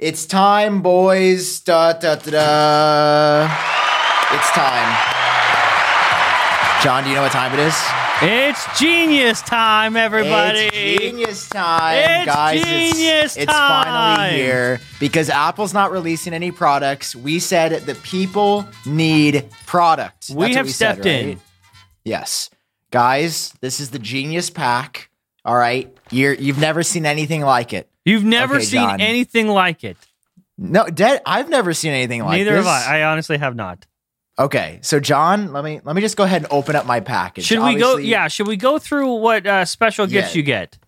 It's 0.00 0.24
time, 0.24 0.80
boys. 0.80 1.60
Da, 1.60 1.92
da, 1.92 2.14
da, 2.14 2.30
da. 2.30 3.44
It's 4.32 4.50
time. 4.52 4.96
Jon, 6.82 7.04
do 7.04 7.10
you 7.10 7.16
know 7.16 7.20
what 7.20 7.32
time 7.32 7.52
it 7.52 7.58
is? 7.58 7.76
It's 8.22 8.78
genius 8.80 9.42
time, 9.42 9.98
everybody. 9.98 10.70
It's 10.72 11.00
genius 11.04 11.48
time, 11.50 11.98
It's 11.98 12.24
guys. 12.24 12.64
genius 12.64 12.96
it's, 12.96 13.36
it's 13.36 13.52
finally 13.52 14.36
here 14.38 14.80
because 14.98 15.28
Apple's 15.28 15.74
not 15.74 15.92
releasing 15.92 16.32
any 16.32 16.50
products. 16.50 17.14
We 17.14 17.38
said 17.38 17.82
that 17.82 18.02
people 18.02 18.66
need 18.86 19.50
product. 19.66 20.30
We 20.30 20.34
That's 20.34 20.48
what 20.48 20.50
have 20.52 20.66
we 20.66 20.72
stepped 20.72 21.02
said, 21.02 21.28
in. 21.28 21.40
Yes, 22.06 22.48
guys, 22.90 23.52
this 23.60 23.80
is 23.80 23.90
the 23.90 23.98
Genius 23.98 24.48
Pack. 24.48 25.10
All 25.44 25.56
right, 25.56 25.94
you're 26.10 26.32
you've 26.32 26.58
never 26.58 26.82
seen 26.82 27.04
anything 27.04 27.42
like 27.42 27.74
it. 27.74 27.90
You've 28.04 28.24
never 28.24 28.56
Okay, 28.56 28.64
seen 28.64 28.80
Jon. 28.80 29.00
anything 29.00 29.48
like 29.48 29.84
it. 29.84 29.96
No, 30.58 30.86
dead. 30.86 31.22
I've 31.26 31.48
never 31.48 31.72
seen 31.74 31.92
anything 31.92 32.22
like 32.24 32.38
Neither 32.38 32.54
this. 32.56 32.66
have 32.66 32.88
I. 32.92 33.00
I 33.00 33.04
honestly 33.04 33.38
have 33.38 33.54
not. 33.56 33.86
Okay, 34.38 34.78
so 34.82 35.00
Jon, 35.00 35.52
let 35.52 35.64
me 35.64 35.80
let 35.84 35.94
me 35.94 36.00
just 36.02 36.16
go 36.16 36.24
ahead 36.24 36.42
and 36.42 36.52
open 36.52 36.74
up 36.76 36.86
my 36.86 37.00
package. 37.00 37.44
Should 37.44 37.62
we 37.62 37.76
go? 37.76 37.96
Yeah. 37.98 38.28
Should 38.28 38.46
we 38.46 38.56
go 38.56 38.78
through 38.78 39.14
what 39.16 39.46
uh, 39.46 39.64
special 39.64 40.06
gifts 40.06 40.34
Yeah. 40.34 40.38
you 40.38 40.42
get? 40.42 40.78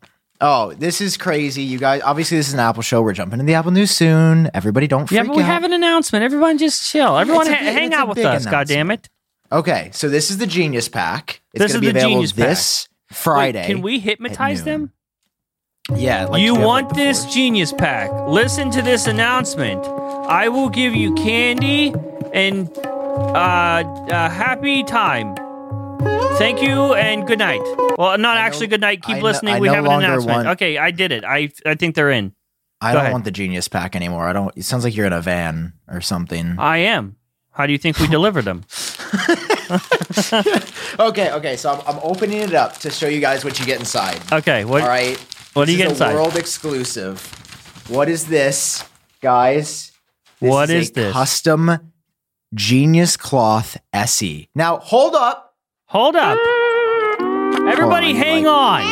Oh, 0.41 0.73
this 0.75 1.01
is 1.01 1.17
crazy, 1.17 1.63
you 1.63 1.79
guys. 1.79 2.03
Obviously, 2.03 2.37
this 2.39 2.49
is 2.49 2.55
an 2.55 2.61
Apple 2.61 2.83
show. 2.83 3.01
We're 3.03 3.13
jumping 3.13 3.39
into 3.41 3.51
the 3.51 3.55
Apple 3.55 3.71
News 3.71 3.91
soon. 3.93 4.51
Everybody, 4.55 4.87
don't 4.89 5.07
freak 5.07 5.19
Yeah, 5.19 5.25
but 5.25 5.37
we 5.37 5.43
out. 5.43 5.47
have 5.47 5.65
an 5.65 5.73
announcement. 5.73 6.25
Everyone 6.25 6.59
just 6.59 6.91
chill. 6.91 7.17
Everyone 7.17 7.47
ha- 7.47 7.53
hang 7.55 7.95
out 7.95 8.09
with 8.09 8.19
us. 8.19 8.45
God 8.47 8.67
damn 8.67 8.91
it. 8.91 9.09
Okay, 9.53 9.91
so 9.93 10.09
this 10.09 10.31
is 10.31 10.39
the 10.39 10.47
Genius 10.47 10.89
Pack. 10.89 11.43
It's 11.53 11.63
This 11.63 11.73
gonna 11.73 11.77
is 11.77 11.81
be 11.81 11.87
the 11.93 11.99
available 11.99 12.15
Genius 12.17 12.33
Pack. 12.33 12.49
this 12.49 12.89
Friday. 13.13 13.61
Wait, 13.61 13.67
can 13.67 13.83
we 13.83 14.01
hypnotize 14.01 14.65
them? 14.65 14.93
Yeah, 15.91 16.27
like 16.27 16.41
you 16.41 16.55
want 16.55 16.95
this 16.95 17.25
genius 17.25 17.73
pack? 17.73 18.11
Listen 18.29 18.71
to 18.71 18.83
this 18.83 19.09
announcement. 19.09 19.85
I 19.85 20.49
will 20.49 20.69
give 20.69 20.95
you 20.95 21.13
candy 21.15 21.93
and 22.33 22.71
uh, 22.79 23.83
uh 24.09 24.31
happy 24.31 24.85
time. 24.85 25.35
Thank 26.39 26.63
you 26.63 26.95
and 26.95 27.27
good 27.27 27.41
night. 27.41 27.61
Well, 27.99 28.17
not 28.17 28.37
I 28.37 28.41
actually 28.43 28.69
no- 28.69 28.71
good 28.71 28.81
night. 28.81 29.03
Keep 29.03 29.17
I 29.17 29.21
listening. 29.21 29.59
We 29.61 29.67
no 29.69 29.75
have 29.75 29.85
an 29.85 29.93
announcement. 29.93 30.37
want- 30.37 30.49
Okay, 30.51 30.79
I 30.79 30.93
did 30.93 31.11
it. 31.11 31.25
I 31.25 31.51
I 31.67 31.75
think 31.75 31.97
they're 31.97 32.11
in. 32.13 32.33
I 32.81 32.91
Go 32.93 32.95
don't 32.95 33.03
ahead. 33.03 33.13
want 33.13 33.25
the 33.25 33.31
Genius 33.33 33.67
Pack 33.69 33.97
anymore. 33.97 34.29
I 34.29 34.33
don't. 34.33 34.57
It 34.57 34.65
sounds 34.65 34.85
like 34.85 34.95
you're 34.97 35.07
in 35.07 35.13
a 35.13 35.21
van 35.21 35.73
or 35.89 36.01
something. 36.01 36.57
I 36.59 36.79
am. 36.79 37.17
How 37.51 37.67
do 37.67 37.73
you 37.73 37.79
think 37.79 37.99
we 37.99 38.07
delivered 38.07 38.45
them? 38.45 38.65
okay, 40.99 41.31
okay. 41.33 41.57
So 41.57 41.71
I'm, 41.73 41.81
I'm 41.87 41.99
opening 42.03 42.39
it 42.41 42.55
up 42.55 42.79
to 42.79 42.91
show 42.91 43.09
you 43.09 43.21
guys 43.21 43.45
what 43.45 43.59
you 43.61 43.67
get 43.67 43.79
inside. 43.81 44.21
Okay, 44.33 44.65
what 44.65 44.83
All 44.83 44.89
right. 44.89 45.19
What 45.55 45.67
do 45.67 45.73
you 45.73 45.79
get 45.79 45.91
inside? 45.91 46.15
World 46.15 46.37
exclusive. 46.37 47.21
What 47.89 48.09
is 48.09 48.27
this, 48.27 48.85
guys? 49.21 49.93
This 50.41 50.51
What 50.51 50.71
is 50.71 50.85
is 50.85 50.91
a 50.91 50.95
this? 50.95 51.13
Custom 51.13 51.93
Genius 52.55 53.17
Cloth 53.17 53.77
SE. 53.93 54.49
Now, 54.55 54.79
hold 54.79 55.15
up. 55.15 55.55
Hold 55.87 56.17
up. 56.17 56.39
Everybody, 57.69 58.11
on, 58.11 58.17
hang 58.17 58.47
on. 58.47 58.83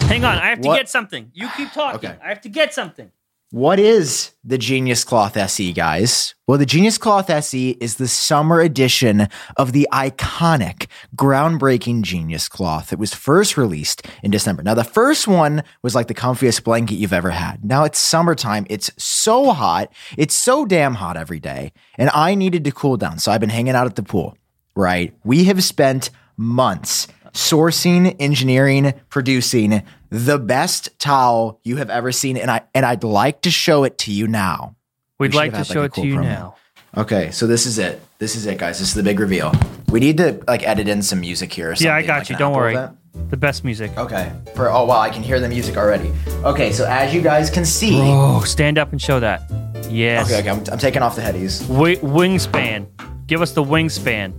Hang 0.00 0.24
on. 0.24 0.38
I 0.38 0.48
have 0.48 0.60
to 0.62 0.68
What? 0.68 0.76
get 0.76 0.88
something. 0.88 1.30
You 1.34 1.48
keep 1.56 1.72
talking. 1.72 2.10
Okay. 2.10 2.18
I 2.24 2.28
have 2.28 2.40
to 2.42 2.48
get 2.48 2.74
something. 2.74 3.10
What 3.50 3.80
is 3.80 4.32
the 4.44 4.58
Genius 4.58 5.04
Cloth 5.04 5.34
SE, 5.34 5.72
guys? 5.72 6.34
Well, 6.46 6.58
the 6.58 6.66
Genius 6.66 6.98
Cloth 6.98 7.30
SE 7.30 7.70
is 7.80 7.94
the 7.94 8.06
summer 8.06 8.60
edition 8.60 9.26
of 9.56 9.72
the 9.72 9.88
iconic, 9.90 10.86
groundbreaking 11.16 12.02
Genius 12.02 12.46
Cloth. 12.46 12.92
It 12.92 12.98
was 12.98 13.14
first 13.14 13.56
released 13.56 14.06
in 14.22 14.30
December. 14.30 14.62
Now, 14.62 14.74
the 14.74 14.84
first 14.84 15.26
one 15.26 15.62
was 15.82 15.94
like 15.94 16.08
the 16.08 16.14
comfiest 16.14 16.62
blanket 16.62 16.96
you've 16.96 17.14
ever 17.14 17.30
had. 17.30 17.64
Now 17.64 17.84
it's 17.84 17.98
summertime. 17.98 18.66
It's 18.68 18.90
so 19.02 19.52
hot. 19.52 19.90
It's 20.18 20.34
so 20.34 20.66
damn 20.66 20.96
hot 20.96 21.16
every 21.16 21.40
day. 21.40 21.72
And 21.96 22.10
I 22.12 22.34
needed 22.34 22.64
to 22.64 22.70
cool 22.70 22.98
down. 22.98 23.18
So 23.18 23.32
I've 23.32 23.40
been 23.40 23.48
hanging 23.48 23.74
out 23.74 23.86
at 23.86 23.96
the 23.96 24.02
pool, 24.02 24.36
right? 24.76 25.14
We 25.24 25.44
have 25.44 25.64
spent 25.64 26.10
months 26.36 27.08
sourcing, 27.32 28.16
engineering, 28.18 28.92
producing 29.08 29.82
the 30.10 30.38
best 30.38 30.98
towel 30.98 31.60
you 31.62 31.76
have 31.76 31.90
ever 31.90 32.12
seen. 32.12 32.36
And 32.36 32.50
I 32.50 32.62
and 32.74 32.84
I'd 32.84 33.04
like 33.04 33.42
to 33.42 33.50
show 33.50 33.84
it 33.84 33.98
to 33.98 34.12
you 34.12 34.26
now. 34.26 34.76
We'd 35.18 35.32
should 35.32 35.38
like 35.38 35.54
to 35.54 35.64
show 35.64 35.82
like, 35.82 35.96
it 35.96 36.00
to 36.00 36.06
you 36.06 36.16
promo. 36.16 36.22
now. 36.22 36.54
Okay, 36.96 37.30
so 37.30 37.46
this 37.46 37.66
is 37.66 37.78
it. 37.78 38.00
This 38.18 38.34
is 38.34 38.46
it, 38.46 38.58
guys. 38.58 38.78
This 38.78 38.88
is 38.88 38.94
the 38.94 39.02
big 39.02 39.20
reveal. 39.20 39.52
We 39.90 40.00
need 40.00 40.16
to 40.18 40.42
like 40.46 40.66
edit 40.66 40.88
in 40.88 41.02
some 41.02 41.20
music 41.20 41.52
here 41.52 41.70
or 41.70 41.74
something. 41.74 41.86
Yeah, 41.86 41.96
I 41.96 42.02
got 42.02 42.20
like 42.20 42.30
you. 42.30 42.36
Don't 42.36 42.54
worry. 42.54 42.74
event. 42.74 42.96
The 43.30 43.36
best 43.36 43.64
music. 43.64 43.96
Okay. 43.98 44.32
For 44.54 44.70
oh 44.70 44.84
wow, 44.84 45.00
I 45.00 45.10
can 45.10 45.22
hear 45.22 45.40
the 45.40 45.48
music 45.48 45.76
already. 45.76 46.12
Okay, 46.44 46.72
so 46.72 46.86
as 46.86 47.12
you 47.12 47.20
guys 47.20 47.50
can 47.50 47.64
see. 47.64 47.98
Oh, 48.00 48.40
stand 48.40 48.78
up 48.78 48.92
and 48.92 49.02
show 49.02 49.20
that. 49.20 49.42
Yes. 49.90 50.26
Okay, 50.26 50.40
okay, 50.40 50.50
I'm, 50.50 50.64
I'm 50.72 50.78
taking 50.78 51.02
off 51.02 51.16
the 51.16 51.22
headies. 51.22 51.66
Wi- 51.68 51.96
wingspan. 51.96 52.86
Give 53.26 53.42
us 53.42 53.52
the 53.52 53.62
wingspan. 53.62 54.34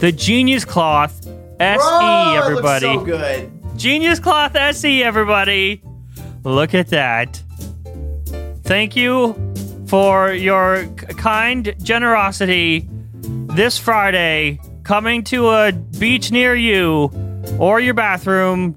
The 0.00 0.12
Genius 0.12 0.64
Cloth 0.64 1.26
SE, 1.60 2.36
everybody. 2.36 2.86
looks 2.86 3.00
so 3.00 3.04
good. 3.04 3.61
Genius 3.82 4.20
Cloth 4.20 4.54
SE, 4.54 5.02
everybody. 5.02 5.82
Look 6.44 6.72
at 6.72 6.90
that. 6.90 7.42
Thank 8.62 8.94
you 8.94 9.34
for 9.88 10.32
your 10.32 10.86
kind 11.16 11.74
generosity 11.82 12.88
this 13.56 13.78
Friday 13.78 14.60
coming 14.84 15.24
to 15.24 15.48
a 15.48 15.72
beach 15.72 16.30
near 16.30 16.54
you 16.54 17.10
or 17.58 17.80
your 17.80 17.94
bathroom, 17.94 18.74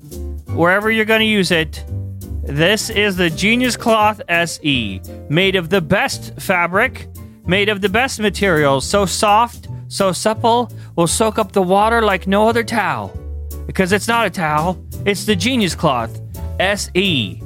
wherever 0.55 0.89
you're 0.89 1.05
going 1.05 1.19
to 1.19 1.25
use 1.27 1.51
it. 1.51 1.85
This 2.41 2.89
is 2.89 3.15
the 3.15 3.29
Genius 3.29 3.77
Cloth 3.77 4.21
SE, 4.27 5.01
made 5.29 5.55
of 5.55 5.69
the 5.69 5.81
best 5.81 6.33
fabric, 6.41 7.07
made 7.45 7.69
of 7.69 7.81
the 7.81 7.89
best 7.89 8.19
materials, 8.19 8.87
so 8.87 9.05
soft, 9.05 9.67
so 9.87 10.11
supple, 10.11 10.71
will 10.95 11.05
soak 11.05 11.37
up 11.37 11.51
the 11.51 11.61
water 11.61 12.01
like 12.01 12.25
no 12.25 12.49
other 12.49 12.63
towel. 12.63 13.15
Because 13.65 13.91
it's 13.91 14.07
not 14.07 14.27
a 14.27 14.29
towel, 14.29 14.77
it's 15.05 15.25
the 15.25 15.35
Genius 15.35 15.75
Cloth 15.75 16.21
SE 16.59 17.41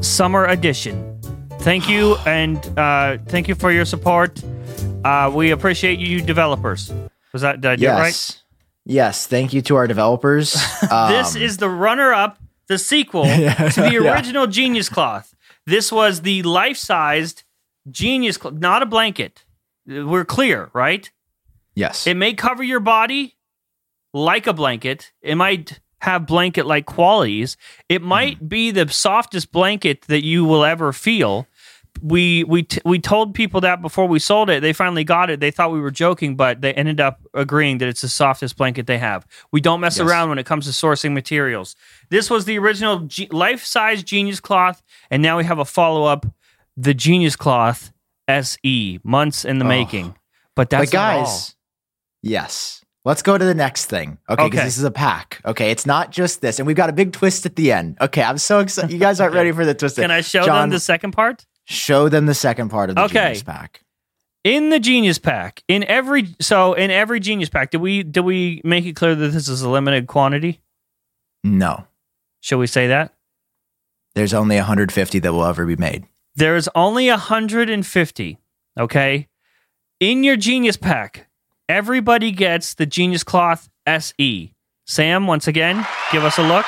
Summer 0.00 0.46
Edition. 0.46 1.18
Thank 1.60 1.88
you, 1.88 2.16
and 2.26 2.58
uh, 2.78 3.18
thank 3.26 3.48
you 3.48 3.54
for 3.54 3.70
your 3.72 3.84
support. 3.84 4.42
Uh, 5.04 5.30
we 5.34 5.50
appreciate 5.50 5.98
you, 5.98 6.20
developers. 6.20 6.92
Was 7.32 7.42
that 7.42 7.60
did 7.60 7.70
I 7.70 7.72
it 7.84 7.88
right? 7.88 8.06
Yes. 8.08 8.42
Yes. 8.84 9.26
Thank 9.26 9.52
you 9.52 9.62
to 9.62 9.76
our 9.76 9.86
developers. 9.86 10.52
This 10.82 11.36
Um, 11.36 11.42
is 11.42 11.56
the 11.58 11.68
runner-up, 11.70 12.38
the 12.66 12.78
sequel 12.78 13.24
to 13.24 13.30
the 13.30 13.90
Yeah. 13.92 14.12
original 14.14 14.46
Genius 14.46 14.88
Cloth. 14.88 15.34
This 15.66 15.90
was 15.92 16.22
the 16.22 16.42
life-sized 16.42 17.44
Genius 17.90 18.36
Cloth, 18.36 18.54
not 18.54 18.82
a 18.82 18.86
blanket. 18.86 19.44
We're 19.86 20.24
clear, 20.24 20.70
right? 20.72 21.10
yes. 21.74 22.06
It 22.06 22.14
may 22.16 22.34
cover 22.34 22.62
your 22.62 22.80
body 22.80 23.36
like 24.12 24.46
a 24.46 24.52
blanket. 24.52 25.12
It 25.22 25.36
might 25.36 25.80
have 26.00 26.26
blanket 26.26 26.66
like 26.66 26.86
qualities. 26.86 27.56
It 27.88 28.00
hmm. 28.00 28.08
might 28.08 28.48
be 28.48 28.70
the 28.70 28.88
softest 28.88 29.52
blanket 29.52 30.02
that 30.02 30.24
you 30.24 30.44
will 30.44 30.64
ever 30.64 30.92
feel. 30.92 31.46
We 32.00 32.42
we 32.44 32.62
t- 32.62 32.80
we 32.86 32.98
told 32.98 33.34
people 33.34 33.60
that 33.60 33.82
before 33.82 34.08
we 34.08 34.18
sold 34.18 34.48
it. 34.48 34.62
They 34.62 34.72
finally 34.72 35.04
got 35.04 35.28
it. 35.28 35.40
They 35.40 35.50
thought 35.50 35.70
we 35.72 35.80
were 35.80 35.90
joking, 35.90 36.36
but 36.36 36.62
they 36.62 36.72
ended 36.72 37.00
up 37.00 37.20
agreeing 37.34 37.78
that 37.78 37.88
it's 37.88 38.00
the 38.00 38.08
softest 38.08 38.56
blanket 38.56 38.86
they 38.86 38.96
have. 38.96 39.26
We 39.52 39.60
don't 39.60 39.80
mess 39.80 39.98
Yes. 39.98 40.08
around 40.08 40.30
when 40.30 40.38
it 40.38 40.46
comes 40.46 40.64
to 40.64 40.72
sourcing 40.72 41.12
materials. 41.12 41.76
This 42.08 42.30
was 42.30 42.46
the 42.46 42.58
original 42.58 43.00
G- 43.00 43.28
life-size 43.30 44.02
Genius 44.02 44.40
Cloth, 44.40 44.82
and 45.10 45.22
now 45.22 45.36
we 45.36 45.44
have 45.44 45.58
a 45.58 45.66
follow-up, 45.66 46.24
the 46.78 46.94
Genius 46.94 47.36
Cloth 47.36 47.92
SE, 48.26 48.98
months 49.04 49.44
in 49.44 49.58
the 49.58 49.66
Oh. 49.66 49.68
making. 49.68 50.16
But 50.56 50.70
that's 50.70 50.90
but 50.90 50.92
guys, 50.92 51.56
yes. 52.22 52.81
Let's 53.04 53.22
go 53.22 53.36
to 53.36 53.44
the 53.44 53.54
next 53.54 53.86
thing. 53.86 54.18
Okay, 54.30 54.44
because 54.44 54.58
Okay. 54.60 54.64
this 54.66 54.78
is 54.78 54.84
a 54.84 54.90
pack. 54.90 55.40
Okay, 55.44 55.70
it's 55.72 55.86
not 55.86 56.12
just 56.12 56.40
this, 56.40 56.58
and 56.60 56.66
we've 56.66 56.76
got 56.76 56.88
a 56.88 56.92
big 56.92 57.12
twist 57.12 57.44
at 57.46 57.56
the 57.56 57.72
end. 57.72 57.96
Okay, 58.00 58.22
I'm 58.22 58.38
so 58.38 58.60
excited. 58.60 58.92
You 58.92 58.98
guys 58.98 59.20
aren't 59.20 59.32
Okay. 59.32 59.40
ready 59.40 59.52
for 59.52 59.64
the 59.64 59.74
twist. 59.74 59.96
Can 59.96 60.10
I 60.12 60.20
show 60.20 60.44
Jon, 60.44 60.62
them 60.62 60.70
the 60.70 60.80
second 60.80 61.10
part? 61.12 61.44
show 61.64 62.08
them 62.08 62.26
the 62.26 62.34
second 62.34 62.68
part 62.68 62.90
of 62.90 62.96
the 62.96 63.02
Okay. 63.02 63.14
Genius 63.24 63.42
pack? 63.42 63.80
In 64.44 64.70
the 64.70 64.80
Genius 64.80 65.20
Pack, 65.20 65.62
in 65.68 65.84
every 65.84 66.34
so 66.40 66.72
in 66.74 66.90
every 66.90 67.20
Genius 67.20 67.48
Pack, 67.48 67.70
did 67.70 67.80
we 67.80 68.02
did 68.02 68.22
we 68.22 68.60
make 68.64 68.84
it 68.84 68.96
clear 68.96 69.14
that 69.14 69.28
this 69.28 69.46
is 69.46 69.62
a 69.62 69.68
limited 69.68 70.08
quantity? 70.08 70.60
No, 71.44 71.86
Shall 72.40 72.58
we 72.58 72.66
say 72.66 72.88
that? 72.88 73.14
there's 74.16 74.34
only 74.34 74.56
150 74.56 75.18
that 75.20 75.32
will 75.32 75.44
ever 75.44 75.64
be 75.64 75.76
made. 75.76 76.06
There 76.34 76.56
is 76.56 76.68
only 76.74 77.08
150. 77.08 78.38
Okay. 78.78 79.28
In 80.00 80.24
your 80.24 80.36
Genius 80.36 80.76
Pack, 80.76 81.28
everybody 81.72 82.30
gets 82.30 82.74
the 82.74 82.84
Genius 82.84 83.24
Cloth 83.24 83.70
SE. 83.86 84.54
Sam, 84.86 85.26
once 85.26 85.48
again, 85.48 85.86
give 86.10 86.22
us 86.22 86.38
a 86.38 86.42
look. 86.42 86.66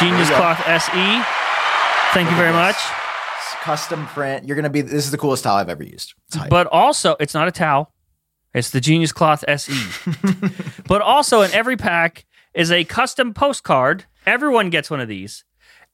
Genius 0.00 0.28
There 0.28 0.36
you 0.36 0.42
go. 0.42 0.54
Cloth 0.54 0.66
SE. 0.66 1.22
Thank 2.12 2.28
you 2.28 2.36
very 2.36 2.52
much. 2.52 2.74
It's 2.74 3.54
custom 3.62 4.06
print. 4.08 4.46
You're 4.46 4.56
gonna 4.56 4.68
be. 4.70 4.80
This 4.80 5.04
is 5.04 5.10
the 5.12 5.18
coolest 5.18 5.44
towel 5.44 5.56
I've 5.56 5.68
ever 5.68 5.84
used. 5.84 6.14
But 6.50 6.66
also, 6.66 7.16
it's 7.20 7.34
not 7.34 7.46
a 7.46 7.52
towel. 7.52 7.92
It's 8.52 8.70
the 8.70 8.80
Genius 8.80 9.12
Cloth 9.12 9.44
SE. 9.46 9.72
but 10.88 11.00
also, 11.00 11.42
in 11.42 11.52
every 11.52 11.76
pack 11.76 12.24
is 12.54 12.72
a 12.72 12.82
custom 12.84 13.32
postcard. 13.32 14.06
Everyone 14.26 14.70
gets 14.70 14.90
one 14.90 15.00
of 15.00 15.08
these. 15.08 15.44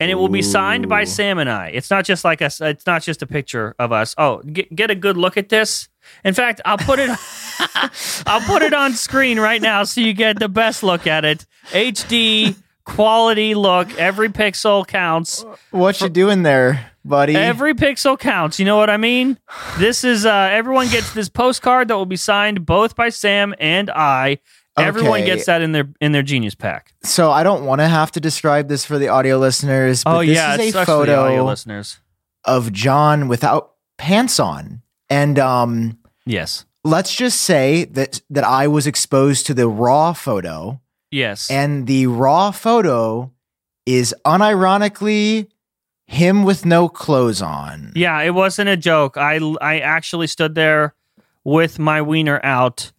and 0.01 0.11
it 0.11 0.15
will 0.15 0.29
be 0.29 0.43
signed 0.43 0.89
by 0.89 1.05
Sam 1.05 1.39
and 1.39 1.51
I. 1.51 1.69
It's 1.69 1.91
not 1.91 2.05
just 2.05 2.25
like 2.25 2.41
us. 2.43 2.61
It's 2.61 2.87
not 2.87 3.03
just 3.03 3.23
a 3.23 3.27
picture 3.27 3.75
of 3.79 3.93
us. 3.93 4.15
Oh, 4.17 4.39
get, 4.39 4.75
get 4.75 4.91
a 4.91 4.95
good 4.95 5.17
look 5.17 5.37
at 5.37 5.51
this. 5.51 5.89
In 6.25 6.35
fact, 6.35 6.61
I'll 6.65 6.79
put 6.79 6.99
it. 6.99 7.11
I'll 8.27 8.41
put 8.41 8.63
it 8.63 8.73
on 8.75 8.93
screen 8.95 9.39
right 9.39 9.61
now 9.63 9.85
so 9.85 10.01
you 10.01 10.13
get 10.13 10.39
the 10.39 10.49
best 10.49 10.83
look 10.83 11.07
at 11.07 11.25
it. 11.25 11.47
HD 11.69 12.57
quality 12.85 13.55
look. 13.55 13.97
Every 13.99 14.29
pixel 14.29 14.87
counts. 14.87 15.45
What 15.71 16.01
you 16.01 16.09
doing 16.09 16.43
there, 16.43 16.91
buddy? 17.05 17.37
Every 17.37 17.75
pixel 17.75 18.19
counts. 18.19 18.59
You 18.59 18.65
know 18.65 18.77
what 18.77 18.91
I 18.91 18.97
mean? 18.97 19.39
This 19.79 20.05
is 20.05 20.27
uh 20.27 20.49
everyone 20.53 20.89
gets 20.89 21.13
this 21.15 21.29
postcard 21.29 21.89
that 21.89 21.97
will 21.97 22.07
be 22.07 22.17
signed 22.17 22.67
both 22.67 22.95
by 22.97 23.09
Sam 23.09 23.55
and 23.59 23.91
I. 23.91 24.39
Everyone 24.77 25.21
Okay. 25.21 25.27
gets 25.27 25.47
that 25.47 25.63
in 25.63 25.71
their 25.73 25.89
in 26.01 26.11
their 26.13 26.25
genius 26.25 26.55
pack. 26.57 26.93
so 27.05 27.31
I 27.31 27.45
don't 27.45 27.65
want 27.65 27.81
to 27.81 27.87
have 27.89 28.11
to 28.13 28.21
describe 28.21 28.67
this 28.69 28.85
for 28.85 28.99
the 28.99 29.07
audio 29.09 29.39
listeners, 29.39 30.03
but 30.03 30.17
oh 30.17 30.21
this 30.27 30.35
yeah, 30.37 30.55
is 30.55 30.61
a 30.61 30.71
sucks 30.73 30.87
for 30.91 31.07
the 31.07 31.15
audio 31.17 31.37
photo 31.37 31.45
listeners. 31.45 31.99
of 32.45 32.73
John 32.73 33.29
without 33.29 33.75
pants 33.99 34.41
on. 34.41 34.83
And 35.11 35.39
um 35.39 35.99
Yes. 36.27 36.65
let's 36.85 37.15
just 37.15 37.41
say 37.43 37.85
that 37.85 38.21
that 38.31 38.45
I 38.45 38.67
was 38.69 38.87
exposed 38.87 39.47
to 39.47 39.55
the 39.55 39.69
raw 39.69 40.13
photo 40.13 40.81
Yes. 41.11 41.51
and 41.51 41.87
the 41.87 42.07
raw 42.07 42.51
photo 42.51 43.31
is 43.87 44.15
unironically 44.25 45.49
him 46.07 46.43
with 46.45 46.65
no 46.67 46.89
clothes 46.89 47.41
on. 47.43 47.93
yeah, 47.95 48.21
it 48.23 48.35
wasn't 48.35 48.69
a 48.69 48.77
joke. 48.77 49.17
I 49.17 49.37
I 49.61 49.81
actually 49.81 50.27
stood 50.27 50.55
there 50.55 50.95
with 51.45 51.79
my 51.79 52.01
wiener 52.03 52.41
out 52.43 52.93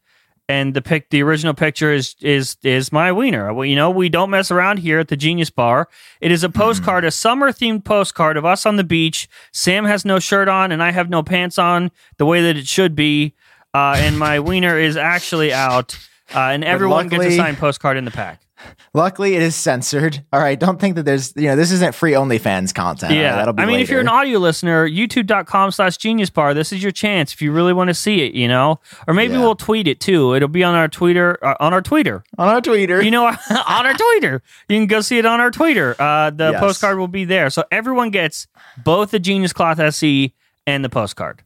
and 0.47 0.74
the 0.74 0.81
pic 0.81 1.09
the 1.09 1.24
original 1.24 1.53
picture 1.53 1.92
is 1.92 2.15
is 2.21 2.57
is 2.63 2.92
my 2.92 3.12
wiener. 3.12 3.53
Well, 3.53 3.65
you 3.65 3.75
know, 3.75 3.89
we 3.89 4.09
don't 4.09 4.30
mess 4.30 4.51
around 4.51 4.77
here 4.77 5.00
at 5.00 5.07
the 5.07 5.18
Genius 5.18 5.50
Bar. 5.50 5.89
It 6.21 6.31
is 6.31 6.44
a 6.44 6.50
postcard, 6.50 7.03
a 7.03 7.12
summer 7.12 7.51
themed 7.51 7.83
postcard 7.83 8.38
of 8.38 8.45
us 8.45 8.65
on 8.65 8.75
the 8.75 8.83
beach. 8.83 9.27
Sam 9.51 9.86
has 9.86 10.06
no 10.06 10.19
shirt 10.19 10.47
on 10.47 10.71
and 10.71 10.83
I 10.83 10.92
have 10.92 11.09
no 11.09 11.24
pants 11.24 11.57
on 11.57 11.92
the 12.18 12.25
way 12.25 12.42
that 12.42 12.57
it 12.57 12.68
should 12.68 12.95
be. 12.95 13.33
Uh, 13.74 13.95
and 13.97 14.19
my 14.19 14.39
wiener 14.39 14.80
is 14.80 14.97
actually 14.97 15.51
out. 15.51 15.97
Uh, 16.33 16.39
and 16.39 16.63
everyone 16.63 17.07
gets 17.07 17.25
a 17.25 17.38
signed 17.38 17.57
postcard 17.57 17.98
in 17.98 18.06
the 18.06 18.12
pack. 18.12 18.44
Luckily, 18.94 19.35
it 19.35 19.41
is 19.41 19.56
censored. 19.56 20.23
All 20.31 20.39
right, 20.39 20.59
don't 20.59 20.79
think 20.79 20.95
that 20.95 21.03
there's 21.03 21.33
you 21.35 21.44
know 21.47 21.56
this 21.56 21.71
isn't 21.71 21.94
free 21.94 22.13
OnlyFans 22.13 22.73
content. 22.73 23.12
All 23.12 23.17
right, 23.17 23.23
Yeah. 23.23 23.35
that'll 23.35 23.53
be 23.53 23.63
I 23.63 23.65
mean, 23.65 23.79
if 23.79 23.89
you're 23.89 24.00
an 24.00 24.07
audio 24.07 24.39
listener, 24.39 24.88
youtube.com 24.88 25.71
slash 25.71 25.97
genius 25.97 26.29
bar, 26.29 26.53
this 26.53 26.71
is 26.71 26.81
your 26.81 26.91
chance 26.94 27.33
if 27.33 27.41
you 27.41 27.51
really 27.51 27.73
want 27.73 27.89
to 27.89 27.94
see 27.94 28.21
it, 28.21 28.33
you 28.33 28.47
know? 28.47 28.79
Or 29.07 29.13
maybe 29.13 29.33
Yeah. 29.33 29.41
we'll 29.41 29.56
tweet 29.56 29.88
it 29.88 30.00
too. 30.00 30.33
It'll 30.35 30.47
be 30.47 30.63
on 30.63 30.75
our 30.75 30.88
Twitter, 30.88 31.38
uh, 31.44 31.56
on 31.59 31.73
our 31.73 31.81
Twitter. 31.81 32.23
on 32.38 32.47
our 32.47 32.62
Twitter. 32.62 33.01
You 33.01 33.12
know, 33.12 33.25
on 33.50 33.85
our 33.85 33.94
Twitter. 33.94 34.41
You 34.69 34.77
can 34.77 34.88
go 34.88 35.01
see 35.01 35.17
it 35.17 35.25
on 35.25 35.39
our 35.41 35.51
Twitter. 35.51 35.95
Uh, 36.00 36.29
the 36.29 36.51
Yes. 36.51 36.59
postcard 36.62 36.97
will 36.97 37.07
be 37.09 37.25
there. 37.25 37.50
So 37.50 37.63
everyone 37.71 38.09
gets 38.12 38.47
both 38.83 39.12
the 39.12 39.19
Genius 39.19 39.51
Cloth 39.53 39.79
SE 39.79 40.33
and 40.65 40.83
the 40.85 40.89
postcard. 40.89 41.44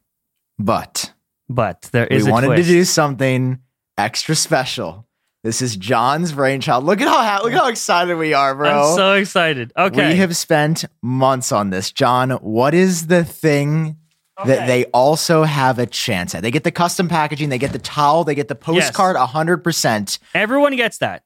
but 0.58 1.12
But 1.48 1.88
there 1.92 2.06
is 2.06 2.24
we 2.26 2.30
wanted 2.30 2.46
twist. 2.48 2.68
to 2.68 2.72
do 2.74 2.84
something 2.84 3.58
extra 3.98 4.34
special. 4.36 5.06
This 5.42 5.62
is 5.62 5.76
Jon's 5.76 6.32
brainchild. 6.32 6.84
Look 6.84 7.00
at 7.00 7.08
how 7.08 7.22
ha- 7.22 7.40
look 7.42 7.52
how 7.54 7.68
excited 7.68 8.14
we 8.16 8.34
are, 8.34 8.54
bro. 8.54 8.90
I'm 8.90 8.96
so 8.96 9.14
excited. 9.14 9.72
Okay. 9.76 10.10
We 10.10 10.16
have 10.16 10.36
spent 10.36 10.84
months 11.02 11.50
on 11.50 11.70
this. 11.70 11.90
Jon, 11.92 12.30
what 12.30 12.74
is 12.74 13.06
the 13.06 13.24
thing 13.24 13.96
that 14.44 14.66
they 14.66 14.84
also 14.86 15.44
have 15.44 15.78
a 15.78 15.86
chance 15.86 16.34
at? 16.34 16.42
They 16.42 16.50
get 16.50 16.64
the 16.64 16.70
custom 16.70 17.08
packaging, 17.08 17.48
they 17.48 17.58
get 17.58 17.72
the 17.72 17.78
towel, 17.78 18.24
they 18.24 18.34
get 18.34 18.48
the 18.48 18.54
postcard 18.54 19.16
100%. 19.16 20.18
Everyone 20.34 20.76
gets 20.76 20.98
that. 20.98 21.24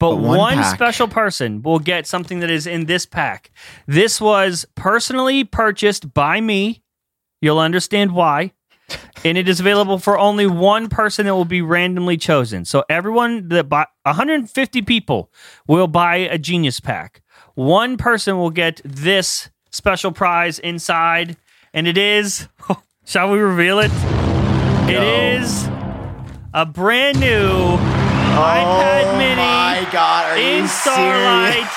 But, 0.00 0.16
But 0.16 0.22
one 0.22 0.38
one, 0.38 0.64
special 0.74 1.06
person 1.06 1.62
will 1.62 1.78
get 1.78 2.08
something 2.08 2.40
that 2.40 2.50
is 2.50 2.66
in 2.66 2.86
this 2.86 3.06
pack. 3.06 3.52
This 3.86 4.20
was 4.20 4.66
personally 4.74 5.44
purchased 5.44 6.12
by 6.12 6.40
me. 6.40 6.82
You'll 7.40 7.60
understand 7.60 8.10
why. 8.12 8.52
and 9.24 9.38
it 9.38 9.48
is 9.48 9.60
available 9.60 9.98
for 9.98 10.18
only 10.18 10.46
one 10.46 10.88
person 10.88 11.26
that 11.26 11.34
will 11.34 11.44
be 11.44 11.62
randomly 11.62 12.16
chosen. 12.16 12.64
So 12.64 12.84
everyone 12.88 13.48
that 13.48 13.68
buy 13.68 13.86
150 14.04 14.82
people 14.82 15.30
will 15.66 15.86
buy 15.88 16.16
a 16.16 16.38
genius 16.38 16.80
pack. 16.80 17.22
One 17.54 17.96
person 17.96 18.38
will 18.38 18.50
get 18.50 18.80
this 18.84 19.50
special 19.70 20.12
prize 20.12 20.58
inside, 20.58 21.36
and 21.74 21.86
it 21.86 21.98
is 21.98 22.48
shall 23.04 23.30
we 23.30 23.38
reveal 23.38 23.78
it? 23.78 23.90
It 24.88 24.94
No. 24.94 25.02
is 25.02 25.68
a 26.54 26.66
brand 26.66 27.18
new 27.20 27.76
iPad 28.32 29.04
oh 29.14 29.18
mini 29.18 29.36
my 29.36 29.88
God. 29.92 30.38
In 30.38 30.66
Starlight, 30.66 31.70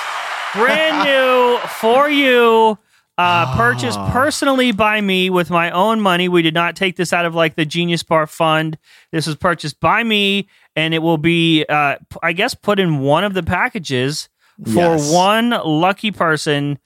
brand 0.54 1.04
new 1.04 1.58
for 1.80 2.08
you. 2.08 2.78
Uh, 3.18 3.56
purchased 3.56 3.98
personally 4.10 4.72
by 4.72 5.00
me 5.00 5.30
with 5.30 5.48
my 5.48 5.70
own 5.70 6.02
money. 6.02 6.28
We 6.28 6.42
did 6.42 6.52
not 6.52 6.76
take 6.76 6.96
this 6.96 7.14
out 7.14 7.24
of 7.24 7.34
like 7.34 7.54
the 7.56 7.64
Genius 7.64 8.02
Bar 8.02 8.26
Fund. 8.26 8.76
This 9.10 9.26
was 9.26 9.36
purchased 9.36 9.80
by 9.80 10.04
me, 10.04 10.48
and 10.74 10.92
it 10.92 10.98
will 10.98 11.16
be, 11.16 11.64
uh, 11.66 11.96
p- 12.10 12.18
I 12.22 12.34
guess, 12.34 12.54
put 12.54 12.78
in 12.78 12.98
one 13.00 13.24
of 13.24 13.32
the 13.32 13.42
packages 13.42 14.28
for 14.64 14.96
Yes. 14.96 15.10
one 15.12 15.48
lucky 15.50 16.10
person. 16.10 16.78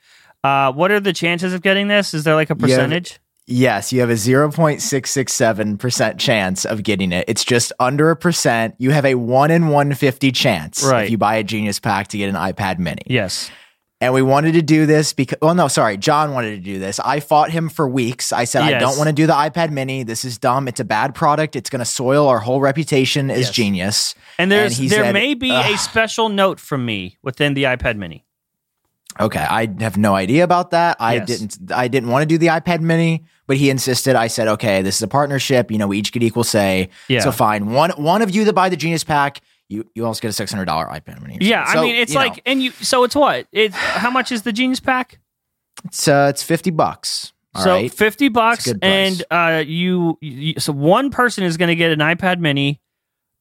Uh, 0.45 0.71
what 0.73 0.91
are 0.93 1.01
the 1.01 1.13
chances 1.13 1.53
of 1.53 1.63
getting 1.63 1.89
this? 1.89 2.15
Is 2.15 2.23
there 2.25 2.35
like 2.37 2.51
a 2.51 2.55
You 2.55 2.61
have- 2.69 2.77
percentage? 2.79 3.19
Yes, 3.49 3.93
you 3.93 3.99
have 4.01 4.11
a 4.11 4.17
0.667% 4.17 6.19
chance 6.19 6.65
of 6.65 6.83
getting 6.85 7.11
it. 7.13 7.25
It's 7.27 7.45
just 7.45 7.73
under 7.81 8.11
a 8.11 8.17
percent. 8.17 8.75
You 8.79 8.93
have 8.93 9.05
a 9.05 9.17
1 9.17 9.51
in 9.51 9.67
150 9.69 10.31
chance 10.33 10.85
Right. 10.85 11.05
if 11.07 11.11
you 11.11 11.19
buy 11.19 11.35
a 11.37 11.43
Genius 11.43 11.81
Pack 11.81 12.07
to 12.09 12.19
get 12.19 12.29
an 12.29 12.37
iPad 12.37 12.79
mini. 12.79 13.03
Yes. 13.07 13.51
And 14.03 14.15
we 14.15 14.23
wanted 14.23 14.53
to 14.53 14.63
do 14.63 14.87
this 14.87 15.13
because, 15.13 15.37
well, 15.43 15.55
no, 15.55 15.69
sorry, 15.69 15.99
Jon 15.99 16.33
wanted 16.33 16.53
to 16.53 16.59
do 16.63 16.79
this. 16.79 16.99
I 17.01 17.21
fought 17.21 17.51
him 17.51 17.69
for 17.69 17.87
weeks. 17.87 18.33
I 18.33 18.45
said, 18.45 18.63
I 18.63 18.79
don't 18.79 18.97
want 18.97 19.09
to 19.09 19.13
do 19.13 19.27
the 19.27 19.35
iPad 19.35 19.71
mini. 19.73 20.05
This 20.05 20.25
is 20.25 20.39
dumb. 20.39 20.69
It's 20.69 20.81
a 20.81 20.85
bad 20.87 21.15
product. 21.15 21.55
It's 21.55 21.69
going 21.69 21.81
to 21.81 21.85
soil 21.85 22.27
our 22.27 22.39
whole 22.39 22.61
reputation 22.63 23.31
as 23.31 23.41
Yes. 23.41 23.51
genius. 23.51 24.15
And 24.39 24.51
there's 24.51 24.79
he 24.79 24.89
there 24.89 25.05
said, 25.05 25.13
may 25.13 25.35
be 25.35 25.51
a 25.51 25.77
special 25.77 26.31
note 26.31 26.59
from 26.59 26.87
me 26.87 27.19
within 27.23 27.53
the 27.53 27.65
iPad 27.65 27.97
Mini. 27.97 28.25
Okay, 29.19 29.41
I 29.41 29.69
have 29.81 29.99
no 29.99 30.15
idea 30.15 30.45
about 30.45 30.71
that. 30.71 30.97
I 30.99 31.17
Yes. 31.17 31.27
didn't. 31.27 31.73
I 31.73 31.89
didn't 31.89 32.09
want 32.09 32.23
to 32.23 32.27
do 32.27 32.39
the 32.39 32.47
iPad 32.47 32.81
Mini, 32.81 33.25
but 33.47 33.59
he 33.59 33.69
insisted. 33.69 34.17
I 34.17 34.29
said, 34.29 34.49
okay, 34.49 34.81
this 34.81 34.97
is 34.97 35.03
a 35.03 35.09
partnership. 35.09 35.71
You 35.71 35.77
know, 35.77 35.89
we 35.89 35.99
each 35.99 36.13
get 36.13 36.23
equal 36.23 36.45
say. 36.45 36.89
Yeah. 37.09 37.21
So 37.21 37.33
fine. 37.33 37.73
One 37.73 37.91
one 37.91 38.23
of 38.23 38.31
you 38.31 38.45
that 38.47 38.55
buy 38.55 38.71
the 38.71 38.77
Genius 38.77 39.05
Pack, 39.05 39.41
you 39.71 39.89
you 39.95 40.05
also 40.05 40.21
get 40.21 40.29
a 40.29 40.33
six 40.33 40.53
hundred 40.53 40.67
dollar 40.67 40.87
iPad 40.87 41.23
Mini. 41.23 41.39
Yeah, 41.41 41.65
I 41.67 41.81
mean 41.81 41.95
it's 41.95 42.13
you 42.13 42.19
know, 42.19 42.27
like 42.27 42.43
and 42.45 42.63
you 42.63 42.73
so 42.73 43.05
it's 43.05 43.15
what? 43.15 43.47
It's 43.53 43.75
how 43.75 44.11
much 44.11 44.33
is 44.33 44.43
the 44.43 44.53
Genius 44.53 44.81
Pack? 44.81 45.19
it's 45.85 46.07
uh, 46.09 46.27
it's 46.29 46.43
fifty 46.43 46.71
bucks. 46.71 47.33
All 47.55 47.65
so 47.65 47.71
right. 47.73 47.93
50 47.93 48.29
bucks 48.29 48.73
and 48.81 49.25
uh 49.29 49.65
you, 49.67 50.17
you 50.21 50.55
so 50.61 50.73
one 50.73 51.11
person 51.11 51.43
is 51.43 51.57
going 51.57 51.67
to 51.69 51.75
get 51.75 51.91
an 51.91 51.99
iPad 51.99 52.39
mini, 52.39 52.81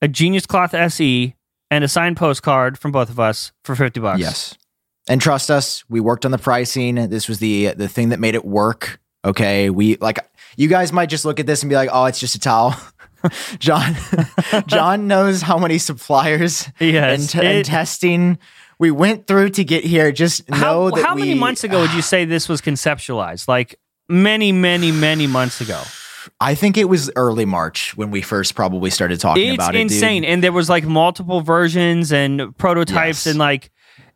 a 0.01 0.07
Genius 0.07 0.47
Cloth 0.47 0.73
SE 0.73 1.35
and 1.69 1.83
a 1.83 1.87
signed 1.87 2.17
postcard 2.17 2.79
from 2.79 2.91
both 2.91 3.11
of 3.11 3.19
us 3.19 3.51
for 3.63 3.75
50 3.75 3.99
bucks. 3.99 4.19
Yes. 4.19 4.57
And 5.07 5.21
trust 5.21 5.51
us, 5.51 5.83
we 5.89 5.99
worked 5.99 6.25
on 6.25 6.31
the 6.31 6.39
pricing. 6.39 6.95
This 6.95 7.27
was 7.27 7.37
the 7.37 7.73
the 7.75 7.87
thing 7.87 8.09
that 8.09 8.19
made 8.19 8.33
it 8.35 8.45
work. 8.45 8.99
Okay, 9.25 9.69
we 9.69 9.97
like 9.97 10.19
you 10.55 10.67
guys 10.67 10.91
might 10.91 11.09
just 11.09 11.25
look 11.25 11.39
at 11.39 11.45
this 11.45 11.61
and 11.61 11.69
be 11.69 11.75
like, 11.75 11.89
"Oh, 11.91 12.05
it's 12.05 12.19
just 12.19 12.35
a 12.35 12.39
towel." 12.39 12.75
Jon 13.59 13.95
Jon 14.67 15.07
knows 15.07 15.41
how 15.41 15.57
many 15.57 15.77
suppliers 15.77 16.69
Yes, 16.79 17.19
and, 17.19 17.29
t- 17.29 17.47
and 17.47 17.65
testing 17.65 18.37
we 18.79 18.91
went 18.91 19.27
through 19.27 19.49
to 19.51 19.63
get 19.65 19.83
here. 19.83 20.11
Just 20.11 20.49
know 20.49 20.55
How, 20.55 20.89
that 20.91 21.05
how 21.05 21.13
many 21.15 21.33
months 21.33 21.63
ago 21.65 21.81
would 21.81 21.93
you 21.93 22.01
say 22.01 22.23
this 22.25 22.47
was 22.47 22.61
conceptualized? 22.61 23.47
Like 23.47 23.75
many 24.07 24.51
many 24.51 24.91
many 24.91 25.27
months 25.27 25.59
ago. 25.61 25.81
I 26.39 26.53
think 26.55 26.77
it 26.77 26.85
was 26.85 27.09
early 27.15 27.45
March 27.45 27.95
when 27.97 28.11
we 28.11 28.21
first 28.21 28.53
probably 28.55 28.89
started 28.89 29.19
talking 29.19 29.47
It's 29.49 29.55
about 29.55 29.75
it. 29.75 29.79
dude. 29.79 29.91
insane 29.91 30.23
and 30.23 30.43
there 30.43 30.51
was 30.51 30.69
like 30.69 30.85
multiple 30.85 31.41
versions 31.41 32.11
and 32.11 32.55
prototypes 32.57 33.25
Yes. 33.25 33.27
and 33.27 33.39
like 33.39 33.71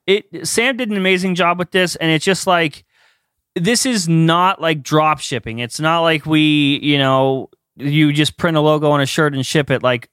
it 0.07 0.47
Sam 0.47 0.77
did 0.77 0.89
an 0.91 0.97
amazing 0.97 1.35
job 1.35 1.57
with 1.59 1.71
this 1.71 1.95
and 1.95 2.11
it's 2.11 2.25
just 2.25 2.45
like 2.47 2.83
this 3.55 3.85
is 3.85 4.09
not 4.09 4.59
like 4.61 4.81
drop 4.81 5.19
shipping. 5.19 5.59
It's 5.59 5.79
not 5.79 6.01
like 6.01 6.25
we, 6.25 6.79
you 6.81 6.97
know, 6.97 7.49
you 7.77 8.13
just 8.13 8.37
print 8.37 8.57
a 8.57 8.61
logo 8.61 8.91
on 8.91 9.01
a 9.01 9.05
shirt 9.05 9.33
and 9.33 9.45
ship 9.45 9.69
it. 9.71 9.83
Like 9.83 10.09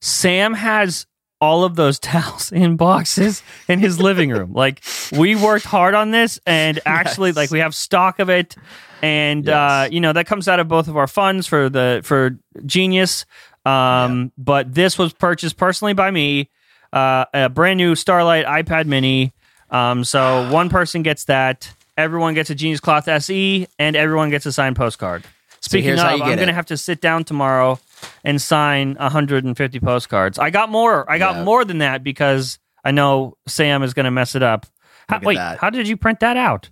Sam 0.00 0.54
has 0.54 1.06
all 1.40 1.64
of 1.64 1.74
those 1.74 1.98
towels 1.98 2.52
in 2.52 2.76
boxes 2.76 3.42
in 3.68 3.78
his 3.80 4.00
living 4.00 4.30
room. 4.30 4.52
Like 4.62 4.82
we 5.16 5.34
worked 5.36 5.64
hard 5.64 5.94
on 5.94 6.10
this 6.10 6.38
and 6.46 6.78
actually 6.86 7.30
Yes. 7.30 7.36
like 7.36 7.50
we 7.50 7.58
have 7.58 7.74
stock 7.74 8.18
of 8.20 8.30
it 8.30 8.54
and 9.02 9.48
uh 9.48 9.88
you 9.90 10.00
know 10.00 10.12
that 10.12 10.26
comes 10.26 10.46
out 10.46 10.60
of 10.60 10.68
both 10.68 10.86
of 10.88 10.96
our 10.96 11.08
funds 11.08 11.46
for 11.46 11.68
the 11.68 12.00
for 12.04 12.38
Genius. 12.64 13.26
Um 13.66 14.32
but 14.38 14.72
this 14.74 14.96
was 14.98 15.12
purchased 15.12 15.56
personally 15.56 15.94
by 15.94 16.10
me. 16.10 16.48
Uh 16.92 17.24
a 17.34 17.48
brand 17.48 17.78
new 17.78 17.94
Starlight 17.94 18.46
iPad 18.46 18.86
mini. 18.86 19.32
Um 19.70 20.04
so 20.04 20.48
one 20.52 20.68
person 20.68 21.02
gets 21.02 21.24
that. 21.24 21.72
Everyone 21.96 22.34
gets 22.34 22.48
a 22.50 22.54
Genius 22.54 22.80
Cloth 22.80 23.06
SE 23.08 23.66
and 23.78 23.96
everyone 23.96 24.30
gets 24.30 24.46
a 24.46 24.52
signed 24.52 24.76
postcard. 24.76 25.24
Speaking 25.62 25.96
how 25.96 26.14
of, 26.16 26.20
I'm 26.22 26.36
going 26.36 26.48
to 26.48 26.52
have 26.52 26.66
to 26.66 26.76
sit 26.76 27.00
down 27.00 27.24
tomorrow 27.24 27.78
and 28.24 28.42
sign 28.42 28.94
150 28.96 29.80
postcards. 29.80 30.38
I 30.38 30.50
got 30.50 30.68
more. 30.68 31.10
I 31.10 31.18
got 31.18 31.36
Yeah. 31.36 31.44
more 31.44 31.64
than 31.64 31.78
that 31.78 32.02
because 32.02 32.58
I 32.84 32.90
know 32.90 33.36
Sam 33.46 33.82
is 33.82 33.94
going 33.94 34.04
to 34.04 34.10
mess 34.10 34.34
it 34.34 34.42
up. 34.42 34.66
How, 35.08 35.20
wait, 35.22 35.36
that. 35.36 35.58
how 35.58 35.70
did 35.70 35.86
you 35.88 35.96
print 35.96 36.20
that 36.20 36.36
out? 36.36 36.68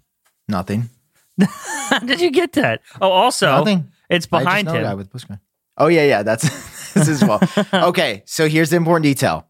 Nothing. 0.48 0.88
How 1.40 2.00
did 2.00 2.20
you 2.20 2.30
get 2.30 2.52
that? 2.54 2.82
Oh, 3.00 3.10
also, 3.10 3.46
Nothing. 3.46 3.90
it's 4.10 4.26
behind 4.26 4.66
know 4.66 4.74
a 4.74 4.82
guy 4.82 4.90
him. 4.92 4.98
with 4.98 5.10
Pushkin. 5.10 5.38
Oh 5.78 5.86
yeah, 5.86 6.04
yeah. 6.04 6.22
That's 6.22 6.42
this 6.92 7.08
as 7.08 7.22
well. 7.24 7.40
okay, 7.88 8.22
so 8.26 8.46
here's 8.48 8.68
the 8.70 8.76
important 8.76 9.04
detail. 9.04 9.46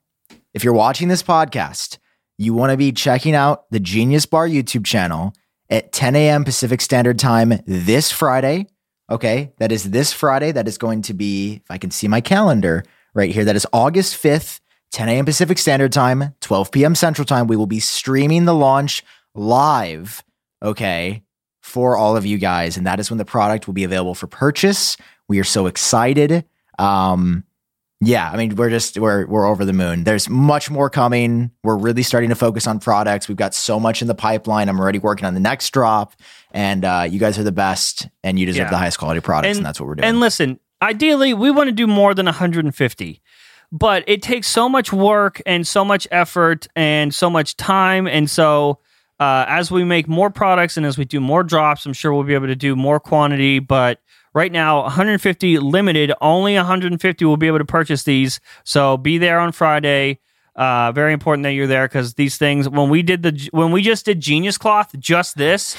If 0.54 0.62
you're 0.62 0.74
watching 0.74 1.08
this 1.08 1.22
podcast, 1.22 1.98
you 2.38 2.54
want 2.54 2.70
to 2.70 2.76
be 2.76 2.92
checking 2.92 3.34
out 3.34 3.68
the 3.70 3.80
Genius 3.80 4.24
Bar 4.26 4.46
YouTube 4.46 4.84
channel 4.84 5.32
at 5.68 5.92
10 5.92 6.14
a.m. 6.14 6.44
Pacific 6.44 6.80
Standard 6.80 7.18
Time 7.18 7.54
this 7.66 8.12
Friday. 8.12 8.66
Okay, 9.10 9.52
that 9.58 9.72
is 9.72 9.90
this 9.90 10.12
Friday. 10.12 10.52
That 10.52 10.68
is 10.68 10.78
going 10.78 11.02
to 11.02 11.14
be, 11.14 11.54
if 11.64 11.70
I 11.70 11.78
can 11.78 11.90
see 11.90 12.06
my 12.06 12.20
calendar 12.20 12.84
right 13.12 13.30
here, 13.30 13.44
that 13.44 13.56
is 13.56 13.66
August 13.72 14.22
5th, 14.22 14.60
10 14.92 15.08
a.m. 15.08 15.24
Pacific 15.24 15.58
Standard 15.58 15.92
Time, 15.92 16.34
12 16.40 16.70
p.m. 16.70 16.94
Central 16.94 17.24
Time. 17.24 17.48
We 17.48 17.56
will 17.56 17.66
be 17.66 17.80
streaming 17.80 18.44
the 18.44 18.54
launch 18.54 19.02
live. 19.34 20.22
Okay, 20.62 21.24
for 21.60 21.96
all 21.96 22.16
of 22.16 22.26
you 22.26 22.38
guys. 22.38 22.76
And 22.76 22.86
that 22.86 23.00
is 23.00 23.10
when 23.10 23.18
the 23.18 23.24
product 23.24 23.66
will 23.66 23.74
be 23.74 23.84
available 23.84 24.14
for 24.14 24.26
purchase. 24.26 24.96
We 25.28 25.38
are 25.40 25.44
so 25.44 25.66
excited. 25.66 26.44
Um, 26.78 27.44
yeah, 28.02 28.30
I 28.30 28.36
mean, 28.36 28.56
we're 28.56 28.70
just 28.70 28.96
we're 28.98 29.26
we're 29.26 29.46
over 29.46 29.64
the 29.66 29.74
moon. 29.74 30.04
There's 30.04 30.28
much 30.28 30.70
more 30.70 30.88
coming. 30.88 31.50
We're 31.62 31.76
really 31.76 32.02
starting 32.02 32.30
to 32.30 32.34
focus 32.34 32.66
on 32.66 32.80
products. 32.80 33.28
We've 33.28 33.36
got 33.36 33.54
so 33.54 33.78
much 33.78 34.00
in 34.00 34.08
the 34.08 34.14
pipeline. 34.14 34.70
I'm 34.70 34.80
already 34.80 34.98
working 34.98 35.26
on 35.26 35.34
the 35.34 35.40
next 35.40 35.70
drop, 35.70 36.14
and 36.52 36.84
uh, 36.84 37.06
you 37.08 37.18
guys 37.18 37.38
are 37.38 37.42
the 37.44 37.52
best, 37.52 38.08
and 38.24 38.38
you 38.38 38.46
deserve 38.46 38.66
Yeah. 38.66 38.70
the 38.70 38.78
highest 38.78 38.98
quality 38.98 39.20
products, 39.20 39.48
and, 39.48 39.56
And- 39.58 39.66
that's 39.66 39.80
what 39.80 39.86
we're 39.88 39.94
doing. 39.96 40.08
And 40.08 40.20
listen, 40.20 40.58
ideally, 40.82 41.34
we 41.34 41.50
want 41.50 41.68
to 41.68 41.72
do 41.72 41.86
more 41.86 42.14
than 42.14 42.26
150, 42.26 43.20
but 43.72 44.04
it 44.06 44.22
takes 44.22 44.46
so 44.48 44.68
much 44.68 44.92
work 44.92 45.40
and 45.46 45.66
so 45.66 45.84
much 45.84 46.08
effort 46.10 46.66
and 46.74 47.14
so 47.14 47.30
much 47.30 47.56
time. 47.56 48.06
And 48.06 48.28
so, 48.28 48.78
uh, 49.20 49.44
as 49.48 49.70
we 49.70 49.84
make 49.84 50.08
more 50.08 50.30
products 50.30 50.76
and 50.76 50.86
as 50.86 50.96
we 50.98 51.04
do 51.04 51.20
more 51.20 51.42
drops, 51.44 51.84
I'm 51.86 51.92
sure 51.92 52.12
we'll 52.14 52.24
be 52.24 52.34
able 52.34 52.46
to 52.48 52.56
do 52.56 52.74
more 52.74 52.98
quantity. 52.98 53.58
But 53.58 54.00
right 54.34 54.50
now, 54.50 54.82
150 54.82 55.58
limited, 55.58 56.12
only 56.20 56.54
150 56.56 57.24
will 57.26 57.36
be 57.36 57.46
able 57.46 57.58
to 57.58 57.64
purchase 57.64 58.04
these. 58.04 58.40
So 58.64 58.96
be 58.96 59.18
there 59.18 59.38
on 59.38 59.52
Friday. 59.52 60.18
Uh, 60.60 60.92
very 60.92 61.14
important 61.14 61.42
that 61.44 61.52
you're 61.52 61.66
there 61.66 61.88
because 61.88 62.12
these 62.14 62.36
things. 62.36 62.68
When 62.68 62.90
we 62.90 63.02
did 63.02 63.22
the 63.22 63.48
when 63.52 63.72
we 63.72 63.80
just 63.80 64.04
did 64.04 64.20
Genius 64.20 64.58
Cloth, 64.58 64.94
just 64.98 65.38
this, 65.38 65.74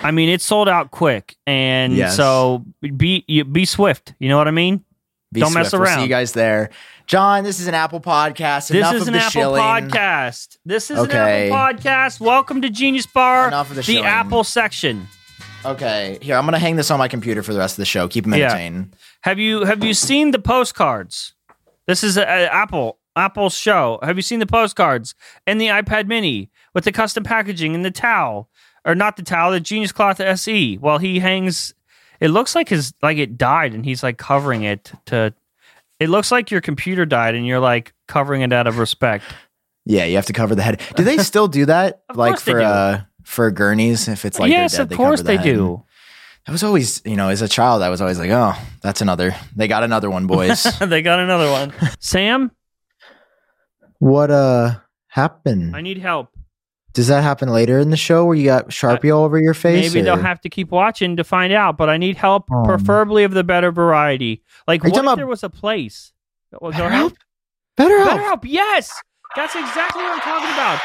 I 0.00 0.12
mean, 0.12 0.28
it 0.28 0.40
sold 0.40 0.68
out 0.68 0.92
quick, 0.92 1.34
and 1.44 1.92
Yes. 1.96 2.16
so 2.16 2.64
be 2.96 3.24
you, 3.26 3.44
be 3.44 3.64
swift. 3.64 4.14
You 4.20 4.28
know 4.28 4.36
what 4.38 4.46
I 4.46 4.52
mean? 4.52 4.84
Be 5.32 5.40
don't 5.40 5.52
mess 5.52 5.70
swift. 5.70 5.80
We'll 5.80 5.86
see 5.88 5.92
around. 5.94 6.02
you 6.04 6.08
guys 6.08 6.32
there. 6.32 6.70
Jon, 7.08 7.42
this 7.42 7.58
is 7.58 7.66
an 7.66 7.74
Apple 7.74 8.00
podcast. 8.00 8.68
This 8.68 8.76
Enough 8.78 8.94
is 8.94 9.08
an 9.08 9.14
Apple 9.16 9.30
shilling. 9.30 9.60
podcast. 9.60 10.56
This 10.64 10.90
is 10.92 10.98
Okay. 10.98 11.48
an 11.48 11.52
Apple 11.52 11.80
podcast. 11.90 12.20
Welcome 12.20 12.62
to 12.62 12.70
Genius 12.70 13.06
Bar, 13.06 13.48
Enough 13.48 13.70
of 13.70 13.76
the 13.76 13.82
the. 13.82 14.02
Apple 14.04 14.44
section. 14.44 15.08
Okay, 15.64 16.18
here 16.22 16.36
I'm 16.36 16.44
gonna 16.44 16.60
hang 16.60 16.76
this 16.76 16.92
on 16.92 16.98
my 17.00 17.08
computer 17.08 17.42
for 17.42 17.52
the 17.52 17.58
rest 17.58 17.72
of 17.74 17.78
the 17.82 17.86
show. 17.86 18.06
Keep 18.06 18.26
them 18.26 18.34
Yeah. 18.34 18.82
Have 19.22 19.40
you 19.40 19.64
have 19.64 19.82
you 19.82 19.94
seen 19.94 20.30
the 20.30 20.38
postcards? 20.38 21.32
This 21.88 22.04
is 22.04 22.16
a, 22.16 22.22
a 22.22 22.46
Apple 22.46 22.98
Apple's 23.16 23.54
show. 23.54 23.98
Have 24.02 24.16
you 24.16 24.22
seen 24.22 24.38
the 24.38 24.46
postcards 24.46 25.14
and 25.46 25.60
the 25.60 25.66
iPad 25.68 26.06
Mini 26.06 26.50
with 26.74 26.84
the 26.84 26.92
custom 26.92 27.24
packaging 27.24 27.74
and 27.74 27.84
the 27.84 27.90
towel, 27.90 28.48
or 28.84 28.94
not 28.94 29.16
the 29.16 29.22
towel, 29.22 29.52
the 29.52 29.60
Genius 29.60 29.92
Cloth 29.92 30.20
SE? 30.20 30.76
While 30.78 30.98
he 30.98 31.18
hangs, 31.18 31.74
it 32.20 32.28
looks 32.28 32.54
like 32.54 32.68
his 32.68 32.94
like 33.02 33.18
it 33.18 33.36
died, 33.36 33.74
and 33.74 33.84
he's 33.84 34.02
like 34.02 34.18
covering 34.18 34.62
it 34.62 34.92
to. 35.06 35.34
It 36.00 36.08
looks 36.08 36.32
like 36.32 36.50
your 36.50 36.60
computer 36.60 37.06
died, 37.06 37.34
and 37.34 37.46
you're 37.46 37.60
like 37.60 37.92
covering 38.08 38.42
it 38.42 38.52
out 38.52 38.66
of 38.66 38.78
respect. 38.78 39.24
Yeah, 39.84 40.04
you 40.04 40.16
have 40.16 40.26
to 40.26 40.32
cover 40.32 40.54
the 40.54 40.62
head. 40.62 40.80
Do 40.96 41.04
they 41.04 41.18
still 41.18 41.48
do 41.48 41.66
that? 41.66 42.02
Like 42.14 42.42
they 42.42 42.52
for 42.52 42.60
uh 42.60 43.02
for 43.24 43.50
gurneys, 43.50 44.08
if 44.08 44.24
it's 44.24 44.38
like 44.38 44.50
yes, 44.50 44.72
dead, 44.72 44.82
of 44.82 44.88
they 44.90 44.96
course 44.96 45.20
cover 45.22 45.32
the 45.32 45.38
they 45.38 45.42
do. 45.42 45.84
I 46.46 46.50
was 46.50 46.64
always, 46.64 47.00
you 47.04 47.14
know, 47.14 47.28
as 47.28 47.40
a 47.40 47.48
child, 47.48 47.82
I 47.82 47.88
was 47.88 48.00
always 48.00 48.18
like, 48.18 48.30
oh, 48.30 48.54
that's 48.82 49.00
another. 49.00 49.34
They 49.54 49.68
got 49.68 49.84
another 49.84 50.10
one, 50.10 50.26
boys. 50.26 50.64
they 50.80 51.00
got 51.00 51.20
another 51.20 51.50
one. 51.50 51.72
Sam, 52.00 52.50
what 54.02 54.30
uh 54.32 54.74
happened? 55.06 55.76
I 55.76 55.80
need 55.80 55.98
help. 55.98 56.28
Does 56.92 57.06
that 57.06 57.22
happen 57.22 57.48
later 57.48 57.78
in 57.78 57.90
the 57.90 57.96
show 57.96 58.24
where 58.24 58.34
you 58.34 58.44
got 58.44 58.68
Sharpie 58.68 59.14
all 59.16 59.24
over 59.24 59.38
your 59.38 59.54
face? 59.54 59.94
Maybe 59.94 60.00
or- 60.00 60.04
they'll 60.04 60.22
have 60.22 60.40
to 60.42 60.50
keep 60.50 60.70
watching 60.72 61.16
to 61.16 61.24
find 61.24 61.52
out, 61.52 61.78
but 61.78 61.88
I 61.88 61.96
need 61.96 62.16
help, 62.16 62.50
Um, 62.50 62.64
preferably 62.64 63.22
of 63.24 63.32
the 63.32 63.44
better 63.44 63.70
variety. 63.70 64.42
Like, 64.66 64.82
what 64.84 65.04
if 65.04 65.16
there 65.16 65.26
was 65.26 65.42
a 65.44 65.48
place? 65.48 66.12
Better 66.60 66.90
help? 66.90 67.14
Better 67.76 67.96
help. 67.98 68.10
Better 68.10 68.22
help, 68.22 68.44
yes. 68.44 68.92
That's 69.36 69.54
exactly 69.54 70.02
what 70.02 70.12
I'm 70.14 70.20
talking 70.20 70.50
about. 70.52 70.80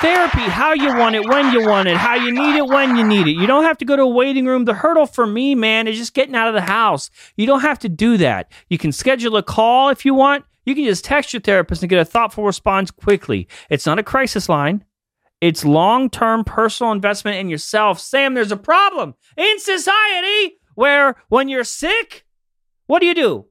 Therapy, 0.00 0.42
how 0.50 0.72
you 0.74 0.94
want 0.96 1.14
it, 1.14 1.26
when 1.26 1.52
you 1.52 1.66
want 1.66 1.88
it, 1.88 1.96
how 1.96 2.14
you 2.14 2.30
need 2.30 2.56
it, 2.56 2.66
when 2.66 2.96
you 2.96 3.04
need 3.06 3.26
it. 3.26 3.32
You 3.40 3.46
don't 3.46 3.64
have 3.64 3.78
to 3.78 3.84
go 3.84 3.96
to 3.96 4.02
a 4.02 4.06
waiting 4.06 4.44
room. 4.46 4.64
The 4.66 4.74
hurdle 4.74 5.06
for 5.06 5.26
me, 5.26 5.54
man, 5.54 5.88
is 5.88 5.96
just 5.96 6.12
getting 6.12 6.34
out 6.34 6.46
of 6.48 6.54
the 6.54 6.60
house. 6.60 7.08
You 7.36 7.46
don't 7.46 7.60
have 7.62 7.78
to 7.80 7.88
do 7.88 8.16
that. 8.18 8.52
You 8.68 8.76
can 8.78 8.92
schedule 8.92 9.36
a 9.36 9.42
call 9.42 9.88
if 9.88 10.04
you 10.04 10.12
want. 10.14 10.44
You 10.68 10.74
can 10.74 10.84
just 10.84 11.02
text 11.04 11.32
your 11.32 11.40
therapist 11.40 11.82
and 11.82 11.88
get 11.88 11.98
a 11.98 12.04
thoughtful 12.04 12.44
response 12.44 12.90
quickly. 12.90 13.48
It's 13.70 13.86
not 13.86 13.98
a 13.98 14.02
crisis 14.02 14.50
line. 14.50 14.84
It's 15.40 15.64
long 15.64 16.10
term 16.10 16.44
personal 16.44 16.92
investment 16.92 17.38
in 17.38 17.48
yourself. 17.48 17.98
Sam, 18.00 18.34
there's 18.34 18.52
a 18.52 18.56
problem 18.56 19.14
in 19.36 19.58
society 19.60 20.58
where 20.74 21.16
when 21.30 21.48
you're 21.48 21.64
sick, 21.64 22.26
what 22.86 23.00
do 23.00 23.06
you 23.06 23.14
do? 23.14 23.46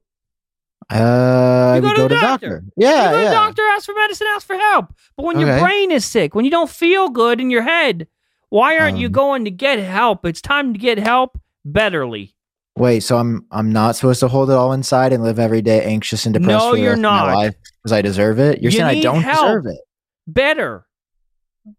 Uh, 0.92 1.74
You 1.76 1.82
go 1.82 1.90
to 1.90 1.96
go 1.96 2.08
the 2.08 2.16
to 2.16 2.22
doctor. 2.22 2.50
doctor. 2.50 2.64
Yeah, 2.78 3.06
you 3.06 3.10
go 3.10 3.18
to 3.18 3.24
yeah. 3.24 3.30
the 3.30 3.36
doctor, 3.36 3.62
ask 3.64 3.86
for 3.86 3.96
medicine, 3.96 4.28
ask 4.36 4.46
for 4.46 4.56
help. 4.56 4.94
But 5.16 5.26
when 5.26 5.40
your 5.40 5.60
brain 5.60 5.92
is 5.92 6.06
sick, 6.06 6.36
when 6.36 6.46
you 6.46 6.52
don't 6.52 6.70
feel 6.70 7.10
good 7.10 7.42
in 7.42 7.50
your 7.50 7.64
head, 7.64 8.08
why 8.50 8.78
aren't 8.78 8.98
you 9.00 9.08
Um, 9.08 9.12
going 9.14 9.46
to 9.46 9.52
get 9.52 9.80
help? 9.80 10.24
It's 10.26 10.40
time 10.42 10.74
to 10.74 10.80
get 10.80 10.98
help 11.00 11.38
betterly. 11.68 12.36
Wait, 12.80 13.02
so 13.02 13.18
I'm 13.18 13.46
I'm 13.52 13.72
not 13.72 13.96
supposed 13.96 14.20
to 14.22 14.28
hold 14.28 14.50
it 14.50 14.54
all 14.54 14.72
inside 14.74 15.14
and 15.14 15.24
live 15.24 15.40
every 15.40 15.62
day 15.62 15.84
anxious 15.84 16.26
and 16.26 16.34
depressed 16.34 16.66
No, 16.66 16.72
for 16.72 16.78
you're 16.78 16.90
rest 16.92 16.98
of 17.00 17.02
my 17.04 17.46
not. 17.46 17.54
because 17.84 17.92
I 17.92 18.02
deserve 18.02 18.40
it. 18.40 18.62
You're 18.62 18.72
You 18.72 18.78
saying 18.80 18.98
I 19.00 19.02
don't 19.02 19.22
help. 19.22 19.46
deserve 19.46 19.66
it. 19.68 19.80
Better. 20.28 20.86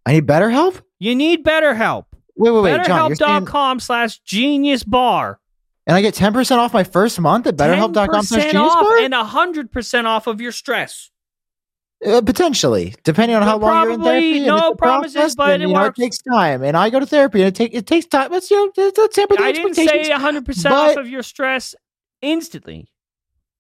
I 0.07 0.13
need 0.13 0.27
better 0.27 0.51
help. 0.51 0.83
You 0.99 1.15
need 1.15 1.45
better 1.45 1.75
help. 1.75 2.07
Wait, 2.37 2.51
wait, 2.51 2.61
wait, 2.63 2.85
Jon. 2.87 3.11
BetterHelp.com 3.13 3.81
slash 3.81 4.19
genius 4.21 4.85
bar. 4.85 5.41
and 5.87 5.97
I 5.97 6.03
get 6.03 6.15
ten 6.15 6.33
percent 6.33 6.61
off 6.61 6.73
my 6.75 6.85
first 6.85 7.19
month 7.21 7.47
at 7.47 7.57
BetterHelp.com 7.57 8.23
slash 8.23 8.43
10% 8.45 8.53
Genius 8.53 8.75
Bar? 8.75 8.99
and 8.99 9.15
100% 9.15 10.05
off 10.05 10.27
of 10.27 10.41
your 10.41 10.53
stress. 10.53 11.11
Uh, 12.07 12.21
potentially, 12.23 12.95
depending 13.03 13.35
on 13.37 13.43
how 13.43 13.59
long 13.59 13.83
you're 13.83 13.93
in 13.95 14.03
therapy. 14.03 14.37
and 14.39 14.47
no 14.47 14.75
promises, 14.75 15.15
process, 15.15 15.35
but 15.35 15.51
and, 15.51 15.65
it 15.65 15.67
know, 15.67 15.85
it 15.85 15.97
takes 15.97 16.19
time, 16.19 16.63
and 16.63 16.77
I 16.77 16.91
go 16.91 17.01
to 17.01 17.07
therapy, 17.07 17.41
and 17.43 17.49
it 17.49 17.57
take 17.57 17.75
it 17.75 17.89
takes 17.89 18.07
time. 18.07 18.31
Let's 18.31 18.49
you 18.53 18.57
know, 18.77 18.91
let's, 18.97 19.17
temper 19.17 19.35
the 19.37 19.43
I 19.43 19.51
didn't 19.51 19.75
say 19.75 20.09
100% 20.11 20.71
off 20.71 20.97
of 20.97 21.09
your 21.09 21.25
stress 21.25 21.75
instantly. 22.23 22.89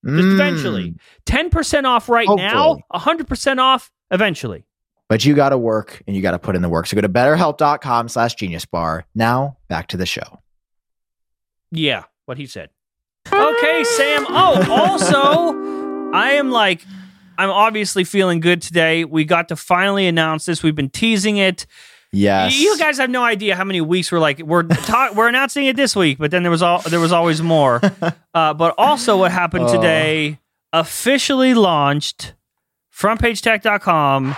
Just 0.06 0.14
Mm. 0.14 0.34
eventually. 0.34 0.94
10% 1.26 1.84
off 1.84 2.08
right 2.08 2.28
now, 2.28 2.78
100% 2.94 3.58
off 3.58 3.90
eventually. 4.12 4.64
But 5.08 5.24
you 5.24 5.34
got 5.34 5.48
to 5.48 5.58
work, 5.58 6.00
and 6.06 6.14
you 6.14 6.22
got 6.22 6.30
to 6.32 6.38
put 6.38 6.54
in 6.54 6.62
the 6.62 6.68
work. 6.68 6.86
So 6.86 6.94
go 6.94 7.00
to 7.00 7.08
BetterHelp.com 7.08 8.08
slash 8.08 8.36
Genius 8.36 8.64
Bar. 8.66 9.04
Now 9.16 9.56
back 9.68 9.88
to 9.88 9.96
the 9.96 10.06
show. 10.06 10.38
Yeah, 11.72 12.04
what 12.26 12.38
he 12.38 12.46
said. 12.46 12.70
Okay, 13.32 13.84
Sam. 13.84 14.26
Oh, 14.28 14.64
also, 14.70 16.12
I 16.12 16.32
am 16.32 16.50
like, 16.50 16.82
I'm 17.38 17.50
obviously 17.50 18.04
feeling 18.04 18.40
good 18.40 18.60
today. 18.60 19.04
We 19.04 19.24
got 19.24 19.48
to 19.48 19.56
finally 19.56 20.06
announce 20.08 20.44
this. 20.44 20.62
We've 20.62 20.74
been 20.74 20.90
teasing 20.90 21.38
it. 21.38 21.66
Yes, 22.10 22.58
You 22.58 22.76
guys 22.78 22.96
have 22.98 23.10
no 23.10 23.22
idea 23.22 23.54
how 23.54 23.64
many 23.64 23.80
weeks 23.82 24.10
we're 24.10 24.18
like 24.18 24.38
we're 24.40 24.62
ta- 24.66 25.12
we're 25.14 25.28
announcing 25.28 25.66
it 25.66 25.76
this 25.76 25.94
week, 25.94 26.18
but 26.18 26.30
then 26.30 26.42
there 26.42 26.50
was 26.50 26.62
all 26.62 26.80
there 26.80 27.00
was 27.00 27.12
always 27.12 27.40
more. 27.42 27.80
Uh, 28.34 28.54
but 28.54 28.72
also, 28.78 29.16
what 29.16 29.32
happened 29.32 29.64
Oh. 29.66 29.74
today? 29.74 30.38
Officially 30.72 31.54
launched 31.54 32.34
frontpagetech.com. 32.96 34.36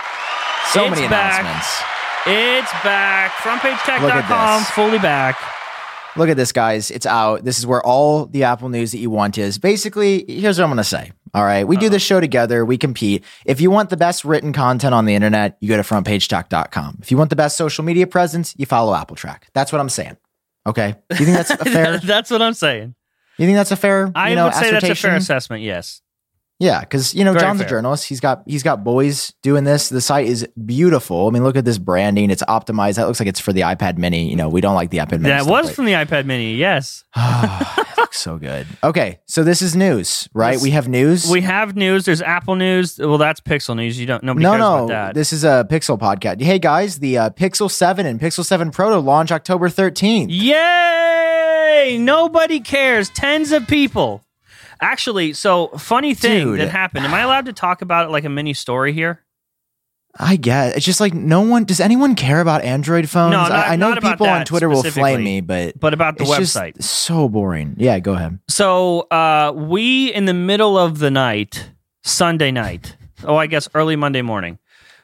so 0.71 0.83
it's 0.85 0.95
many 0.95 1.07
back. 1.07 1.41
announcements. 1.41 1.83
It's 2.25 2.71
back. 2.83 3.31
Frontpagetech.com 3.31 4.63
fully 4.63 4.97
back. 4.99 5.37
Look 6.15 6.29
at 6.29 6.37
this, 6.37 6.51
guys. 6.51 6.91
It's 6.91 7.05
out. 7.05 7.43
This 7.45 7.57
is 7.59 7.65
where 7.67 7.81
all 7.85 8.25
the 8.25 8.43
Apple 8.43 8.69
news 8.69 8.91
that 8.91 8.97
you 8.97 9.09
want 9.09 9.37
is. 9.37 9.57
Basically, 9.57 10.25
here's 10.27 10.57
what 10.57 10.63
I'm 10.65 10.69
going 10.69 10.77
to 10.77 10.83
say. 10.83 11.11
All 11.33 11.43
right. 11.43 11.67
We 11.67 11.77
do 11.77 11.89
this 11.89 12.01
show 12.01 12.19
together. 12.19 12.65
We 12.65 12.77
compete. 12.77 13.23
If 13.45 13.61
you 13.61 13.71
want 13.71 13.89
the 13.89 13.97
best 13.97 14.25
written 14.25 14.51
content 14.53 14.93
on 14.93 15.05
the 15.05 15.15
internet, 15.15 15.57
you 15.61 15.69
go 15.69 15.77
to 15.77 15.83
frontpagetech.com. 15.83 16.99
If 17.01 17.11
you 17.11 17.17
want 17.17 17.29
the 17.29 17.35
best 17.35 17.57
social 17.57 17.83
media 17.83 18.07
presence, 18.07 18.53
you 18.57 18.65
follow 18.65 18.93
Apple 18.93 19.15
Track. 19.15 19.47
That's 19.53 19.71
what 19.71 19.79
I'm 19.79 19.89
saying. 19.89 20.17
Okay. 20.67 20.95
You 21.11 21.25
think 21.25 21.37
that's 21.37 21.49
a 21.49 21.57
fair? 21.65 21.97
That's 21.99 22.29
what 22.29 22.41
I'm 22.41 22.53
saying. 22.53 22.95
You 23.37 23.45
think 23.45 23.55
that's 23.55 23.71
a 23.71 23.75
fair? 23.77 24.11
I 24.13 24.29
you 24.29 24.35
know, 24.35 24.45
would 24.45 24.53
say 24.53 24.71
that's 24.71 24.89
a 24.89 24.95
fair 24.95 25.15
assessment. 25.15 25.63
Yes. 25.63 26.01
Yeah, 26.59 26.81
because 26.81 27.15
you 27.15 27.23
know 27.23 27.33
Very 27.33 27.41
Jon's 27.41 27.59
fair. 27.59 27.65
a 27.65 27.69
journalist. 27.71 28.05
He's 28.07 28.19
got 28.19 28.43
he's 28.45 28.61
got 28.61 28.83
boys 28.83 29.33
doing 29.41 29.63
this. 29.63 29.89
The 29.89 29.99
site 29.99 30.27
is 30.27 30.47
beautiful. 30.63 31.27
I 31.27 31.31
mean, 31.31 31.43
look 31.43 31.55
at 31.55 31.65
this 31.65 31.79
branding. 31.79 32.29
It's 32.29 32.43
optimized. 32.43 32.97
That 32.97 33.07
looks 33.07 33.19
like 33.19 33.27
it's 33.27 33.39
for 33.39 33.51
the 33.51 33.61
iPad 33.61 33.97
Mini. 33.97 34.29
You 34.29 34.35
know, 34.35 34.47
we 34.47 34.61
don't 34.61 34.75
like 34.75 34.91
the 34.91 34.99
iPad 34.99 35.21
Mini. 35.21 35.29
That 35.29 35.47
was 35.47 35.65
right? 35.65 35.75
from 35.75 35.85
the 35.85 35.93
iPad 35.93 36.25
Mini. 36.25 36.53
Yes. 36.53 37.03
so 38.11 38.37
good. 38.37 38.67
Okay, 38.83 39.19
so 39.25 39.43
this 39.43 39.61
is 39.61 39.75
news, 39.75 40.27
right? 40.33 40.53
This- 40.53 40.63
we 40.63 40.71
have 40.71 40.87
news. 40.87 41.29
We 41.29 41.41
have 41.41 41.75
news. 41.75 42.05
There's 42.05 42.21
Apple 42.21 42.55
news. 42.55 42.97
Well, 42.99 43.17
that's 43.17 43.39
Pixel 43.41 43.75
news. 43.75 43.99
You 43.99 44.05
don't. 44.05 44.23
Nobody 44.23 44.43
no, 44.43 44.51
cares 44.51 44.59
no, 44.59 44.75
about 44.77 44.87
that. 44.89 45.13
this 45.13 45.33
is 45.33 45.43
a 45.43 45.65
Pixel 45.69 45.99
podcast. 45.99 46.41
Hey 46.41 46.59
guys, 46.59 46.99
the 46.99 47.17
uh, 47.17 47.29
Pixel 47.31 47.69
Seven 47.69 48.05
and 48.05 48.19
Pixel 48.19 48.45
Seven 48.45 48.71
Pro 48.71 48.89
to 48.91 48.97
launch 48.99 49.31
October 49.31 49.69
thirteenth. 49.69 50.31
Yay! 50.31 51.97
Nobody 51.99 52.59
cares. 52.59 53.09
Tens 53.09 53.51
of 53.51 53.67
people. 53.67 54.23
Actually, 54.81 55.33
so 55.33 55.67
funny 55.77 56.13
thing 56.15 56.47
Dude. 56.47 56.59
that 56.59 56.69
happened. 56.69 57.05
Am 57.05 57.13
I 57.13 57.21
allowed 57.21 57.45
to 57.45 57.53
talk 57.53 57.81
about 57.81 58.07
it 58.07 58.09
like 58.11 58.23
a 58.25 58.29
mini 58.29 58.53
story 58.53 58.93
here? 58.93 59.21
I 60.19 60.35
get 60.35 60.75
it's 60.75 60.85
just 60.85 60.99
like 60.99 61.13
no 61.13 61.41
one. 61.41 61.63
Does 61.63 61.79
anyone 61.79 62.15
care 62.15 62.41
about 62.41 62.63
Android 62.63 63.09
phones? 63.09 63.31
No, 63.31 63.41
not- 63.43 63.51
I, 63.51 63.73
I 63.73 63.75
know 63.77 63.95
people 63.95 64.27
on 64.27 64.45
Twitter 64.45 64.67
will 64.69 64.83
flame 64.83 65.23
me, 65.23 65.41
but 65.41 65.79
But 65.79 65.93
about 65.93 66.17
the 66.17 66.23
it's 66.23 66.31
website. 66.55 66.75
just 66.77 66.89
so 66.89 67.29
boring. 67.29 67.75
Yeah, 67.77 67.99
go 67.99 68.13
ahead. 68.13 68.39
So 68.49 69.01
uh, 69.11 69.53
we 69.55 70.13
in 70.13 70.25
the 70.25 70.33
middle 70.33 70.77
of 70.77 70.99
the 70.99 71.09
night, 71.11 71.71
Sunday 72.03 72.51
night. 72.51 72.97
Oh, 73.23 73.35
I 73.35 73.47
guess 73.47 73.69
early 73.75 73.95
Monday 73.95 74.21
morning. 74.21 74.57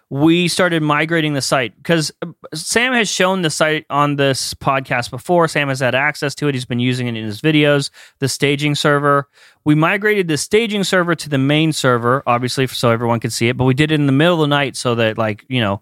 We 0.10 0.48
started 0.48 0.82
migrating 0.84 1.34
the 1.34 1.42
site 1.42 1.76
because 1.76 2.14
uh, 2.22 2.28
Sam 2.54 2.94
has 2.94 3.10
shown 3.10 3.42
the 3.42 3.50
site 3.50 3.86
on 3.90 4.16
this 4.16 4.54
podcast 4.54 5.10
before. 5.10 5.48
Sam 5.50 5.68
has 5.68 5.82
had 5.82 5.96
access 5.96 6.34
to 6.36 6.48
it. 6.48 6.56
He's 6.56 6.66
been 6.66 6.80
using 6.80 7.08
it 7.08 7.18
in 7.18 7.26
his 7.26 7.42
videos. 7.42 7.90
The 8.20 8.30
staging 8.30 8.76
server. 8.76 9.28
We 9.66 9.76
migrated 9.76 10.30
the 10.30 10.38
staging 10.38 10.86
server 10.86 11.14
to 11.16 11.30
the 11.30 11.38
main 11.38 11.74
server, 11.74 12.24
obviously, 12.26 12.68
so 12.68 12.90
everyone 12.90 13.20
could 13.20 13.34
see 13.34 13.50
it. 13.50 13.58
But 13.58 13.66
we 13.66 13.74
did 13.74 13.92
it 13.92 14.00
in 14.00 14.06
the 14.06 14.14
middle 14.14 14.36
of 14.36 14.50
the 14.50 14.56
night 14.56 14.78
so 14.78 14.96
that, 14.96 15.18
like, 15.18 15.46
you 15.50 15.60
know, 15.60 15.82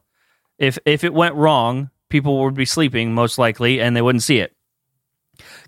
if 0.57 0.79
if 0.85 1.03
it 1.03 1.13
went 1.13 1.35
wrong, 1.35 1.91
people 2.09 2.41
would 2.43 2.55
be 2.55 2.65
sleeping 2.65 3.13
most 3.13 3.37
likely, 3.37 3.79
and 3.79 3.95
they 3.95 4.01
wouldn't 4.01 4.23
see 4.23 4.39
it 4.39 4.55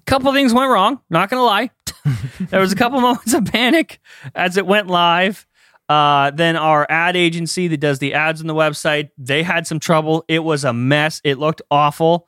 couple 0.06 0.32
things 0.34 0.54
went 0.54 0.70
wrong 0.70 1.00
not 1.10 1.30
gonna 1.30 1.44
lie 1.44 1.70
there 2.40 2.60
was 2.60 2.72
a 2.72 2.76
couple 2.76 3.02
moments 3.02 3.34
of 3.34 3.46
panic 3.46 4.00
as 4.34 4.58
it 4.58 4.66
went 4.66 4.88
live 4.88 5.47
uh, 5.90 6.32
then 6.32 6.56
our 6.56 6.86
ad 6.90 7.16
agency 7.16 7.68
that 7.70 7.78
does 7.80 8.00
the 8.00 8.14
ads 8.14 8.42
on 8.42 8.48
the 8.48 8.54
website 8.54 9.10
they 9.18 9.44
had 9.44 9.66
some 9.66 9.80
trouble. 9.80 10.26
It 10.28 10.40
was 10.44 10.64
a 10.66 10.74
mess. 10.74 11.22
It 11.24 11.38
looked 11.40 11.62
awful. 11.72 12.28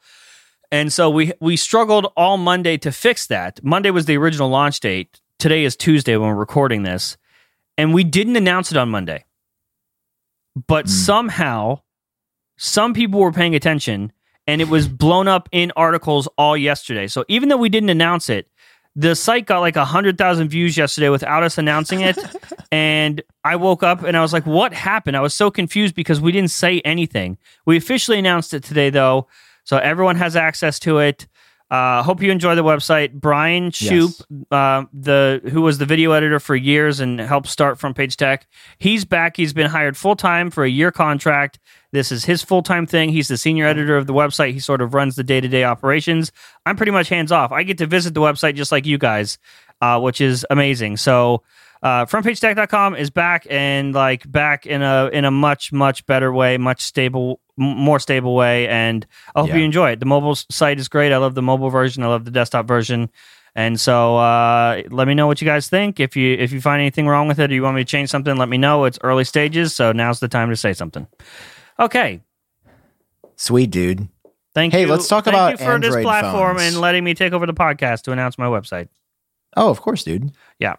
And 0.71 0.93
so 0.93 1.09
we 1.09 1.33
we 1.41 1.57
struggled 1.57 2.11
all 2.15 2.37
monday 2.37 2.77
to 2.77 2.91
fix 2.91 3.27
that. 3.27 3.59
Monday 3.63 3.91
was 3.91 4.05
the 4.05 4.17
original 4.17 4.49
launch 4.49 4.79
date. 4.79 5.19
Today 5.39 5.63
is 5.63 5.75
tuesday 5.75 6.15
when 6.15 6.29
we're 6.29 6.35
recording 6.35 6.83
this. 6.83 7.17
And 7.77 7.93
we 7.93 8.03
didn't 8.03 8.35
announce 8.35 8.71
it 8.71 8.77
on 8.77 8.89
monday. 8.89 9.25
But 10.67 10.85
Hmm. 10.85 10.91
somehow 10.91 11.81
some 12.57 12.93
people 12.93 13.19
were 13.19 13.31
paying 13.31 13.55
attention 13.55 14.11
and 14.45 14.61
it 14.61 14.67
was 14.69 14.87
blown 14.87 15.27
up 15.27 15.47
in 15.51 15.71
articles 15.75 16.27
all 16.37 16.57
yesterday. 16.57 17.07
So 17.07 17.23
even 17.27 17.49
though 17.49 17.57
we 17.57 17.69
didn't 17.69 17.89
announce 17.89 18.29
it, 18.29 18.47
the 18.95 19.15
site 19.15 19.45
got 19.45 19.59
like 19.59 19.75
100,000 19.75 20.49
views 20.49 20.77
yesterday 20.77 21.09
without 21.09 21.43
us 21.43 21.57
announcing 21.57 22.01
it. 22.01 22.17
and 22.71 23.21
I 23.43 23.55
woke 23.55 23.83
up 23.83 24.03
and 24.03 24.17
I 24.17 24.21
was 24.21 24.33
like, 24.33 24.45
what 24.45 24.73
happened? 24.73 25.15
I 25.15 25.21
was 25.21 25.33
so 25.33 25.51
confused 25.51 25.95
because 25.95 26.19
we 26.19 26.31
didn't 26.31 26.51
say 26.51 26.81
anything. 26.81 27.37
We 27.65 27.77
officially 27.77 28.19
announced 28.19 28.53
it 28.53 28.63
today, 28.63 28.89
though. 28.89 29.27
So 29.63 29.77
everyone 29.77 30.15
has 30.15 30.35
access 30.35 30.79
to 30.79 30.99
it. 30.99 31.27
Uh, 31.69 32.01
hope 32.01 32.21
you 32.23 32.31
enjoy 32.31 32.55
the 32.55 32.63
website. 32.63 33.13
Brian 33.13 33.69
Shoop, 33.69 34.11
uh, 34.49 34.85
the 34.91 35.39
who 35.51 35.61
was 35.61 35.77
the 35.77 35.85
video 35.85 36.11
editor 36.13 36.39
for 36.39 36.55
years 36.55 36.99
and 36.99 37.19
helped 37.19 37.47
start 37.47 37.77
Front 37.77 37.95
Page 37.95 38.17
Tech, 38.17 38.47
he's 38.79 39.05
back. 39.05 39.37
He's 39.37 39.53
been 39.53 39.69
hired 39.69 39.95
full 39.95 40.15
time 40.15 40.49
for 40.49 40.63
a 40.63 40.69
year 40.69 40.91
contract. 40.91 41.59
This 41.91 42.11
is 42.11 42.25
his 42.25 42.43
full 42.43 42.61
time 42.61 42.85
thing. 42.85 43.09
He's 43.09 43.27
the 43.27 43.37
senior 43.37 43.65
editor 43.65 43.97
of 43.97 44.05
the 44.07 44.13
website. 44.13 44.53
He 44.53 44.59
sort 44.59 44.81
of 44.81 44.93
runs 44.93 45.15
the 45.15 45.23
day 45.23 45.41
to 45.41 45.47
day 45.47 45.63
operations. 45.63 46.31
I'm 46.65 46.75
pretty 46.75 46.91
much 46.91 47.09
hands 47.09 47.31
off. 47.31 47.51
I 47.51 47.63
get 47.63 47.77
to 47.79 47.87
visit 47.87 48.13
the 48.13 48.21
website 48.21 48.55
just 48.55 48.71
like 48.71 48.85
you 48.85 48.97
guys, 48.97 49.37
uh, 49.81 49.99
which 49.99 50.21
is 50.21 50.45
amazing. 50.51 50.97
So, 50.97 51.41
uh, 51.81 52.05
frontpagetech.com 52.05 52.95
is 52.95 53.09
back 53.09 53.47
and 53.49 53.93
like 53.95 54.29
back 54.31 54.65
in 54.67 54.81
a 54.83 55.09
in 55.13 55.25
a 55.25 55.31
much 55.31 55.71
much 55.71 56.05
better 56.05 56.31
way, 56.31 56.57
much 56.57 56.81
stable, 56.81 57.39
m- 57.59 57.65
more 57.77 57.99
stable 57.99 58.35
way. 58.35 58.67
And 58.67 59.07
I 59.35 59.39
hope 59.39 59.49
Yeah. 59.49 59.55
you 59.57 59.63
enjoy 59.63 59.91
it. 59.91 59.99
The 59.99 60.05
mobile 60.05 60.35
site 60.35 60.77
is 60.79 60.87
great. 60.89 61.11
I 61.11 61.17
love 61.17 61.33
the 61.35 61.41
mobile 61.41 61.69
version. 61.69 62.03
I 62.03 62.07
love 62.07 62.25
the 62.25 62.31
desktop 62.31 62.67
version. 62.67 63.09
And 63.55 63.79
so, 63.79 64.17
uh, 64.17 64.83
let 64.91 65.07
me 65.07 65.15
know 65.15 65.25
what 65.25 65.41
you 65.41 65.45
guys 65.45 65.69
think. 65.69 65.99
If 65.99 66.15
you 66.15 66.35
if 66.37 66.51
you 66.51 66.61
find 66.61 66.81
anything 66.81 67.07
wrong 67.07 67.27
with 67.27 67.39
it, 67.39 67.49
or 67.49 67.53
you 67.55 67.63
want 67.63 67.77
me 67.77 67.81
to 67.81 67.89
change 67.89 68.09
something, 68.09 68.35
let 68.37 68.47
me 68.47 68.57
know. 68.59 68.85
It's 68.85 68.99
early 69.03 69.23
stages, 69.23 69.75
so 69.75 69.91
now's 69.91 70.19
the 70.19 70.27
time 70.27 70.49
to 70.51 70.55
say 70.55 70.71
something. 70.73 71.07
Okay, 71.79 72.21
Sweet 73.35 73.71
dude. 73.71 74.09
thank 74.53 74.73
Hey, 74.73 74.81
you. 74.81 74.87
let's 74.87 75.07
talk 75.07 75.23
Thank 75.25 75.35
about 75.35 75.51
you 75.51 75.57
for 75.57 75.79
this 75.79 75.85
Android 75.95 76.03
platform 76.03 76.57
phones. 76.57 76.73
and 76.73 76.81
letting 76.81 77.03
me 77.05 77.13
take 77.13 77.31
over 77.33 77.45
the 77.45 77.53
podcast 77.53 78.01
to 78.03 78.11
announce 78.11 78.37
my 78.37 78.47
website. 78.47 78.89
Oh, 79.55 79.69
of 79.69 79.79
course, 79.81 80.03
dude. 80.03 80.31
Yeah. 80.59 80.75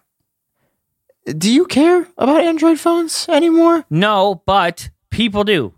Do 1.27 1.51
you 1.53 1.65
care 1.67 2.07
about 2.19 2.43
Android 2.43 2.79
phones 2.79 3.27
anymore? 3.29 3.85
No, 3.91 4.43
but 4.47 4.91
people 5.11 5.45
do. 5.45 5.75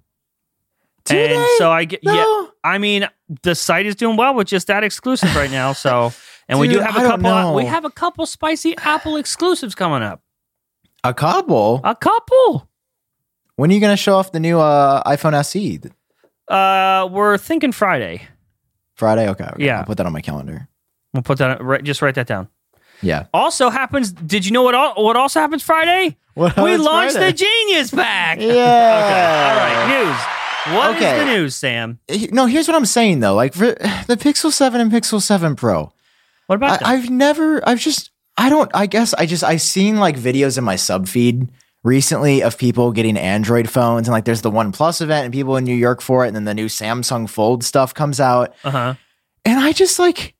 Do 1.04 1.16
and 1.16 1.32
they? 1.42 1.54
so 1.58 1.70
I 1.70 1.84
get 1.84 2.00
yeah. 2.02 2.46
I 2.64 2.78
mean, 2.78 3.08
the 3.42 3.54
site 3.54 3.86
is 3.86 3.96
doing 3.96 4.16
well 4.16 4.34
with 4.34 4.46
just 4.46 4.68
that 4.68 4.84
exclusive 4.84 5.34
right 5.34 5.50
now. 5.50 5.72
So, 5.72 6.12
and 6.48 6.60
we 6.60 6.68
do 6.68 6.78
have 6.78 6.96
a 6.96 7.00
couple. 7.00 7.26
Uh, 7.26 7.52
we 7.54 7.64
have 7.64 7.84
a 7.84 7.90
couple 7.90 8.24
spicy 8.26 8.76
Apple 8.78 9.16
exclusives 9.16 9.74
coming 9.74 10.02
up. 10.02 10.22
A 11.04 11.12
couple. 11.12 11.80
A 11.82 11.96
couple. 11.96 12.68
When 13.62 13.70
are 13.70 13.74
you 13.74 13.80
going 13.80 13.92
to 13.92 13.96
show 13.96 14.16
off 14.16 14.32
the 14.32 14.40
new 14.40 14.58
uh, 14.58 15.04
iPhone 15.04 15.34
SE? 15.34 15.78
Uh, 16.48 17.08
we're 17.12 17.38
thinking 17.38 17.70
Friday. 17.70 18.26
Friday. 18.96 19.28
Okay. 19.28 19.44
okay. 19.44 19.64
Yeah. 19.64 19.78
I'll 19.78 19.84
put 19.84 19.98
that 19.98 20.06
on 20.06 20.12
my 20.12 20.20
calendar. 20.20 20.66
We'll 21.14 21.22
put 21.22 21.38
that. 21.38 21.62
Right, 21.62 21.80
just 21.84 22.02
write 22.02 22.16
that 22.16 22.26
down. 22.26 22.48
Yeah. 23.02 23.26
Also 23.32 23.70
happens. 23.70 24.10
Did 24.10 24.44
you 24.44 24.50
know 24.50 24.64
what? 24.64 24.74
All, 24.74 25.04
what 25.04 25.16
also 25.16 25.38
happens 25.38 25.62
Friday? 25.62 26.16
What 26.34 26.56
we 26.56 26.76
launched 26.76 27.12
Friday? 27.14 27.30
the 27.30 27.38
Genius 27.38 27.92
Pack. 27.92 28.38
Yeah. 28.40 28.48
Okay. 28.48 29.46
All 29.46 29.56
right. 29.56 30.06
News. 30.66 30.74
What 30.76 30.90
is 30.90 30.96
Okay. 30.96 31.18
the 31.20 31.24
news, 31.26 31.54
Sam? 31.54 32.00
No, 32.32 32.46
here's 32.46 32.66
what 32.66 32.76
I'm 32.76 32.84
saying 32.84 33.20
though. 33.20 33.36
Like 33.36 33.54
for 33.54 33.66
the 34.08 34.16
Pixel 34.18 34.50
7 34.50 34.80
and 34.80 34.90
Pixel 34.90 35.22
7 35.22 35.54
Pro, 35.54 35.92
What 36.48 36.56
about 36.56 36.70
I, 36.72 36.76
that? 36.78 36.86
I've 36.86 37.10
never, 37.10 37.62
I've 37.68 37.78
just, 37.78 38.10
I 38.36 38.48
don't, 38.48 38.72
I 38.74 38.86
guess 38.86 39.14
I 39.14 39.24
just, 39.24 39.44
I've 39.44 39.62
seen 39.62 39.98
like 39.98 40.16
videos 40.16 40.58
in 40.58 40.64
my 40.64 40.74
sub 40.74 41.06
feed 41.06 41.46
recently 41.84 42.42
of 42.42 42.58
people 42.58 42.92
getting 42.92 43.16
Android 43.16 43.68
phones 43.68 44.06
and 44.06 44.12
like 44.12 44.24
there's 44.24 44.42
the 44.42 44.50
One 44.50 44.72
Plus 44.72 45.00
event 45.00 45.24
and 45.24 45.32
people 45.32 45.56
in 45.56 45.64
New 45.64 45.74
York 45.74 46.00
for 46.00 46.24
it. 46.24 46.28
And 46.28 46.36
then 46.36 46.44
the 46.44 46.54
new 46.54 46.66
Samsung 46.66 47.28
Fold 47.28 47.64
stuff 47.64 47.92
comes 47.94 48.20
out. 48.20 48.54
Uh 48.64 48.70
huh. 48.70 48.94
And 49.44 49.58
I 49.58 49.72
just 49.72 49.98
like, 49.98 50.34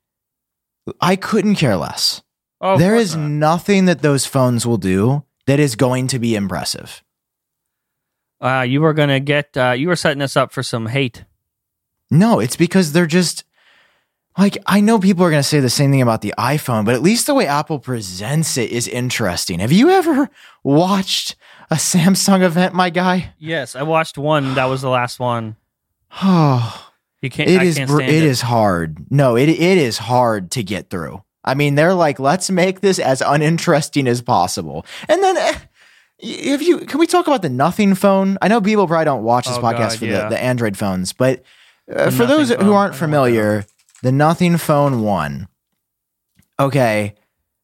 I 1.01 1.17
couldn't 1.17 1.57
care 1.57 1.77
less. 1.77 2.23
Oh, 2.61 2.79
there 2.79 2.95
is 2.95 3.17
not. 3.17 3.29
nothing 3.29 3.87
that 3.87 4.03
those 4.03 4.25
phones 4.25 4.65
will 4.65 4.79
do 4.79 5.25
that 5.47 5.59
is 5.59 5.75
going 5.75 6.07
to 6.09 6.19
be 6.19 6.37
impressive. 6.37 7.03
Uh, 8.41 8.63
you 8.63 8.81
were 8.81 8.93
gonna 8.93 9.21
get. 9.21 9.57
Uh, 9.57 9.71
you 9.71 9.89
were 9.89 9.97
setting 9.97 10.23
us 10.23 10.37
up 10.37 10.53
for 10.53 10.63
some 10.63 10.87
hate. 10.87 11.25
No, 12.11 12.41
it's 12.41 12.57
because 12.57 12.93
they're 12.93 13.07
just 13.07 13.45
like 14.39 14.59
I 14.67 14.81
know 14.81 14.99
people 14.99 15.25
are 15.25 15.31
going 15.31 15.43
to 15.43 15.49
say 15.49 15.61
the 15.61 15.69
same 15.71 15.91
thing 15.91 16.03
about 16.03 16.23
the 16.23 16.35
iPhone, 16.39 16.85
but 16.85 16.95
at 16.95 17.03
least 17.03 17.27
the 17.27 17.35
way 17.35 17.47
Apple 17.47 17.79
presents 17.79 18.57
it 18.57 18.71
is 18.71 18.89
interesting. 18.89 19.59
Have 19.61 19.73
you 19.73 19.91
ever 19.91 20.31
watched 20.65 21.37
a 21.71 21.75
Samsung 21.77 22.43
event, 22.43 22.75
my 22.75 22.91
guy? 22.91 23.35
Yes, 23.39 23.77
I 23.77 23.83
watched 23.83 24.17
one. 24.19 24.55
That 24.55 24.67
was 24.67 24.83
the 24.83 24.89
last 24.91 25.19
one. 25.21 25.57
Oh, 26.23 26.89
You 27.23 27.31
can't. 27.31 27.49
it 27.49 27.61
I 27.61 27.65
is 27.65 27.77
can't 27.77 27.89
stand 27.89 28.11
it 28.11 28.25
is 28.25 28.41
hard. 28.41 28.99
No, 29.11 29.37
it 29.37 29.49
it 29.49 29.79
is 29.79 29.97
hard 29.99 30.51
to 30.53 30.63
get 30.65 30.91
through. 30.91 31.23
I 31.45 31.55
mean, 31.55 31.77
they're 31.77 31.95
like, 31.95 32.19
let's 32.19 32.51
make 32.51 32.81
this 32.81 32.99
as 32.99 33.21
uninteresting 33.21 34.09
as 34.09 34.21
possible. 34.23 34.85
And 35.09 35.23
then 35.23 35.37
eh, 35.37 35.55
if 36.19 36.63
you 36.63 36.79
can 36.79 36.99
we 36.99 37.07
talk 37.07 37.29
about 37.29 37.43
the 37.43 37.49
Nothing 37.49 37.95
phone? 37.95 38.39
I 38.43 38.49
know 38.49 38.61
people 38.61 38.89
probably 38.89 39.05
don't 39.05 39.23
watch 39.23 39.47
this 39.47 39.57
Oh, 39.57 39.61
podcast 39.63 39.79
God, 39.91 39.99
for 39.99 40.05
yeah. 40.07 40.23
the, 40.25 40.29
the 40.31 40.43
Android 40.43 40.77
phones, 40.77 41.13
but 41.13 41.45
uh, 41.95 42.11
for 42.11 42.27
those 42.27 42.51
Nothing 42.51 42.67
who 42.67 42.73
aren't 42.73 42.95
familiar, 42.97 43.65
the 44.03 44.13
Nothing 44.13 44.57
Phone 44.59 45.01
1. 45.03 45.49
Okay. 46.61 47.15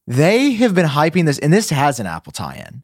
They 0.07 0.53
have 0.53 0.75
been 0.75 0.87
hyping 0.87 1.27
this, 1.27 1.39
and 1.39 1.53
this 1.53 1.71
has 1.71 2.01
an 2.01 2.07
Apple 2.07 2.33
tie 2.33 2.65
in. 2.67 2.83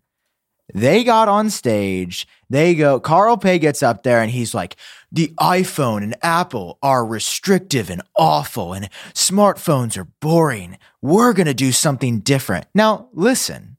They 0.73 1.05
got 1.05 1.29
on 1.29 1.51
stage. 1.51 2.27
They 2.51 2.75
go, 2.75 2.99
Carl 2.99 3.37
Pei 3.37 3.59
gets 3.59 3.83
up 3.83 4.03
there 4.03 4.21
and 4.21 4.31
he's 4.31 4.55
like, 4.55 4.77
the 5.12 5.33
iPhone 5.38 6.03
and 6.03 6.17
Apple 6.23 6.79
are 6.83 7.07
restrictive 7.07 7.90
and 7.90 8.03
awful, 8.17 8.73
and 8.73 8.88
smartphones 9.12 9.97
are 9.97 10.09
boring. 10.21 10.79
We're 11.01 11.33
going 11.33 11.47
to 11.47 11.55
do 11.55 11.71
something 11.71 12.21
different. 12.21 12.67
Now, 12.75 13.09
listen, 13.12 13.74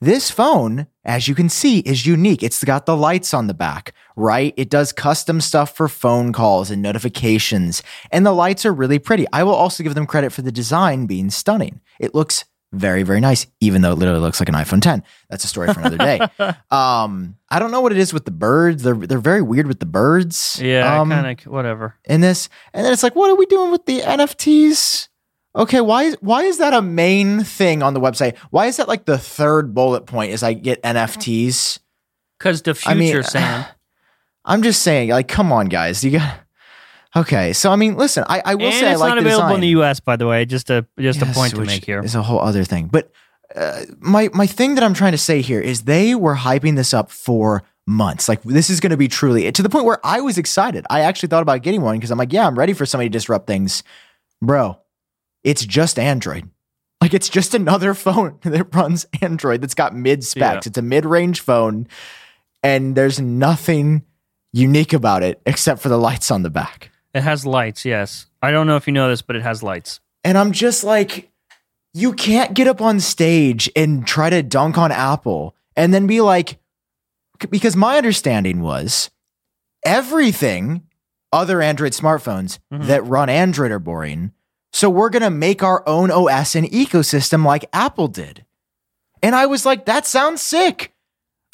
this 0.00 0.30
phone, 0.30 0.86
as 1.04 1.26
you 1.26 1.34
can 1.34 1.48
see, 1.48 1.80
is 1.80 2.06
unique. 2.06 2.42
It's 2.42 2.62
got 2.62 2.86
the 2.86 2.96
lights 2.96 3.34
on 3.34 3.48
the 3.48 3.54
back, 3.54 3.94
right? 4.14 4.54
It 4.56 4.70
does 4.70 4.92
custom 4.92 5.40
stuff 5.40 5.76
for 5.76 5.88
phone 5.88 6.32
calls 6.32 6.70
and 6.70 6.80
notifications, 6.80 7.82
and 8.12 8.24
the 8.24 8.32
lights 8.32 8.64
are 8.64 8.72
really 8.72 8.98
pretty. 8.98 9.26
I 9.32 9.42
will 9.42 9.54
also 9.54 9.82
give 9.82 9.94
them 9.94 10.06
credit 10.06 10.32
for 10.32 10.42
the 10.42 10.52
design 10.52 11.06
being 11.06 11.30
stunning. 11.30 11.80
It 11.98 12.14
looks 12.14 12.44
very, 12.72 13.02
very 13.02 13.20
nice, 13.20 13.46
even 13.60 13.82
though 13.82 13.92
it 13.92 13.98
literally 13.98 14.20
looks 14.20 14.40
like 14.40 14.48
an 14.48 14.54
iPhone 14.54 14.82
10. 14.82 15.02
That's 15.30 15.42
a 15.42 15.48
story 15.48 15.72
for 15.72 15.80
another 15.80 15.96
day. 15.96 16.20
um, 16.70 17.36
I 17.48 17.58
don't 17.58 17.70
know 17.70 17.80
what 17.80 17.92
it 17.92 17.98
is 17.98 18.12
with 18.12 18.26
the 18.26 18.30
birds. 18.30 18.82
They're 18.82 18.94
they're 18.94 19.18
very 19.18 19.42
weird 19.42 19.66
with 19.66 19.80
the 19.80 19.86
birds. 19.86 20.60
Yeah, 20.62 21.00
um, 21.00 21.10
kind 21.10 21.40
of 21.40 21.46
whatever. 21.46 21.96
in 22.04 22.20
this. 22.20 22.48
And 22.74 22.84
then 22.84 22.92
it's 22.92 23.02
like, 23.02 23.16
what 23.16 23.30
are 23.30 23.36
we 23.36 23.46
doing 23.46 23.72
with 23.72 23.86
the 23.86 24.00
NFTs? 24.00 25.07
Okay, 25.58 25.80
why 25.80 26.04
is 26.04 26.16
why 26.20 26.44
is 26.44 26.58
that 26.58 26.72
a 26.72 26.80
main 26.80 27.42
thing 27.42 27.82
on 27.82 27.92
the 27.92 28.00
website? 28.00 28.36
Why 28.50 28.66
is 28.66 28.76
that 28.76 28.86
like 28.86 29.06
the 29.06 29.18
third 29.18 29.74
bullet 29.74 30.06
point? 30.06 30.32
Is 30.32 30.44
I 30.44 30.52
get 30.52 30.80
NFTs? 30.84 31.80
Because 32.38 32.62
the 32.62 32.74
future, 32.74 32.90
I 32.90 32.94
mean, 32.94 33.22
Sam. 33.24 33.64
I'm 34.44 34.62
just 34.62 34.82
saying, 34.82 35.10
like, 35.10 35.28
come 35.28 35.52
on, 35.52 35.66
guys, 35.66 36.02
you 36.04 36.12
got. 36.12 36.40
Okay, 37.16 37.54
so 37.54 37.72
I 37.72 37.76
mean, 37.76 37.96
listen, 37.96 38.22
I, 38.28 38.42
I 38.44 38.54
will 38.54 38.66
and 38.66 38.74
say 38.74 38.88
I 38.88 38.92
it's 38.92 39.00
like 39.00 39.08
not 39.08 39.18
available 39.18 39.46
design. 39.48 39.54
in 39.54 39.60
the 39.62 39.68
U.S. 39.68 39.98
By 39.98 40.16
the 40.16 40.26
way, 40.26 40.44
just 40.44 40.68
a 40.68 40.86
just 41.00 41.20
Yes, 41.20 41.30
a 41.30 41.34
point 41.34 41.54
to 41.54 41.62
make 41.62 41.82
here. 41.84 42.00
is 42.04 42.14
a 42.14 42.22
whole 42.22 42.38
other 42.38 42.64
thing. 42.64 42.88
But 42.88 43.10
uh, 43.56 43.80
my 43.98 44.28
my 44.34 44.46
thing 44.46 44.74
that 44.74 44.84
I'm 44.84 44.92
trying 44.92 45.12
to 45.12 45.18
say 45.18 45.40
here 45.40 45.58
is 45.58 45.84
they 45.84 46.14
were 46.14 46.36
hyping 46.36 46.76
this 46.76 46.92
up 46.92 47.10
for 47.10 47.62
months. 47.86 48.28
Like 48.28 48.42
this 48.42 48.68
is 48.68 48.78
going 48.78 48.90
to 48.90 48.98
be 48.98 49.08
truly 49.08 49.50
to 49.50 49.62
the 49.62 49.70
point 49.70 49.86
where 49.86 49.98
I 50.04 50.20
was 50.20 50.36
excited. 50.36 50.84
I 50.90 51.00
actually 51.00 51.30
thought 51.30 51.42
about 51.42 51.62
getting 51.62 51.80
one 51.80 51.96
because 51.96 52.10
I'm 52.10 52.18
like, 52.18 52.32
yeah, 52.32 52.46
I'm 52.46 52.58
ready 52.58 52.74
for 52.74 52.84
somebody 52.84 53.08
to 53.08 53.12
disrupt 53.12 53.46
things, 53.46 53.82
bro. 54.42 54.78
It's 55.44 55.64
just 55.64 55.98
Android. 55.98 56.48
Like 57.00 57.14
it's 57.14 57.28
just 57.28 57.54
another 57.54 57.94
phone 58.06 58.38
that 58.42 58.74
runs 58.74 59.06
Android 59.22 59.60
that's 59.60 59.74
got 59.74 59.94
mid 59.94 60.24
specs. 60.24 60.66
Yeah. 60.66 60.68
It's 60.70 60.78
a 60.78 60.82
mid 60.82 61.04
range 61.04 61.40
phone, 61.40 61.86
and 62.62 62.96
there's 62.96 63.20
nothing 63.20 64.02
unique 64.52 64.92
about 64.92 65.22
it 65.22 65.40
except 65.46 65.80
for 65.80 65.88
the 65.88 65.98
lights 65.98 66.30
on 66.30 66.42
the 66.42 66.50
back. 66.50 66.90
It 67.14 67.22
has 67.22 67.46
lights. 67.46 67.84
Yes, 67.84 68.26
I 68.42 68.50
don't 68.50 68.66
know 68.66 68.76
if 68.76 68.86
you 68.86 68.92
know 68.92 69.08
this, 69.08 69.22
but 69.22 69.36
it 69.36 69.42
has 69.42 69.62
lights. 69.62 70.00
And 70.24 70.36
I'm 70.36 70.52
just 70.52 70.84
like, 70.84 71.30
you 71.94 72.12
can't 72.12 72.54
get 72.54 72.66
up 72.66 72.80
on 72.80 73.00
stage 73.00 73.70
and 73.76 74.06
try 74.06 74.28
to 74.30 74.42
dunk 74.42 74.76
on 74.76 74.90
Apple 74.92 75.54
and 75.76 75.94
then 75.94 76.06
be 76.06 76.20
like, 76.20 76.58
because 77.50 77.76
my 77.76 77.96
understanding 77.96 78.60
was 78.60 79.10
everything 79.84 80.82
other 81.32 81.60
Android 81.62 81.92
smartphones 81.92 82.58
Mhm. 82.72 82.86
that 82.86 83.04
run 83.06 83.28
Android 83.28 83.70
are 83.70 83.78
boring. 83.78 84.32
So 84.78 84.88
we're 84.88 85.10
going 85.10 85.24
to 85.24 85.30
make 85.30 85.64
our 85.64 85.82
own 85.88 86.12
OS 86.12 86.54
and 86.54 86.64
ecosystem 86.70 87.44
like 87.44 87.68
Apple 87.72 88.06
did. 88.06 88.44
And 89.24 89.34
I 89.34 89.46
was 89.46 89.66
like, 89.66 89.86
that 89.86 90.06
sounds 90.06 90.40
sick. 90.40 90.94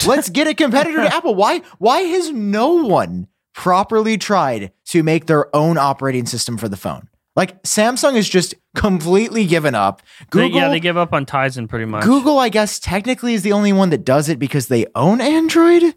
Let's 0.05 0.29
get 0.29 0.47
a 0.47 0.53
competitor 0.53 0.99
to 0.99 1.15
Apple. 1.15 1.35
Why 1.35 1.63
why 1.79 2.01
has 2.01 2.31
no 2.31 2.85
one 2.85 3.29
properly 3.55 4.19
tried 4.19 4.73
to 4.89 5.03
make 5.03 5.25
their 5.25 5.55
own 5.57 5.79
operating 5.79 6.27
system 6.27 6.59
for 6.59 6.69
the 6.69 6.77
phone? 6.77 7.09
Like 7.35 7.63
Samsung 7.63 8.15
has 8.17 8.29
just 8.29 8.57
completely 8.77 9.47
given 9.47 9.75
up. 9.75 10.03
They- 10.31 10.43
Google 10.43 10.61
yeah, 10.61 10.69
they 10.69 10.79
give 10.79 10.99
up 10.99 11.15
on 11.15 11.25
Tizen 11.25 11.67
pretty 11.67 11.87
much. 11.87 12.05
Google 12.05 12.39
I 12.39 12.51
guess 12.51 12.79
technically 12.79 13.33
is 13.33 13.41
the 13.41 13.53
only 13.53 13.73
one 13.73 13.89
that 13.89 14.05
does 14.05 14.29
it 14.29 14.39
because 14.39 14.67
they 14.67 14.85
own 14.95 15.23
Android. 15.23 15.95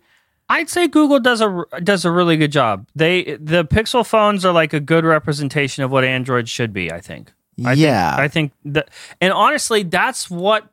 I'd 0.49 0.69
say 0.69 0.87
Google 0.87 1.19
does 1.19 1.41
a 1.41 1.65
does 1.83 2.05
a 2.05 2.11
really 2.11 2.37
good 2.37 2.51
job. 2.51 2.87
They 2.95 3.37
the 3.39 3.65
Pixel 3.65 4.05
phones 4.05 4.45
are 4.45 4.53
like 4.53 4.73
a 4.73 4.79
good 4.79 5.03
representation 5.03 5.83
of 5.83 5.91
what 5.91 6.03
Android 6.03 6.47
should 6.47 6.73
be. 6.73 6.91
I 6.91 7.01
think. 7.01 7.33
I 7.65 7.73
yeah. 7.73 8.11
Think, 8.11 8.21
I 8.21 8.27
think 8.27 8.51
that, 8.65 8.89
and 9.21 9.33
honestly, 9.33 9.83
that's 9.83 10.29
what. 10.29 10.67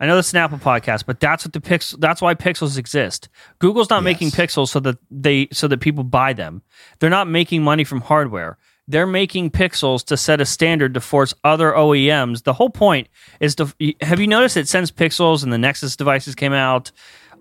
I 0.00 0.06
know 0.06 0.14
this 0.14 0.28
is 0.28 0.34
an 0.34 0.38
Apple 0.38 0.58
podcast, 0.58 1.06
but 1.06 1.18
that's 1.18 1.44
what 1.44 1.52
the 1.52 1.60
pixel. 1.60 1.98
That's 1.98 2.22
why 2.22 2.34
pixels 2.36 2.78
exist. 2.78 3.28
Google's 3.58 3.90
not 3.90 4.04
making 4.04 4.30
pixels 4.30 4.68
so 4.68 4.78
that 4.80 4.96
they 5.10 5.48
so 5.52 5.66
that 5.66 5.80
people 5.80 6.04
buy 6.04 6.32
them. 6.32 6.62
They're 7.00 7.10
not 7.10 7.26
making 7.26 7.64
money 7.64 7.82
from 7.82 8.02
hardware. 8.02 8.58
They're 8.86 9.08
making 9.08 9.50
pixels 9.50 10.04
to 10.06 10.16
set 10.16 10.40
a 10.40 10.46
standard 10.46 10.94
to 10.94 11.00
force 11.00 11.34
other 11.44 11.72
OEMs. 11.72 12.44
The 12.44 12.54
whole 12.54 12.70
point 12.70 13.08
is 13.40 13.56
to 13.56 13.74
have 14.00 14.20
you 14.20 14.28
noticed 14.28 14.54
that 14.54 14.68
since 14.68 14.90
Pixels 14.90 15.42
and 15.42 15.52
the 15.52 15.58
Nexus 15.58 15.96
devices 15.96 16.34
came 16.34 16.54
out, 16.54 16.90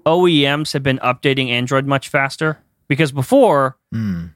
OEMs 0.08 0.74
have 0.74 0.84
been 0.84 1.00
updating 1.00 1.50
Android 1.50 1.86
much 1.86 2.10
faster 2.10 2.58
because 2.88 3.12
before 3.12 3.78
Hmm. 3.92 4.28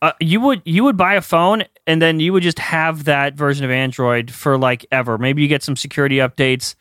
uh, 0.00 0.12
you 0.20 0.40
would 0.40 0.62
you 0.64 0.84
would 0.84 0.96
buy 0.96 1.14
a 1.14 1.20
phone 1.20 1.64
and 1.86 2.00
then 2.00 2.20
you 2.20 2.32
would 2.32 2.42
just 2.44 2.58
have 2.60 3.04
that 3.04 3.34
version 3.34 3.64
of 3.64 3.70
Android 3.70 4.30
for 4.30 4.56
like 4.56 4.86
ever. 4.92 5.18
Maybe 5.18 5.42
you 5.42 5.48
get 5.48 5.62
some 5.62 5.74
security 5.76 6.16
updates, 6.18 6.76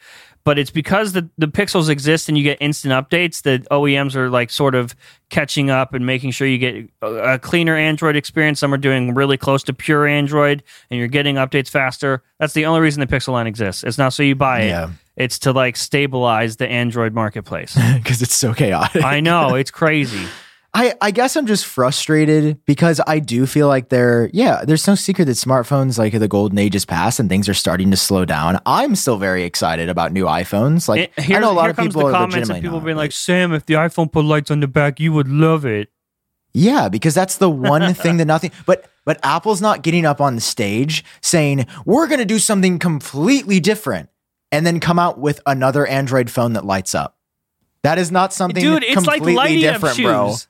but 0.47 0.57
it's 0.57 0.71
because 0.71 1.12
the 1.12 1.27
the 1.38 1.45
pixels 1.45 1.89
exist 1.89 2.29
and 2.29 2.38
you 2.38 2.43
get 2.45 2.57
instant 2.62 2.93
updates 2.93 3.41
that 3.41 3.67
OEMs 3.67 4.15
are 4.15 4.29
like 4.29 4.49
sort 4.49 4.75
of 4.75 4.95
catching 5.27 5.69
up 5.69 5.93
and 5.93 6.05
making 6.05 6.31
sure 6.31 6.47
you 6.47 6.57
get 6.57 6.89
a, 7.01 7.38
cleaner 7.38 7.75
Android 7.75 8.15
experience. 8.15 8.62
Some 8.62 8.73
are 8.73 8.77
doing 8.77 9.13
really 9.13 9.36
close 9.36 9.62
to 9.63 9.73
pure 9.73 10.07
Android 10.07 10.63
and 10.89 10.99
you're 10.99 11.10
getting 11.10 11.36
updates 11.36 11.67
faster. 11.67 12.23
That's 12.39 12.53
the 12.53 12.65
only 12.65 12.79
reason 12.79 13.01
the 13.01 13.07
Pixel 13.07 13.33
line 13.33 13.45
exists. 13.45 13.83
It's 13.83 13.97
not 13.97 14.13
so 14.13 14.23
you 14.23 14.36
buy 14.36 14.62
it. 14.62 14.67
Yeah. 14.67 14.91
It's 15.17 15.38
to 15.39 15.51
like 15.51 15.75
stabilize 15.75 16.55
the 16.55 16.67
Android 16.69 17.13
marketplace. 17.13 17.77
Because 17.97 18.21
it's 18.21 18.38
so 18.38 18.53
chaotic. 18.53 19.03
I 19.03 19.19
know, 19.19 19.55
it's 19.62 19.71
crazy. 19.71 20.27
I, 20.73 20.93
I 21.01 21.12
guess 21.12 21.36
I'm 21.36 21.47
just 21.47 21.65
frustrated 21.65 22.63
because 22.65 23.01
I 23.08 23.19
do 23.19 23.45
feel 23.45 23.67
like 23.67 23.89
they're 23.89 24.30
yeah, 24.34 24.63
there's 24.65 24.86
no 24.86 24.95
secret 24.95 25.25
that 25.25 25.32
smartphones 25.32 25.97
like 25.97 26.17
the 26.17 26.27
golden 26.27 26.60
age 26.60 26.75
is 26.75 26.86
past 26.86 27.19
and 27.19 27.30
things 27.30 27.49
are 27.49 27.53
starting 27.53 27.89
to 27.91 27.97
slow 27.97 28.25
down. 28.25 28.60
I'm 28.65 28.95
still 28.95 29.17
very 29.17 29.43
excited 29.43 29.89
about 29.89 30.12
new 30.12 30.25
iPhones. 30.25 30.88
Like 30.88 31.12
It- 31.17 31.23
here, 31.23 31.38
I 31.38 31.39
know 31.39 31.51
a 31.51 31.53
lot 31.53 31.69
of 31.69 31.77
people 31.77 32.01
the 32.01 32.08
are 32.08 32.12
comments 32.12 32.49
and 32.49 32.62
people 32.62 32.80
not, 32.80 32.86
being 32.86 32.97
like, 32.97 33.12
Sam, 33.12 33.53
if 33.53 33.65
the 33.65 33.75
iPhone 33.75 34.12
put 34.12 34.25
lights 34.25 34.51
on 34.51 34.60
the 34.60 34.67
back, 34.67 34.99
you 34.99 35.13
would 35.13 35.27
love 35.27 35.65
it. 35.65 35.89
Yeah, 36.53 36.89
because 36.89 37.13
that's 37.13 37.38
the 37.38 37.49
one 37.49 37.93
thing 37.95 38.17
that 38.17 38.25
nothing 38.25 38.51
but 38.65 38.89
but 39.06 39.19
Apple's 39.23 39.62
not 39.62 39.84
getting 39.84 40.06
up 40.06 40.19
on 40.19 40.36
the 40.36 40.41
stage 40.41 41.03
saying, 41.21 41.65
"We're 41.86 42.08
going 42.08 42.19
to 42.19 42.25
do 42.25 42.39
something 42.39 42.77
completely 42.77 43.60
different." 43.60 44.10
And 44.51 44.65
then 44.65 44.80
come 44.80 44.97
out 44.97 45.19
with 45.19 45.41
another 45.45 45.86
Android 45.86 46.30
phone 46.30 46.53
that 46.53 46.63
lights 46.65 46.95
up. 46.95 47.17
That 47.84 47.99
is 47.99 48.12
not 48.12 48.34
something 48.34 48.62
Dude, 48.63 48.84
it's 48.84 48.95
like 49.06 49.17
completely 49.21 49.36
lighting 49.36 49.65
up 49.65 49.73
different, 49.73 49.95
shoes. 49.95 50.47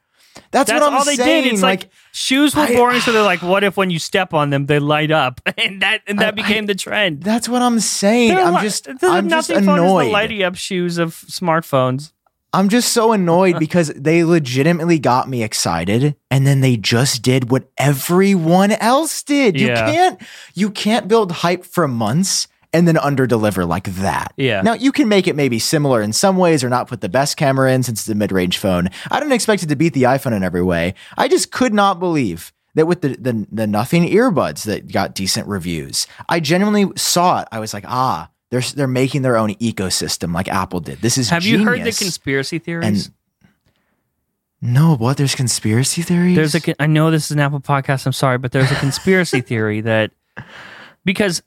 That's, 0.51 0.69
That's 0.69 0.71
what 0.71 0.83
I'm 0.83 0.97
all 0.97 1.05
they 1.05 1.15
saying. 1.15 1.43
did. 1.43 1.53
It's 1.53 1.61
like, 1.61 1.89
shoes 2.11 2.55
were 2.55 2.61
I- 2.63 2.73
boring, 2.75 2.99
so 3.01 3.11
they're 3.11 3.21
like, 3.23 3.41
what 3.41 3.63
if 3.63 3.77
when 3.77 3.89
you 3.89 3.99
step 3.99 4.33
on 4.33 4.49
them, 4.49 4.65
they 4.65 4.79
light 4.79 5.11
up? 5.11 5.41
And 5.57 5.81
that 5.81 6.01
and 6.07 6.19
that 6.19 6.29
I- 6.29 6.31
became 6.31 6.65
the 6.65 6.75
trend. 6.75 7.23
that's 7.23 7.47
what 7.49 7.61
I'm 7.61 7.79
saying. 7.79 8.35
They're 8.35 8.43
I'm 8.45 8.55
li- 8.55 8.61
just 8.61 8.87
I'm 8.87 9.29
just 9.29 9.49
nothing 9.49 9.65
fun 9.65 9.79
as 9.79 9.83
annoyed. 9.85 10.05
the 10.07 10.11
lighting 10.11 10.43
up 10.43 10.55
shoes 10.55 10.97
of 10.97 11.13
smartphones. 11.15 12.11
I'm 12.53 12.69
just 12.69 12.93
so 12.93 13.11
annoyed 13.11 13.59
because 13.65 13.89
they 13.89 14.23
legitimately 14.23 14.99
got 14.99 15.27
me 15.29 15.43
excited 15.43 16.15
and 16.31 16.47
then 16.47 16.61
they 16.61 16.77
just 16.77 17.21
did 17.21 17.51
what 17.51 17.69
everyone 17.77 18.71
else 18.71 19.21
did. 19.23 19.59
You 19.59 19.67
Yeah. 19.67 19.85
can't 19.91 20.21
you 20.53 20.69
can't 20.71 21.07
build 21.07 21.31
hype 21.31 21.65
for 21.65 21.87
months 21.87 22.47
and 22.77 22.87
then 22.87 22.95
underdeliver 22.95 23.67
like 23.67 23.85
that. 23.85 24.33
Yeah. 24.37 24.61
Now 24.61 24.73
you 24.73 24.91
can 24.91 25.09
make 25.09 25.27
it 25.27 25.35
maybe 25.35 25.57
similar 25.57 26.01
in 26.01 26.13
some 26.13 26.37
ways 26.37 26.63
or 26.63 26.69
not 26.69 26.87
put 26.87 27.01
the 27.01 27.09
best 27.09 27.35
camera 27.35 27.73
in 27.73 27.81
since 27.81 28.01
it's 28.01 28.09
a 28.09 28.13
mid-range 28.13 28.59
phone. 28.59 28.89
I 29.09 29.19
don't 29.19 29.31
expect 29.31 29.63
it 29.63 29.69
to 29.69 29.75
beat 29.75 29.93
the 29.93 30.03
iPhone 30.03 30.33
in 30.33 30.43
every 30.43 30.61
way. 30.61 30.93
I 31.17 31.27
just 31.27 31.51
could 31.51 31.73
not 31.73 31.99
believe 31.99 32.53
that 32.75 32.85
with 32.85 33.01
the, 33.01 33.15
the 33.17 33.47
the 33.51 33.65
nothing 33.65 34.03
earbuds 34.03 34.65
that 34.65 34.91
got 34.91 35.15
decent 35.15 35.47
reviews. 35.47 36.05
I 36.29 36.39
genuinely 36.39 36.91
saw 36.95 37.41
it. 37.41 37.47
I 37.51 37.59
was 37.59 37.73
like, 37.73 37.85
ah, 37.87 38.29
they're 38.51 38.61
they're 38.61 38.87
making 38.87 39.23
their 39.23 39.37
own 39.37 39.55
ecosystem 39.55 40.33
like 40.33 40.47
Apple 40.47 40.79
did. 40.79 40.99
This 41.01 41.17
is 41.17 41.29
Have 41.29 41.43
you 41.45 41.63
heard 41.63 41.83
the 41.83 41.91
conspiracy 41.91 42.59
theories? 42.59 43.07
And 43.07 43.13
no, 44.61 44.95
what? 44.95 45.17
There's 45.17 45.33
conspiracy 45.33 46.03
theories. 46.03 46.35
there's 46.35 46.53
a. 46.53 46.81
I 46.81 46.85
know 46.85 47.09
this 47.09 47.25
is 47.25 47.31
an 47.31 47.39
Apple 47.39 47.59
podcast. 47.59 48.05
I'm 48.05 48.13
sorry, 48.13 48.37
but 48.37 48.51
there's 48.51 48.71
a 48.71 48.75
conspiracy 48.75 49.41
theory 49.51 49.81
that 49.81 50.11
because 51.03 51.41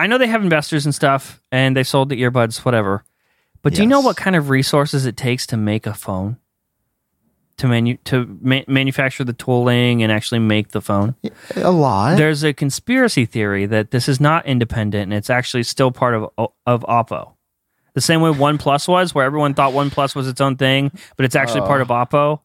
I 0.00 0.06
know 0.06 0.18
they 0.18 0.26
have 0.28 0.42
investors 0.42 0.84
and 0.86 0.94
stuff, 0.94 1.40
and 1.52 1.76
they 1.76 1.82
sold 1.84 2.08
the 2.08 2.20
earbuds, 2.22 2.64
whatever. 2.64 3.04
But 3.62 3.74
do 3.74 3.82
you 3.82 3.86
know 3.88 4.00
what 4.00 4.16
kind 4.16 4.34
of 4.36 4.48
resources 4.48 5.04
it 5.06 5.16
takes 5.16 5.46
to 5.48 5.56
make 5.56 5.86
a 5.86 5.92
phone? 5.94 6.38
To 7.58 7.68
manu- 7.68 7.98
to 8.04 8.38
ma- 8.40 8.62
manufacture 8.66 9.22
the 9.22 9.34
tooling 9.34 10.02
and 10.02 10.10
actually 10.10 10.38
make 10.38 10.68
the 10.70 10.80
phone. 10.80 11.14
a 11.56 11.70
lot. 11.70 12.16
There's 12.16 12.42
a 12.42 12.54
conspiracy 12.54 13.26
theory 13.26 13.66
that 13.66 13.90
this 13.90 14.08
is 14.08 14.18
not 14.18 14.46
independent 14.46 15.02
and 15.04 15.12
it's 15.12 15.28
actually 15.28 15.64
still 15.64 15.90
part 15.90 16.14
of 16.14 16.30
of 16.66 16.82
Oppo. 16.88 17.32
The 17.92 18.00
same 18.00 18.22
way 18.22 18.30
OnePlus 18.30 18.88
was, 18.88 19.14
where 19.14 19.26
everyone 19.26 19.52
thought 19.52 19.74
OnePlus 19.74 20.14
was 20.16 20.26
its 20.26 20.40
own 20.40 20.56
thing, 20.56 20.90
but 21.18 21.26
it's 21.26 21.36
actually 21.36 21.60
part 21.62 21.80
Oh. 21.80 21.82
of 21.82 21.88
Oppo. 21.88 22.40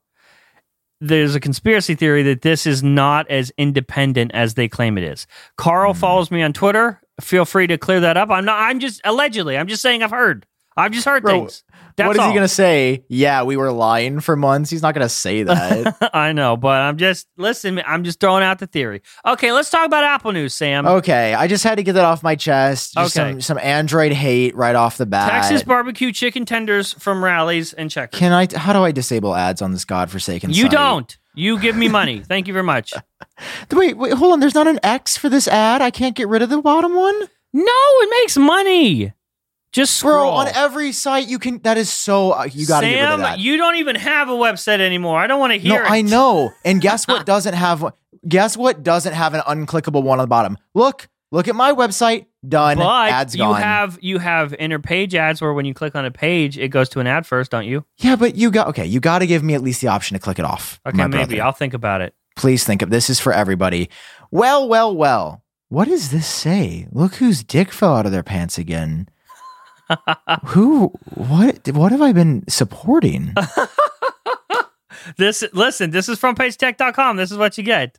There's 1.00 1.36
a 1.36 1.40
conspiracy 1.40 1.96
theory 1.96 2.24
that 2.24 2.42
this 2.42 2.66
is 2.66 2.84
not 2.84 3.30
as 3.30 3.54
independent 3.58 4.32
as 4.34 4.56
they 4.56 4.68
claim 4.68 4.98
it 4.98 5.04
is. 5.06 5.28
Carl 5.56 5.94
Hmm. 5.94 6.00
follows 6.00 6.30
me 6.32 6.42
on 6.42 6.52
Twitter. 6.52 7.00
Feel 7.22 7.46
free 7.46 7.68
to 7.68 7.78
clear 7.78 8.02
that 8.02 8.18
up. 8.18 8.30
I'm 8.30 8.46
not. 8.46 8.60
I'm 8.60 8.80
just 8.80 9.02
allegedly. 9.06 9.58
I'm 9.58 9.68
just 9.68 9.82
saying 9.82 10.04
I've 10.04 10.12
heard. 10.12 10.46
I've 10.76 10.92
just 10.92 11.06
heard 11.06 11.24
Bro, 11.24 11.32
things. 11.32 11.64
That's 11.98 12.08
what 12.08 12.16
is 12.18 12.20
all. 12.22 12.30
he 12.30 12.36
gonna 12.36 12.48
say? 12.48 13.06
Yeah, 13.08 13.44
we 13.44 13.56
were 13.58 13.72
lying 13.72 14.20
for 14.20 14.36
months. 14.36 14.70
He's 14.70 14.82
not 14.82 14.94
gonna 14.94 15.08
say 15.10 15.44
that. 15.44 16.10
I 16.14 16.34
know, 16.34 16.58
but 16.58 16.82
I'm 16.82 16.98
just 16.98 17.28
listen. 17.38 17.82
I'm 17.86 18.04
just 18.04 18.20
throwing 18.20 18.44
out 18.44 18.60
the 18.60 18.68
theory. 18.68 19.02
Okay, 19.26 19.52
let's 19.52 19.70
talk 19.70 19.86
about 19.86 20.04
Apple 20.04 20.32
news, 20.34 20.54
Sam. 20.54 20.86
okay, 20.86 21.34
I 21.34 21.48
just 21.48 21.64
had 21.64 21.76
to 21.76 21.84
get 21.84 21.94
that 21.94 22.04
off 22.06 22.22
my 22.24 22.36
chest. 22.36 22.94
Just 22.96 23.18
Okay. 23.18 23.32
some 23.32 23.42
some 23.42 23.58
Android 23.60 24.12
hate 24.12 24.56
right 24.56 24.76
off 24.76 24.98
the 24.98 25.06
bat. 25.06 25.32
Texas 25.32 25.64
barbecue 25.64 26.12
chicken 26.12 26.46
tenders 26.46 26.94
from 26.94 27.24
Rally's 27.24 27.72
and 27.74 27.90
checkers. 27.90 28.20
Can 28.20 28.32
I? 28.34 28.48
How 28.58 28.74
do 28.74 28.80
I 28.84 28.92
disable 28.92 29.36
ads 29.36 29.62
on 29.62 29.72
this 29.72 29.86
godforsaken? 29.86 30.50
You 30.52 30.64
site? 30.64 30.72
don't. 30.72 31.18
You 31.34 31.60
give 31.60 31.76
me 31.76 31.88
money. 31.90 32.20
Thank 32.28 32.48
you 32.48 32.54
very 32.54 32.64
much. 32.64 32.94
Wait, 33.72 33.98
wait, 33.98 34.14
hold 34.14 34.34
on. 34.34 34.40
There's 34.40 34.56
not 34.56 34.68
an 34.68 34.80
X 34.84 35.18
for 35.18 35.28
this 35.30 35.48
ad. 35.48 35.82
I 35.82 35.92
can't 35.92 36.16
get 36.16 36.28
rid 36.28 36.42
of 36.42 36.50
the 36.50 36.62
bottom 36.62 36.96
one, 36.96 37.20
No, 37.54 37.66
it 37.68 38.10
makes 38.22 38.38
money. 38.38 39.12
Just 39.76 40.02
bro. 40.02 40.12
scroll. 40.12 40.32
On 40.32 40.48
every 40.48 40.94
site, 40.94 41.28
you 41.28 41.38
can. 41.38 41.60
That 41.60 41.78
is 41.78 41.92
so. 41.92 42.32
Uh, 42.32 42.46
you 42.46 42.66
got 42.66 42.82
to 42.82 42.88
get 42.88 42.94
rid 42.96 43.04
of 43.04 43.10
Sam, 43.12 43.20
that. 43.20 43.40
you 43.40 43.58
don't 43.58 43.76
even 43.76 43.98
have 43.98 44.30
a 44.30 44.34
website 44.34 44.80
anymore. 44.80 45.20
I 45.20 45.28
don't 45.28 45.40
want 45.40 45.52
to 45.52 45.58
no, 45.68 45.76
hear 45.76 45.84
it. 45.84 45.92
I 45.92 46.02
know. 46.02 46.52
And 46.64 46.80
guess 46.80 47.08
what 47.08 47.26
doesn't 47.26 47.54
have? 47.54 47.82
one- 47.82 47.94
Guess 48.28 48.58
what 48.58 48.82
doesn't 48.82 49.14
have 49.14 49.36
an 49.36 49.42
unclickable 49.42 50.02
one 50.02 50.20
on 50.20 50.24
the 50.24 50.28
bottom? 50.28 50.58
Look, 50.74 51.10
Look 51.32 51.48
at 51.50 51.56
my 51.56 51.74
website. 51.74 52.28
Done. 52.48 52.78
But 52.78 53.10
Ads 53.12 53.36
you 53.36 53.40
gone. 53.40 53.62
have 53.62 54.00
you 54.02 54.20
have 54.20 54.54
inner 54.54 54.80
page 54.80 55.16
ads 55.16 55.42
where 55.42 55.52
when 55.54 55.66
you 55.66 55.74
click 55.74 55.94
on 55.96 56.06
a 56.06 56.12
page, 56.12 56.58
it 56.58 56.70
goes 56.70 56.88
to 56.90 57.00
an 57.02 57.08
ad 57.08 57.26
first, 57.26 57.52
don't 57.52 57.66
you? 57.66 57.84
yeah, 57.98 58.16
but 58.16 58.36
you 58.36 58.52
got 58.52 58.68
okay. 58.70 58.86
You 58.86 59.00
got 59.00 59.20
to 59.20 59.28
give 59.28 59.44
me 59.44 59.54
at 59.54 59.62
least 59.62 59.82
the 59.82 59.88
option 59.90 60.16
to 60.16 60.20
click 60.22 60.40
it 60.40 60.46
off. 60.46 60.80
Okay, 60.86 60.96
my 60.98 61.08
maybe 61.08 61.26
brother. 61.36 61.44
I'll 61.44 61.52
think 61.52 61.74
about 61.74 62.02
it. 62.02 62.14
Please 62.36 62.64
think 62.64 62.82
of 62.82 62.90
this 62.90 63.10
is 63.10 63.20
for 63.20 63.34
everybody. 63.34 63.90
Well, 64.32 64.68
well, 64.70 64.96
well. 64.96 65.44
What 65.70 65.88
does 65.88 66.12
this 66.12 66.28
say? 66.28 66.88
Look 66.92 67.16
whose 67.16 67.44
dick 67.44 67.72
fell 67.72 67.96
out 67.96 68.06
of 68.06 68.12
their 68.12 68.24
pants 68.24 68.58
again. 68.58 69.10
Who? 70.48 70.88
What? 71.14 71.68
What 71.70 71.92
have 71.92 72.02
I 72.02 72.12
been 72.12 72.44
supporting? 72.48 73.34
This 75.18 75.44
listen, 75.54 75.92
this 75.92 76.10
is 76.10 76.20
frontpagetech.com. 76.20 77.18
This 77.18 77.32
is 77.32 77.38
what 77.38 77.58
you 77.58 77.64
get. 77.64 77.98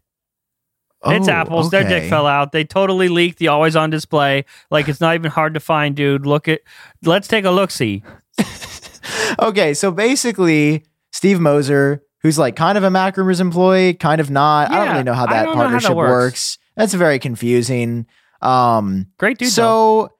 it's 1.06 1.28
Oh, 1.28 1.32
apples. 1.32 1.70
Their 1.70 1.84
dick 1.84 2.08
fell 2.10 2.26
out. 2.26 2.52
They 2.52 2.64
totally 2.64 3.08
leaked 3.08 3.38
the 3.38 3.48
always 3.48 3.76
on 3.76 3.90
display. 3.90 4.44
Like 4.70 4.88
it's 4.88 5.00
not 5.00 5.14
even 5.14 5.30
hard 5.30 5.54
to 5.54 5.60
find, 5.60 5.94
dude. 5.94 6.26
Look 6.26 6.48
at 6.48 6.60
let's 7.04 7.28
take 7.28 7.44
a 7.44 7.50
look 7.50 7.70
see. 7.70 8.02
okay, 9.38 9.72
so 9.74 9.90
basically, 9.90 10.84
Steve 11.12 11.40
Moser, 11.40 12.02
who's 12.22 12.38
like 12.38 12.56
kind 12.56 12.76
of 12.76 12.84
a 12.84 12.90
Mac 12.90 13.16
Rumors 13.16 13.40
employee, 13.40 13.94
kind 13.94 14.20
of 14.20 14.30
not. 14.30 14.70
I 14.70 14.78
don't 14.78 14.92
really 14.92 15.04
know 15.04 15.14
how 15.14 15.26
that 15.26 15.44
don't 15.44 15.56
how 15.56 15.62
that 15.62 15.68
partnership 15.70 15.96
works. 15.96 16.10
works. 16.10 16.58
That's 16.76 16.94
very 16.94 17.18
confusing. 17.18 18.06
Um, 18.42 19.06
Great 19.18 19.38
dude. 19.38 19.50
though. 19.52 20.10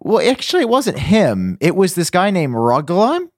Well, 0.00 0.26
actually, 0.28 0.62
it 0.62 0.68
wasn't 0.68 0.98
him. 0.98 1.58
It 1.60 1.76
was 1.76 1.94
this 1.94 2.10
guy 2.10 2.30
named 2.30 2.54
Rogalime. 2.54 3.28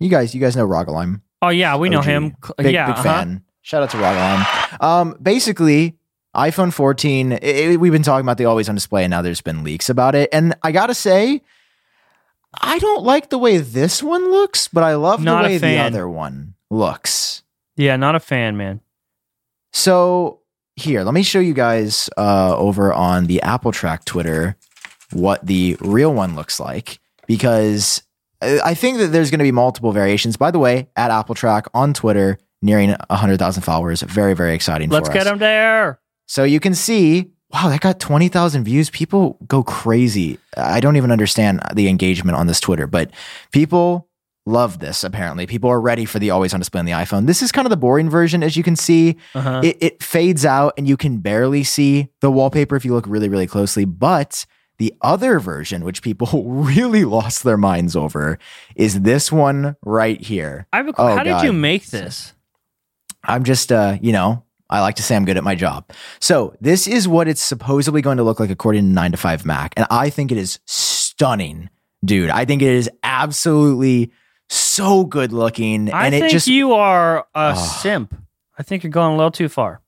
You 0.00 0.08
guys, 0.08 0.34
you 0.34 0.40
guys 0.40 0.56
know 0.56 0.66
Rogalime. 0.66 1.22
Oh 1.42 1.48
yeah, 1.48 1.76
we 1.76 1.88
know 1.88 2.00
him. 2.00 2.36
Big, 2.56 2.72
yeah, 2.72 2.86
big 2.86 2.94
uh-huh. 2.94 3.02
fan. 3.02 3.44
Shout 3.62 3.82
out 3.82 3.90
to 3.90 3.96
Rogalime. 3.96 4.82
Um, 4.82 5.16
basically, 5.20 5.96
iPhone 6.34 6.72
14. 6.72 7.32
it- 7.32 7.42
it- 7.42 7.80
we've 7.80 7.92
been 7.92 8.02
talking 8.02 8.24
about 8.24 8.38
the 8.38 8.44
always 8.44 8.68
on 8.68 8.74
display, 8.74 9.04
and 9.04 9.10
now 9.10 9.22
there's 9.22 9.40
been 9.40 9.64
leaks 9.64 9.88
about 9.88 10.14
it. 10.14 10.28
And 10.32 10.54
I 10.62 10.72
gotta 10.72 10.94
say, 10.94 11.42
I 12.60 12.78
don't 12.78 13.04
like 13.04 13.30
the 13.30 13.38
way 13.38 13.58
this 13.58 14.02
one 14.02 14.30
looks, 14.30 14.68
but 14.68 14.82
I 14.84 14.94
love 14.94 15.22
Not 15.22 15.42
the 15.42 15.48
way 15.48 15.58
the 15.58 15.78
other 15.78 16.08
one 16.08 16.54
looks. 16.70 17.42
Yeah, 17.76 17.96
not 17.96 18.14
a 18.14 18.20
fan, 18.20 18.56
man. 18.56 18.80
So 19.72 20.40
here, 20.76 21.02
let 21.02 21.14
me 21.14 21.22
show 21.22 21.40
you 21.40 21.54
guys 21.54 22.08
uh, 22.16 22.56
over 22.56 22.92
on 22.92 23.26
the 23.26 23.42
Apple 23.42 23.72
Track 23.72 24.04
Twitter 24.04 24.56
what 25.12 25.46
the 25.46 25.76
real 25.80 26.12
one 26.12 26.34
looks 26.34 26.60
like 26.60 27.00
because 27.26 28.02
I 28.40 28.60
I 28.60 28.74
think 28.74 28.98
that 28.98 29.08
there's 29.08 29.30
going 29.30 29.38
to 29.38 29.44
be 29.44 29.52
multiple 29.52 29.92
variations. 29.92 30.36
By 30.36 30.50
the 30.50 30.58
way, 30.58 30.88
at 30.96 31.10
Apple 31.10 31.34
Track 31.34 31.66
on 31.74 31.92
Twitter, 31.94 32.38
nearing 32.62 32.90
100,000 32.90 33.62
followers. 33.62 34.02
Very, 34.02 34.34
very 34.34 34.54
exciting 34.54 34.90
Let's 34.90 35.08
get 35.08 35.26
us. 35.26 35.32
him 35.32 35.38
there. 35.38 36.00
So 36.26 36.44
you 36.44 36.60
can 36.60 36.74
see, 36.74 37.30
wow, 37.52 37.68
that 37.68 37.80
got 37.80 38.00
20,000 38.00 38.64
views. 38.64 38.90
People 38.90 39.38
go 39.46 39.62
crazy. 39.62 40.38
I 40.56 40.80
don't 40.80 40.96
even 40.96 41.10
understand 41.10 41.60
the 41.74 41.88
engagement 41.88 42.36
on 42.36 42.46
this 42.46 42.60
Twitter, 42.60 42.86
but 42.86 43.10
people 43.52 44.08
love 44.46 44.78
this 44.78 45.04
apparently. 45.04 45.46
People 45.46 45.70
are 45.70 45.80
ready 45.80 46.04
for 46.04 46.18
the 46.18 46.30
always 46.30 46.54
on 46.54 46.60
display 46.60 46.80
on 46.80 46.86
the 46.86 46.92
iPhone. 46.92 47.26
This 47.26 47.42
is 47.42 47.52
kind 47.52 47.66
of 47.66 47.70
the 47.70 47.76
boring 47.76 48.08
version, 48.10 48.42
as 48.42 48.56
you 48.56 48.62
can 48.62 48.76
see. 48.76 49.16
Uh-huh. 49.34 49.60
It, 49.62 49.76
it 49.80 50.02
fades 50.02 50.44
out 50.44 50.74
and 50.78 50.88
you 50.88 50.96
can 50.96 51.18
barely 51.18 51.64
see 51.64 52.08
the 52.20 52.30
wallpaper 52.30 52.74
if 52.76 52.84
you 52.84 52.94
look 52.94 53.06
really, 53.06 53.28
really 53.28 53.46
closely. 53.46 53.84
But 53.84 54.46
the 54.78 54.94
other 55.00 55.38
version, 55.40 55.84
which 55.84 56.02
people 56.02 56.42
really 56.46 57.04
lost 57.04 57.42
their 57.42 57.56
minds 57.56 57.94
over, 57.96 58.38
is 58.76 59.00
this 59.02 59.30
one 59.32 59.76
right 59.82 60.20
here. 60.20 60.66
I 60.72 60.78
have 60.78 60.88
a, 60.88 60.94
Oh, 60.98 61.16
how 61.16 61.22
did 61.22 61.42
you 61.42 61.52
make 61.52 61.86
this? 61.86 62.34
I'm 63.24 63.44
just, 63.44 63.72
uh, 63.72 63.98
you 64.00 64.12
know, 64.12 64.44
I 64.70 64.80
like 64.80 64.96
to 64.96 65.02
say 65.02 65.16
I'm 65.16 65.24
good 65.24 65.36
at 65.36 65.44
my 65.44 65.54
job. 65.54 65.90
So 66.20 66.54
this 66.60 66.86
is 66.86 67.08
what 67.08 67.26
it's 67.28 67.42
supposedly 67.42 68.02
going 68.02 68.18
to 68.18 68.22
look 68.22 68.38
like 68.40 68.50
according 68.50 68.82
to 68.82 68.88
9 68.88 69.10
to 69.12 69.16
5 69.16 69.44
Mac. 69.46 69.74
And 69.76 69.86
I 69.90 70.10
think 70.10 70.30
it 70.30 70.38
is 70.38 70.58
stunning, 70.66 71.70
dude. 72.04 72.30
I 72.30 72.44
think 72.44 72.62
it 72.62 72.68
is 72.68 72.88
absolutely 73.02 74.12
so 74.48 75.04
good 75.04 75.32
looking. 75.32 75.92
I 75.92 76.06
and 76.06 76.12
think 76.12 76.26
it 76.26 76.30
just, 76.30 76.46
you 76.48 76.72
are 76.74 77.20
a 77.34 77.54
Oh. 77.56 77.78
simp. 77.82 78.14
I 78.58 78.62
think 78.62 78.82
you're 78.82 78.90
going 78.90 79.14
a 79.14 79.16
little 79.16 79.30
too 79.30 79.48
far. 79.48 79.80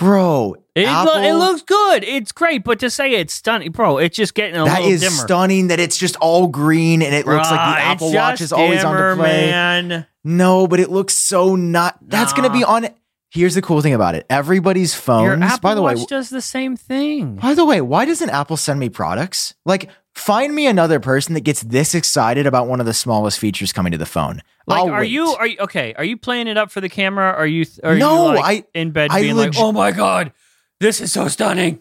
Bro, 0.00 0.56
It, 0.74 0.86
lo- 0.88 1.22
it 1.22 1.34
looks 1.34 1.62
good. 1.62 2.02
It's 2.02 2.32
great, 2.32 2.64
but 2.64 2.80
to 2.80 2.90
say 2.90 3.12
it's 3.12 3.34
stunning, 3.34 3.70
bro, 3.70 3.98
it's 3.98 4.16
just 4.16 4.34
getting 4.34 4.56
a 4.60 4.64
that 4.64 4.78
little 4.80 4.92
is 4.92 5.00
dimmer. 5.02 5.12
stunning 5.12 5.68
that 5.68 5.78
it's 5.78 5.96
just 5.96 6.16
all 6.16 6.48
green 6.48 7.02
and 7.02 7.14
it 7.14 7.26
looks 7.26 7.50
like 7.50 7.76
the 7.76 7.82
Apple 7.82 8.12
Watch 8.12 8.40
is 8.40 8.52
always 8.52 8.80
dimmer, 8.80 9.10
on 9.12 9.18
display. 9.18 9.50
man. 9.50 10.06
No, 10.24 10.66
but 10.66 10.80
it 10.80 10.90
looks 10.90 11.14
so 11.14 11.54
not. 11.54 11.96
That's 12.02 12.32
going 12.32 12.44
to 12.48 12.52
be 12.52 12.60
Nah. 12.60 12.72
on. 12.74 12.88
Here's 13.30 13.54
the 13.54 13.62
cool 13.62 13.80
thing 13.80 13.94
about 13.94 14.16
it. 14.16 14.26
Everybody's 14.28 14.92
phones, 14.92 15.42
Apple 15.42 15.58
by 15.60 15.74
the 15.76 15.82
way, 15.82 15.94
does 16.08 16.30
the 16.30 16.42
same 16.42 16.76
thing. 16.76 17.36
By 17.36 17.54
the 17.54 17.64
way, 17.64 17.80
why 17.80 18.04
doesn't 18.04 18.28
Apple 18.30 18.56
send 18.56 18.80
me 18.80 18.88
products? 18.88 19.54
Like, 19.64 19.88
find 20.16 20.52
me 20.52 20.66
another 20.66 20.98
person 20.98 21.34
that 21.34 21.42
gets 21.42 21.62
this 21.62 21.94
excited 21.94 22.46
about 22.46 22.66
one 22.66 22.80
of 22.80 22.86
the 22.86 22.92
smallest 22.92 23.38
features 23.38 23.72
coming 23.72 23.92
to 23.92 23.98
the 23.98 24.06
phone. 24.06 24.40
Like, 24.66 24.80
I'll 24.80 24.90
are 24.90 25.00
wait. 25.02 25.10
you 25.10 25.26
are 25.28 25.46
you 25.46 25.58
okay? 25.60 25.94
Are 25.94 26.02
you 26.02 26.16
playing 26.16 26.48
it 26.48 26.56
up 26.56 26.72
for 26.72 26.80
the 26.80 26.88
camera? 26.88 27.32
Are 27.32 27.46
you? 27.46 27.64
Are 27.84 27.94
No, 27.96 28.30
you 28.32 28.38
like 28.40 28.64
I- 28.74 28.78
in 28.78 28.90
bed 28.90 29.10
I 29.12 29.20
being 29.20 29.36
leg- 29.36 29.54
like, 29.54 29.62
oh 29.64 29.70
my 29.70 29.92
god, 29.92 30.32
this 30.80 31.00
is 31.00 31.12
so 31.12 31.28
stunning. 31.28 31.80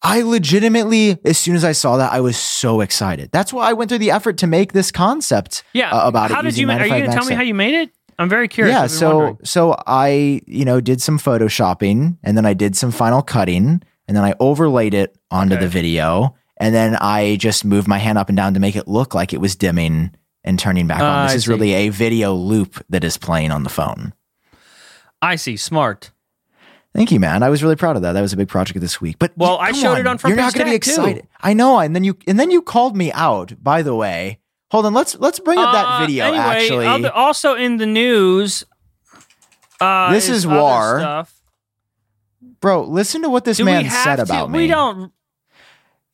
I 0.00 0.20
legitimately, 0.22 1.18
as 1.24 1.38
soon 1.38 1.56
as 1.56 1.64
I 1.64 1.72
saw 1.72 1.96
that, 1.96 2.12
I 2.12 2.20
was 2.20 2.36
so 2.36 2.82
excited. 2.82 3.30
That's 3.32 3.52
why 3.52 3.70
I 3.70 3.72
went 3.72 3.88
through 3.88 3.98
the 3.98 4.10
effort 4.10 4.36
to 4.38 4.46
make 4.46 4.72
this 4.74 4.92
concept. 4.92 5.64
Yeah, 5.72 5.90
uh, 5.90 6.06
about 6.08 6.30
it 6.30 6.34
how 6.34 6.42
did 6.42 6.56
you? 6.58 6.70
Are 6.70 6.84
you 6.84 6.88
going 6.90 7.06
to 7.06 7.12
tell 7.12 7.24
me 7.24 7.34
how 7.34 7.42
you 7.42 7.54
made 7.54 7.74
it? 7.74 7.90
I'm 8.18 8.28
very 8.28 8.48
curious. 8.48 8.74
yeah, 8.74 8.86
so 8.86 9.16
wondering. 9.16 9.38
so 9.44 9.76
I, 9.86 10.40
you 10.46 10.64
know, 10.64 10.80
did 10.80 11.00
some 11.02 11.18
photoshopping 11.18 12.16
and 12.22 12.36
then 12.36 12.46
I 12.46 12.54
did 12.54 12.76
some 12.76 12.90
final 12.92 13.22
cutting 13.22 13.82
and 14.08 14.16
then 14.16 14.24
I 14.24 14.34
overlaid 14.40 14.94
it 14.94 15.16
onto 15.30 15.54
Okay. 15.54 15.64
the 15.64 15.68
video 15.68 16.34
and 16.58 16.74
then 16.74 16.96
I 17.00 17.36
just 17.40 17.64
moved 17.64 17.88
my 17.88 17.98
hand 17.98 18.18
up 18.18 18.28
and 18.28 18.36
down 18.36 18.54
to 18.54 18.60
make 18.60 18.76
it 18.76 18.86
look 18.88 19.14
like 19.14 19.32
it 19.32 19.40
was 19.40 19.56
dimming 19.56 20.12
and 20.44 20.58
turning 20.58 20.86
back 20.86 21.00
Ah, 21.00 21.20
on. 21.22 21.26
This 21.26 21.32
I 21.32 21.36
is 21.36 21.44
see. 21.44 21.50
really 21.50 21.72
a 21.74 21.88
video 21.88 22.34
loop 22.34 22.84
that 22.90 23.02
is 23.04 23.16
playing 23.16 23.50
on 23.50 23.62
the 23.64 23.70
phone. 23.70 24.12
I 25.22 25.36
see. 25.36 25.56
Smart. 25.56 26.10
Thank 26.94 27.10
you, 27.10 27.18
man. 27.18 27.42
I 27.42 27.48
was 27.48 27.62
really 27.62 27.74
proud 27.76 27.96
of 27.96 28.02
that. 28.02 28.12
That 28.12 28.20
was 28.20 28.32
a 28.32 28.36
big 28.36 28.46
project 28.48 28.78
this 28.78 29.00
week. 29.00 29.16
But 29.18 29.32
Well, 29.36 29.58
I 29.58 29.72
showed 29.72 29.98
it 29.98 30.06
on 30.06 30.16
Front 30.18 30.36
You're 30.36 30.44
not 30.44 30.54
going 30.54 30.66
to 30.66 30.72
be 30.72 30.78
Tech, 30.78 30.82
too. 30.94 31.00
excited. 31.00 31.26
I 31.40 31.52
know, 31.54 31.80
and 31.80 31.92
then 31.96 32.04
you 32.04 32.16
and 32.28 32.38
then 32.38 32.52
you 32.52 32.62
called 32.62 32.96
me 32.96 33.10
out. 33.12 33.52
By 33.60 33.82
the 33.82 33.96
way, 33.96 34.38
hold 34.74 34.86
on. 34.86 34.92
Let's 34.94 35.14
let's 35.20 35.38
bring 35.38 35.58
up 35.58 35.72
that 35.72 35.86
Uh, 35.86 36.00
video. 36.00 36.24
Anyway, 36.26 36.38
actually, 36.42 36.86
other- 36.86 37.12
also 37.12 37.54
in 37.54 37.76
the 37.78 37.86
news. 37.86 38.64
Uh, 39.80 40.12
This 40.12 40.28
is 40.28 40.44
other 40.46 40.56
war. 40.60 40.98
Stuff. 41.00 41.32
bro, 42.60 42.82
listen 42.84 43.22
to 43.22 43.28
what 43.28 43.44
this 43.44 43.58
Do 43.58 43.64
man 43.64 43.82
we 43.84 43.88
have 43.88 44.04
said 44.04 44.16
to? 44.16 44.22
about 44.22 44.50
me. 44.50 44.58
We 44.60 44.66
don't. 44.68 45.12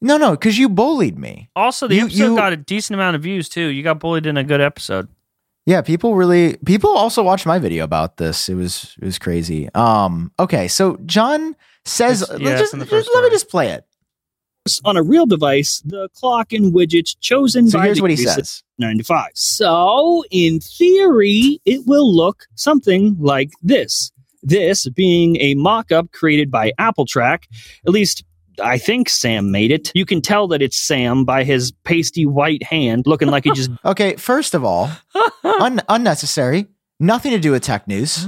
No, 0.03 0.17
no, 0.17 0.31
because 0.33 0.59
you 0.59 0.69
bullied 0.69 1.19
me. 1.19 1.51
Also, 1.55 1.87
the 1.87 1.95
You- 1.97 2.07
episode 2.07 2.25
you- 2.25 2.37
got 2.37 2.53
a 2.53 2.57
decent 2.57 2.95
amount 2.95 3.17
of 3.17 3.23
views 3.23 3.49
too. 3.49 3.67
You 3.67 3.83
got 3.83 3.99
bullied 4.01 4.27
in 4.27 4.37
a 4.37 4.45
good 4.45 4.61
episode. 4.61 5.09
Yeah, 5.67 5.83
people 5.83 6.15
really 6.15 6.57
people 6.65 6.91
also 6.91 7.23
watched 7.23 7.47
my 7.47 7.59
video 7.59 7.85
about 7.85 8.17
this. 8.17 8.49
It 8.49 8.55
was 8.55 8.97
it 9.01 9.05
was 9.05 9.19
crazy. 9.19 9.69
Um, 9.75 10.33
okay, 10.39 10.69
so 10.69 10.97
Jon 11.07 11.55
says 11.85 12.23
It's- 12.23 12.41
let's 12.41 12.51
it's 12.53 12.61
just, 12.61 12.73
in 12.73 12.79
the 12.81 12.85
just- 12.87 12.91
first 12.91 13.09
let 13.15 13.21
me 13.23 13.27
story. 13.29 13.31
just 13.31 13.49
play 13.51 13.69
it. 13.71 13.85
On 14.85 14.97
a 14.97 15.03
real 15.03 15.27
device 15.27 15.83
the 15.85 16.09
clock 16.15 16.53
and 16.53 16.73
widgets 16.73 17.17
chosen 17.21 17.69
So 17.69 17.79
by 17.79 17.87
here's 17.87 17.97
the 17.97 18.03
what 18.03 18.11
he 18.11 18.17
says. 18.17 18.63
95. 18.79 19.31
So, 19.35 20.25
in 20.31 20.61
theory, 20.61 21.61
it 21.65 21.83
will 21.87 22.15
look 22.15 22.47
something 22.55 23.17
like 23.19 23.51
this. 23.63 24.11
This 24.43 24.89
being 24.89 25.37
a 25.37 25.55
mock 25.55 25.93
up 25.93 26.13
created 26.13 26.51
by 26.51 26.73
Apple 26.79 27.05
Track, 27.05 27.47
at 27.87 27.93
least 27.93 28.25
I 28.63 28.79
think 28.79 29.09
Sam 29.09 29.51
made 29.51 29.71
it. 29.71 29.93
You 29.95 30.07
can 30.07 30.21
tell 30.23 30.49
that 30.49 30.63
it's 30.63 30.77
Sam 30.79 31.25
by 31.25 31.45
his 31.45 31.73
pasty 31.85 32.27
white 32.27 32.63
hand 32.63 33.07
looking 33.07 33.29
like 33.29 33.45
he 33.45 33.53
just 33.53 33.71
Okay, 33.85 34.17
first 34.17 34.55
of 34.55 34.65
all, 34.65 34.91
un- 35.45 35.83
unnecessary. 35.89 36.67
Nothing 36.99 37.33
to 37.33 37.39
do 37.39 37.53
with 37.53 37.63
tech 37.63 37.89
news. 37.89 38.27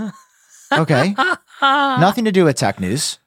Okay, 0.73 1.15
nothing 1.63 2.25
to 2.25 2.33
do 2.33 2.45
with 2.45 2.57
tech 2.57 2.81
news. 2.81 3.19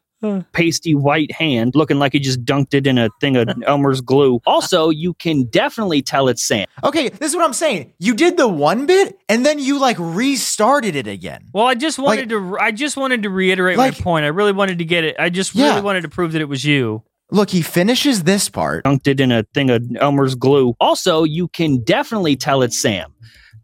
Pasty 0.53 0.95
white 0.95 1.31
hand 1.31 1.73
looking 1.75 1.99
like 1.99 2.13
he 2.13 2.19
just 2.19 2.43
dunked 2.45 2.73
it 2.73 2.85
in 2.87 2.97
a 2.97 3.09
thing 3.21 3.35
of 3.37 3.47
Elmer's 3.65 4.01
glue. 4.01 4.39
Also, 4.45 4.89
you 4.89 5.13
can 5.15 5.43
definitely 5.45 6.01
tell 6.01 6.27
it's 6.27 6.45
Sam. 6.45 6.67
Okay, 6.83 7.09
this 7.09 7.31
is 7.31 7.35
what 7.35 7.45
I'm 7.45 7.53
saying. 7.53 7.93
You 7.99 8.13
did 8.15 8.37
the 8.37 8.47
one 8.47 8.85
bit 8.85 9.17
and 9.29 9.45
then 9.45 9.59
you 9.59 9.79
like 9.79 9.97
restarted 9.99 10.95
it 10.95 11.07
again. 11.07 11.45
Well, 11.53 11.65
I 11.67 11.75
just 11.75 11.97
wanted 11.99 12.29
to. 12.29 12.57
I 12.59 12.71
just 12.71 12.97
wanted 12.97 13.23
to 13.23 13.29
reiterate 13.29 13.77
Like- 13.77 13.97
my 13.97 14.03
point. 14.03 14.25
I 14.25 14.29
really 14.29 14.51
wanted 14.51 14.79
to 14.79 14.85
get 14.85 15.03
it. 15.03 15.15
I 15.19 15.29
just 15.29 15.55
Yeah. 15.55 15.69
really 15.69 15.81
wanted 15.81 16.01
to 16.01 16.09
prove 16.09 16.31
that 16.33 16.41
it 16.41 16.49
was 16.49 16.63
you. 16.65 17.03
Look, 17.31 17.49
he 17.49 17.61
finishes 17.63 18.23
this 18.23 18.49
part. 18.49 18.83
dunked 18.85 19.07
it 19.07 19.19
in 19.19 19.31
a 19.31 19.43
thing 19.53 19.69
of 19.71 19.83
Elmer's 19.99 20.35
glue. 20.35 20.75
Also, 20.79 21.23
you 21.23 21.47
can 21.47 21.83
definitely 21.83 22.35
tell 22.35 22.61
it's 22.61 22.79
Sam. 22.79 23.11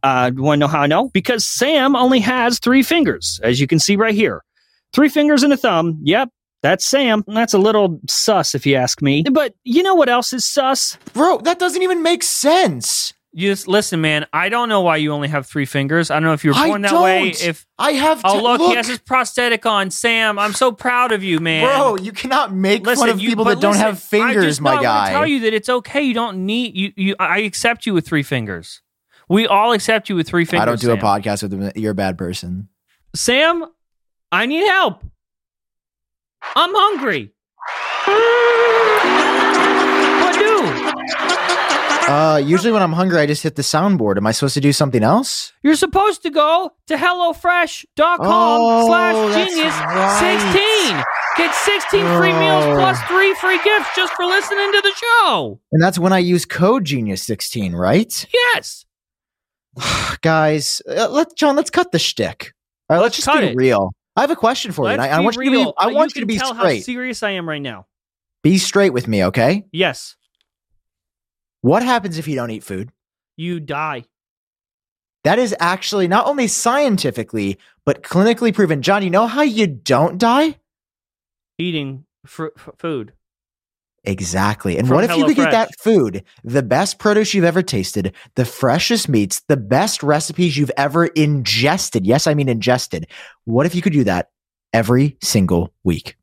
Uh, 0.04 0.32
Want 0.36 0.58
to 0.58 0.60
know 0.62 0.68
how 0.68 0.82
I 0.82 0.88
know? 0.88 1.10
Because 1.10 1.46
Sam 1.46 1.96
only 1.96 2.20
has 2.22 2.58
three 2.58 2.82
fingers, 2.82 3.40
as 3.44 3.60
you 3.60 3.68
can 3.68 3.78
see 3.78 3.96
right 3.96 4.16
here. 4.16 4.42
Three 4.94 5.10
fingers 5.10 5.44
and 5.44 5.54
a 5.54 5.58
thumb. 5.58 6.00
Yep, 6.02 6.30
that's 6.62 6.86
Sam. 6.86 7.24
That's 7.28 7.54
a 7.54 7.58
little 7.60 8.00
sus, 8.08 8.56
if 8.56 8.66
you 8.66 8.76
ask 8.76 9.02
me. 9.02 9.24
But 9.32 9.56
you 9.64 9.84
know 9.84 9.96
what 9.96 10.10
else 10.10 10.34
is 10.34 10.46
sus? 10.46 10.98
Bro, 11.14 11.40
that 11.40 11.60
doesn't 11.60 11.82
even 11.82 12.04
make 12.04 12.24
sense. 12.24 13.14
You 13.34 13.50
just 13.50 13.66
listen, 13.68 14.02
man. 14.02 14.26
I 14.34 14.50
don't 14.50 14.68
know 14.68 14.82
why 14.82 14.98
you 14.98 15.14
only 15.14 15.30
have 15.30 15.48
three 15.48 15.64
fingers. 15.66 16.12
I 16.12 16.16
don't 16.16 16.24
know 16.24 16.34
if 16.34 16.44
you 16.44 16.52
were 16.52 16.58
I 16.58 16.68
born 16.68 16.82
that 16.82 17.02
way. 17.02 17.32
don't. 17.32 17.44
If 17.44 17.66
I 17.80 17.94
have. 17.94 18.20
oh 18.26 18.42
look, 18.42 18.60
look, 18.60 18.70
he 18.72 18.76
has 18.76 18.88
his 18.90 19.00
prosthetic 19.00 19.66
on. 19.66 19.90
Sam, 19.90 20.38
I'm 20.38 20.52
so 20.52 20.74
proud 20.74 21.14
of 21.14 21.24
you, 21.24 21.40
man. 21.40 21.66
bro. 21.66 21.96
You 21.96 22.12
cannot 22.12 22.54
make 22.54 22.86
Listen, 22.86 23.04
fun 23.04 23.10
of 23.10 23.22
you- 23.22 23.30
people 23.30 23.46
but 23.46 23.56
that 23.56 23.62
don't 23.62 23.72
listen, 23.72 23.86
have 23.86 23.96
I 23.96 24.00
fingers, 24.00 24.46
just, 24.46 24.62
my 24.62 24.76
no, 24.82 24.82
I 24.92 25.12
tell 25.12 25.26
you 25.26 25.40
that 25.42 25.54
it's 25.54 25.70
okay. 25.70 26.02
You 26.02 26.14
don't 26.14 26.46
need 26.46 26.76
you. 26.76 26.92
You. 26.98 27.16
I 27.20 27.40
accept 27.40 27.86
you 27.86 27.94
with 27.94 28.06
three 28.06 28.24
fingers. 28.24 28.82
We 29.30 29.48
all 29.48 29.72
accept 29.72 30.10
you 30.10 30.18
with 30.18 30.28
three 30.28 30.44
fingers. 30.44 30.64
I 30.64 30.66
don't 30.66 30.82
do 30.82 30.88
Sam. 30.88 30.98
a 30.98 31.02
podcast 31.02 31.42
with 31.44 31.52
them. 31.52 31.72
You're 31.78 31.92
a 31.94 31.96
bad 31.96 32.18
person. 32.18 32.68
Sam, 33.16 33.66
I 34.34 34.46
need 34.46 34.68
help. 34.68 35.06
I'm 36.56 36.72
hungry. 36.74 37.34
What 40.22 40.34
do? 40.38 42.12
Uh, 42.12 42.38
usually 42.38 42.72
when 42.74 42.82
I'm 42.84 42.92
hungry, 42.94 43.20
I 43.20 43.26
just 43.26 43.42
hit 43.44 43.56
the 43.56 43.62
soundboard. 43.62 44.18
Am 44.18 44.28
I 44.28 44.32
supposed 44.32 44.54
to 44.56 44.60
do 44.62 44.74
something 44.74 45.04
else? 45.04 45.54
You're 45.64 45.76
supposed 45.76 46.24
to 46.24 46.30
go 46.30 46.72
to 46.88 46.96
HelloFresh.com 46.96 48.18
Oh, 48.22 48.88
slash 48.88 49.48
genius 49.48 49.74
right. 49.80 50.40
16. 50.92 51.04
Get 51.38 51.56
16 51.56 52.02
free 52.18 52.34
meals 52.34 52.66
Oh. 52.66 52.76
plus 52.78 53.00
three 53.04 53.34
free 53.36 53.60
gifts 53.64 53.90
just 53.96 54.12
for 54.14 54.26
listening 54.26 54.72
to 54.74 54.82
the 54.82 54.92
show. 54.96 55.60
And 55.72 55.82
that's 55.82 55.98
when 55.98 56.12
I 56.12 56.18
use 56.20 56.44
code 56.46 56.84
Genius16, 56.86 57.74
right? 57.74 58.28
Yes. 58.34 58.86
Guys, 60.22 60.82
uh, 60.90 61.08
let 61.10 61.36
Jon. 61.38 61.56
Let's 61.56 61.70
cut 61.70 61.92
the 61.94 62.00
shtick. 62.00 62.54
All 62.90 62.98
right, 62.98 63.02
let's, 63.04 63.16
just 63.16 63.28
cut 63.28 63.40
be 63.40 63.48
it. 63.48 63.56
real. 63.56 63.92
I 64.16 64.22
have 64.22 64.32
a 64.32 64.36
question 64.36 64.72
for 64.72 64.84
you. 64.86 64.98
Let's 64.98 65.04
And 65.04 65.14
I, 65.14 65.18
I 65.18 65.20
want 65.22 65.36
you 65.38 65.46
to 65.46 65.52
be. 65.52 65.74
I 65.78 65.88
want 65.88 66.16
you, 66.16 66.22
can 66.22 66.22
to 66.22 66.26
be 66.34 66.38
tell 66.38 66.54
how 66.54 66.62
straight. 66.62 66.84
serious 66.84 67.24
I 67.24 67.32
am 67.32 67.48
right 67.48 67.62
now. 67.62 67.88
Be 68.44 68.58
straight 68.58 68.92
with 68.92 69.08
me, 69.08 69.24
okay? 69.26 69.66
Yes. 69.72 70.16
What 71.62 71.84
happens 71.84 72.18
if 72.18 72.28
you 72.28 72.36
don't 72.36 72.50
eat 72.52 72.64
food? 72.64 72.92
You 73.38 73.60
die. 73.60 74.06
That 75.24 75.38
is 75.38 75.56
actually 75.60 76.08
not 76.08 76.26
only 76.26 76.48
scientifically 76.48 77.58
but 77.86 78.02
clinically 78.04 78.54
proven. 78.54 78.82
Jon, 78.82 79.04
you 79.04 79.10
know 79.10 79.28
how 79.28 79.44
you 79.44 79.68
don't 79.68 80.18
die? 80.18 80.56
Eating 81.58 82.06
fr- 82.26 82.48
f- 82.58 82.70
food. 82.78 83.14
Exactly. 84.04 84.78
And 84.78 84.88
From 84.88 84.96
what 84.96 85.04
if 85.04 85.16
you 85.16 85.26
could 85.26 85.36
get 85.36 85.52
that 85.52 85.70
food, 85.80 86.24
the 86.44 86.64
best 86.64 86.98
produce 86.98 87.34
you've 87.34 87.46
ever 87.46 87.62
tasted, 87.62 88.14
the 88.36 88.46
freshest 88.46 89.08
meats, 89.08 89.42
the 89.48 89.58
best 89.58 90.02
recipes 90.02 90.58
you've 90.58 90.72
ever 90.76 91.06
ingested? 91.06 92.06
Yes, 92.06 92.26
I 92.26 92.34
mean 92.34 92.50
ingested. 92.50 93.08
What 93.46 93.66
if 93.68 93.76
you 93.76 93.82
could 93.82 93.94
do 93.94 94.04
that 94.06 94.32
every 94.74 95.18
single 95.22 95.72
week? 95.84 96.16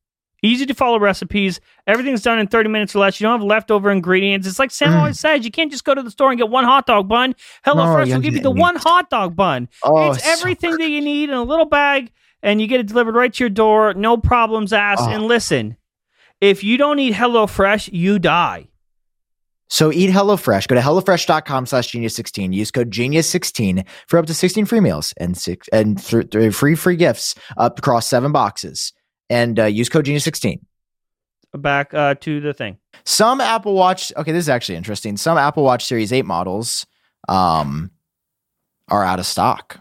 Easy 0.43 0.67
to 0.67 0.75
follow 0.75 0.99
recipes. 1.01 1.61
Everything's 1.87 2.23
done 2.23 2.39
in 2.39 2.47
30 2.47 2.69
minutes 2.69 2.95
or 2.95 3.01
less. 3.01 3.21
You 3.21 3.27
don't 3.27 3.41
have 3.41 3.47
leftover 3.47 3.91
ingredients. 3.91 4.47
It's 4.47 4.59
like 4.61 4.71
Sam 4.71 4.93
Mm. 4.93 4.99
always 4.99 5.19
says, 5.19 5.45
you 5.45 5.51
can't 5.51 5.71
just 5.71 5.85
go 5.85 5.95
to 5.95 6.03
the 6.03 6.11
store 6.13 6.31
and 6.31 6.39
get 6.39 6.49
one 6.49 6.65
hot 6.65 6.87
dog 6.87 7.09
bun. 7.09 7.35
No, 7.67 7.75
HelloFresh 7.75 8.07
you 8.09 8.15
will 8.15 8.21
give 8.21 8.35
you 8.35 8.41
the 8.41 8.53
meat. 8.55 8.61
one 8.61 8.77
hot 8.77 9.11
dog 9.11 9.35
bun. 9.35 9.69
Oh, 9.83 10.11
it's 10.13 10.23
so 10.23 10.31
everything 10.31 10.77
that 10.79 10.91
you 10.91 11.01
need 11.01 11.29
in 11.29 11.35
a 11.35 11.43
little 11.43 11.65
bag, 11.65 12.13
and 12.41 12.61
you 12.61 12.69
get 12.69 12.79
it 12.79 12.87
delivered 12.87 13.17
right 13.17 13.33
to 13.35 13.43
your 13.43 13.51
door. 13.51 13.95
No 13.95 14.17
problems 14.17 14.73
asked. 14.73 15.03
Oh. 15.03 15.11
And 15.11 15.25
listen, 15.27 15.77
if 16.41 16.63
you 16.63 16.77
don't 16.79 16.99
eat 16.99 17.15
HelloFresh, 17.15 17.93
you 17.93 18.19
die. 18.19 18.69
So 19.69 19.93
eat 19.93 20.11
HelloFresh. 20.11 20.67
Go 20.67 20.75
to 20.75 20.81
HelloFresh.com 20.81 21.67
slash 21.67 21.91
Genius16. 21.91 22.55
Use 22.55 22.71
code 22.71 22.91
Genius16 22.91 23.87
for 24.07 24.19
up 24.19 24.27
to 24.27 24.35
16 24.35 24.65
free 24.65 24.81
meals 24.81 25.13
and 25.19 25.37
six 25.37 25.69
and 25.69 26.03
th- 26.03 26.31
th- 26.31 26.55
free 26.55 26.75
free 26.75 26.97
gifts 26.97 27.35
up 27.57 27.79
across 27.79 28.07
seven 28.07 28.33
boxes. 28.33 28.93
And 29.29 29.61
uh, 29.61 29.65
use 29.65 29.89
code 29.89 30.07
Genius16. 30.07 30.61
Back 31.55 31.93
uh, 31.95 32.15
to 32.21 32.41
the 32.41 32.53
thing. 32.53 32.79
Some 33.05 33.41
Apple 33.41 33.75
Watch, 33.75 34.13
okay, 34.17 34.33
this 34.33 34.45
is 34.45 34.49
actually 34.49 34.77
interesting. 34.77 35.17
Some 35.17 35.39
Apple 35.39 35.65
Watch 35.65 35.85
Series 35.87 36.13
8 36.13 36.25
models 36.25 36.87
um, 37.29 37.91
are 38.89 39.05
out 39.05 39.19
of 39.19 39.27
stock. 39.27 39.81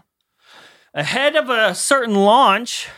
Ahead 0.94 1.36
of 1.36 1.50
a 1.50 1.74
certain 1.74 2.14
launch, 2.14 2.88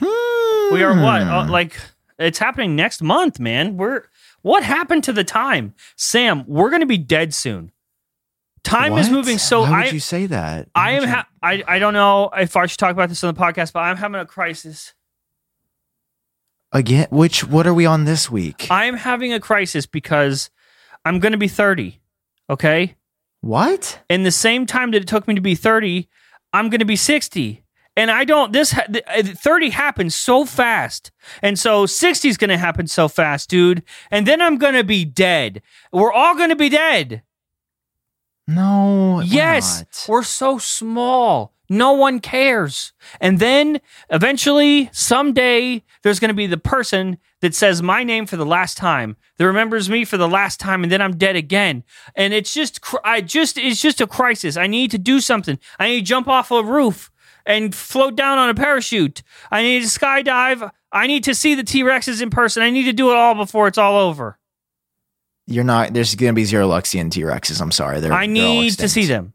we 0.00 0.82
are 0.82 0.94
what? 1.02 1.22
Hmm. 1.22 1.28
Uh, 1.28 1.48
like 1.48 1.76
it's 2.18 2.38
happening 2.38 2.76
next 2.76 3.02
month, 3.02 3.38
man. 3.40 3.76
We're 3.76 4.04
what 4.42 4.62
happened 4.62 5.04
to 5.04 5.12
the 5.12 5.24
time, 5.24 5.74
Sam? 5.96 6.44
We're 6.46 6.70
going 6.70 6.80
to 6.80 6.86
be 6.86 6.98
dead 6.98 7.34
soon. 7.34 7.72
Time 8.62 8.94
is 8.94 9.10
moving 9.10 9.36
so. 9.38 9.60
Why 9.62 9.70
would 9.70 9.76
I 9.88 9.90
you 9.90 10.00
say 10.00 10.26
that? 10.26 10.68
I 10.74 10.92
am. 10.92 11.02
you- 11.02 11.08
Ha- 11.08 11.28
I 11.42 11.62
I 11.68 11.78
don't 11.78 11.92
know 11.94 12.30
if 12.36 12.56
I 12.56 12.66
should 12.66 12.78
talk 12.78 12.92
about 12.92 13.08
this 13.10 13.22
on 13.22 13.34
the 13.34 13.38
podcast, 13.40 13.72
but 13.72 13.80
I'm 13.80 13.96
having 13.98 14.20
a 14.20 14.24
crisis. 14.26 14.94
Again, 16.72 17.06
which, 17.10 17.44
what 17.44 17.66
are 17.66 17.74
we 17.74 17.86
on 17.86 18.04
this 18.04 18.30
week? 18.30 18.66
I 18.70 18.86
am 18.86 18.96
having 18.96 19.32
a 19.32 19.38
crisis 19.38 19.86
because 19.86 20.50
I'm 21.04 21.20
going 21.20 21.32
to 21.32 21.38
be 21.38 21.46
30. 21.48 22.00
Okay, 22.50 22.96
what? 23.40 24.00
in 24.10 24.22
the 24.24 24.30
same 24.30 24.66
time 24.66 24.90
that 24.90 25.02
it 25.02 25.08
took 25.08 25.26
me 25.28 25.34
to 25.34 25.40
be 25.40 25.54
30, 25.54 26.08
I'm 26.52 26.68
going 26.68 26.80
to 26.80 26.84
be 26.84 26.96
60. 26.96 27.63
And 27.96 28.10
I 28.10 28.24
don't, 28.24 28.52
this 28.52 28.72
ha- 28.72 28.86
uh, 29.06 29.22
30 29.22 29.70
happens 29.70 30.14
so 30.14 30.44
fast. 30.44 31.12
And 31.42 31.58
so 31.58 31.86
60 31.86 32.28
is 32.28 32.36
going 32.36 32.50
to 32.50 32.58
happen 32.58 32.86
so 32.86 33.08
fast, 33.08 33.48
dude. 33.48 33.82
And 34.10 34.26
then 34.26 34.40
I'm 34.42 34.58
going 34.58 34.74
to 34.74 34.84
be 34.84 35.04
dead. 35.04 35.62
We're 35.92 36.12
all 36.12 36.36
going 36.36 36.50
to 36.50 36.56
be 36.56 36.68
dead. 36.68 37.22
No. 38.46 39.20
yes. 39.24 39.80
not. 39.80 40.06
We're 40.08 40.22
so 40.22 40.58
small. 40.58 41.54
No 41.70 41.92
one 41.92 42.20
cares. 42.20 42.92
And 43.20 43.38
then 43.38 43.80
eventually, 44.10 44.90
someday, 44.92 45.82
there's 46.02 46.20
going 46.20 46.28
to 46.28 46.34
be 46.34 46.46
the 46.46 46.58
person 46.58 47.16
that 47.40 47.54
says 47.54 47.82
my 47.82 48.04
name 48.04 48.26
for 48.26 48.36
the 48.36 48.44
last 48.44 48.76
time, 48.76 49.16
that 49.38 49.46
remembers 49.46 49.88
me 49.88 50.04
for 50.04 50.18
the 50.18 50.28
last 50.28 50.60
time, 50.60 50.82
and 50.82 50.92
then 50.92 51.00
I'm 51.00 51.16
dead 51.16 51.36
again. 51.36 51.84
And 52.14 52.34
it's 52.34 52.52
just, 52.52 52.80
I 53.02 53.22
just, 53.22 53.56
it's 53.56 53.80
just 53.80 54.00
a 54.02 54.06
crisis. 54.06 54.58
I 54.58 54.66
need 54.66 54.90
to 54.90 54.98
do 54.98 55.20
something. 55.20 55.58
I 55.78 55.88
need 55.88 56.00
to 56.00 56.06
jump 56.06 56.28
off 56.28 56.50
a 56.50 56.62
roof 56.62 57.10
and 57.46 57.74
float 57.74 58.16
down 58.16 58.38
on 58.38 58.48
a 58.48 58.54
parachute. 58.54 59.22
I 59.50 59.62
need 59.62 59.82
to 59.82 59.88
skydive. 59.88 60.70
I 60.92 61.06
need 61.06 61.24
to 61.24 61.34
see 61.34 61.54
the 61.54 61.64
T 61.64 61.82
Rexes 61.82 62.22
in 62.22 62.30
person. 62.30 62.62
I 62.62 62.70
need 62.70 62.84
to 62.84 62.92
do 62.92 63.10
it 63.10 63.16
all 63.16 63.34
before 63.34 63.68
it's 63.68 63.78
all 63.78 63.96
over. 63.96 64.38
You're 65.46 65.64
not, 65.64 65.92
there's 65.92 66.14
going 66.14 66.32
to 66.32 66.34
be 66.34 66.44
zero 66.44 66.68
Luxian 66.68 67.10
T 67.10 67.20
Rexes. 67.22 67.60
I'm 67.60 67.70
sorry. 67.72 68.00
They're, 68.00 68.12
I 68.12 68.26
they're 68.26 68.34
need 68.34 68.78
to 68.78 68.88
see 68.88 69.06
them. 69.06 69.34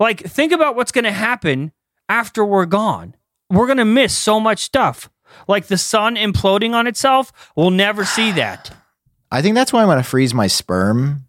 Like, 0.00 0.20
think 0.20 0.52
about 0.52 0.74
what's 0.74 0.90
going 0.92 1.04
to 1.04 1.12
happen 1.12 1.72
after 2.08 2.44
we're 2.44 2.66
gone. 2.66 3.14
We're 3.50 3.66
going 3.66 3.78
to 3.78 3.84
miss 3.84 4.16
so 4.16 4.40
much 4.40 4.60
stuff. 4.60 5.08
Like 5.48 5.66
the 5.66 5.78
sun 5.78 6.16
imploding 6.16 6.74
on 6.74 6.86
itself, 6.86 7.52
we'll 7.56 7.70
never 7.70 8.04
see 8.04 8.32
that. 8.32 8.74
I 9.30 9.42
think 9.42 9.54
that's 9.54 9.72
why 9.72 9.82
I'm 9.82 9.88
going 9.88 9.98
to 9.98 10.04
freeze 10.04 10.32
my 10.32 10.46
sperm. 10.46 11.26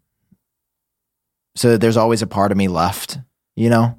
So 1.55 1.71
that 1.71 1.81
there's 1.81 1.97
always 1.97 2.21
a 2.21 2.27
part 2.27 2.51
of 2.51 2.57
me 2.57 2.67
left, 2.67 3.17
you 3.55 3.69
know? 3.69 3.97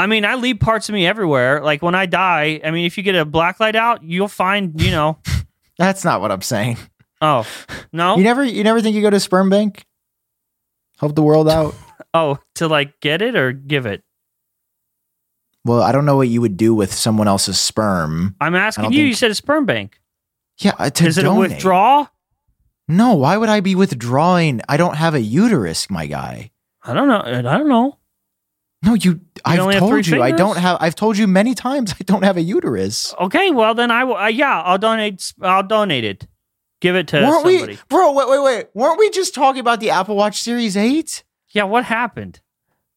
I 0.00 0.06
mean, 0.06 0.24
I 0.24 0.34
leave 0.36 0.60
parts 0.60 0.88
of 0.88 0.94
me 0.94 1.06
everywhere. 1.06 1.60
Like 1.62 1.82
when 1.82 1.94
I 1.94 2.06
die, 2.06 2.60
I 2.64 2.70
mean, 2.70 2.86
if 2.86 2.96
you 2.96 3.02
get 3.02 3.14
a 3.14 3.24
black 3.24 3.60
light 3.60 3.76
out, 3.76 4.02
you'll 4.02 4.28
find, 4.28 4.80
you 4.80 4.90
know, 4.90 5.18
That's 5.78 6.04
not 6.04 6.20
what 6.20 6.30
I'm 6.30 6.42
saying. 6.42 6.76
oh, 7.22 7.46
no? 7.92 8.16
You 8.16 8.24
never, 8.24 8.44
you 8.44 8.64
never 8.64 8.80
think 8.82 8.94
you 8.94 9.02
go 9.02 9.10
to 9.10 9.20
sperm 9.20 9.48
bank? 9.48 9.86
Help 10.98 11.14
the 11.14 11.22
world 11.22 11.48
out? 11.48 11.74
oh, 12.14 12.38
to 12.56 12.68
like 12.68 13.00
get 13.00 13.22
it 13.22 13.34
or 13.36 13.52
give 13.52 13.86
it? 13.86 14.02
Well, 15.64 15.82
I 15.82 15.92
don't 15.92 16.04
know 16.06 16.16
what 16.16 16.28
you 16.28 16.40
would 16.40 16.56
do 16.56 16.74
with 16.74 16.92
someone 16.92 17.28
else's 17.28 17.60
sperm. 17.60 18.36
I'm 18.40 18.54
asking 18.54 18.92
you. 18.92 19.04
You 19.04 19.14
said 19.14 19.30
a 19.30 19.34
sperm 19.34 19.66
bank. 19.66 20.00
Yeah, 20.58 20.74
uh, 20.78 20.90
to 20.90 21.06
Is 21.06 21.18
it 21.18 21.22
donate. 21.22 21.50
a 21.50 21.54
withdrawal? 21.54 22.08
No, 22.88 23.14
why 23.14 23.36
would 23.36 23.48
I 23.48 23.60
be 23.60 23.74
withdrawing? 23.74 24.60
I 24.68 24.76
don't 24.76 24.96
have 24.96 25.14
a 25.14 25.20
uterus, 25.20 25.88
my 25.88 26.06
guy. 26.06 26.50
I 26.82 26.92
don't 26.92 27.08
know. 27.08 27.22
I 27.24 27.40
don't 27.42 27.68
know. 27.68 27.96
No, 28.82 28.94
you. 28.94 29.20
I've 29.44 29.60
only 29.60 29.74
have 29.74 29.80
told 29.80 30.06
you 30.06 30.22
I 30.22 30.30
don't 30.30 30.56
have. 30.56 30.78
I've 30.80 30.94
told 30.94 31.18
you 31.18 31.26
many 31.26 31.54
times 31.54 31.92
I 31.92 32.04
don't 32.04 32.22
have 32.22 32.36
a 32.36 32.42
uterus. 32.42 33.14
Okay, 33.20 33.50
well 33.50 33.74
then 33.74 33.90
I 33.90 34.04
will. 34.04 34.16
Uh, 34.16 34.28
yeah, 34.28 34.62
I'll 34.62 34.78
donate. 34.78 35.32
I'll 35.42 35.62
donate 35.62 36.04
it. 36.04 36.26
Give 36.80 36.96
it 36.96 37.08
to 37.08 37.20
weren't 37.20 37.42
somebody. 37.46 37.72
we, 37.74 37.78
bro? 37.88 38.12
Wait, 38.12 38.28
wait, 38.28 38.42
wait. 38.42 38.66
Weren't 38.72 38.98
we 38.98 39.10
just 39.10 39.34
talking 39.34 39.60
about 39.60 39.80
the 39.80 39.90
Apple 39.90 40.16
Watch 40.16 40.40
Series 40.40 40.76
Eight? 40.76 41.24
Yeah, 41.50 41.64
what 41.64 41.84
happened? 41.84 42.40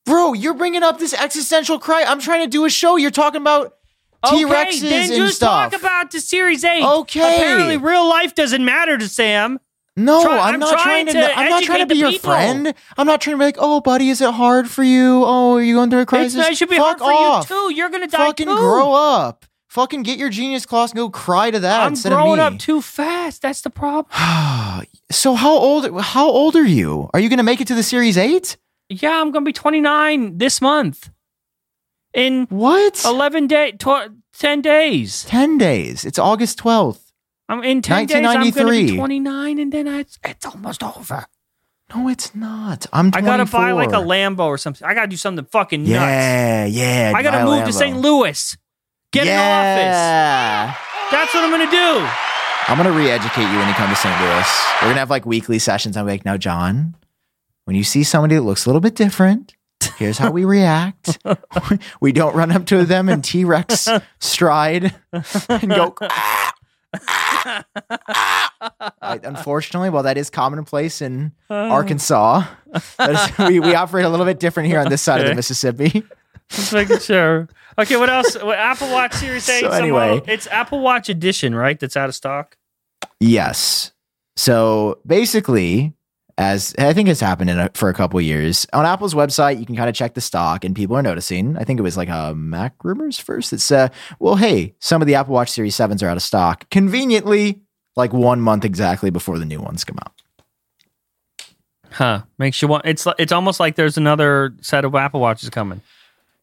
Bro, 0.05 0.33
you're 0.33 0.53
bringing 0.53 0.83
up 0.83 0.99
this 0.99 1.13
existential 1.13 1.79
cry. 1.79 2.03
I'm 2.03 2.19
trying 2.19 2.43
to 2.43 2.49
do 2.49 2.65
a 2.65 2.69
show. 2.69 2.95
You're 2.95 3.11
talking 3.11 3.41
about 3.41 3.73
T 4.25 4.45
Okay, 4.45 4.53
Rexes 4.53 4.81
then 4.81 5.11
and 5.11 5.15
just 5.15 5.37
stuff. 5.37 5.71
talk 5.71 5.81
about 5.81 6.11
the 6.11 6.21
Series 6.21 6.63
8. 6.63 6.83
Okay. 6.83 7.19
Apparently, 7.19 7.77
real 7.77 8.07
life 8.07 8.35
doesn't 8.35 8.63
matter 8.63 8.97
to 8.97 9.07
Sam. 9.09 9.59
No, 9.95 10.23
try- 10.23 10.39
I'm, 10.39 10.53
I'm 10.55 10.59
not 10.59 10.71
trying 10.81 11.05
trying 11.07 11.23
to. 11.23 11.37
I'm 11.39 11.49
not 11.49 11.63
trying 11.63 11.79
to 11.79 11.85
be 11.85 11.95
your 11.95 12.11
people. 12.11 12.29
friend. 12.31 12.73
I'm 12.97 13.05
not 13.07 13.21
trying 13.21 13.35
to 13.35 13.39
be 13.39 13.45
like, 13.45 13.57
oh, 13.59 13.79
buddy, 13.81 14.09
is 14.09 14.21
it 14.21 14.31
hard 14.33 14.69
for 14.69 14.83
you? 14.83 15.23
Oh, 15.25 15.55
are 15.55 15.61
you 15.61 15.75
going 15.75 15.89
through 15.89 16.01
a 16.01 16.05
crisis? 16.05 16.35
It's, 16.39 16.49
it 16.49 16.57
should 16.57 16.69
be 16.69 16.77
Fuck 16.77 16.99
hard 16.99 16.99
for 16.99 17.11
off. 17.11 17.49
you, 17.49 17.69
too. 17.69 17.75
You're 17.75 17.89
going 17.89 18.01
to 18.03 18.07
die, 18.09 18.25
Fucking 18.25 18.47
too. 18.47 18.55
grow 18.57 18.93
up. 18.93 19.45
Fucking 19.69 20.03
get 20.03 20.19
your 20.19 20.29
genius 20.29 20.65
class 20.67 20.91
and 20.91 20.97
go 20.97 21.09
cry 21.09 21.49
to 21.51 21.59
that 21.59 21.81
I'm 21.81 21.93
instead 21.93 22.09
growing 22.11 22.39
of 22.39 22.51
me. 22.53 22.55
up 22.57 22.59
too 22.61 22.81
fast. 22.81 23.41
That's 23.41 23.61
the 23.61 23.69
problem. 23.71 24.05
so 25.11 25.33
how 25.35 25.51
old? 25.51 25.99
How 26.01 26.27
old 26.29 26.55
are 26.55 26.63
you? 26.67 27.09
Are 27.13 27.19
you 27.19 27.29
going 27.29 27.37
to 27.37 27.43
make 27.43 27.59
it 27.61 27.67
to 27.67 27.75
the 27.75 27.83
Series 27.83 28.17
Eight? 28.17 28.57
Yeah, 28.89 29.19
I'm 29.19 29.31
going 29.31 29.43
to 29.45 29.49
be 29.49 29.53
29 29.53 30.37
this 30.37 30.61
month. 30.61 31.09
In 32.13 32.45
What? 32.49 33.03
11 33.05 33.47
days, 33.47 33.73
tw- 33.79 34.11
10 34.37 34.61
days. 34.61 35.23
Ten 35.25 35.57
days. 35.57 36.05
It's 36.05 36.19
August 36.19 36.57
twelfth. 36.59 37.11
I'm 37.49 37.63
in 37.63 37.81
10 37.81 38.05
days. 38.05 38.15
I'm 38.15 38.23
going 38.23 38.51
to 38.51 38.59
be 38.61 38.61
1993. 38.65 38.97
29, 38.97 39.59
and 39.59 39.71
then 39.71 39.87
I, 39.87 39.99
it's 39.99 40.45
almost 40.45 40.83
over. 40.83 41.25
No, 41.93 42.07
it's 42.07 42.33
not. 42.33 42.87
I'm. 42.91 43.11
24. 43.11 43.17
I 43.17 43.37
gotta 43.37 43.51
buy 43.51 43.71
like 43.73 43.89
a 43.91 44.03
Lambo 44.03 44.45
or 44.45 44.57
something. 44.57 44.87
I 44.87 44.93
gotta 44.93 45.07
do 45.07 45.17
something 45.17 45.45
fucking 45.45 45.83
nuts. 45.83 45.91
Yeah, 45.91 46.65
yeah. 46.65 47.13
I 47.15 47.21
gotta 47.21 47.45
move 47.45 47.65
to 47.65 47.73
St. 47.73 47.95
Louis. 47.97 48.57
Get 49.11 49.27
an 49.27 49.37
office. 49.37 50.77
That's 51.11 51.33
what 51.35 51.43
I'm 51.43 51.51
gonna 51.51 51.69
do. 51.69 52.09
I'm 52.67 52.77
gonna 52.77 52.97
re-educate 52.97 53.43
you 53.43 53.57
when 53.57 53.67
you 53.67 53.73
come 53.75 53.89
to 53.89 53.95
St. 53.95 54.19
Louis. 54.21 54.65
We're 54.81 54.87
gonna 54.87 54.99
have 54.99 55.09
like 55.11 55.25
weekly 55.25 55.59
sessions. 55.59 55.95
I'm 55.97 56.07
like, 56.07 56.25
now, 56.25 56.37
Jon, 56.37 56.95
when 57.65 57.75
you 57.75 57.83
see 57.83 58.03
somebody 58.03 58.35
that 58.35 58.41
looks 58.41 58.65
a 58.65 58.69
little 58.69 58.81
bit 58.81 58.95
different, 58.95 59.53
here's 59.97 60.17
how 60.17 60.31
we 60.31 60.45
react. 60.45 61.19
we 62.01 62.11
don't 62.11 62.35
run 62.35 62.51
up 62.51 62.65
to 62.67 62.85
them 62.85 63.09
in 63.09 63.21
T-Rex 63.21 63.87
stride 64.19 64.95
and 65.11 65.69
go. 65.69 65.93
"Ah, 66.01 66.07
ah, 66.09 66.09
ah." 66.09 66.42
I- 66.93 67.63
unfortunately, 69.23 69.89
while 69.89 70.03
that 70.03 70.17
is 70.17 70.29
commonplace 70.29 71.01
in 71.01 71.33
oh. 71.49 71.69
Arkansas, 71.69 72.45
that 72.97 73.09
is, 73.09 73.37
we, 73.49 73.59
we 73.59 73.75
operate 73.75 74.05
a 74.05 74.09
little 74.09 74.25
bit 74.25 74.39
different 74.39 74.69
here 74.69 74.79
on 74.79 74.89
this 74.89 75.01
side 75.01 75.21
of 75.21 75.27
the 75.27 75.35
Mississippi. 75.35 76.03
Just 76.49 76.73
making 76.73 76.99
sure. 76.99 77.47
Okay, 77.77 77.95
what 77.95 78.09
else? 78.09 78.35
What, 78.35 78.57
Apple 78.57 78.91
Watch 78.91 79.13
Series 79.13 79.47
8. 79.49 79.61
So 79.61 79.69
anyway. 79.69 80.21
it's 80.27 80.47
Apple 80.47 80.81
Watch 80.81 81.09
Edition, 81.09 81.55
right? 81.55 81.79
That's 81.79 81.97
out 81.97 82.09
of 82.09 82.15
stock. 82.15 82.57
Yes. 83.19 83.91
So 84.35 84.99
basically, 85.05 85.93
as 86.37 86.73
I 86.77 86.93
think 86.93 87.09
it's 87.09 87.19
happened 87.19 87.49
in 87.49 87.59
a, 87.59 87.69
for 87.73 87.89
a 87.89 87.93
couple 87.93 88.19
years 88.21 88.65
on 88.73 88.85
Apple's 88.85 89.13
website, 89.13 89.59
you 89.59 89.65
can 89.65 89.75
kind 89.75 89.89
of 89.89 89.95
check 89.95 90.13
the 90.13 90.21
stock, 90.21 90.63
and 90.63 90.75
people 90.75 90.95
are 90.95 91.03
noticing. 91.03 91.57
I 91.57 91.63
think 91.63 91.79
it 91.79 91.83
was 91.83 91.97
like 91.97 92.09
a 92.09 92.33
MacRumors 92.35 93.21
first. 93.21 93.53
It's 93.53 93.71
uh, 93.71 93.89
well, 94.19 94.35
hey, 94.35 94.75
some 94.79 95.01
of 95.01 95.07
the 95.07 95.15
Apple 95.15 95.33
Watch 95.33 95.49
Series 95.49 95.75
sevens 95.75 96.01
are 96.01 96.09
out 96.09 96.17
of 96.17 96.23
stock. 96.23 96.69
Conveniently, 96.69 97.61
like 97.95 98.13
one 98.13 98.41
month 98.41 98.65
exactly 98.65 99.09
before 99.09 99.37
the 99.37 99.45
new 99.45 99.59
ones 99.59 99.83
come 99.83 99.97
out. 99.99 100.13
Huh. 101.91 102.23
Makes 102.39 102.61
you 102.61 102.67
want. 102.67 102.85
It's 102.85 103.07
it's 103.19 103.31
almost 103.31 103.59
like 103.59 103.75
there's 103.75 103.97
another 103.97 104.55
set 104.61 104.85
of 104.85 104.95
Apple 104.95 105.19
Watches 105.19 105.49
coming. 105.49 105.81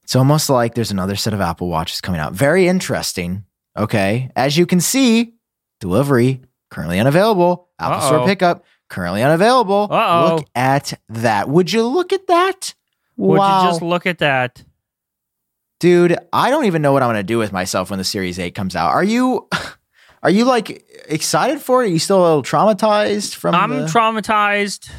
It's 0.04 0.14
almost 0.14 0.48
like 0.48 0.74
there's 0.74 0.92
another 0.92 1.16
set 1.16 1.34
of 1.34 1.40
Apple 1.40 1.68
Watches 1.68 2.00
coming 2.00 2.20
out. 2.20 2.32
Very 2.32 2.68
interesting. 2.68 3.44
Okay, 3.76 4.30
as 4.36 4.56
you 4.56 4.66
can 4.66 4.80
see, 4.80 5.34
delivery 5.80 6.42
currently 6.70 7.00
unavailable. 7.00 7.68
Apple 7.80 8.00
Store 8.00 8.18
Uh-oh. 8.20 8.26
pickup 8.26 8.64
currently 8.90 9.22
unavailable. 9.22 9.88
Uh-oh. 9.90 10.36
Look 10.36 10.46
at 10.54 10.92
that. 11.08 11.48
Would 11.48 11.72
you 11.72 11.86
look 11.86 12.12
at 12.12 12.26
that? 12.26 12.74
Would 13.16 13.38
wow. 13.38 13.62
you 13.62 13.68
just 13.70 13.80
look 13.80 14.04
at 14.06 14.18
that? 14.18 14.62
Dude, 15.78 16.18
I 16.32 16.50
don't 16.50 16.66
even 16.66 16.82
know 16.82 16.92
what 16.92 17.02
I'm 17.02 17.08
gonna 17.08 17.22
do 17.22 17.38
with 17.38 17.52
myself 17.52 17.88
when 17.88 17.98
the 17.98 18.04
Series 18.04 18.38
8 18.38 18.54
comes 18.54 18.76
out. 18.76 18.90
Are 18.90 19.04
you 19.04 19.48
are 20.22 20.28
you 20.28 20.44
like 20.44 20.84
excited 21.08 21.60
for 21.60 21.82
it? 21.82 21.86
Are 21.86 21.90
you 21.90 21.98
still 21.98 22.20
a 22.20 22.26
little 22.26 22.42
traumatized 22.42 23.34
from 23.34 23.54
I'm 23.54 23.70
the- 23.70 23.86
traumatized. 23.86 24.90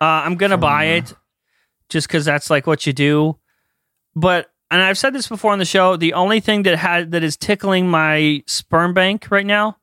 Uh, 0.00 0.04
I'm 0.04 0.36
gonna 0.36 0.54
From, 0.54 0.60
buy 0.60 0.90
uh, 0.90 0.96
it 0.96 1.14
just 1.88 2.06
because 2.06 2.24
that's 2.24 2.50
like 2.50 2.66
what 2.66 2.86
you 2.86 2.92
do. 2.92 3.38
But 4.14 4.50
and 4.70 4.82
I've 4.82 4.98
said 4.98 5.12
this 5.12 5.28
before 5.28 5.52
on 5.52 5.58
the 5.58 5.64
show. 5.64 5.96
The 5.96 6.12
only 6.14 6.40
thing 6.40 6.64
that 6.64 6.76
had 6.76 7.12
that 7.12 7.22
is 7.24 7.36
tickling 7.36 7.88
my 7.88 8.42
sperm 8.46 8.94
bank 8.94 9.28
right 9.30 9.46
now 9.46 9.78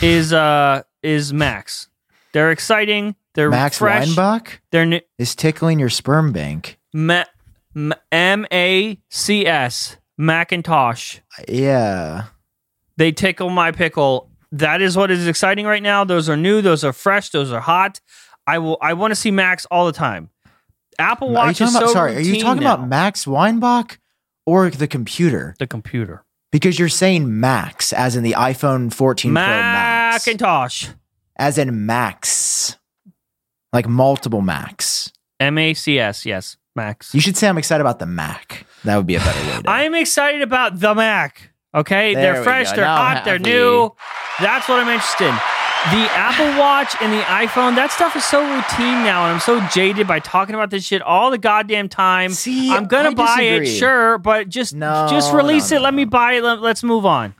is 0.00 0.32
uh 0.32 0.82
is 1.02 1.32
Max. 1.32 1.88
They're 2.36 2.50
exciting. 2.50 3.16
They're 3.32 3.48
Max 3.48 3.78
fresh. 3.78 4.08
Weinbach 4.08 4.60
They're 4.70 4.84
new. 4.84 5.00
is 5.16 5.34
tickling 5.34 5.78
your 5.78 5.88
sperm 5.88 6.32
bank. 6.32 6.78
Ma- 6.92 7.24
M 8.12 8.46
A 8.52 8.98
C 9.08 9.46
S 9.46 9.96
Macintosh. 10.18 11.20
Yeah. 11.48 12.24
They 12.98 13.10
tickle 13.12 13.48
my 13.48 13.72
pickle. 13.72 14.30
That 14.52 14.82
is 14.82 14.98
what 14.98 15.10
is 15.10 15.26
exciting 15.26 15.64
right 15.64 15.82
now. 15.82 16.04
Those 16.04 16.28
are 16.28 16.36
new. 16.36 16.60
Those 16.60 16.84
are 16.84 16.92
fresh. 16.92 17.30
Those 17.30 17.50
are 17.52 17.60
hot. 17.60 18.02
I 18.46 18.58
will. 18.58 18.76
I 18.82 18.92
want 18.92 19.12
to 19.12 19.16
see 19.16 19.30
Max 19.30 19.64
all 19.70 19.86
the 19.86 19.92
time. 19.92 20.28
Apple 20.98 21.30
Watch 21.30 21.62
is 21.62 21.74
about 21.74 21.86
so 21.88 21.92
sorry, 21.94 22.16
are 22.16 22.20
you 22.20 22.42
talking 22.42 22.64
now. 22.64 22.74
about 22.74 22.86
Max 22.86 23.26
Weinbach 23.26 23.98
or 24.44 24.68
the 24.68 24.86
computer? 24.86 25.54
the 25.58 25.66
computer? 25.66 26.22
Because 26.52 26.78
you're 26.78 26.90
saying 26.90 27.40
Max 27.40 27.94
as 27.94 28.14
in 28.14 28.22
the 28.22 28.32
iPhone 28.32 28.92
14 28.92 29.30
Pro 29.30 29.42
Max. 29.42 30.26
Macintosh. 30.26 30.88
As 31.36 31.58
in 31.58 31.86
Max. 31.86 32.76
Like 33.72 33.88
multiple 33.88 34.40
Max. 34.40 35.12
M 35.38 35.58
A 35.58 35.74
C 35.74 35.98
S. 35.98 36.24
Yes, 36.24 36.56
Max. 36.74 37.12
You 37.14 37.20
should 37.20 37.36
say 37.36 37.48
I'm 37.48 37.58
excited 37.58 37.82
about 37.82 37.98
the 37.98 38.06
Mac. 38.06 38.66
That 38.84 38.96
would 38.96 39.06
be 39.06 39.16
a 39.16 39.18
better 39.18 39.50
way 39.50 39.62
I 39.66 39.82
am 39.82 39.94
excited 39.94 40.42
about 40.42 40.80
the 40.80 40.94
Mac. 40.94 41.52
Okay, 41.74 42.14
There 42.14 42.34
they're 42.34 42.42
fresh. 42.42 42.70
They're 42.72 42.84
Now 42.84 42.96
hot. 42.96 43.24
They're 43.24 43.38
new. 43.38 43.90
That's 44.40 44.66
what 44.68 44.78
I'm 44.80 44.88
interested 44.88 45.28
in. 45.28 45.34
The 45.90 46.08
Apple 46.14 46.58
Watch 46.58 46.96
and 47.00 47.12
the 47.12 47.22
iPhone, 47.26 47.76
that 47.76 47.92
stuff 47.92 48.16
is 48.16 48.24
so 48.24 48.40
routine 48.40 49.04
now, 49.04 49.26
and 49.26 49.34
I'm 49.34 49.40
so 49.40 49.60
jaded 49.68 50.08
by 50.08 50.18
talking 50.18 50.54
about 50.54 50.70
this 50.70 50.84
shit 50.84 51.00
all 51.00 51.30
the 51.30 51.38
goddamn 51.38 51.88
time. 51.88 52.30
See, 52.30 52.72
I'm 52.72 52.86
gonna 52.86 53.14
buy 53.14 53.42
it, 53.42 53.66
sure, 53.66 54.18
but 54.18 54.48
just 54.48 54.74
No, 54.74 55.06
just 55.08 55.32
release 55.32 55.70
no, 55.70 55.76
it. 55.76 55.80
Let 55.82 55.94
me 55.94 56.04
buy 56.04 56.32
it. 56.32 56.42
Let, 56.42 56.58
us 56.58 56.82
move 56.82 57.06
on. 57.06 57.34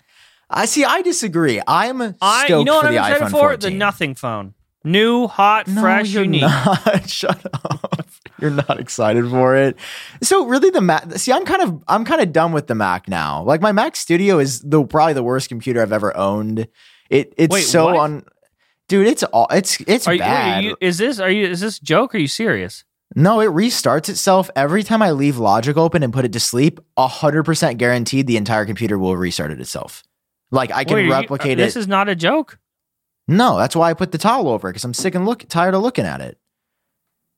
I 0.48 0.66
see. 0.66 0.84
I 0.84 1.02
disagree. 1.02 1.60
I'm 1.66 1.98
stoked 1.98 2.18
I, 2.22 2.46
you 2.48 2.64
know 2.64 2.74
what 2.76 2.82
for 2.82 2.86
I'm 2.88 2.94
the 2.94 3.00
excited 3.00 3.22
iPhone 3.24 3.30
for? 3.30 3.38
14. 3.50 3.58
The 3.72 3.76
nothing 3.76 4.14
phone, 4.14 4.54
new, 4.84 5.26
hot, 5.26 5.66
No, 5.66 5.80
fresh, 5.80 6.10
you're 6.10 6.24
unique. 6.24 6.42
Not. 6.42 7.08
Shut 7.10 7.44
up. 7.64 8.06
You're 8.38 8.50
not 8.50 8.78
excited 8.78 9.28
for 9.30 9.56
it. 9.56 9.76
So 10.22 10.46
really, 10.46 10.70
the 10.70 10.80
Mac. 10.82 11.10
See, 11.14 11.32
I'm 11.32 11.44
kind 11.44 11.62
of 11.62 11.82
I'm 11.88 12.04
kind 12.04 12.20
of 12.20 12.32
done 12.32 12.52
with 12.52 12.66
the 12.66 12.74
Mac 12.74 13.08
now. 13.08 13.42
Like 13.42 13.60
my 13.60 13.72
Mac 13.72 13.96
Studio 13.96 14.38
is 14.38 14.60
the 14.60 14.84
probably 14.84 15.14
the 15.14 15.22
worst 15.22 15.48
computer 15.48 15.80
I've 15.82 15.92
ever 15.92 16.16
owned. 16.16 16.68
It 17.10 17.32
it's 17.36 17.52
Wait, 17.52 17.62
so 17.62 17.86
what? 17.86 17.96
on. 17.96 18.24
Dude, 18.88 19.08
it's 19.08 19.22
all 19.24 19.48
it's 19.50 19.80
it's 19.88 20.06
Are 20.06 20.12
you, 20.14 20.20
bad. 20.20 20.58
are 20.58 20.62
you, 20.68 20.76
is 20.80 20.98
this 20.98 21.18
are 21.18 21.30
you 21.30 21.46
is 21.46 21.60
this 21.60 21.78
joke? 21.80 22.14
Or 22.14 22.18
are 22.18 22.20
you 22.20 22.28
serious? 22.28 22.84
no, 23.14 23.40
it 23.40 23.46
restarts 23.50 24.08
itself 24.08 24.50
every 24.54 24.82
time 24.82 25.00
I 25.00 25.12
leave 25.12 25.38
Logic 25.38 25.76
open 25.76 26.02
and 26.02 26.12
put 26.12 26.24
it 26.24 26.32
to 26.34 26.40
sleep. 26.40 26.78
hundred 26.98 27.44
percent 27.44 27.78
guaranteed, 27.78 28.26
the 28.26 28.36
entire 28.36 28.66
computer 28.66 28.98
will 28.98 29.16
restart 29.16 29.50
it 29.50 29.60
itself. 29.60 30.02
Like 30.50 30.70
I 30.72 30.84
can 30.84 30.94
Wait, 30.94 31.02
are 31.02 31.06
you- 31.06 31.14
uh, 31.14 31.20
replicate 31.20 31.58
This 31.58 31.76
is 31.76 31.88
not 31.88 32.08
a 32.08 32.14
joke. 32.16 32.58
no, 33.28 33.56
that's 33.58 33.74
why 33.76 33.90
I 33.90 33.94
put 33.94 34.12
the 34.12 34.18
towel 34.18 34.48
over 34.48 34.68
it 34.68 34.72
because 34.72 34.84
I'm 34.84 34.94
sick 34.94 35.14
and 35.14 35.26
look 35.26 35.44
tired 35.48 35.74
of 35.74 35.82
looking 35.82 36.04
at 36.06 36.20
it. 36.20 36.38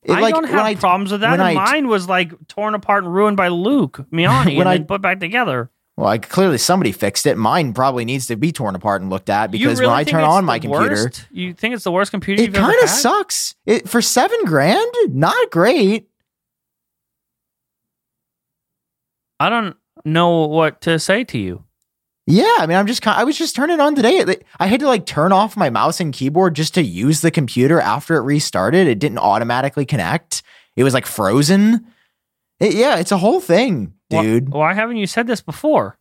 It, 0.04 0.12
I 0.12 0.20
like, 0.20 0.34
don't 0.34 0.44
when 0.44 0.52
have 0.52 0.64
I- 0.66 0.74
problems 0.76 1.10
with 1.12 1.22
that. 1.22 1.40
I- 1.40 1.54
Mine 1.54 1.88
was 1.88 2.08
like 2.08 2.32
torn 2.48 2.74
apart 2.74 3.04
and 3.04 3.12
ruined 3.12 3.36
by 3.36 3.48
Luke 3.48 4.04
Miani 4.12 4.56
When 4.58 4.66
and 4.66 4.68
I- 4.68 4.78
put 4.80 5.00
back 5.02 5.20
together. 5.20 5.70
Well, 5.96 6.06
I, 6.06 6.18
clearly 6.18 6.58
somebody 6.58 6.92
fixed 6.92 7.26
it. 7.26 7.36
Mine 7.36 7.72
probably 7.74 8.04
needs 8.04 8.26
to 8.28 8.36
be 8.36 8.52
torn 8.52 8.76
apart 8.76 9.00
and 9.02 9.10
looked 9.10 9.28
at 9.28 9.50
because 9.50 9.80
really 9.80 9.90
when 9.90 9.98
I 9.98 10.04
turn 10.04 10.22
on 10.22 10.44
my 10.44 10.60
computer, 10.60 10.90
worst? 10.94 11.26
you 11.32 11.52
think 11.52 11.74
it's 11.74 11.82
the 11.82 11.90
worst 11.90 12.12
computer 12.12 12.40
it 12.40 12.46
you've 12.46 12.54
ever 12.56 12.66
kind 12.70 12.82
of 12.84 12.88
sucks. 12.88 13.56
It 13.66 13.88
for 13.88 14.00
seven 14.00 14.38
grand, 14.44 14.88
not 15.08 15.50
great. 15.50 16.08
I 19.40 19.48
don't 19.48 19.76
know 20.04 20.46
what 20.46 20.80
to 20.82 21.00
say 21.00 21.24
to 21.24 21.38
you. 21.38 21.64
Yeah, 22.30 22.56
I 22.58 22.66
mean, 22.66 22.76
I'm 22.76 22.86
just 22.86 23.06
I 23.06 23.24
was 23.24 23.38
just 23.38 23.56
turning 23.56 23.80
on 23.80 23.94
today. 23.94 24.36
I 24.60 24.66
had 24.66 24.80
to 24.80 24.86
like 24.86 25.06
turn 25.06 25.32
off 25.32 25.56
my 25.56 25.70
mouse 25.70 25.98
and 25.98 26.12
keyboard 26.12 26.54
just 26.54 26.74
to 26.74 26.82
use 26.82 27.22
the 27.22 27.30
computer 27.30 27.80
after 27.80 28.16
it 28.16 28.20
restarted. 28.22 28.86
It 28.86 28.98
didn't 28.98 29.18
automatically 29.18 29.86
connect. 29.86 30.42
It 30.76 30.84
was 30.84 30.92
like 30.92 31.06
frozen. 31.06 31.86
It- 32.60 32.74
yeah, 32.74 32.96
it's 32.98 33.12
a 33.12 33.16
whole 33.16 33.40
thing, 33.40 33.94
Why- 34.08 34.22
dude. 34.22 34.50
Why, 34.50 34.74
haven't 34.74 34.98
you 34.98 35.06
said 35.06 35.26
this 35.26 35.40
before? 35.40 35.96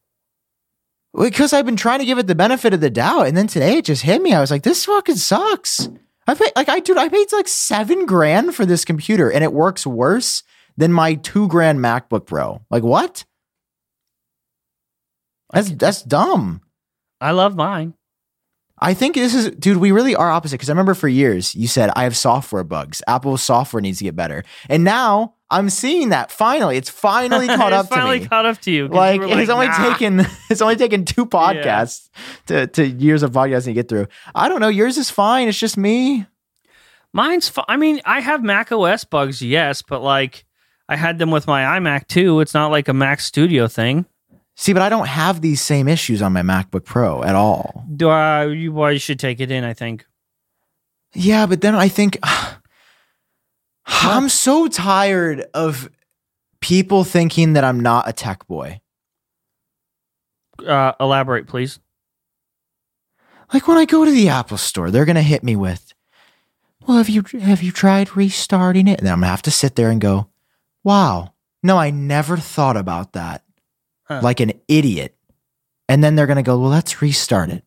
Because 1.18 1.54
I've 1.54 1.66
been 1.66 1.78
trying 1.78 2.00
to 2.00 2.06
give 2.06 2.18
it 2.20 2.28
the 2.28 2.36
benefit 2.36 2.74
of 2.74 2.82
the 2.82 2.90
doubt, 2.90 3.28
and 3.28 3.38
then 3.38 3.48
today 3.48 3.78
it 3.78 3.86
just 3.86 4.04
hit 4.04 4.22
me. 4.22 4.34
I 4.34 4.42
was 4.42 4.52
like, 4.52 4.64
this 4.64 4.84
fucking 4.84 5.16
sucks. 5.16 5.88
I 6.28 6.36
paid 6.36 6.52
like 6.58 6.68
I 6.68 6.82
dude, 6.82 6.98
I 6.98 7.08
paid 7.08 7.32
like 7.32 7.48
seven 7.48 8.06
grand 8.06 8.54
for 8.54 8.66
this 8.66 8.84
computer, 8.84 9.32
and 9.32 9.46
it 9.46 9.54
works 9.54 9.88
worse 9.88 10.44
than 10.76 10.92
my 10.92 11.16
two 11.16 11.48
grand 11.48 11.80
MacBook 11.80 12.26
Pro. 12.26 12.62
Like 12.70 12.84
what? 12.84 13.24
That's 15.52 15.70
that's 15.72 16.02
dumb. 16.04 16.62
I 17.22 17.32
love 17.32 17.56
mine. 17.56 17.94
I 18.80 18.94
think 18.94 19.16
this 19.16 19.34
is, 19.34 19.50
dude, 19.52 19.78
we 19.78 19.92
really 19.92 20.16
are 20.16 20.30
opposite. 20.30 20.56
Because 20.56 20.70
I 20.70 20.74
remember 20.74 20.94
for 20.94 21.08
years 21.08 21.56
you 21.56 21.68
said, 21.68 21.90
I 21.96 22.04
have 22.04 22.16
software 22.16 22.64
bugs. 22.64 23.02
Apple's 23.08 23.42
software 23.42 23.82
needs 23.82 23.98
to 23.98 24.04
get 24.04 24.16
better. 24.16 24.44
And 24.70 24.84
now 24.84 25.34
I'm 25.50 25.72
seeing 25.72 26.10
that 26.10 26.32
finally. 26.32 26.78
It's 26.78 26.90
finally 26.90 27.48
caught 27.58 27.74
it's 27.74 27.80
up 27.82 27.90
to 27.90 27.96
you. 27.96 28.02
finally 28.02 28.28
caught 28.28 28.46
up 28.46 28.60
to 28.62 28.72
you. 28.72 28.88
'cause 28.88 28.96
Like, 28.96 29.22
you 29.22 29.28
were 29.30 29.40
it's 29.40 29.50
only 29.50 29.68
"Nah." 29.68 29.90
taken 29.94 30.20
it's 30.52 30.62
only 30.62 30.76
taken 30.76 31.06
two 31.06 31.26
podcasts 31.26 32.10
to, 32.48 32.68
to 32.68 32.86
years 32.88 33.24
of 33.24 33.32
podcasting 33.32 33.66
to 33.66 33.74
get 33.74 33.90
through. 33.90 34.08
I 34.36 34.48
don't 34.48 34.60
know. 34.60 34.68
Yours 34.68 34.98
is 35.00 35.10
fine. 35.10 35.48
It's 35.48 35.58
just 35.58 35.76
me. 35.78 36.28
Mine's. 37.14 37.50
Fu- 37.50 37.64
I 37.68 37.78
mean, 37.78 38.02
I 38.06 38.20
have 38.20 38.44
Mac 38.44 38.72
OS 38.72 39.06
bugs, 39.06 39.42
yes, 39.42 39.82
but 39.82 40.04
like 40.04 40.46
I 40.88 40.96
had 40.98 41.18
them 41.18 41.32
with 41.32 41.48
my 41.48 41.80
iMac 41.80 42.08
too. 42.08 42.42
It's 42.42 42.54
not 42.54 42.70
like 42.70 42.88
a 42.90 42.94
Mac 42.94 43.22
Studio 43.22 43.68
thing. 43.68 44.06
See, 44.60 44.74
but 44.74 44.82
I 44.82 44.90
don't 44.90 45.08
have 45.08 45.42
these 45.42 45.62
same 45.62 45.88
issues 45.88 46.22
on 46.22 46.34
my 46.34 46.42
MacBook 46.42 46.84
Pro 46.84 47.24
at 47.24 47.36
all. 47.36 47.86
Do 47.96 48.10
I? 48.10 48.46
You, 48.46 48.74
well, 48.74 48.92
you 48.92 49.00
should 49.00 49.20
take 49.20 49.40
it 49.40 49.52
in. 49.52 49.64
I 49.64 49.74
think. 49.74 50.06
Yeah, 51.14 51.46
but 51.46 51.62
then 51.62 51.76
I 51.76 51.88
think 51.88 52.18
I'm 53.86 54.30
so 54.30 54.68
tired 54.68 55.46
of 55.54 55.90
people 56.60 57.04
thinking 57.04 57.54
that 57.54 57.64
I'm 57.64 57.80
not 57.80 58.10
a 58.10 58.14
tech 58.14 58.48
boy. 58.48 58.82
Uh, 60.66 60.94
elaborate, 61.00 61.48
please. 61.48 61.80
Like 63.54 63.68
when 63.68 63.78
I 63.78 63.86
go 63.86 64.04
to 64.04 64.12
the 64.12 64.30
Apple 64.30 64.58
store, 64.58 64.92
they're 64.92 65.06
going 65.06 65.16
to 65.16 65.22
hit 65.22 65.44
me 65.44 65.56
with, 65.56 65.94
well, 66.86 66.98
have 66.98 67.10
you 67.10 67.24
have 67.40 67.62
you 67.62 67.72
tried 67.72 68.16
restarting 68.18 68.88
it? 68.88 69.00
And 69.00 69.06
then 69.06 69.14
I'm 69.14 69.20
gonna 69.20 69.30
have 69.30 69.44
to 69.44 69.52
sit 69.52 69.76
there 69.76 69.90
and 69.90 70.02
go, 70.02 70.30
wow, 70.84 71.34
no, 71.62 71.78
I 71.78 71.92
never 71.92 72.38
thought 72.38 72.76
about 72.78 73.14
that, 73.14 73.44
Huh. 74.08 74.22
like 74.24 74.40
an 74.40 74.54
idiot. 74.68 75.16
And 75.90 76.04
then 76.04 76.16
they're 76.16 76.28
gonna 76.28 76.44
go, 76.44 76.58
well, 76.60 76.70
let's 76.70 77.02
restart 77.02 77.50
it. 77.50 77.64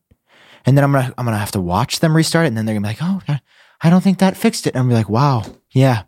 And 0.67 0.77
then 0.77 0.85
I'm 0.85 0.93
gonna 0.93 1.13
I'm 1.19 1.25
gonna 1.25 1.39
have 1.39 1.53
to 1.53 1.61
watch 1.61 2.01
them 2.01 2.15
restart 2.17 2.45
it, 2.45 2.49
and 2.49 2.57
then 2.57 2.67
they're 2.67 2.75
gonna 2.75 2.87
be 2.87 3.01
like, 3.01 3.03
oh, 3.03 3.41
I- 3.83 3.89
don't 3.91 4.03
think 4.03 4.19
that 4.19 4.37
fixed 4.37 4.67
it. 4.67 4.75
And 4.75 4.81
I'm 4.83 4.89
be 4.89 4.95
like, 4.95 5.09
wow, 5.09 5.43
yeah, 5.73 6.03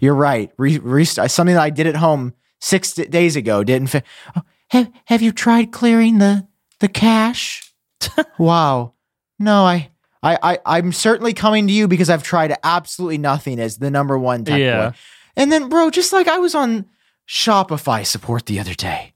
you're 0.00 0.14
right. 0.14 0.50
Re- 0.56 0.78
restart 0.78 1.30
something 1.32 1.54
that 1.56 1.62
I 1.62 1.70
did 1.70 1.86
at 1.88 1.96
home 1.96 2.34
six 2.60 2.92
d- 2.92 3.06
days 3.06 3.34
ago 3.36 3.64
didn't 3.64 3.88
fit. 3.88 4.04
Oh, 4.36 4.42
have 4.70 4.90
Have 5.06 5.22
you 5.22 5.32
tried 5.32 5.72
clearing 5.72 6.18
the 6.18 6.46
the 6.80 6.88
cache? 6.88 7.72
wow, 8.38 8.94
no, 9.38 9.64
I. 9.64 9.88
I, 10.24 10.38
I, 10.40 10.58
I'm 10.78 10.92
certainly 10.92 11.32
coming 11.34 11.66
to 11.66 11.72
you 11.72 11.88
because 11.88 12.08
I've 12.08 12.22
tried 12.22 12.56
absolutely 12.62 13.18
nothing 13.18 13.58
as 13.58 13.78
the 13.78 13.90
number 13.90 14.16
one 14.16 14.44
tech 14.44 14.60
Yeah. 14.60 14.90
boy. 14.90 14.96
And 15.34 15.50
then, 15.50 15.68
bro, 15.68 15.90
just 15.90 16.12
like 16.12 16.28
I 16.28 16.38
was 16.38 16.54
on 16.54 16.86
Shopify 17.28 18.06
support 18.06 18.46
the 18.46 18.60
other 18.60 18.74
day, 18.74 19.11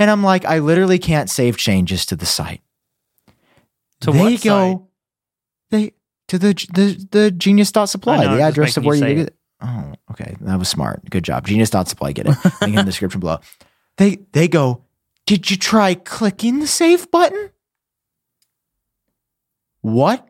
and 0.00 0.10
I'm 0.10 0.24
like, 0.24 0.44
I 0.44 0.58
literally 0.58 0.98
can't 0.98 1.30
save 1.30 1.56
changes 1.56 2.06
to 2.06 2.16
the 2.16 2.26
site. 2.26 2.62
To 4.00 4.10
they 4.10 4.18
what 4.18 4.42
go, 4.42 4.70
site? 4.70 4.80
they 5.70 5.92
to 6.28 6.38
the 6.38 6.54
the 6.74 7.06
the 7.10 7.30
genius.supply, 7.30 8.16
I 8.16 8.24
know, 8.24 8.36
the 8.36 8.42
address 8.42 8.76
of 8.76 8.84
where 8.84 8.96
you 8.96 9.06
you 9.06 9.14
get 9.14 9.26
it. 9.28 9.36
Oh, 9.62 9.92
okay. 10.12 10.36
That 10.40 10.58
was 10.58 10.68
smart. 10.68 11.08
Good 11.10 11.24
job. 11.24 11.46
Genius 11.46 11.68
Dot 11.68 11.86
Supply. 11.86 12.12
get 12.12 12.26
it. 12.26 12.36
Link 12.62 12.70
in 12.70 12.74
the 12.76 12.82
description 12.84 13.20
below. 13.20 13.40
They 13.98 14.20
they 14.32 14.48
go, 14.48 14.84
Did 15.26 15.50
you 15.50 15.58
try 15.58 15.94
clicking 15.94 16.60
the 16.60 16.66
save 16.66 17.10
button? 17.10 17.50
What? 19.82 20.26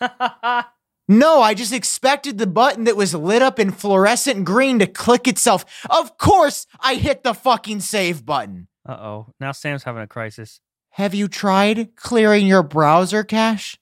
No, 1.08 1.40
I 1.40 1.54
just 1.54 1.72
expected 1.72 2.36
the 2.36 2.46
button 2.46 2.84
that 2.84 2.96
was 2.96 3.14
lit 3.14 3.40
up 3.40 3.58
in 3.58 3.70
fluorescent 3.72 4.44
green 4.44 4.78
to 4.80 4.86
click 4.86 5.26
itself. 5.26 5.64
Of 5.88 6.18
course, 6.18 6.66
I 6.80 6.96
hit 6.96 7.22
the 7.22 7.32
fucking 7.32 7.80
save 7.80 8.26
button. 8.26 8.68
Uh 8.86 8.92
oh. 8.92 9.26
Now 9.40 9.52
Sam's 9.52 9.84
having 9.84 10.02
a 10.02 10.06
crisis. 10.06 10.60
Have 10.90 11.14
you 11.14 11.28
tried 11.28 11.96
clearing 11.96 12.46
your 12.46 12.62
browser 12.62 13.24
cache? 13.24 13.78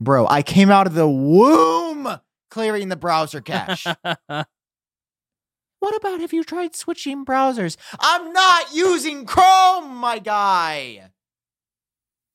Bro, 0.00 0.26
I 0.28 0.42
came 0.42 0.70
out 0.70 0.86
of 0.86 0.94
the 0.94 1.08
womb 1.08 2.08
clearing 2.50 2.88
the 2.88 2.96
browser 2.96 3.40
cache. 3.40 3.86
what 4.26 4.46
about 5.96 6.20
have 6.20 6.32
you 6.32 6.44
tried 6.44 6.74
switching 6.76 7.24
browsers? 7.24 7.76
I'm 7.98 8.32
not 8.32 8.74
using 8.74 9.26
Chrome, 9.26 9.96
my 9.96 10.18
guy. 10.18 11.10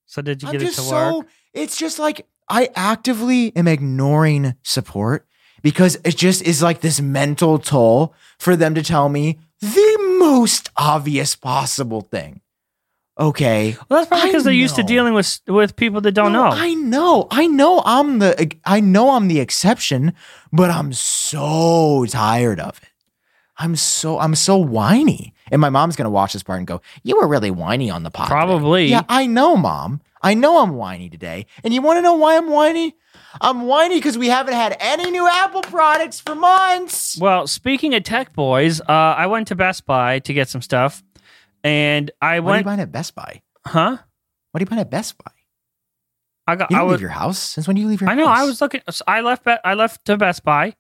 so 0.06 0.22
did 0.22 0.42
you 0.42 0.50
I'm 0.50 0.54
get 0.54 0.62
it 0.64 0.74
to 0.74 0.82
so 0.82 1.18
work? 1.20 1.28
it's 1.54 1.78
just 1.78 2.00
like 2.00 2.28
I 2.52 2.70
actively 2.76 3.56
am 3.56 3.68
ignoring 3.68 4.56
support 4.62 5.26
because 5.62 5.98
it 6.04 6.18
just 6.18 6.42
is 6.44 6.62
like 6.62 6.82
this 6.82 7.00
mental 7.00 7.58
toll 7.60 8.14
for 8.38 8.56
them 8.56 8.76
to 8.76 8.84
tell 8.84 9.08
me 9.10 9.40
the 9.62 10.16
most 10.20 10.70
obvious 10.76 11.36
possible 11.36 12.02
thing. 12.02 12.42
Okay. 13.20 13.76
Well, 13.88 14.00
that's 14.00 14.08
probably 14.08 14.30
because 14.30 14.44
they're 14.44 14.54
used 14.54 14.76
to 14.78 14.84
dealing 14.84 15.14
with 15.14 15.40
with 15.48 15.76
people 15.76 16.02
that 16.02 16.14
don't 16.14 16.34
No, 16.34 16.50
know. 16.50 16.56
I 16.56 16.74
know. 16.74 17.28
I 17.30 17.48
know 17.48 17.82
I'm 17.86 18.20
the 18.20 18.52
I 18.66 18.80
know 18.80 19.12
I'm 19.12 19.28
the 19.28 19.40
exception, 19.40 20.14
but 20.52 20.70
I'm 20.72 20.92
so 20.94 22.06
tired 22.10 22.60
of 22.60 22.78
it. 22.82 22.90
I'm 23.58 23.76
so 23.76 24.18
I'm 24.20 24.34
so 24.36 24.58
whiny. 24.58 25.34
And 25.52 25.62
my 25.62 25.70
mom's 25.70 25.96
gonna 25.96 26.10
watch 26.10 26.34
this 26.34 26.42
part 26.44 26.58
and 26.60 26.68
go, 26.68 26.82
You 27.04 27.18
were 27.18 27.28
really 27.28 27.52
whiny 27.52 27.90
on 27.92 28.04
the 28.04 28.12
podcast." 28.12 28.28
Probably. 28.28 28.88
Yeah, 28.88 29.04
I 29.08 29.28
know, 29.28 29.56
mom. 29.56 30.02
I 30.22 30.34
know 30.36 30.62
I'm 30.62 30.76
whiny 30.76 31.10
today. 31.10 31.46
And 31.64 31.74
you 31.74 31.82
want 31.82 31.98
to 31.98 32.02
know 32.02 32.16
why 32.16 32.38
I'm 32.38 32.50
whiny? 32.50 32.96
I'm 33.42 33.62
whiny 33.66 33.96
because 33.98 34.18
we 34.18 34.28
haven't 34.28 34.54
had 34.54 34.78
any 34.80 35.10
new 35.10 35.28
Apple 35.28 35.62
products 35.62 36.20
for 36.20 36.36
months. 36.36 37.18
Well, 37.20 37.48
speaking 37.48 37.94
of 37.96 38.04
tech 38.04 38.34
boys, 38.34 38.82
uh, 38.82 38.86
I 38.92 39.28
went 39.28 39.48
to 39.50 39.56
Best 39.56 39.86
Buy 39.86 40.20
to 40.20 40.34
get 40.34 40.48
some 40.50 40.62
stuff, 40.62 41.02
and 41.64 42.12
I 42.22 42.40
What 42.40 42.50
are 42.50 42.52
you 42.52 42.56
went, 42.58 42.66
buying 42.66 42.80
at 42.80 42.92
Best 42.92 43.16
Buy? 43.16 43.42
huh? 43.66 43.98
What 44.52 44.60
are 44.60 44.64
you 44.64 44.66
buying 44.68 44.82
at 44.82 44.90
Best 44.92 45.18
Buy? 45.24 45.32
I 46.48 46.56
got. 46.56 46.72
You 46.72 46.78
I 46.78 46.82
was. 46.84 46.92
leave 46.94 47.02
your 47.02 47.10
house. 47.12 47.40
Since 47.40 47.68
when 47.68 47.76
do 47.76 47.82
you 47.82 47.88
leave 47.88 48.02
your 48.02 48.10
house? 48.10 48.18
I 48.18 48.22
house? 48.22 48.28
know. 48.38 48.44
I 48.44 48.46
was 48.46 48.62
looking. 48.62 48.82
I 49.08 49.22
left. 49.22 49.48
I 49.64 49.74
left 49.76 50.06
to 50.06 50.18
Best 50.18 50.44
Buy, 50.44 50.76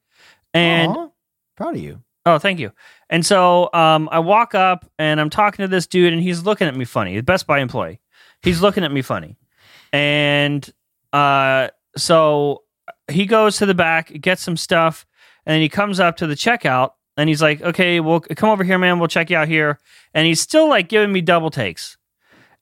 and 0.53 0.91
Aw, 0.91 1.07
proud 1.55 1.75
of 1.75 1.81
you. 1.81 2.03
oh, 2.25 2.37
thank 2.39 2.59
you. 2.59 2.71
And 3.09 3.25
so, 3.25 3.69
um, 3.73 4.09
I 4.11 4.19
walk 4.19 4.55
up 4.55 4.89
and 4.99 5.19
I'm 5.21 5.29
talking 5.29 5.63
to 5.63 5.67
this 5.67 5.87
dude, 5.87 6.13
and 6.13 6.21
he's 6.21 6.43
looking 6.43 6.67
at 6.67 6.75
me 6.75 6.85
funny. 6.85 7.15
The 7.15 7.23
Best 7.23 7.47
Buy 7.47 7.59
employee. 7.59 7.99
He's 8.43 8.61
looking 8.61 8.83
at 8.83 8.91
me 8.91 9.01
funny, 9.01 9.37
and 9.93 10.67
uh, 11.13 11.69
so 11.95 12.63
he 13.09 13.25
goes 13.25 13.57
to 13.57 13.65
the 13.65 13.75
back, 13.75 14.11
gets 14.21 14.41
some 14.41 14.57
stuff, 14.57 15.05
and 15.45 15.53
then 15.53 15.61
he 15.61 15.69
comes 15.69 15.99
up 15.99 16.17
to 16.17 16.27
the 16.27 16.35
checkout, 16.35 16.91
and 17.17 17.29
he's 17.29 17.41
like, 17.41 17.61
"Okay, 17.61 17.99
well, 17.99 18.19
come 18.19 18.49
over 18.49 18.63
here, 18.63 18.77
man. 18.77 18.99
We'll 18.99 19.07
check 19.07 19.29
you 19.29 19.37
out 19.37 19.47
here." 19.47 19.79
And 20.13 20.25
he's 20.25 20.41
still 20.41 20.67
like 20.69 20.89
giving 20.89 21.11
me 21.11 21.21
double 21.21 21.49
takes. 21.51 21.97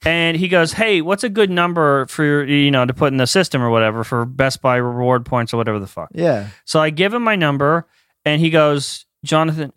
And 0.06 0.38
he 0.38 0.48
goes, 0.48 0.74
"Hey, 0.74 1.02
what's 1.02 1.24
a 1.24 1.30
good 1.30 1.50
number 1.50 2.06
for 2.08 2.46
you 2.46 2.72
know 2.72 2.86
to 2.86 2.94
put 2.94 3.12
in 3.12 3.18
the 3.18 3.28
system 3.28 3.62
or 3.62 3.70
whatever 3.70 4.04
for 4.04 4.26
Best 4.26 4.62
Buy 4.62 4.78
reward 4.78 5.26
points 5.26 5.54
or 5.54 5.58
whatever 5.58 5.80
the 5.80 5.88
fuck?" 5.88 6.10
Yeah. 6.14 6.48
So 6.66 6.80
I 6.80 6.90
give 6.90 7.14
him 7.14 7.24
my 7.24 7.36
number, 7.36 7.88
and 8.26 8.40
he 8.42 8.50
goes, 8.50 9.06
Jonathan, 9.24 9.74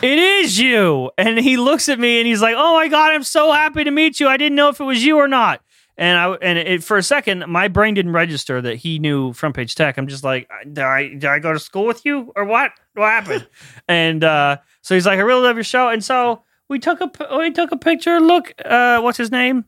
it 0.00 0.18
is 0.18 0.58
you. 0.58 1.10
And 1.18 1.38
he 1.38 1.56
looks 1.56 1.88
at 1.88 1.98
me 1.98 2.18
and 2.18 2.26
he's 2.26 2.40
like, 2.40 2.54
Oh 2.56 2.74
my 2.74 2.88
God, 2.88 3.12
I'm 3.12 3.24
so 3.24 3.52
happy 3.52 3.84
to 3.84 3.90
meet 3.90 4.20
you. 4.20 4.28
I 4.28 4.36
didn't 4.36 4.56
know 4.56 4.68
if 4.68 4.80
it 4.80 4.84
was 4.84 5.04
you 5.04 5.18
or 5.18 5.28
not. 5.28 5.62
And 5.98 6.18
I 6.18 6.32
and 6.36 6.58
it, 6.58 6.82
for 6.82 6.96
a 6.96 7.02
second, 7.02 7.44
my 7.48 7.68
brain 7.68 7.94
didn't 7.94 8.12
register 8.12 8.62
that 8.62 8.76
he 8.76 8.98
knew 8.98 9.32
Front 9.34 9.54
Page 9.54 9.74
Tech. 9.74 9.98
I'm 9.98 10.06
just 10.08 10.24
like, 10.24 10.48
did 10.64 10.78
I 10.78 11.08
did 11.08 11.26
I 11.26 11.38
go 11.38 11.52
to 11.52 11.58
school 11.58 11.84
with 11.84 12.04
you 12.06 12.32
or 12.34 12.44
what? 12.44 12.72
What 12.94 13.06
happened? 13.08 13.46
and 13.88 14.24
uh, 14.24 14.56
so 14.80 14.94
he's 14.94 15.06
like, 15.06 15.18
I 15.18 15.22
really 15.22 15.42
love 15.42 15.56
your 15.56 15.64
show. 15.64 15.90
And 15.90 16.02
so 16.02 16.42
we 16.68 16.78
took 16.78 17.00
a 17.00 17.36
we 17.36 17.50
took 17.50 17.72
a 17.72 17.76
picture. 17.76 18.20
Look, 18.20 18.54
uh, 18.64 19.00
what's 19.00 19.18
his 19.18 19.30
name? 19.30 19.66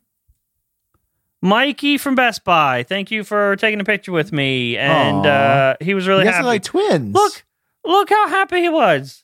Mikey 1.41 1.99
from 1.99 2.15
Best 2.15 2.43
Buy. 2.43 2.83
Thank 2.83 3.11
you 3.11 3.23
for 3.23 3.55
taking 3.57 3.79
a 3.79 3.83
picture 3.83 4.11
with 4.11 4.31
me. 4.31 4.77
And 4.77 5.25
uh, 5.27 5.75
he 5.79 5.93
was 5.93 6.07
really 6.07 6.25
happy. 6.25 6.43
like 6.43 6.63
twins. 6.63 7.13
Look, 7.13 7.43
look 7.83 8.09
how 8.09 8.27
happy 8.27 8.61
he 8.61 8.69
was. 8.69 9.23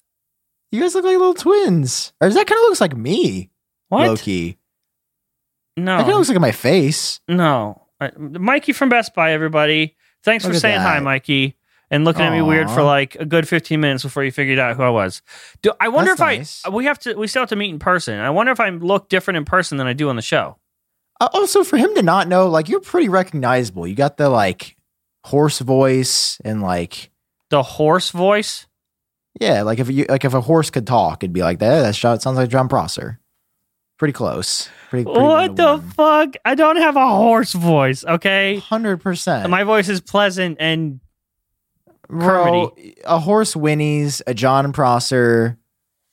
You 0.72 0.82
guys 0.82 0.96
look 0.96 1.04
like 1.06 1.18
little 1.18 1.34
twins. 1.34 2.14
Or 2.22 2.28
does 2.28 2.36
that 2.36 2.48
kind 2.48 2.58
of 2.60 2.64
looks 2.64 2.82
like 2.82 2.96
me. 2.96 3.50
What? 3.90 4.08
Low 4.08 4.16
key. 4.18 4.58
No, 5.78 5.98
That 5.98 6.02
kind 6.04 6.12
of 6.14 6.18
looks 6.18 6.30
like 6.30 6.40
my 6.40 6.52
face. 6.52 7.20
no. 7.28 7.78
Uh, 8.00 8.10
Mikey 8.18 8.74
from 8.74 8.90
Best 8.90 9.14
Buy. 9.14 9.32
Everybody, 9.32 9.96
thanks 10.24 10.44
Look 10.44 10.54
for 10.54 10.56
at 10.56 10.62
saying 10.62 10.80
hi, 10.82 10.96
that. 10.96 11.04
Mikey, 11.04 11.56
and 11.92 12.04
looking 12.04 12.24
at 12.24 12.32
me 12.32 12.42
weird 12.42 12.68
for 12.72 12.82
like 12.82 13.14
a 13.18 13.26
good 13.26 13.48
fifteen 13.48 13.80
minutes 13.80 14.02
before 14.02 14.24
you 14.24 14.32
figured 14.32 14.58
out 14.58 14.76
who 14.76 14.82
I 14.82 14.90
was. 14.90 15.22
Do 15.62 15.72
I 15.80 15.90
wonder 15.90 16.10
That's 16.16 16.20
if 16.20 16.26
nice. 16.40 16.62
I 16.66 16.70
we 16.70 16.86
have 16.86 16.98
to 17.02 17.14
we 17.14 17.28
still 17.28 17.44
have 17.44 17.50
to 17.50 17.56
meet 17.56 17.70
in 17.70 17.78
person? 17.78 18.18
I 18.20 18.32
wonder 18.32 18.52
if 18.52 18.60
I 18.60 18.70
look 18.70 19.08
different 19.08 19.38
in 19.38 19.46
person 19.46 19.78
than 19.78 19.86
I 19.86 19.94
do 19.94 20.10
on 20.10 20.16
the 20.16 20.24
show. 20.24 20.58
Uh, 21.20 21.28
also, 21.32 21.64
for 21.64 21.78
him 21.78 21.94
to 21.94 22.02
not 22.02 22.28
know, 22.28 22.48
like 22.48 22.70
you're 22.70 22.80
pretty 22.80 23.08
recognizable. 23.08 23.86
You 23.86 23.94
got 23.94 24.18
the 24.18 24.30
like 24.30 24.76
horse 25.26 25.60
voice 25.60 26.42
and 26.44 26.64
like 26.64 27.12
The 27.52 27.62
horse 27.62 28.10
voice. 28.10 28.66
Yeah, 29.40 29.64
like 29.64 29.80
if 29.80 29.90
you 29.90 30.06
like 30.10 30.26
if 30.26 30.34
a 30.34 30.42
horse 30.42 30.70
could 30.70 30.86
talk, 30.86 31.24
it'd 31.24 31.34
be 31.34 31.42
like 31.42 31.60
that. 31.60 31.82
That 31.82 31.96
shot 31.96 32.22
sounds 32.22 32.38
like 32.38 32.50
Jon 32.50 32.68
Prosser. 32.68 33.20
Pretty 33.98 34.14
close. 34.14 34.68
Pretty. 34.90 35.06
pretty 35.06 35.20
What 35.20 35.56
the 35.56 35.82
fuck? 35.96 36.36
I 36.44 36.56
don't 36.56 36.78
have 36.78 36.96
a 36.96 37.08
horse 37.08 37.54
voice. 37.54 38.04
Okay, 38.04 38.58
Hundred 38.58 38.98
percent. 38.98 39.50
my 39.50 39.64
voice 39.64 39.90
is 39.90 40.02
pleasant 40.02 40.58
and 40.60 41.00
Bro, 42.10 42.76
a 43.06 43.20
horse 43.20 43.54
whinnies, 43.54 44.22
a 44.28 44.34
Jon 44.34 44.74
Prosser 44.74 45.58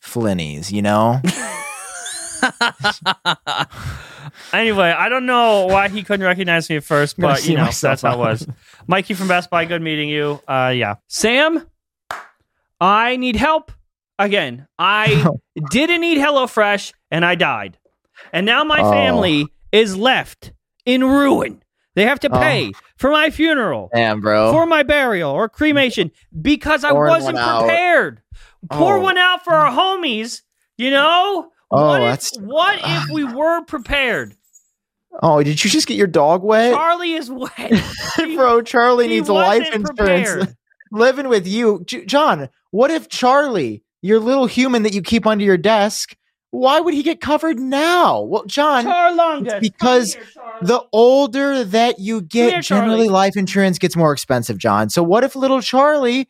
flinnies. 0.00 0.70
You 0.70 0.82
know. 0.82 1.20
Anyway, 4.52 4.88
I 4.88 5.08
don't 5.08 5.26
know 5.26 5.66
why 5.66 5.88
he 5.88 6.02
couldn't 6.02 6.24
recognize 6.24 6.68
me 6.70 6.76
at 6.76 6.84
first, 6.84 7.18
but 7.18 7.46
you 7.46 7.56
know 7.56 7.68
that's 7.70 8.02
how 8.02 8.14
it 8.14 8.18
was. 8.18 8.46
Mikey 8.86 9.14
from 9.14 9.28
Best 9.28 9.50
Buy, 9.50 9.64
good 9.64 9.82
meeting 9.82 10.08
you. 10.08 10.40
Uh, 10.46 10.72
yeah, 10.74 10.96
Sam, 11.08 11.66
I 12.81 13.16
need 13.16 13.37
help 13.37 13.72
again. 14.18 14.66
I 14.79 15.22
oh. 15.26 15.41
didn't 15.70 16.05
eat 16.05 16.18
HelloFresh 16.18 16.93
and 17.11 17.24
I 17.24 17.35
died, 17.35 17.79
and 18.33 18.47
now 18.47 18.64
my 18.64 18.81
Oh. 18.81 18.91
family 18.91 19.47
is 19.72 19.97
left 19.97 20.53
in 20.87 21.05
ruin. 21.05 21.62
They 21.95 22.05
have 22.05 22.20
to 22.20 22.29
Oh. 22.33 22.39
pay 22.39 22.72
for 22.97 23.11
my 23.11 23.31
funeral, 23.31 23.91
Damn, 23.93 24.20
bro. 24.20 24.53
for 24.53 24.66
my 24.66 24.83
burial 24.85 25.33
or 25.33 25.49
cremation 25.49 26.12
because 26.41 26.85
I 26.85 26.91
Pouring 26.91 27.11
wasn't 27.12 27.35
one 27.37 27.45
out. 27.45 27.61
prepared. 27.62 28.22
Pour 28.70 28.99
Oh. 28.99 29.01
one 29.01 29.18
out 29.18 29.43
for 29.45 29.53
our 29.55 29.70
homies. 29.72 30.43
You 30.76 30.91
know. 30.93 31.51
Oh, 31.70 31.87
what 31.89 32.01
if, 32.01 32.07
that's- 32.07 32.33
what 32.41 32.79
if 32.83 33.11
we 33.12 33.24
were 33.35 33.62
prepared? 33.64 34.35
oh, 35.22 35.43
did 35.43 35.62
you 35.64 35.70
just 35.70 35.89
get 35.89 35.97
your 35.97 36.07
dog 36.07 36.43
wet, 36.45 36.72
Charlie 36.72 37.14
is 37.14 37.29
wet. 37.31 37.72
bro? 38.37 38.62
Charlie 38.62 39.09
He 39.09 39.14
needs 39.14 39.29
life 39.29 39.66
insurance. 39.66 39.89
prepared. 39.91 40.57
Living 40.93 41.29
with 41.29 41.47
you, 41.47 41.83
J- 41.87 42.05
Jon. 42.07 42.49
What 42.70 42.90
if 42.90 43.08
Charlie, 43.08 43.82
your 44.02 44.20
little 44.20 44.46
human 44.46 44.82
that 44.82 44.92
you 44.94 45.02
keep 45.02 45.26
under 45.26 45.44
your 45.44 45.56
desk, 45.56 46.14
Why 46.50 46.80
would 46.80 46.94
he 46.94 47.02
get 47.02 47.20
covered 47.20 47.58
now? 47.58 48.22
Well, 48.22 48.44
Jon, 48.46 48.86
Charlongus, 48.86 49.60
because 49.60 50.14
here, 50.14 50.24
the 50.62 50.82
older 50.92 51.62
that 51.62 51.98
you 51.98 52.22
get, 52.22 52.52
here, 52.52 52.62
generally 52.62 53.08
life 53.10 53.36
insurance 53.36 53.78
gets 53.78 53.96
more 53.96 54.12
expensive, 54.12 54.56
Jon. 54.56 54.88
So 54.88 55.02
what 55.02 55.24
if 55.24 55.36
little 55.36 55.60
Charlie, 55.60 56.26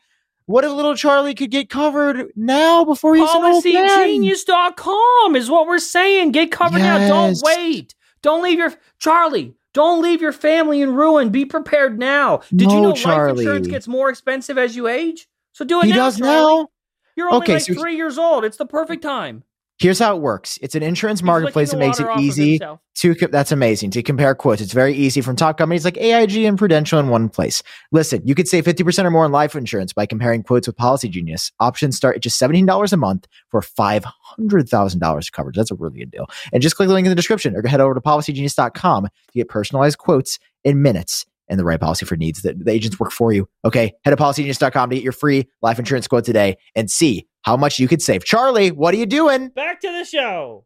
what 0.47 0.65
if 0.65 0.73
little 0.73 0.97
Charlie 0.97 1.35
could 1.35 1.53
get 1.53 1.71
covered 1.71 2.33
now 2.35 2.85
before 2.85 3.15
he's 3.15 3.31
an 3.31 3.45
old 3.45 3.65
man? 3.65 3.89
PolicyGenius.com 3.89 5.37
is 5.37 5.49
what 5.49 5.69
we're 5.69 5.79
saying. 5.79 6.33
Get 6.33 6.51
covered 6.51 6.79
now. 6.79 6.99
Don't 7.07 7.39
wait. 7.43 7.95
Don't 8.23 8.43
leave 8.43 8.59
your 8.59 8.73
Charlie. 8.99 9.55
Don't 9.73 10.03
leave 10.03 10.21
your 10.21 10.33
family 10.33 10.81
in 10.81 10.95
ruin. 10.95 11.29
Be 11.31 11.45
prepared 11.45 11.99
now. 11.99 12.39
Did 12.51 12.73
you 12.73 12.81
No, 12.81 12.91
know 12.91 12.91
life 12.91 13.39
insurance 13.39 13.69
gets 13.69 13.87
more 13.87 14.11
expensive 14.11 14.59
as 14.59 14.75
you 14.75 14.89
age? 14.89 15.29
So 15.59 15.65
do 15.65 15.81
it 15.81 15.87
He 15.87 15.91
now. 15.91 15.97
does 15.97 16.19
Charlie. 16.19 16.63
now. 16.63 16.69
You're 17.17 17.31
only 17.31 17.39
Okay, 17.47 17.55
like 17.55 17.63
so 17.63 17.75
three 17.75 17.97
years 17.97 18.17
old. 18.17 18.45
It's 18.45 18.59
the 18.59 18.65
perfect 18.65 19.03
time. 19.03 19.43
Here's 19.81 19.99
how 19.99 20.15
it 20.15 20.23
works. 20.23 20.57
It's 20.63 20.77
an 20.77 20.85
insurance 20.85 21.19
He's 21.19 21.27
marketplace 21.27 21.73
that 21.73 21.79
makes 21.79 21.99
it 21.99 22.05
water 22.05 22.13
off 22.13 22.19
of 22.19 22.25
easy 22.25 22.61
to 22.95 23.15
co- 23.17 23.27
that's 23.27 23.51
amazing 23.51 23.91
to 23.91 24.03
compare 24.05 24.37
quotes. 24.37 24.61
It's 24.63 24.73
very 24.73 24.95
easy 24.95 25.21
from 25.21 25.35
top 25.35 25.59
companies 25.59 25.85
like 25.85 25.97
AIG 25.97 26.45
and 26.45 26.57
Prudential 26.57 27.01
in 27.01 27.09
one 27.09 27.29
place. 27.29 27.61
Listen, 27.91 28.23
you 28.25 28.37
could 28.37 28.47
save 28.47 28.67
50% 28.67 29.05
or 29.05 29.11
more 29.11 29.25
on 29.25 29.33
life 29.33 29.57
insurance 29.57 29.93
by 29.93 30.07
comparing 30.07 30.45
quotes 30.45 30.69
with 30.69 30.77
Policygenius. 30.77 31.51
Options 31.59 31.97
start 31.97 32.15
at 32.15 32.23
just 32.23 32.41
$17 32.41 32.93
a 32.93 32.97
month 32.97 33.27
for 33.51 33.61
$500,000 33.61 35.33
coverage. 35.33 35.57
That's 35.57 35.73
a 35.73 35.75
really 35.75 35.99
good 35.99 36.13
deal. 36.13 36.27
And 36.53 36.63
just 36.63 36.77
click 36.77 36.87
the 36.87 36.95
link 36.95 37.05
in 37.07 37.11
the 37.11 37.17
description 37.17 37.57
or 37.57 37.67
head 37.67 37.81
over 37.81 37.95
to 37.95 38.01
policygenius.com 38.01 39.05
to 39.07 39.11
get 39.35 39.49
personalized 39.49 39.99
quotes 39.99 40.39
in 40.63 40.83
minutes 40.83 41.27
and 41.49 41.59
the 41.59 41.65
right 41.65 41.81
policy 41.81 42.05
for 42.07 42.17
needs 42.17 42.43
that 42.43 42.65
the 42.65 42.71
agents 42.71 42.99
work 43.01 43.13
for 43.13 43.33
you. 43.33 43.49
Okay, 43.65 43.93
head 44.05 44.11
to 44.11 44.17
policygenius.com 44.17 44.91
to 44.91 44.97
get 44.97 45.03
your 45.03 45.13
free 45.13 45.49
life 45.63 45.79
insurance 45.79 46.07
quote 46.09 46.25
today 46.25 46.57
and 46.75 46.91
see 46.91 47.27
how 47.43 47.57
much 47.57 47.79
you 47.79 47.89
could 47.89 48.03
save. 48.03 48.25
Charlie, 48.25 48.71
what 48.71 48.95
are 48.95 48.99
you 48.99 49.07
doing? 49.07 49.49
Back 49.49 49.81
to 49.81 49.89
the 49.91 50.05
show. 50.05 50.65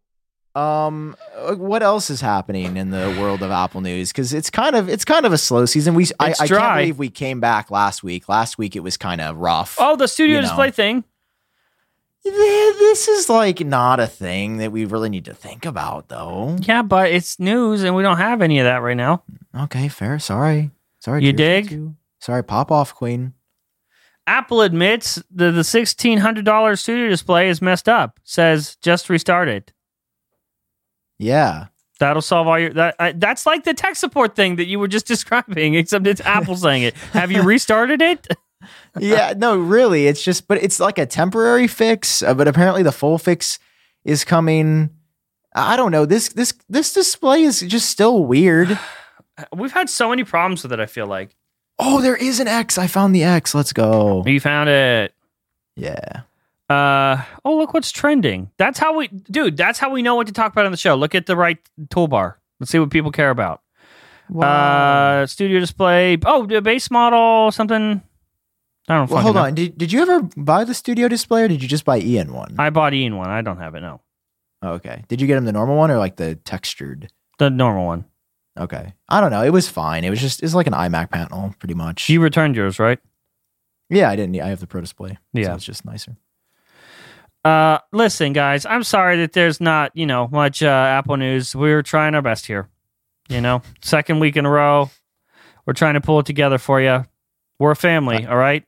Um, 0.54 1.16
what 1.56 1.82
else 1.82 2.10
is 2.10 2.20
happening 2.20 2.76
in 2.76 2.90
the 2.90 3.16
world 3.18 3.42
of 3.42 3.50
Apple 3.50 3.80
News? 3.80 4.10
Because 4.12 4.34
it's 4.34 4.50
kind 4.50 4.76
of 4.76 4.86
it's 4.88 5.04
kind 5.04 5.24
of 5.24 5.32
a 5.32 5.38
slow 5.38 5.64
season. 5.64 5.94
We 5.94 6.08
I, 6.20 6.30
It's 6.30 6.40
I 6.42 6.46
dry. 6.46 6.58
can't 6.60 6.78
believe 6.80 6.98
we 6.98 7.08
came 7.08 7.40
back 7.40 7.70
last 7.70 8.02
week. 8.02 8.28
Last 8.28 8.58
week 8.58 8.76
it 8.76 8.80
was 8.80 8.98
kind 8.98 9.22
of 9.22 9.38
rough. 9.38 9.76
Oh, 9.80 9.96
the 9.96 10.06
studio 10.06 10.36
You 10.36 10.42
know. 10.42 10.48
display 10.48 10.70
thing. 10.70 11.04
Th- 12.24 12.34
this 12.34 13.08
is 13.08 13.28
like 13.28 13.60
not 13.60 13.98
a 14.00 14.06
thing 14.06 14.58
that 14.58 14.70
we 14.70 14.84
really 14.84 15.08
need 15.08 15.24
to 15.24 15.34
think 15.34 15.66
about, 15.66 16.08
though. 16.08 16.56
Yeah, 16.60 16.82
but 16.82 17.10
it's 17.10 17.40
news, 17.40 17.82
and 17.82 17.96
we 17.96 18.02
don't 18.02 18.18
have 18.18 18.42
any 18.42 18.58
of 18.60 18.64
that 18.64 18.82
right 18.82 18.96
now. 18.96 19.24
Okay, 19.58 19.88
fair. 19.88 20.18
Sorry, 20.18 20.70
sorry. 21.00 21.24
You 21.24 21.32
dig? 21.32 21.94
Sorry, 22.20 22.44
pop 22.44 22.70
off, 22.70 22.94
Queen. 22.94 23.34
Apple 24.26 24.60
admits 24.60 25.20
that 25.34 25.50
the 25.52 25.64
sixteen 25.64 26.18
hundred 26.18 26.44
dollars 26.44 26.80
studio 26.80 27.08
display 27.08 27.48
is 27.48 27.60
messed 27.60 27.88
up. 27.88 28.20
Says 28.22 28.76
just 28.82 29.10
restarted. 29.10 29.72
Yeah, 31.18 31.66
That'll 32.02 32.20
solve 32.20 32.48
all 32.48 32.58
your 32.58 32.70
that. 32.70 32.96
I, 32.98 33.12
that's 33.12 33.46
like 33.46 33.62
the 33.62 33.74
tech 33.74 33.94
support 33.94 34.34
thing 34.34 34.56
that 34.56 34.66
you 34.66 34.80
were 34.80 34.88
just 34.88 35.06
describing, 35.14 35.74
except 35.74 36.04
it's 36.08 36.20
Apple 36.22 36.56
saying 36.56 36.82
it. 36.82 36.94
Have 37.12 37.30
you 37.30 37.42
restarted 37.44 38.02
it? 38.02 38.26
Yeah. 38.98 39.34
No, 39.36 39.56
really, 39.56 40.06
it's 40.06 40.22
just, 40.22 40.48
but 40.48 40.62
it's 40.62 40.80
like 40.80 40.98
a 40.98 41.06
temporary 41.06 41.66
fix. 41.66 42.22
Uh, 42.22 42.34
but 42.34 42.48
apparently, 42.48 42.82
the 42.82 42.92
full 42.92 43.18
fix 43.18 43.58
is 44.04 44.24
coming. 44.24 44.90
I 45.54 45.76
don't 45.76 45.90
know. 45.92 46.06
This 46.06 46.30
this 46.30 46.54
this 46.68 46.92
display 46.94 47.42
is 47.42 47.60
just 47.60 47.90
still 47.90 48.24
weird. 48.24 48.78
We've 49.56 49.72
had 49.72 49.88
so 49.90 50.08
many 50.10 50.24
problems 50.24 50.62
with 50.62 50.72
it. 50.72 50.80
I 50.80 50.86
feel 50.86 51.06
like 51.06 51.34
Oh, 51.78 52.00
there 52.00 52.16
is 52.16 52.38
an 52.38 52.48
X. 52.48 52.78
I 52.78 52.86
found 52.86 53.14
the 53.14 53.24
X. 53.24 53.54
Let's 53.54 53.72
go. 53.72 54.22
you 54.26 54.40
found 54.40 54.68
it. 54.68 55.14
Yeah. 55.76 56.22
Uh 56.70 57.22
oh, 57.44 57.56
look 57.58 57.74
what's 57.74 57.90
trending. 57.90 58.50
That's 58.56 58.78
how 58.78 58.96
we, 58.96 59.08
dude. 59.08 59.56
That's 59.56 59.78
how 59.78 59.90
we 59.90 60.00
know 60.00 60.14
what 60.14 60.26
to 60.28 60.32
talk 60.32 60.52
about 60.52 60.64
on 60.64 60.70
the 60.70 60.78
show. 60.78 60.94
Look 60.94 61.14
at 61.14 61.26
the 61.26 61.36
right 61.36 61.58
toolbar. 61.88 62.34
Let's 62.60 62.70
see 62.70 62.78
what 62.78 62.90
people 62.90 63.10
care 63.10 63.30
about. 63.30 63.60
Uh, 64.40 65.26
studio 65.26 65.60
display. 65.60 66.16
Oh, 66.24 66.46
the 66.46 66.62
base 66.62 66.90
model. 66.90 67.50
Something. 67.50 68.00
I 68.88 68.96
don't. 68.96 69.10
well, 69.10 69.22
hold 69.22 69.36
know. 69.36 69.42
on. 69.42 69.54
Did, 69.54 69.78
did 69.78 69.92
you 69.92 70.02
ever 70.02 70.22
buy 70.36 70.64
the 70.64 70.74
studio 70.74 71.08
display 71.08 71.44
or 71.44 71.48
did 71.48 71.62
you 71.62 71.68
just 71.68 71.84
buy 71.84 72.00
Ian 72.00 72.32
one? 72.32 72.56
I 72.58 72.70
bought 72.70 72.94
Ian 72.94 73.16
one. 73.16 73.30
I 73.30 73.40
don't 73.42 73.58
have 73.58 73.74
it. 73.74 73.80
No, 73.80 74.00
Oh, 74.62 74.72
okay. 74.74 75.04
Did 75.08 75.20
you 75.20 75.26
get 75.26 75.36
him 75.38 75.44
the 75.44 75.52
normal 75.52 75.76
one 75.76 75.90
or 75.90 75.98
like 75.98 76.16
the 76.16 76.34
textured? 76.36 77.10
the 77.38 77.50
normal 77.50 77.86
one. 77.86 78.04
Okay. 78.58 78.92
I 79.08 79.20
don't 79.20 79.30
know. 79.30 79.42
It 79.42 79.50
was 79.50 79.68
fine. 79.68 80.04
It 80.04 80.10
was 80.10 80.20
just, 80.20 80.42
it's 80.42 80.54
like 80.54 80.66
an 80.66 80.72
iMac 80.74 81.10
panel 81.10 81.54
pretty 81.58 81.74
much. 81.74 82.08
You 82.08 82.20
returned 82.20 82.54
yours, 82.54 82.78
right? 82.78 82.98
yeah, 83.88 84.08
I 84.10 84.16
didn't. 84.16 84.40
I 84.40 84.48
have 84.48 84.60
the 84.60 84.66
Pro 84.66 84.80
Display. 84.80 85.18
Yeah. 85.32 85.46
So 85.48 85.54
it's 85.54 85.64
just 85.64 85.84
nicer. 85.84 86.16
Uh, 87.44 87.78
listen, 87.92 88.32
guys, 88.32 88.64
I'm 88.64 88.84
sorry 88.84 89.16
that 89.18 89.32
there's 89.32 89.60
not, 89.60 89.90
you 89.94 90.06
know, 90.06 90.28
much 90.28 90.62
uh, 90.62 90.66
Apple 90.66 91.16
news. 91.16 91.56
We're 91.56 91.82
trying 91.82 92.14
our 92.14 92.22
best 92.22 92.46
here. 92.46 92.68
You 93.28 93.40
know, 93.40 93.62
second 93.82 94.20
week 94.20 94.36
in 94.36 94.46
a 94.46 94.50
row, 94.50 94.90
we're 95.66 95.72
trying 95.72 95.94
to 95.94 96.00
pull 96.00 96.20
it 96.20 96.26
together 96.26 96.58
for 96.58 96.80
you. 96.80 97.04
We're 97.58 97.70
a 97.72 97.76
family, 97.76 98.26
all 98.26 98.36
right. 98.36 98.64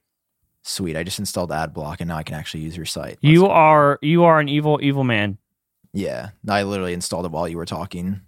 Sweet. 0.64 0.96
I 0.96 1.02
just 1.04 1.18
installed 1.18 1.50
AdBlock 1.50 1.96
and 2.00 2.08
now 2.08 2.16
I 2.16 2.22
can 2.22 2.34
actually 2.34 2.62
use 2.62 2.76
your 2.76 2.86
site. 2.86 3.10
Let's 3.10 3.18
You 3.22 3.40
go. 3.42 3.50
are 3.50 3.98
you 4.02 4.24
are 4.24 4.40
an 4.40 4.48
evil, 4.48 4.80
evil 4.82 5.04
man. 5.04 5.38
Yeah. 5.92 6.30
I 6.48 6.62
literally 6.64 6.94
installed 6.94 7.26
it 7.26 7.30
while 7.30 7.46
you 7.46 7.56
were 7.56 7.66
talking. 7.66 8.22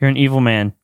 You're 0.00 0.10
an 0.10 0.16
evil 0.16 0.40
man. 0.40 0.74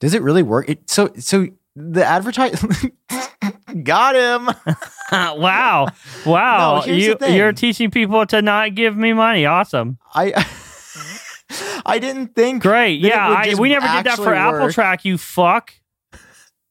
Does 0.00 0.14
it 0.14 0.22
really 0.22 0.42
work? 0.42 0.68
It, 0.68 0.88
so, 0.90 1.10
so 1.18 1.48
the 1.74 2.04
advertise 2.04 2.62
got 3.82 4.14
him. 4.14 4.54
wow, 5.12 5.88
wow! 6.26 6.76
No, 6.76 6.80
here's 6.80 7.02
you 7.04 7.12
the 7.12 7.18
thing. 7.26 7.36
you're 7.36 7.52
teaching 7.52 7.90
people 7.90 8.24
to 8.26 8.40
not 8.42 8.74
give 8.74 8.96
me 8.96 9.12
money. 9.12 9.44
Awesome, 9.46 9.98
I 10.14 10.46
I 11.84 11.98
didn't 11.98 12.34
think 12.34 12.62
great. 12.62 13.00
Yeah, 13.00 13.28
I, 13.28 13.54
we 13.54 13.68
never 13.68 13.86
did 13.86 14.06
that 14.06 14.16
for 14.16 14.34
actually 14.34 14.58
Apple. 14.58 14.72
Track. 14.72 15.04
You 15.04 15.18
fuck, 15.18 15.74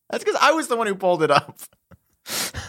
That's 0.09 0.23
because 0.23 0.37
I 0.41 0.51
was 0.53 0.67
the 0.67 0.75
one 0.75 0.87
who 0.87 0.95
pulled 0.95 1.21
it 1.23 1.31
up. 1.31 1.57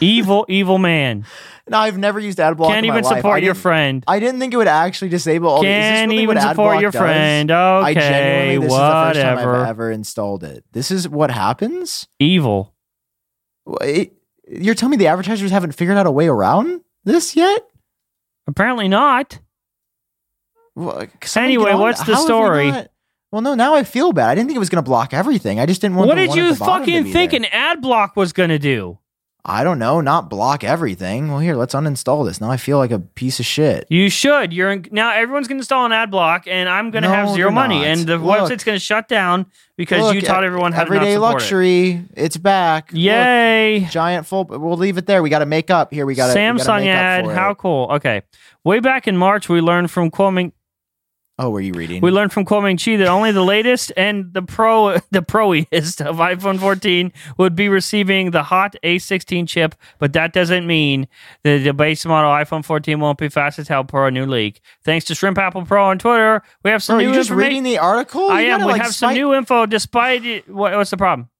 Evil, 0.00 0.44
evil 0.48 0.78
man. 0.78 1.24
No, 1.68 1.78
I've 1.78 1.96
never 1.96 2.20
used 2.20 2.38
AdBlock. 2.38 2.68
Can't 2.68 2.84
even. 2.86 3.04
Support 3.04 3.42
your 3.42 3.54
friend. 3.54 4.04
I 4.06 4.20
didn't 4.20 4.38
think 4.38 4.52
it 4.52 4.56
would 4.58 4.68
actually 4.68 5.08
disable 5.08 5.48
all. 5.48 5.62
Can't 5.62 6.10
really 6.10 6.22
even 6.22 6.38
support 6.40 6.80
your 6.80 6.90
does? 6.90 7.00
friend. 7.00 7.50
I 7.50 7.90
Okay, 7.92 8.00
genuinely, 8.00 8.56
this 8.66 8.72
is 8.72 8.78
the 8.78 8.84
first 8.84 9.20
time 9.20 9.34
whatever. 9.36 9.56
I've 9.56 9.68
ever 9.68 9.90
installed 9.90 10.44
it. 10.44 10.64
This 10.72 10.90
is 10.90 11.08
what 11.08 11.30
happens. 11.30 12.06
Evil. 12.18 12.74
It- 13.80 14.12
you're 14.46 14.74
telling 14.74 14.90
me 14.90 14.96
the 14.98 15.06
advertisers 15.06 15.50
haven't 15.50 15.72
figured 15.72 15.96
out 15.96 16.06
a 16.06 16.10
way 16.10 16.28
around 16.28 16.82
this 17.04 17.34
yet? 17.34 17.62
Apparently 18.46 18.88
not. 18.88 19.38
Well, 20.74 21.06
Anyway, 21.36 21.72
on- 21.72 21.80
what's 21.80 22.02
the 22.04 22.12
we 22.12 22.18
story? 22.18 22.72
Well, 23.32 23.40
no, 23.42 23.54
now 23.54 23.74
I 23.74 23.84
feel 23.84 24.12
bad. 24.12 24.28
I 24.30 24.34
didn't 24.34 24.48
think 24.48 24.56
it 24.56 24.60
was 24.60 24.68
going 24.68 24.84
to 24.84 24.88
block 24.88 25.14
everything. 25.14 25.58
I 25.58 25.66
just 25.66 25.80
didn't 25.80 25.96
want. 25.96 26.08
What 26.08 26.16
did 26.16 26.34
you 26.34 26.54
fucking 26.54 27.10
think 27.12 27.32
there. 27.32 27.40
an 27.40 27.46
ad 27.46 27.80
block 27.80 28.16
was 28.16 28.32
going 28.32 28.50
to 28.50 28.58
do? 28.58 28.98
I 29.46 29.62
don't 29.62 29.78
know. 29.78 30.00
Not 30.00 30.30
block 30.30 30.64
everything. 30.64 31.28
Well, 31.28 31.38
here, 31.38 31.54
let's 31.54 31.74
uninstall 31.74 32.24
this. 32.24 32.40
Now 32.40 32.50
I 32.50 32.56
feel 32.56 32.78
like 32.78 32.90
a 32.90 32.98
piece 32.98 33.40
of 33.40 33.44
shit. 33.44 33.86
You 33.90 34.08
should. 34.08 34.54
You're 34.54 34.70
in, 34.70 34.86
now 34.90 35.12
everyone's 35.12 35.48
going 35.48 35.58
to 35.58 35.60
install 35.60 35.84
an 35.84 35.92
ad 35.92 36.10
block, 36.10 36.44
and 36.46 36.66
I'm 36.66 36.90
going 36.90 37.02
to 37.02 37.10
have 37.10 37.28
zero 37.34 37.50
money, 37.50 37.80
not. 37.80 37.86
and 37.86 38.00
the 38.06 38.16
Look. 38.16 38.38
website's 38.38 38.64
going 38.64 38.76
to 38.76 38.80
shut 38.80 39.06
down 39.06 39.44
because 39.76 40.00
Look, 40.00 40.14
you 40.14 40.22
taught 40.22 40.44
everyone 40.44 40.72
how 40.72 40.82
everyday 40.82 41.06
to 41.06 41.12
support 41.12 41.34
luxury. 41.34 42.04
It's 42.14 42.38
back. 42.38 42.90
Yay! 42.94 43.80
Look, 43.80 43.90
giant 43.90 44.26
full. 44.26 44.44
We'll 44.44 44.78
leave 44.78 44.96
it 44.96 45.04
there. 45.04 45.22
We 45.22 45.28
got 45.28 45.40
to 45.40 45.46
make 45.46 45.70
up 45.70 45.92
here. 45.92 46.06
We 46.06 46.14
got 46.14 46.32
to 46.32 46.38
Samsung 46.38 46.86
ad. 46.86 47.26
How 47.26 47.52
cool. 47.52 47.88
Okay. 47.92 48.22
Way 48.64 48.80
back 48.80 49.06
in 49.06 49.16
March, 49.16 49.50
we 49.50 49.60
learned 49.60 49.90
from 49.90 50.10
Kuoming. 50.10 50.52
Oh, 51.36 51.50
were 51.50 51.60
you 51.60 51.72
reading? 51.72 52.00
We 52.00 52.12
learned 52.12 52.32
from 52.32 52.44
Kuo 52.44 52.62
Ming-Chi 52.62 52.96
that 52.96 53.08
only 53.08 53.32
the 53.32 53.42
latest 53.42 53.92
and 53.96 54.32
the 54.32 54.42
pro, 54.42 54.98
the 55.10 55.20
proiest 55.20 56.00
of 56.00 56.16
iPhone 56.18 56.60
14 56.60 57.12
would 57.38 57.56
be 57.56 57.68
receiving 57.68 58.30
the 58.30 58.44
hot 58.44 58.76
A16 58.84 59.48
chip, 59.48 59.74
but 59.98 60.12
that 60.12 60.32
doesn't 60.32 60.64
mean 60.64 61.08
that 61.42 61.64
the 61.64 61.72
base 61.72 62.06
model 62.06 62.30
iPhone 62.30 62.64
14 62.64 63.00
won't 63.00 63.18
be 63.18 63.28
fast 63.28 63.58
as 63.58 63.66
hell 63.66 63.82
per 63.82 64.06
a 64.06 64.10
new 64.12 64.26
leak. 64.26 64.60
Thanks 64.84 65.06
to 65.06 65.16
Shrimp 65.16 65.36
Apple 65.38 65.64
Pro 65.64 65.84
on 65.86 65.98
Twitter, 65.98 66.40
we 66.62 66.70
have 66.70 66.84
some 66.84 66.98
Bro, 66.98 67.00
are 67.00 67.08
new 67.08 67.08
you 67.08 67.18
just 67.18 67.30
reading 67.30 67.64
the 67.64 67.78
article? 67.78 68.28
I 68.28 68.42
am. 68.42 68.60
gotta, 68.60 68.66
We 68.66 68.72
like, 68.74 68.82
have 68.82 68.94
some 68.94 69.14
new 69.14 69.34
info 69.34 69.66
despite 69.66 70.24
it. 70.24 70.48
What, 70.48 70.74
what's 70.76 70.90
the 70.90 70.96
problem? 70.96 71.30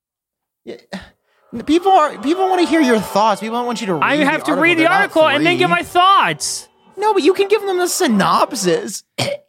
People 1.67 1.93
are. 1.93 2.21
People 2.21 2.49
want 2.49 2.61
to 2.63 2.67
hear 2.67 2.81
your 2.81 2.99
thoughts. 2.99 3.41
People 3.41 3.59
don't 3.59 3.67
want 3.67 3.81
you 3.81 3.87
to. 3.87 3.95
read 3.95 4.03
I 4.03 4.17
have 4.17 4.43
to 4.45 4.51
article. 4.53 4.57
read 4.57 4.79
the 4.79 4.83
They're 4.83 4.91
article 4.93 5.29
and 5.29 5.47
then 5.47 5.57
get 5.57 5.71
my 5.71 5.83
thoughts. 5.85 6.69
No, 6.97 7.13
but 7.13 7.23
you 7.23 7.35
can 7.35 7.49
give 7.49 7.63
them 7.63 7.79
the 7.79 7.89
synopsis. 7.89 9.03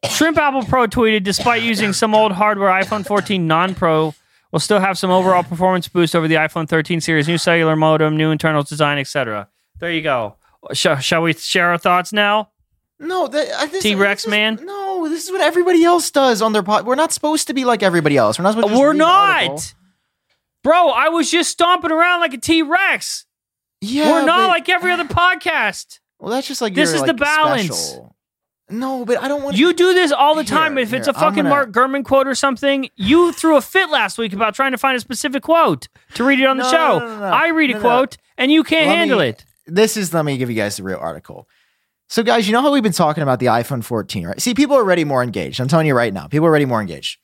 Shrimp 0.10 0.38
Apple 0.38 0.64
Pro 0.64 0.88
tweeted, 0.88 1.24
despite 1.24 1.62
using 1.64 1.94
some 1.94 2.16
old 2.16 2.32
hardware, 2.32 2.70
iPhone 2.70 3.06
14 3.06 3.46
non 3.48 3.76
Pro 3.76 4.14
will 4.52 4.60
still 4.60 4.80
have 4.80 4.98
some 4.98 5.12
overall 5.12 5.44
performance 5.44 5.88
boost 5.88 6.16
over 6.16 6.28
the 6.28 6.36
iPhone 6.36 6.68
13 6.68 7.02
series, 7.02 7.28
new 7.28 7.38
cellular 7.38 7.76
modem, 7.76 8.18
new 8.18 8.32
internals 8.32 8.70
design, 8.70 8.98
etc. 8.98 9.48
There 9.80 9.92
you 9.92 10.02
go. 10.02 10.36
Sh- 10.74 10.88
shall 11.02 11.22
we 11.22 11.34
share 11.34 11.70
our 11.70 11.78
thoughts 11.78 12.12
now? 12.14 12.50
No, 12.98 13.28
this, 13.28 13.84
T-Rex 13.84 14.26
man? 14.26 14.60
No, 14.64 15.10
this 15.10 15.26
is 15.26 15.32
what 15.32 15.42
everybody 15.42 15.84
else 15.84 16.10
does 16.12 16.42
on 16.42 16.54
their 16.54 16.64
pod. 16.64 16.86
We're 16.86 16.96
not 16.96 17.12
supposed 17.12 17.48
to 17.48 17.54
be 17.54 17.66
like 17.66 17.84
everybody 17.84 18.16
else. 18.16 18.40
We're 18.40 18.44
not 18.44 18.54
supposed. 18.54 18.74
To 18.74 18.80
We're 18.80 18.92
read 18.92 19.00
the 19.02 19.04
article. 19.06 19.56
not. 19.56 19.74
Bro, 20.64 20.88
I 20.90 21.10
was 21.10 21.30
just 21.30 21.52
stomping 21.52 21.92
around 21.92 22.22
like 22.22 22.34
a 22.34 22.38
T 22.38 22.62
Rex. 22.62 23.26
Yeah, 23.82 24.10
We're 24.12 24.26
not 24.26 24.38
but- 24.44 24.48
like 24.48 24.70
every 24.70 24.92
other 24.92 25.04
podcast. 25.04 26.00
Well, 26.26 26.34
that's 26.34 26.48
just 26.48 26.60
like 26.60 26.74
This 26.74 26.92
is 26.92 27.04
the 27.04 27.14
balance. 27.14 27.66
special. 27.76 28.16
No, 28.68 29.06
but 29.06 29.22
I 29.22 29.28
don't 29.28 29.44
want 29.44 29.58
You 29.58 29.74
do 29.76 29.94
this 29.94 30.12
all 30.12 30.34
the 30.34 30.44
time. 30.44 30.80
If 30.80 30.92
it's 30.92 31.06
here, 31.06 31.14
a 31.14 31.16
I'm 31.16 31.22
fucking 31.22 31.36
gonna- 31.44 31.50
Mark 31.50 31.72
Gurman 31.72 32.04
quote 32.04 32.28
or 32.28 32.34
something, 32.34 32.90
you 32.96 33.32
threw 33.32 33.58
a 33.58 33.62
fit 33.62 33.92
last 33.92 34.18
week 34.18 34.34
about 34.34 34.56
trying 34.56 34.72
to 34.72 34.78
find 34.80 34.98
a 34.98 35.00
specific 35.00 35.44
quote 35.44 35.88
to 36.16 36.24
read 36.24 36.40
it 36.40 36.46
on 36.48 36.58
the 36.58 36.64
No, 36.64 36.72
show. 36.72 36.98
no, 36.98 37.20
no. 37.20 37.26
I 37.28 37.50
read 37.50 37.70
a 37.70 37.80
quote 37.80 38.18
and 38.40 38.52
you 38.52 38.64
can't 38.64 38.88
Let 38.88 38.96
handle 38.98 39.20
me- 39.20 39.28
it. 39.28 39.46
This 39.68 39.96
is 39.96 40.16
let 40.16 40.26
me 40.26 40.36
give 40.38 40.50
you 40.50 40.56
guys 40.56 40.78
the 40.78 40.84
real 40.84 40.98
article. 41.00 41.48
So, 42.10 42.24
guys, 42.24 42.48
you 42.48 42.54
know 42.54 42.62
how 42.64 42.72
we've 42.72 42.82
been 42.82 42.92
talking 42.92 43.22
about 43.22 43.40
the 43.40 43.46
iPhone 43.48 43.84
14, 43.84 44.26
right? 44.26 44.42
See, 44.42 44.56
people 44.56 44.76
are 44.76 44.80
already 44.82 45.04
more 45.04 45.22
engaged. 45.22 45.60
I'm 45.62 45.68
telling 45.68 45.86
you 45.86 45.94
right 45.96 46.12
now, 46.14 46.26
people 46.28 46.48
are 46.48 46.50
already 46.50 46.66
more 46.66 46.82
engaged. 46.82 47.20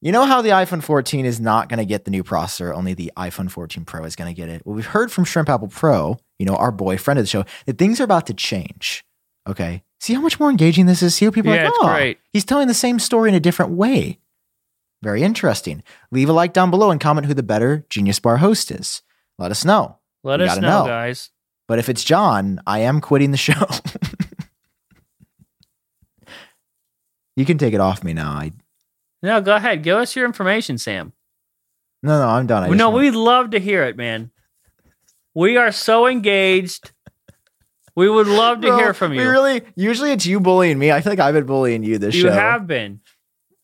You 0.00 0.12
know 0.12 0.26
how 0.26 0.42
the 0.42 0.50
iPhone 0.50 0.82
14 0.82 1.26
is 1.26 1.40
not 1.40 1.68
going 1.68 1.78
to 1.78 1.84
get 1.84 2.04
the 2.04 2.12
new 2.12 2.22
processor, 2.22 2.72
only 2.72 2.94
the 2.94 3.10
iPhone 3.16 3.50
14 3.50 3.84
Pro 3.84 4.04
is 4.04 4.14
going 4.14 4.32
to 4.32 4.34
get 4.34 4.48
it? 4.48 4.64
Well, 4.64 4.76
we've 4.76 4.86
heard 4.86 5.10
from 5.10 5.24
Shrimp 5.24 5.48
Apple 5.48 5.66
Pro, 5.68 6.18
you 6.38 6.46
know, 6.46 6.54
our 6.54 6.70
boy, 6.70 6.98
friend 6.98 7.18
of 7.18 7.24
the 7.24 7.28
show, 7.28 7.44
that 7.66 7.78
things 7.78 8.00
are 8.00 8.04
about 8.04 8.26
to 8.28 8.34
change. 8.34 9.04
Okay. 9.48 9.82
See 9.98 10.14
how 10.14 10.20
much 10.20 10.38
more 10.38 10.50
engaging 10.50 10.86
this 10.86 11.02
is? 11.02 11.16
See 11.16 11.24
how 11.24 11.32
people 11.32 11.50
are 11.50 11.56
Yeah, 11.56 11.64
like, 11.64 11.74
oh, 11.80 11.88
great. 11.88 12.18
he's 12.32 12.44
telling 12.44 12.68
the 12.68 12.74
same 12.74 13.00
story 13.00 13.28
in 13.28 13.34
a 13.34 13.40
different 13.40 13.72
way. 13.72 14.20
Very 15.02 15.24
interesting. 15.24 15.82
Leave 16.12 16.28
a 16.28 16.32
like 16.32 16.52
down 16.52 16.70
below 16.70 16.92
and 16.92 17.00
comment 17.00 17.26
who 17.26 17.34
the 17.34 17.42
better 17.42 17.84
Genius 17.90 18.20
Bar 18.20 18.36
host 18.36 18.70
is. 18.70 19.02
Let 19.36 19.50
us 19.50 19.64
know. 19.64 19.98
Let 20.22 20.40
us 20.40 20.58
know, 20.58 20.80
know. 20.80 20.86
guys. 20.86 21.30
But 21.66 21.80
if 21.80 21.88
it's 21.88 22.04
John, 22.04 22.60
I 22.66 22.80
am 22.80 23.00
quitting 23.00 23.32
the 23.32 23.36
show. 23.36 23.66
you 27.36 27.44
can 27.44 27.58
take 27.58 27.74
it 27.74 27.80
off 27.80 28.04
me 28.04 28.12
now. 28.12 28.30
I 28.30 28.52
No, 29.22 29.40
go 29.40 29.56
ahead. 29.56 29.82
Give 29.82 29.96
us 29.96 30.14
your 30.14 30.24
information, 30.26 30.78
Sam. 30.78 31.12
no, 32.02 32.18
no, 32.20 32.28
I'm 32.28 32.46
done. 32.46 32.64
I 32.64 32.68
no, 32.68 32.90
we'd 32.90 33.14
love 33.14 33.50
to 33.50 33.58
hear 33.60 33.84
it, 33.84 33.96
man. 33.96 34.30
We 35.34 35.56
are 35.56 35.72
so 35.72 36.06
engaged. 36.06 36.92
We 37.96 38.08
would 38.08 38.28
love 38.28 38.60
to 38.60 38.68
Bro, 38.68 38.76
hear 38.78 38.94
from 38.94 39.10
We 39.10 39.20
you. 39.22 39.28
really 39.28 39.62
usually 39.74 40.12
it's 40.12 40.24
you 40.24 40.38
bullying 40.38 40.78
me. 40.78 40.92
I 40.92 41.00
feel 41.00 41.12
like 41.12 41.18
I've 41.18 41.34
been 41.34 41.46
bullying 41.46 41.82
you 41.82 41.98
this 41.98 42.14
you 42.14 42.22
show. 42.22 42.26
You 42.28 42.32
have 42.32 42.66
been. 42.66 43.00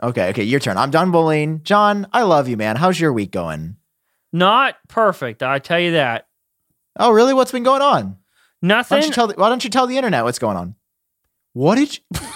Okay, 0.02 0.30
okay, 0.30 0.42
your 0.42 0.58
turn. 0.58 0.76
I'm 0.76 0.90
done 0.90 1.12
bullying. 1.12 1.62
Jon, 1.62 2.08
I 2.12 2.22
love 2.24 2.48
you, 2.48 2.56
man. 2.56 2.74
How's 2.76 2.98
your 2.98 3.12
week 3.12 3.30
going? 3.30 3.76
Not 4.32 4.76
perfect, 4.88 5.42
I 5.44 5.60
tell 5.60 5.78
you 5.78 5.92
that. 5.92 6.26
Oh, 6.98 7.12
really? 7.12 7.32
What's 7.32 7.52
been 7.52 7.62
going 7.62 7.80
on? 7.82 8.04
Why 8.06 8.16
Nothing. 8.62 8.98
don't 9.00 9.06
you 9.08 9.12
tell 9.14 9.26
the, 9.28 9.34
why 9.34 9.48
don't 9.48 9.62
you 9.62 9.70
tell 9.70 9.86
the 9.86 9.96
internet 9.96 10.24
what's 10.24 10.38
going 10.40 10.56
on? 10.56 10.74
What 11.52 11.76
did 11.76 11.96
you, 11.96 12.20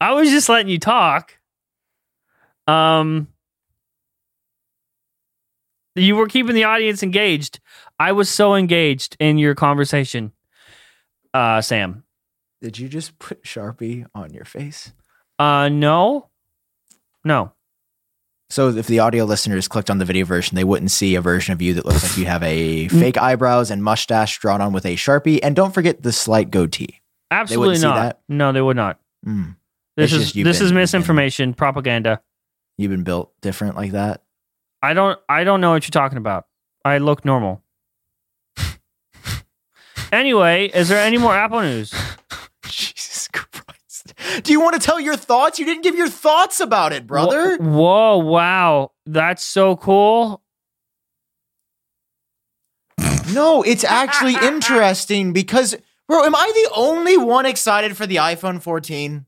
I 0.00 0.12
was 0.12 0.30
just 0.30 0.48
letting 0.48 0.68
you 0.68 0.78
talk. 0.78 1.38
Um, 2.66 3.28
you 5.94 6.16
were 6.16 6.26
keeping 6.26 6.54
the 6.54 6.64
audience 6.64 7.02
engaged. 7.02 7.60
I 7.98 8.12
was 8.12 8.28
so 8.28 8.54
engaged 8.54 9.16
in 9.20 9.38
your 9.38 9.54
conversation, 9.54 10.32
uh, 11.32 11.60
Sam. 11.60 12.04
did 12.60 12.78
you 12.78 12.88
just 12.88 13.18
put 13.18 13.44
Sharpie 13.44 14.06
on 14.14 14.32
your 14.32 14.44
face? 14.44 14.92
Uh, 15.38 15.68
no, 15.68 16.28
no. 17.24 17.52
So 18.50 18.68
if 18.70 18.86
the 18.86 19.00
audio 19.00 19.24
listeners 19.24 19.68
clicked 19.68 19.90
on 19.90 19.98
the 19.98 20.04
video 20.04 20.24
version, 20.24 20.54
they 20.54 20.64
wouldn't 20.64 20.90
see 20.90 21.14
a 21.14 21.20
version 21.20 21.52
of 21.52 21.62
you 21.62 21.74
that 21.74 21.84
looks 21.84 22.02
like 22.02 22.18
you 22.18 22.26
have 22.26 22.42
a 22.42 22.88
fake 22.88 23.16
eyebrows 23.16 23.70
and 23.70 23.82
mustache 23.82 24.38
drawn 24.38 24.60
on 24.60 24.72
with 24.72 24.86
a 24.86 24.96
Sharpie. 24.96 25.40
And 25.42 25.56
don't 25.56 25.72
forget 25.72 26.02
the 26.02 26.12
slight 26.12 26.50
goatee. 26.50 27.00
Absolutely 27.30 27.76
see 27.76 27.82
not. 27.82 27.94
that? 27.96 28.20
No, 28.28 28.52
they 28.52 28.60
would 28.60 28.76
not. 28.76 29.00
Mm. 29.26 29.56
This 29.96 30.12
It's 30.12 30.12
is 30.12 30.18
just 30.32 30.34
this 30.34 30.42
been- 30.42 30.48
is 30.48 30.60
you've 30.60 30.68
been- 30.70 30.74
misinformation, 30.74 31.54
propaganda. 31.54 32.20
You've 32.76 32.90
been 32.90 33.04
built 33.04 33.32
different 33.40 33.76
like 33.76 33.92
that. 33.92 34.22
I 34.82 34.92
don't 34.94 35.18
I 35.28 35.44
don't 35.44 35.60
know 35.60 35.70
what 35.70 35.84
you're 35.84 35.90
talking 35.92 36.18
about. 36.18 36.46
I 36.84 36.98
look 36.98 37.24
normal. 37.24 37.62
anyway, 40.12 40.70
is 40.74 40.88
there 40.88 40.98
any 41.04 41.16
more 41.18 41.34
Apple 41.34 41.60
news? 41.62 41.94
Jesus 42.66 43.28
Christ. 43.28 44.12
Do 44.42 44.52
you 44.52 44.60
want 44.60 44.74
to 44.74 44.84
tell 44.84 44.98
your 45.00 45.16
thoughts? 45.16 45.58
You 45.58 45.64
didn't 45.64 45.82
give 45.82 45.94
your 45.94 46.08
thoughts 46.08 46.60
about 46.60 46.92
it, 46.92 47.06
brother. 47.06 47.56
Whoa, 47.58 47.68
whoa, 47.68 48.18
wow. 48.18 48.90
That's 49.06 49.42
so 49.42 49.76
cool. 49.76 50.42
No, 53.32 53.62
it's 53.62 53.84
actually 53.84 54.34
interesting 54.42 55.32
because, 55.32 55.74
bro, 56.08 56.24
am 56.24 56.34
I 56.34 56.52
the 56.54 56.70
only 56.76 57.16
one 57.16 57.46
excited 57.46 57.96
for 57.96 58.06
the 58.06 58.16
iPhone 58.16 58.60
14? 58.60 59.24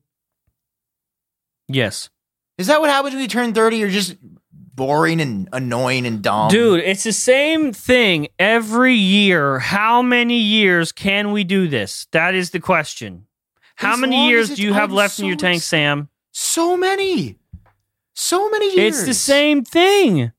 Yes. 1.67 2.09
Is 2.57 2.67
that 2.67 2.81
what 2.81 2.89
happens 2.89 3.13
when 3.13 3.21
you 3.21 3.27
turn 3.27 3.53
30? 3.53 3.77
You're 3.77 3.89
just 3.89 4.15
boring 4.51 5.19
and 5.21 5.49
annoying 5.53 6.05
and 6.05 6.21
dumb. 6.21 6.49
Dude, 6.49 6.81
it's 6.81 7.03
the 7.03 7.11
same 7.13 7.73
thing 7.73 8.27
every 8.39 8.93
year. 8.95 9.59
How 9.59 10.01
many 10.01 10.37
years 10.39 10.91
can 10.91 11.31
we 11.31 11.43
do 11.43 11.67
this? 11.67 12.07
That 12.11 12.35
is 12.35 12.51
the 12.51 12.59
question. 12.59 13.25
How 13.75 13.93
As 13.93 13.99
many 13.99 14.27
years 14.29 14.55
do 14.55 14.61
you 14.61 14.73
have 14.73 14.89
I'm 14.89 14.95
left 14.95 15.19
in 15.19 15.25
your 15.25 15.35
tank, 15.35 15.61
Sam? 15.61 16.09
So 16.31 16.75
many. 16.77 17.37
So 18.15 18.49
many 18.49 18.75
years. 18.75 18.97
It's 18.97 19.05
the 19.07 19.13
same 19.13 19.63
thing. 19.63 20.31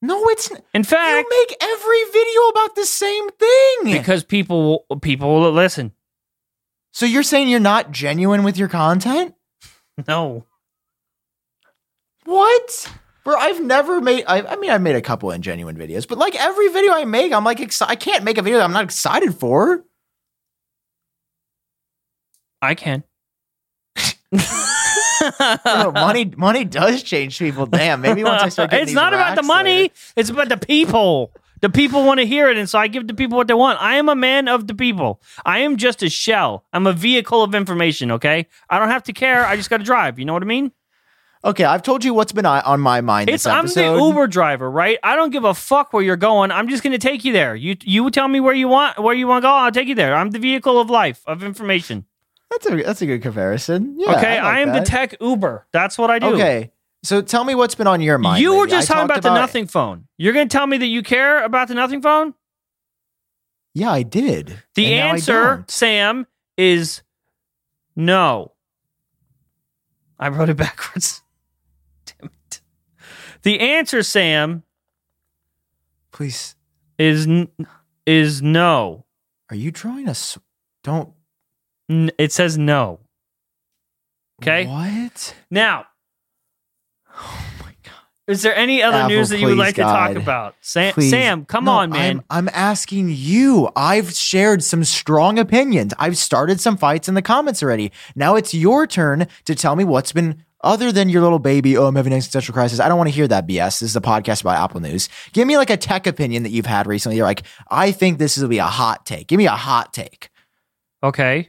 No, 0.00 0.24
it's 0.28 0.50
n- 0.50 0.62
In 0.74 0.84
fact, 0.84 1.26
you 1.30 1.38
make 1.48 1.56
every 1.60 2.04
video 2.12 2.40
about 2.50 2.74
the 2.76 2.86
same 2.86 3.28
thing. 3.30 3.78
because 3.98 4.22
people 4.24 4.86
people 5.02 5.40
will 5.40 5.52
listen. 5.52 5.92
so 6.92 7.04
you're 7.04 7.22
saying 7.24 7.48
you're 7.48 7.60
not 7.60 7.90
genuine 7.90 8.42
with 8.44 8.56
your 8.56 8.68
content? 8.68 9.34
No. 10.06 10.44
What? 12.24 12.92
Bro, 13.24 13.36
I've 13.36 13.62
never 13.62 14.00
made. 14.00 14.24
I, 14.26 14.42
I 14.42 14.56
mean, 14.56 14.70
I've 14.70 14.80
made 14.82 14.96
a 14.96 15.00
couple 15.02 15.30
ingenuine 15.30 15.76
videos, 15.76 16.06
but 16.06 16.18
like 16.18 16.34
every 16.36 16.68
video 16.68 16.92
I 16.92 17.04
make, 17.04 17.32
I'm 17.32 17.44
like, 17.44 17.58
exci- 17.58 17.86
I 17.88 17.96
can't 17.96 18.22
make 18.24 18.38
a 18.38 18.42
video 18.42 18.58
that 18.58 18.64
I'm 18.64 18.72
not 18.72 18.84
excited 18.84 19.34
for. 19.34 19.84
I 22.62 22.74
can. 22.74 23.02
Bro, 25.64 25.92
money, 25.92 26.32
money 26.36 26.64
does 26.64 27.02
change 27.02 27.38
people. 27.38 27.66
Damn, 27.66 28.00
maybe 28.00 28.22
once 28.24 28.42
I 28.42 28.48
start 28.50 28.70
getting 28.72 28.84
it's 28.84 28.92
not 28.94 29.14
about 29.14 29.36
the 29.36 29.42
money. 29.42 29.82
later- 29.82 29.94
It's 30.16 30.30
about 30.30 30.48
the 30.48 30.56
people. 30.58 31.32
The 31.60 31.70
people 31.70 32.04
want 32.04 32.20
to 32.20 32.26
hear 32.26 32.48
it, 32.48 32.56
and 32.56 32.68
so 32.68 32.78
I 32.78 32.86
give 32.86 33.06
the 33.06 33.14
people 33.14 33.36
what 33.36 33.48
they 33.48 33.54
want. 33.54 33.80
I 33.82 33.96
am 33.96 34.08
a 34.08 34.14
man 34.14 34.48
of 34.48 34.66
the 34.66 34.74
people. 34.74 35.20
I 35.44 35.60
am 35.60 35.76
just 35.76 36.02
a 36.02 36.08
shell. 36.08 36.64
I'm 36.72 36.86
a 36.86 36.92
vehicle 36.92 37.42
of 37.42 37.54
information. 37.54 38.10
Okay, 38.12 38.46
I 38.70 38.78
don't 38.78 38.90
have 38.90 39.02
to 39.04 39.12
care. 39.12 39.44
I 39.44 39.56
just 39.56 39.70
got 39.70 39.78
to 39.78 39.84
drive. 39.84 40.18
You 40.18 40.24
know 40.24 40.32
what 40.32 40.42
I 40.42 40.46
mean? 40.46 40.72
Okay, 41.44 41.64
I've 41.64 41.82
told 41.82 42.04
you 42.04 42.14
what's 42.14 42.32
been 42.32 42.46
on 42.46 42.62
on 42.62 42.80
my 42.80 43.00
mind. 43.00 43.30
It's 43.30 43.46
I'm 43.46 43.66
the 43.66 43.96
Uber 43.96 44.26
driver, 44.26 44.70
right? 44.70 44.98
I 45.02 45.14
don't 45.14 45.30
give 45.30 45.44
a 45.44 45.54
fuck 45.54 45.92
where 45.92 46.02
you're 46.02 46.16
going. 46.16 46.50
I'm 46.50 46.68
just 46.68 46.82
going 46.82 46.92
to 46.92 46.98
take 46.98 47.24
you 47.24 47.32
there. 47.32 47.54
You 47.54 47.76
you 47.82 48.10
tell 48.10 48.28
me 48.28 48.40
where 48.40 48.54
you 48.54 48.68
want 48.68 48.98
where 48.98 49.14
you 49.14 49.26
want 49.28 49.42
to 49.42 49.46
go. 49.46 49.52
I'll 49.52 49.70
take 49.70 49.88
you 49.88 49.94
there. 49.94 50.14
I'm 50.14 50.30
the 50.30 50.38
vehicle 50.38 50.80
of 50.80 50.90
life 50.90 51.22
of 51.26 51.44
information. 51.44 52.06
That's 52.50 52.66
a 52.66 52.82
that's 52.82 53.02
a 53.02 53.06
good 53.06 53.22
comparison. 53.22 53.94
Yeah, 53.98 54.16
okay, 54.16 54.38
I, 54.38 54.42
like 54.42 54.54
I 54.56 54.60
am 54.60 54.68
that. 54.68 54.84
the 54.84 54.90
tech 54.90 55.16
Uber. 55.20 55.66
That's 55.72 55.96
what 55.96 56.10
I 56.10 56.18
do. 56.18 56.34
Okay, 56.34 56.72
so 57.02 57.22
tell 57.22 57.44
me 57.44 57.54
what's 57.54 57.74
been 57.74 57.86
on 57.86 58.00
your 58.00 58.18
mind. 58.18 58.42
You 58.42 58.56
were 58.56 58.66
just 58.66 58.90
I 58.90 58.94
talking 58.94 59.08
talked 59.08 59.18
about, 59.24 59.34
the 59.34 59.40
nothing 59.40 59.66
phone. 59.66 60.06
You're 60.16 60.32
going 60.32 60.48
to 60.48 60.52
tell 60.52 60.66
me 60.66 60.78
that 60.78 60.86
you 60.86 61.02
care 61.02 61.44
about 61.44 61.68
the 61.68 61.74
nothing 61.74 62.02
phone? 62.02 62.34
Yeah, 63.74 63.90
I 63.92 64.02
did. 64.02 64.62
The 64.74 64.86
And 64.86 64.96
now 64.96 65.06
I 65.06 65.08
answer. 65.14 65.64
Sam, 65.68 66.26
is 66.56 67.02
no. 67.94 68.52
I 70.18 70.28
wrote 70.28 70.48
it 70.48 70.56
backwards. 70.58 71.22
Damn 72.06 72.30
it. 72.48 72.60
The 73.42 73.60
answer, 73.60 74.02
Sam, 74.02 74.64
Please, 76.10 76.56
is 76.98 77.26
n- 77.28 77.48
is 78.04 78.42
no. 78.42 79.04
are 79.50 79.56
you 79.56 79.70
drawing 79.70 80.08
us? 80.08 80.36
Don't. 80.82 81.12
N- 81.88 82.10
it 82.18 82.32
says 82.32 82.58
no. 82.58 82.98
Okay. 84.42 84.66
What? 84.66 85.34
Now. 85.50 85.86
Is 88.28 88.42
there 88.42 88.54
any 88.54 88.82
other 88.82 88.98
Apple, 88.98 89.08
news 89.08 89.30
that 89.30 89.40
you 89.40 89.46
would 89.46 89.56
like 89.58 89.74
to 89.76 89.82
talk 89.82 90.14
about? 90.14 90.54
Sam, 90.60 90.92
Please. 90.92 91.10
Sam 91.10 91.44
come 91.44 91.64
No, 91.64 91.72
on, 91.72 91.90
man. 91.90 92.22
I'm, 92.30 92.46
I'm 92.46 92.54
asking 92.54 93.08
you. 93.10 93.68
I've 93.74 94.12
shared 94.12 94.62
some 94.62 94.84
strong 94.84 95.38
opinions. 95.38 95.94
I've 95.98 96.16
started 96.16 96.60
some 96.60 96.76
fights 96.76 97.08
in 97.08 97.14
the 97.14 97.22
comments 97.22 97.62
already. 97.62 97.90
Now 98.14 98.36
it's 98.36 98.52
your 98.54 98.86
turn 98.86 99.26
to 99.46 99.54
tell 99.54 99.74
me 99.74 99.82
what's 99.84 100.12
been 100.12 100.44
other 100.62 100.92
than 100.92 101.08
your 101.08 101.22
little 101.22 101.38
baby. 101.38 101.76
Oh, 101.76 101.86
I'm 101.86 101.94
having 101.96 102.12
an 102.12 102.16
existential 102.18 102.52
crisis. 102.52 102.80
I 102.80 102.88
don't 102.88 102.98
want 102.98 103.08
to 103.08 103.14
hear 103.14 103.28
that 103.28 103.46
BS. 103.48 103.80
This 103.80 103.82
is 103.82 103.96
a 103.96 104.00
podcast 104.00 104.42
about 104.42 104.56
Apple 104.56 104.80
News. 104.80 105.08
Give 105.32 105.46
me 105.46 105.56
like 105.56 105.70
a 105.70 105.76
tech 105.76 106.06
opinion 106.06 106.42
that 106.42 106.50
you've 106.50 106.66
had 106.66 106.86
recently. 106.86 107.16
You're 107.16 107.26
like, 107.26 107.44
I 107.70 107.92
think 107.92 108.18
this 108.18 108.36
will 108.36 108.48
be 108.48 108.58
a 108.58 108.64
hot 108.64 109.06
take. 109.06 109.26
Give 109.28 109.38
me 109.38 109.46
a 109.46 109.50
hot 109.52 109.92
take. 109.92 110.30
okay. 111.02 111.48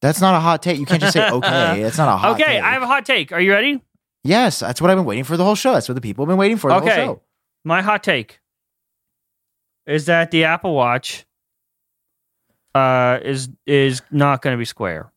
That's 0.00 0.20
not 0.20 0.34
a 0.34 0.40
hot 0.40 0.62
take. 0.62 0.80
You 0.80 0.86
can't 0.86 1.00
just 1.00 1.12
say 1.12 1.28
okay. 1.30 1.82
It's 1.82 1.96
not 1.98 2.08
a 2.08 2.16
hot 2.16 2.36
take. 2.36 2.44
okay, 2.46 2.54
take. 2.54 2.62
I 2.64 2.72
have 2.72 2.82
a 2.82 2.86
hot 2.88 3.06
take. 3.06 3.30
Are 3.32 3.40
you 3.40 3.52
ready? 3.52 3.80
Yes, 4.24 4.60
that's 4.60 4.80
what 4.80 4.90
I've 4.90 4.96
been 4.96 5.04
waiting 5.06 5.24
for 5.24 5.36
the 5.36 5.44
whole 5.44 5.54
show. 5.54 5.72
That's 5.72 5.88
what 5.88 5.94
the 5.94 6.00
people 6.00 6.24
have 6.24 6.28
been 6.30 6.38
waiting 6.38 6.56
for 6.56 6.70
the 6.70 6.76
Okay. 6.76 7.04
whole 7.04 7.14
show. 7.16 7.22
My 7.64 7.82
hot 7.82 8.02
take 8.02 8.40
is 9.86 10.06
that 10.06 10.30
the 10.30 10.44
Apple 10.44 10.74
Watch 10.74 11.24
uh, 12.74 13.18
is 13.22 13.48
is 13.66 14.02
not 14.10 14.42
going 14.42 14.54
to 14.54 14.58
be 14.58 14.64
square. 14.64 15.12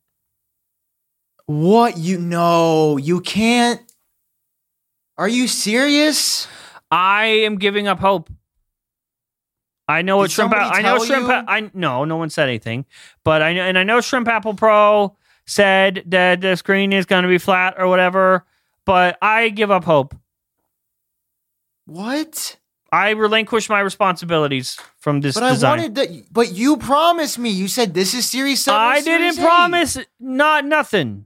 What 1.47 1.97
you 1.97 2.17
know? 2.19 2.97
You 2.97 3.21
can't. 3.21 3.81
Are 5.17 5.27
you 5.29 5.47
serious? 5.47 6.47
I 6.91 7.25
am 7.25 7.57
giving 7.57 7.87
up 7.87 7.99
hope. 7.99 8.29
I 9.87 10.01
know 10.01 10.17
what 10.17 10.31
shrimp. 10.31 10.53
I 10.53 10.81
know 10.81 11.03
shrimp. 11.03 11.27
you? 11.27 11.33
I 11.33 11.69
no, 11.73 12.05
no 12.05 12.17
one 12.17 12.29
said 12.29 12.49
anything, 12.49 12.85
but 13.23 13.41
I 13.41 13.53
know, 13.53 13.61
and 13.61 13.77
I 13.77 13.83
know 13.83 14.01
Shrimp 14.01 14.27
Apple 14.27 14.55
Pro 14.55 15.15
said 15.45 16.03
that 16.07 16.41
the 16.41 16.55
screen 16.55 16.91
is 16.91 17.05
going 17.05 17.21
to 17.21 17.29
be 17.29 17.37
flat 17.37 17.75
or 17.77 17.87
whatever. 17.87 18.43
But 18.86 19.17
I 19.21 19.49
give 19.49 19.71
up 19.71 19.83
hope. 19.83 20.15
What? 21.86 22.57
I 22.91 23.09
relinquish 23.11 23.67
my 23.69 23.79
responsibilities 23.79 24.79
from 24.99 25.21
this 25.21 25.36
But 25.36 25.49
design. 25.49 25.67
I 25.67 25.75
wanted 25.75 25.95
that. 25.95 26.33
But 26.33 26.53
you 26.53 26.77
promised 26.77 27.38
me. 27.39 27.49
You 27.49 27.67
said 27.67 27.93
this 27.93 28.13
is 28.13 28.29
Series 28.29 28.63
Seven. 28.63 28.79
I 28.79 29.01
Series 29.01 29.36
didn't 29.36 29.43
8." 29.43 29.45
promise 29.47 29.97
not 30.19 30.65
nothing. 30.65 31.25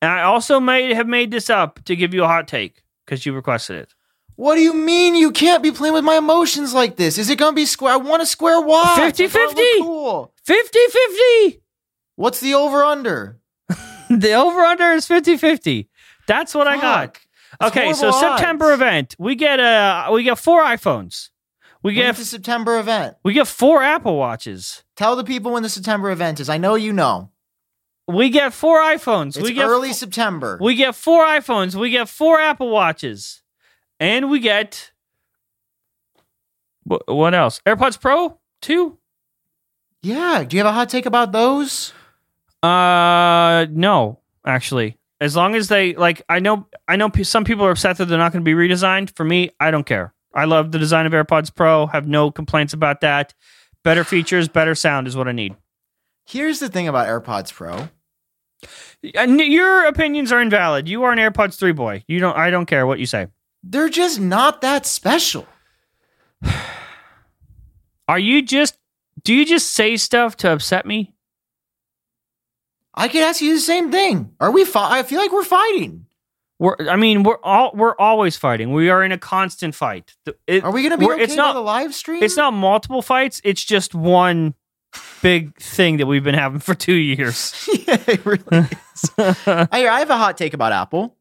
And 0.00 0.10
I 0.10 0.22
also 0.22 0.58
may 0.58 0.94
have 0.94 1.06
made 1.06 1.30
this 1.30 1.48
up 1.48 1.82
to 1.84 1.94
give 1.94 2.12
you 2.12 2.24
a 2.24 2.26
hot 2.26 2.48
take 2.48 2.82
because 3.06 3.24
you 3.24 3.32
requested 3.32 3.76
it. 3.76 3.94
What 4.34 4.56
do 4.56 4.60
you 4.60 4.74
mean 4.74 5.14
you 5.14 5.30
can't 5.30 5.62
be 5.62 5.70
playing 5.70 5.94
with 5.94 6.02
my 6.04 6.16
emotions 6.16 6.74
like 6.74 6.96
this? 6.96 7.18
Is 7.18 7.30
it 7.30 7.38
gonna 7.38 7.54
be 7.54 7.66
square? 7.66 7.92
I 7.92 7.96
want 7.96 8.20
a 8.20 8.26
square 8.26 8.60
watch. 8.60 8.98
I 8.98 9.12
50-50. 9.12 9.78
Cool. 9.78 10.31
50 10.44 10.78
50. 10.90 11.62
What's 12.16 12.40
the 12.40 12.54
over 12.54 12.82
under? 12.84 13.38
The 14.10 14.34
over 14.34 14.60
under 14.60 14.90
is 14.92 15.06
50 15.06 15.38
50. 15.38 15.88
That's 16.26 16.54
what 16.54 16.66
I 16.66 16.78
got. 16.78 17.18
Okay, 17.62 17.94
so 17.94 18.10
September 18.10 18.74
event. 18.74 19.16
We 19.18 19.34
get 19.36 19.58
uh 19.58 20.10
we 20.12 20.22
get 20.22 20.38
four 20.38 20.62
iPhones. 20.62 21.30
We 21.82 21.94
get 21.94 22.16
the 22.16 22.24
September 22.26 22.78
event? 22.78 23.16
we 23.24 23.32
get 23.32 23.46
four 23.48 23.82
Apple 23.82 24.16
Watches. 24.18 24.84
Tell 24.96 25.16
the 25.16 25.24
people 25.24 25.52
when 25.52 25.62
the 25.62 25.68
September 25.70 26.10
event 26.10 26.40
is. 26.40 26.48
I 26.50 26.58
know 26.58 26.74
you 26.74 26.92
know. 26.92 27.30
We 28.06 28.28
get 28.28 28.52
four 28.52 28.80
iPhones. 28.80 29.28
It's 29.36 29.40
we 29.40 29.54
get 29.54 29.64
early 29.66 29.92
September. 29.94 30.58
We 30.60 30.74
get 30.74 30.94
four 30.94 31.24
iPhones. 31.24 31.74
We 31.74 31.88
get 31.90 32.08
four 32.08 32.38
Apple 32.38 32.68
Watches, 32.68 33.42
and 33.98 34.28
we 34.28 34.40
get 34.40 34.92
wh- 36.84 37.06
what 37.08 37.34
else? 37.34 37.60
AirPods 37.66 37.98
Pro 37.98 38.38
two. 38.60 38.98
Yeah. 40.02 40.44
Do 40.46 40.56
you 40.56 40.62
have 40.62 40.70
a 40.72 40.72
hot 40.74 40.88
take 40.88 41.06
about 41.06 41.32
those? 41.32 41.92
Uh, 42.62 43.66
no, 43.70 44.20
actually. 44.46 44.98
As 45.20 45.36
long 45.36 45.54
as 45.54 45.68
they 45.68 45.94
like, 45.94 46.22
I 46.28 46.40
know, 46.40 46.66
I 46.88 46.96
know. 46.96 47.08
pe- 47.08 47.22
Some 47.22 47.44
people 47.44 47.64
are 47.64 47.70
upset 47.70 47.96
that 47.98 48.06
they're 48.06 48.18
not 48.18 48.32
going 48.32 48.44
to 48.44 48.48
be 48.48 48.54
redesigned. 48.54 49.14
For 49.16 49.24
me, 49.24 49.50
I 49.60 49.70
don't 49.70 49.84
care. 49.86 50.12
I 50.34 50.44
love 50.46 50.72
the 50.72 50.78
design 50.78 51.06
of 51.06 51.12
AirPods 51.12 51.54
Pro. 51.54 51.86
Have 51.86 52.08
no 52.08 52.30
complaints 52.30 52.72
about 52.72 53.00
that. 53.02 53.34
Better 53.84 54.02
features, 54.04 54.48
better 54.48 54.74
sound 54.74 55.06
is 55.06 55.16
what 55.16 55.28
I 55.28 55.32
need. 55.32 55.54
Here's 56.26 56.58
the 56.60 56.68
thing 56.68 56.88
about 56.88 57.06
AirPods 57.08 57.52
Pro. 57.52 57.88
And 59.14 59.40
your 59.40 59.86
opinions 59.86 60.30
are 60.32 60.40
invalid. 60.40 60.88
You 60.88 61.02
are 61.04 61.12
an 61.12 61.18
AirPods 61.18 61.56
three 61.58 61.72
boy. 61.72 62.04
You 62.08 62.18
don't. 62.20 62.36
I 62.36 62.50
don't 62.50 62.66
care 62.66 62.86
what 62.86 62.98
you 63.00 63.06
say. 63.06 63.26
They're 63.64 63.88
just 63.88 64.20
not 64.20 64.60
that 64.62 64.86
special. 64.86 65.46
Are 68.08 68.18
you 68.18 68.42
just? 68.42 68.76
Do 69.24 69.34
you 69.34 69.44
just 69.46 69.72
say 69.72 69.96
stuff 69.96 70.36
to 70.38 70.52
upset 70.52 70.84
me? 70.86 71.14
I 72.94 73.08
could 73.08 73.22
ask 73.22 73.40
you 73.40 73.54
the 73.54 73.60
same 73.60 73.90
thing. 73.90 74.34
Are 74.40 74.50
we? 74.50 74.64
Fi- 74.64 74.98
I 74.98 75.02
feel 75.02 75.18
like 75.18 75.32
we're 75.32 75.44
fighting. 75.44 76.06
We're, 76.58 76.76
I 76.88 76.96
mean, 76.96 77.22
we're 77.22 77.38
all 77.42 77.72
we're 77.74 77.96
always 77.98 78.36
fighting. 78.36 78.72
We 78.72 78.90
are 78.90 79.02
in 79.02 79.10
a 79.12 79.18
constant 79.18 79.74
fight. 79.74 80.14
It- 80.46 80.62
Are 80.62 80.70
we 80.70 80.82
gonna 80.82 80.98
be 80.98 81.06
okay 81.06 81.22
it's 81.22 81.34
not- 81.34 81.54
with 81.54 81.60
the 81.62 81.66
live 81.66 81.94
stream? 81.94 82.22
It's 82.22 82.36
not 82.36 82.52
multiple 82.52 83.02
fights. 83.02 83.40
It's 83.44 83.64
just 83.64 83.94
one 83.94 84.54
big 85.22 85.56
thing 85.56 85.96
that 85.96 86.06
we've 86.06 86.22
been 86.22 86.34
having 86.34 86.60
for 86.60 86.74
two 86.74 86.92
years. 86.92 87.68
yeah, 87.88 87.98
it 88.06 88.26
really 88.26 88.44
is. 88.94 89.10
I, 89.18 89.66
I 89.72 89.98
have 90.00 90.10
a 90.10 90.16
hot 90.16 90.36
take 90.36 90.52
about 90.54 90.72
Apple. 90.72 91.16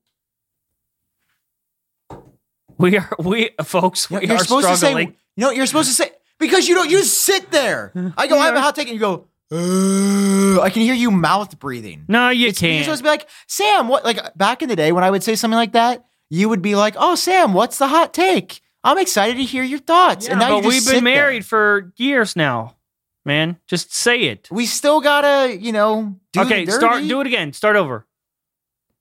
we 2.78 2.98
are 2.98 3.10
we 3.20 3.52
folks. 3.64 4.10
We 4.10 4.28
are 4.30 4.34
are 4.36 4.40
supposed 4.40 4.68
to 4.68 4.74
say. 4.74 4.78
struggling. 4.78 5.16
You 5.38 5.46
know, 5.46 5.52
you're 5.52 5.66
supposed 5.66 5.88
to 5.90 5.96
say 5.96 6.12
because 6.42 6.68
you 6.68 6.76
don't. 6.76 6.90
You 6.90 6.98
just 6.98 7.20
sit 7.20 7.50
there. 7.52 7.94
I 8.18 8.28
go. 8.28 8.38
I 8.38 8.48
have 8.48 8.56
a 8.56 8.62
hot 8.62 8.76
take, 8.76 8.88
and 8.90 8.94
you 8.96 9.00
go. 9.00 9.28
I 9.54 10.70
can 10.70 10.82
hear 10.82 10.94
you 10.94 11.12
mouth 11.12 11.60
breathing. 11.60 12.06
no, 12.08 12.30
you 12.30 12.46
You're 12.48 12.54
can't. 12.54 12.84
supposed 12.86 13.00
to 13.00 13.04
be 13.04 13.10
like, 13.10 13.28
Sam, 13.48 13.88
what? 13.88 14.04
Like 14.06 14.34
back 14.38 14.62
in 14.62 14.70
the 14.70 14.76
day 14.76 14.92
when 14.92 15.04
I 15.04 15.10
would 15.10 15.24
say 15.24 15.36
something 15.36 15.58
like 15.58 15.74
that, 15.74 16.06
you 16.30 16.48
would 16.50 16.62
be 16.62 16.76
like, 16.76 16.96
Oh, 16.98 17.16
Sam, 17.16 17.54
what's 17.54 17.78
the 17.78 17.88
hot 17.88 18.14
take? 18.14 18.62
I'm 18.84 18.98
excited 18.98 19.36
to 19.38 19.44
hear 19.44 19.64
your 19.64 19.80
thoughts. 19.80 20.26
Yeah, 20.26 20.32
and 20.32 20.40
now 20.40 20.50
but 20.50 20.56
you 20.58 20.62
just 20.64 20.68
we've 20.74 20.82
sit 20.84 20.94
been 20.96 21.04
there. 21.04 21.16
married 21.16 21.46
for 21.46 21.92
years 21.98 22.36
now, 22.38 22.78
man. 23.26 23.58
Just 23.68 23.94
say 23.94 24.22
it. 24.22 24.48
We 24.50 24.66
still 24.66 25.02
gotta, 25.02 25.56
you 25.58 25.72
know, 25.74 26.16
do 26.34 26.42
okay, 26.42 26.64
the 26.66 26.72
start. 26.72 26.94
dirty. 26.96 27.08
Do 27.10 27.20
it 27.22 27.28
again. 27.28 27.52
Start 27.54 27.76
over. 27.76 28.08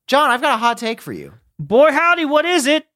Jon, 0.08 0.30
I've 0.30 0.42
got 0.42 0.54
a 0.54 0.58
hot 0.58 0.78
take 0.78 1.00
for 1.00 1.12
you. 1.12 1.34
Boy, 1.60 1.92
howdy, 1.92 2.24
what 2.24 2.44
is 2.44 2.66
it? 2.66 2.86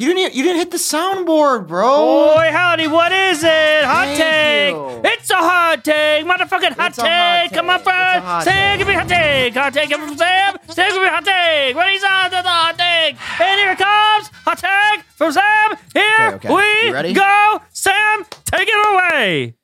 You 0.00 0.14
didn't. 0.14 0.34
You 0.36 0.44
didn't 0.44 0.58
hit 0.58 0.70
the 0.70 0.76
soundboard, 0.76 1.66
bro. 1.66 1.88
Boy, 2.36 2.50
howdy, 2.52 2.86
what 2.86 3.10
is 3.10 3.42
it? 3.42 3.84
Hot 3.84 4.06
Thank 4.06 4.18
take. 4.18 4.74
you. 4.74 5.10
It's 5.10 5.28
a 5.30 5.34
hot 5.36 5.84
take, 5.84 6.24
motherfucking 6.24 6.76
hot 6.76 6.90
It's 6.90 6.98
a 6.98 7.02
hot 7.02 7.48
take. 7.48 7.52
Come 7.52 7.68
on, 7.68 7.78
take. 7.78 7.80
It's 7.80 7.88
a 7.88 7.90
friend. 7.90 8.24
hot 8.24 8.44
Sam, 8.44 8.54
take. 8.54 8.78
give 8.78 8.86
me 8.88 8.94
a 8.94 8.98
hot 8.98 9.08
take. 9.08 9.54
Hot 9.54 9.72
take 9.74 9.90
from 9.90 10.16
Sam. 10.16 10.56
Sam, 10.68 10.90
give 10.92 11.02
me 11.02 11.08
a 11.08 11.10
hot 11.10 11.24
take. 11.24 11.74
Ready, 11.76 11.98
on 12.06 12.24
to 12.30 12.30
the 12.30 12.48
hot 12.48 12.78
take. 12.78 13.16
And 13.40 13.58
here 13.58 13.72
it 13.72 13.78
comes. 13.78 14.30
Hot 14.44 14.58
take 14.58 15.04
from 15.16 15.32
Sam. 15.32 15.76
Here 15.92 16.26
Okay, 16.34 16.48
okay. 16.48 16.48
You 16.48 16.54
we 16.86 16.92
ready? 16.92 17.12
go. 17.12 17.60
Sam, 17.72 18.24
take 18.44 18.68
it 18.68 18.94
away. 18.94 19.56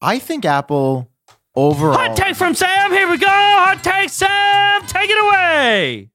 I 0.00 0.18
think 0.18 0.46
Apple 0.46 1.10
overall. 1.54 1.98
Hot 1.98 2.16
take 2.16 2.36
from 2.36 2.54
Sam. 2.54 2.90
Here 2.90 3.08
we 3.10 3.18
go. 3.18 3.26
Hot 3.28 3.84
take, 3.84 4.08
Sam. 4.08 4.86
Take 4.86 5.10
it 5.10 5.22
away. 5.22 6.08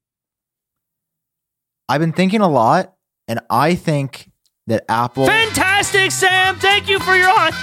I've 1.89 2.01
been 2.01 2.11
thinking 2.13 2.41
a 2.41 2.49
lot, 2.49 2.93
and 3.27 3.39
I 3.49 3.75
think 3.75 4.29
that 4.67 4.83
Apple. 4.89 5.25
Fantastic, 5.25 6.11
Sam. 6.11 6.57
Thank 6.57 6.89
you 6.89 6.99
for 6.99 7.15
your 7.15 7.29
hot. 7.29 7.53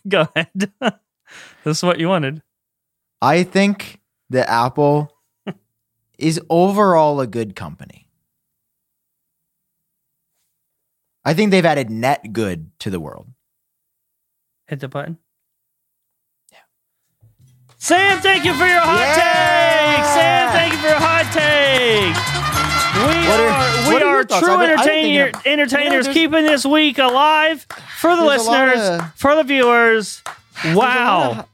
go 0.08 0.26
ahead. 0.34 0.72
this 1.64 1.78
is 1.78 1.82
what 1.82 1.98
you 2.00 2.08
wanted. 2.08 2.42
I 3.20 3.42
think 3.42 4.00
that 4.30 4.48
Apple 4.48 5.12
is 6.18 6.40
overall 6.48 7.20
a 7.20 7.26
good 7.26 7.54
company. 7.54 8.08
I 11.24 11.34
think 11.34 11.50
they've 11.50 11.64
added 11.66 11.90
net 11.90 12.32
good 12.32 12.70
to 12.80 12.90
the 12.90 13.00
world. 13.00 13.26
Hit 14.68 14.80
the 14.80 14.88
button. 14.88 15.18
Yeah. 16.52 16.58
Sam, 17.78 18.20
thank 18.20 18.44
you 18.44 18.54
for 18.54 18.64
your 18.64 18.80
hot 18.80 19.00
Yeah! 19.00 19.96
take. 19.96 20.04
Sam, 20.04 20.52
thank 20.52 20.72
you 20.72 20.78
for 20.78 20.88
your 20.88 21.00
hot 21.00 21.32
take. 21.32 22.35
We 22.96 23.02
What 23.02 23.40
are- 23.40 23.48
are, 23.48 23.88
we 23.94 24.02
are 24.02 24.16
are 24.20 24.24
true 24.24 24.60
entertainer, 24.60 25.30
entertainers 25.44 26.06
there's- 26.06 26.14
keeping 26.14 26.44
this 26.44 26.64
week 26.64 26.98
alive 26.98 27.66
for 27.98 28.16
the 28.16 28.24
There's 28.24 28.46
a 28.46 28.50
lot 28.50 28.68
listeners, 28.68 29.00
of- 29.00 29.14
for 29.16 29.34
the 29.34 29.42
viewers. 29.44 30.22
Wow. 30.74 31.46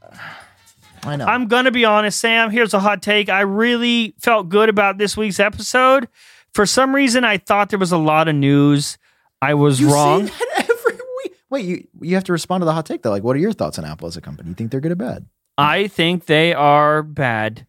I 1.05 1.17
know. 1.17 1.25
I'm 1.25 1.47
going 1.47 1.65
to 1.65 1.71
be 1.71 1.83
honest, 1.83 2.19
Sam. 2.19 2.49
Here's 2.49 2.73
a 2.73 2.79
hot 2.79 3.01
take. 3.01 3.27
I 3.27 3.41
really 3.41 4.15
felt 4.21 4.47
good 4.47 4.69
about 4.69 4.97
this 4.97 5.17
week's 5.17 5.39
episode. 5.39 6.07
For 6.53 6.65
some 6.65 6.95
reason, 6.95 7.25
I 7.25 7.37
thought 7.39 7.69
there 7.69 7.79
was 7.79 7.91
a 7.91 7.97
lot 7.97 8.29
of 8.29 8.35
news. 8.35 8.97
I 9.41 9.53
was 9.55 9.81
you 9.81 9.91
wrong. 9.91 10.29
every 10.57 10.93
week. 11.23 11.33
Wait, 11.49 11.65
you 11.65 11.87
you 12.01 12.15
have 12.15 12.23
to 12.25 12.31
respond 12.31 12.61
to 12.61 12.65
the 12.65 12.71
hot 12.71 12.85
take 12.85 13.01
though. 13.01 13.09
Like, 13.09 13.23
what 13.23 13.35
are 13.35 13.39
your 13.39 13.51
thoughts 13.51 13.77
on 13.77 13.83
Apple 13.83 14.07
as 14.07 14.15
a 14.15 14.21
company? 14.21 14.47
You 14.49 14.55
think 14.55 14.71
they're 14.71 14.79
good 14.79 14.93
or 14.93 14.95
bad? 14.95 15.25
I 15.57 15.87
think 15.87 16.25
they 16.27 16.53
are 16.53 17.03
bad. 17.03 17.67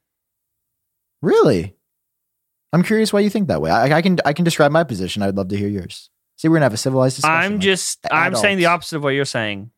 Really? 1.20 1.74
I'm 2.74 2.82
curious 2.82 3.12
why 3.12 3.20
you 3.20 3.30
think 3.30 3.46
that 3.48 3.62
way. 3.62 3.70
I, 3.70 3.98
I 3.98 4.02
can 4.02 4.18
I 4.24 4.32
can 4.32 4.44
describe 4.44 4.72
my 4.72 4.82
position. 4.84 5.22
I 5.22 5.26
would 5.26 5.36
love 5.36 5.48
to 5.48 5.56
hear 5.56 5.68
yours. 5.68 6.10
See, 6.36 6.48
we're 6.48 6.56
gonna 6.56 6.64
have 6.66 6.74
a 6.74 6.76
civilized 6.76 7.16
discussion. 7.16 7.36
I'm 7.44 7.52
like- 7.52 7.60
just, 7.60 8.04
I'm 8.10 8.34
saying 8.34 8.58
the 8.58 8.66
opposite 8.66 8.96
of 8.96 9.02
what 9.04 9.10
you're 9.10 9.24
saying. 9.24 9.70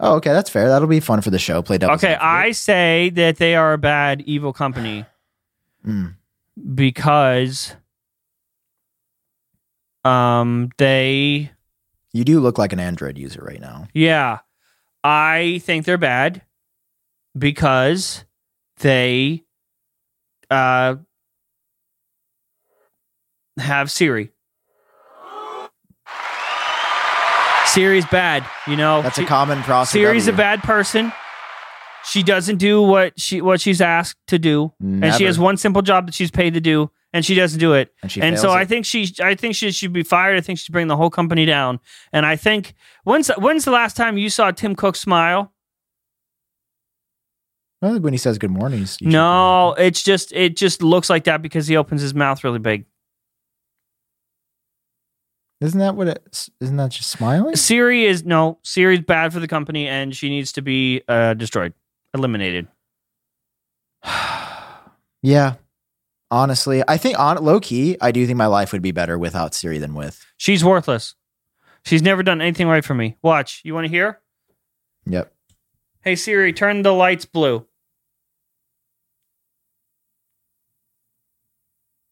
Oh, 0.00 0.16
okay, 0.16 0.32
that's 0.32 0.50
fair. 0.50 0.68
That'll 0.68 0.88
be 0.88 0.98
fun 0.98 1.20
for 1.20 1.30
the 1.30 1.38
show. 1.38 1.62
Play 1.62 1.78
devil's 1.78 2.02
Okay. 2.02 2.16
I 2.16 2.50
say 2.50 3.10
that 3.10 3.36
they 3.36 3.54
are 3.54 3.72
a 3.74 3.78
bad, 3.78 4.22
evil 4.22 4.52
company 4.52 5.06
Mm. 5.86 6.16
because 6.74 7.76
um 10.04 10.70
they 10.78 11.50
You 12.12 12.24
do 12.24 12.40
look 12.40 12.58
like 12.58 12.72
an 12.72 12.80
Android 12.80 13.16
user 13.18 13.42
right 13.44 13.60
now. 13.60 13.86
yeah, 13.94 14.40
I 15.04 15.60
think 15.64 15.84
they're 15.84 15.98
bad 15.98 16.42
because 17.38 18.24
they 18.80 19.44
uh 20.50 20.96
have 23.58 23.90
Siri. 23.90 24.30
Siri's 27.66 28.06
bad, 28.06 28.44
you 28.68 28.76
know. 28.76 29.02
That's 29.02 29.16
She- 29.16 29.24
a 29.24 29.26
common 29.26 29.62
process. 29.62 29.92
Siri's 29.92 30.28
a 30.28 30.32
bad 30.32 30.62
person. 30.62 31.12
She 32.04 32.22
doesn't 32.22 32.58
do 32.58 32.82
what 32.82 33.18
she 33.18 33.40
what 33.40 33.60
she's 33.60 33.80
asked 33.80 34.18
to 34.28 34.38
do, 34.38 34.72
and 34.80 35.14
she 35.14 35.24
has 35.24 35.38
one 35.38 35.56
simple 35.56 35.80
job 35.82 36.06
that 36.06 36.14
she's 36.14 36.30
paid 36.30 36.52
to 36.54 36.60
do, 36.60 36.90
and 37.14 37.24
she 37.24 37.34
doesn't 37.34 37.58
do 37.58 37.72
it. 37.72 37.92
and 38.02 38.12
she 38.12 38.20
and 38.20 38.38
so 38.38 38.50
I 38.52 38.66
think 38.66 38.84
she 38.84 39.12
I 39.22 39.34
think 39.34 39.56
she 39.56 39.72
should 39.72 39.92
be 39.94 40.02
fired. 40.02 40.36
I 40.36 40.40
think 40.42 40.58
she 40.58 40.66
should 40.66 40.72
bring 40.72 40.86
the 40.88 40.96
whole 40.98 41.08
company 41.10 41.46
down. 41.46 41.80
And 42.12 42.26
I 42.26 42.36
think 42.36 42.74
when's 43.04 43.28
when's 43.38 43.64
the 43.64 43.70
last 43.70 43.96
time 43.96 44.18
you 44.18 44.28
saw 44.28 44.50
Tim 44.50 44.76
Cook 44.76 44.96
smile? 44.96 45.52
I 47.80 47.90
think 47.92 48.04
when 48.04 48.12
he 48.12 48.18
says 48.18 48.36
good 48.38 48.50
mornings. 48.50 48.98
No, 49.00 49.72
it's 49.72 50.02
just 50.02 50.30
it 50.32 50.56
just 50.58 50.82
looks 50.82 51.08
like 51.08 51.24
that 51.24 51.40
because 51.40 51.66
he 51.66 51.76
opens 51.76 52.02
his 52.02 52.14
mouth 52.14 52.44
really 52.44 52.58
big. 52.58 52.84
Isn't 55.64 55.80
that 55.80 55.96
what 55.96 56.08
it? 56.08 56.50
Isn't 56.60 56.76
that 56.76 56.90
just 56.90 57.10
smiling? 57.10 57.56
Siri 57.56 58.04
is 58.04 58.22
no 58.22 58.58
Siri's 58.62 59.00
bad 59.00 59.32
for 59.32 59.40
the 59.40 59.48
company 59.48 59.88
and 59.88 60.14
she 60.14 60.28
needs 60.28 60.52
to 60.52 60.62
be 60.62 61.00
uh, 61.08 61.32
destroyed, 61.32 61.72
eliminated. 62.12 62.68
yeah. 65.22 65.54
Honestly, 66.30 66.82
I 66.86 66.98
think 66.98 67.18
on 67.18 67.42
low 67.42 67.60
key, 67.60 67.96
I 67.98 68.12
do 68.12 68.26
think 68.26 68.36
my 68.36 68.46
life 68.46 68.72
would 68.72 68.82
be 68.82 68.90
better 68.90 69.18
without 69.18 69.54
Siri 69.54 69.78
than 69.78 69.94
with. 69.94 70.26
She's 70.36 70.62
worthless. 70.62 71.14
She's 71.86 72.02
never 72.02 72.22
done 72.22 72.42
anything 72.42 72.68
right 72.68 72.84
for 72.84 72.94
me. 72.94 73.16
Watch. 73.22 73.62
You 73.64 73.72
want 73.72 73.86
to 73.86 73.90
hear? 73.90 74.20
Yep. 75.06 75.32
Hey 76.02 76.14
Siri, 76.14 76.52
turn 76.52 76.82
the 76.82 76.92
lights 76.92 77.24
blue. 77.24 77.66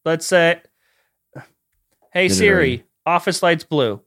Let's 0.07 0.27
say, 0.27 0.63
hey 2.15 2.29
Did 2.29 2.35
Siri. 2.35 2.85
Office 3.07 3.43
lights 3.43 3.65
blue. 3.65 4.01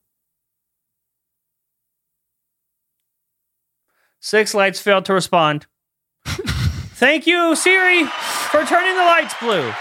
Six 4.19 4.53
lights 4.53 4.79
failed 4.79 5.05
to 5.05 5.13
respond. 5.13 5.67
Thank 6.25 7.27
you, 7.27 7.55
Siri, 7.55 8.05
for 8.05 8.63
turning 8.65 8.95
the 8.95 9.03
lights 9.03 9.35
blue. 9.39 9.71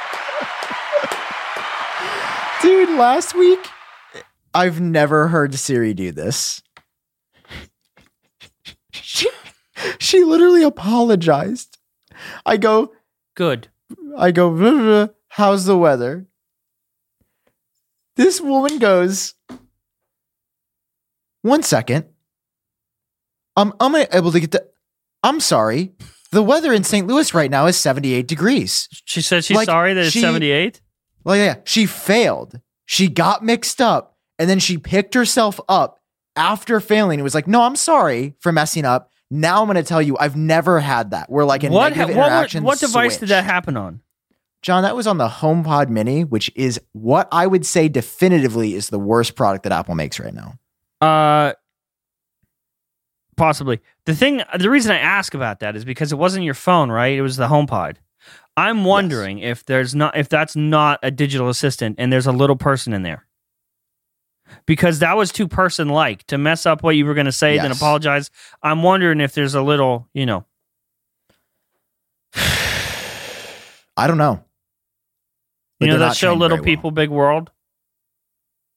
Dude, 2.62 2.98
last 2.98 3.34
week, 3.34 3.60
I've 4.52 4.80
never 4.80 5.28
heard 5.28 5.54
Siri 5.54 5.94
do 5.94 6.12
this. 6.12 6.62
she, 8.92 9.28
she 9.98 10.24
literally 10.24 10.62
apologized. 10.62 11.78
I 12.46 12.56
go, 12.56 12.92
Good. 13.34 13.68
I 14.16 14.30
go, 14.30 14.50
"Blah, 14.50 14.70
blah, 14.70 14.80
blah. 14.80 15.06
how's 15.28 15.64
the 15.66 15.76
weather? 15.76 16.26
This 18.16 18.40
woman 18.40 18.78
goes, 18.78 19.34
one 21.42 21.62
second. 21.62 22.06
Um, 23.56 23.74
am 23.80 23.94
I 23.94 24.08
able 24.12 24.32
to 24.32 24.40
get 24.40 24.50
the? 24.52 24.66
I'm 25.22 25.40
sorry. 25.40 25.92
The 26.32 26.42
weather 26.42 26.72
in 26.72 26.82
St. 26.84 27.06
Louis 27.06 27.32
right 27.34 27.50
now 27.50 27.66
is 27.66 27.76
78 27.76 28.26
degrees. 28.26 28.88
She 29.04 29.20
said 29.22 29.44
she's 29.44 29.56
Like, 29.56 29.66
sorry 29.66 29.94
that 29.94 30.00
it's 30.06 30.12
she- 30.12 30.20
78. 30.20 30.80
Well, 31.22 31.36
yeah, 31.36 31.56
she 31.64 31.86
failed. 31.86 32.60
She 32.86 33.08
got 33.08 33.42
mixed 33.44 33.80
up 33.80 34.16
and 34.38 34.50
then 34.50 34.58
she 34.58 34.76
picked 34.76 35.14
herself 35.14 35.58
up 35.68 36.00
after 36.36 36.80
failing. 36.80 37.18
It 37.20 37.22
was 37.22 37.34
like, 37.34 37.46
no, 37.46 37.62
I'm 37.62 37.76
sorry 37.76 38.34
for 38.40 38.52
messing 38.52 38.84
up. 38.84 39.10
Now 39.30 39.60
I'm 39.62 39.66
going 39.66 39.76
to 39.76 39.82
tell 39.82 40.02
you, 40.02 40.18
I've 40.18 40.36
never 40.36 40.80
had 40.80 41.12
that. 41.12 41.30
We're 41.30 41.44
like 41.44 41.64
a 41.64 41.70
What, 41.70 41.96
negative 41.96 42.16
what, 42.16 42.52
what 42.62 42.78
device 42.80 43.16
did 43.16 43.30
that 43.30 43.44
happen 43.44 43.76
on? 43.76 44.00
Jon, 44.64 44.82
that 44.82 44.96
was 44.96 45.06
on 45.06 45.18
the 45.18 45.28
HomePod 45.28 45.90
Mini, 45.90 46.24
which 46.24 46.50
is 46.54 46.80
what 46.94 47.28
I 47.30 47.46
would 47.46 47.66
say 47.66 47.86
definitively 47.86 48.72
is 48.72 48.88
the 48.88 48.98
worst 48.98 49.36
product 49.36 49.64
that 49.64 49.72
Apple 49.72 49.94
makes 49.94 50.18
right 50.18 50.32
now. 50.32 50.54
Uh, 51.06 51.52
possibly. 53.36 53.80
The 54.06 54.14
thing, 54.14 54.42
the 54.58 54.70
reason 54.70 54.90
I 54.90 54.98
ask 55.00 55.34
about 55.34 55.60
that 55.60 55.76
is 55.76 55.84
because 55.84 56.12
it 56.12 56.16
wasn't 56.16 56.46
your 56.46 56.54
phone, 56.54 56.90
right? 56.90 57.12
It 57.12 57.20
was 57.20 57.36
the 57.36 57.48
HomePod. 57.48 57.96
I'm 58.56 58.84
wondering 58.84 59.38
if 59.40 59.66
there's 59.66 59.94
not 59.94 60.16
if 60.16 60.30
that's 60.30 60.56
not 60.56 60.98
a 61.02 61.10
digital 61.10 61.50
assistant 61.50 61.96
and 61.98 62.10
there's 62.10 62.26
a 62.26 62.32
little 62.32 62.56
person 62.56 62.94
in 62.94 63.02
there. 63.02 63.26
Because 64.64 65.00
that 65.00 65.14
was 65.14 65.30
too 65.30 65.46
person 65.46 65.90
like 65.90 66.24
to 66.28 66.38
mess 66.38 66.64
up 66.64 66.82
what 66.82 66.96
you 66.96 67.04
were 67.04 67.12
going 67.12 67.26
to 67.26 67.32
say, 67.32 67.58
then 67.58 67.70
apologize. 67.70 68.30
I'm 68.62 68.82
wondering 68.82 69.20
if 69.20 69.34
there's 69.34 69.54
a 69.54 69.60
little, 69.60 70.08
you 70.14 70.24
know, 70.24 70.46
I 72.34 74.06
don't 74.06 74.16
know. 74.16 74.42
You 75.86 75.92
know 75.92 75.98
that 76.00 76.16
show 76.16 76.34
Little 76.34 76.56
very 76.56 76.60
well. 76.60 76.64
People, 76.64 76.90
Big 76.90 77.10
World. 77.10 77.50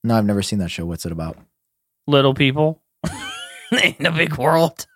No, 0.03 0.15
I've 0.17 0.25
never 0.25 0.41
seen 0.41 0.59
that 0.59 0.69
show. 0.71 0.85
What's 0.85 1.05
it 1.05 1.11
about? 1.11 1.37
Little 2.07 2.33
People 2.33 2.81
in 3.83 4.05
a 4.05 4.11
big 4.11 4.37
world. 4.37 4.85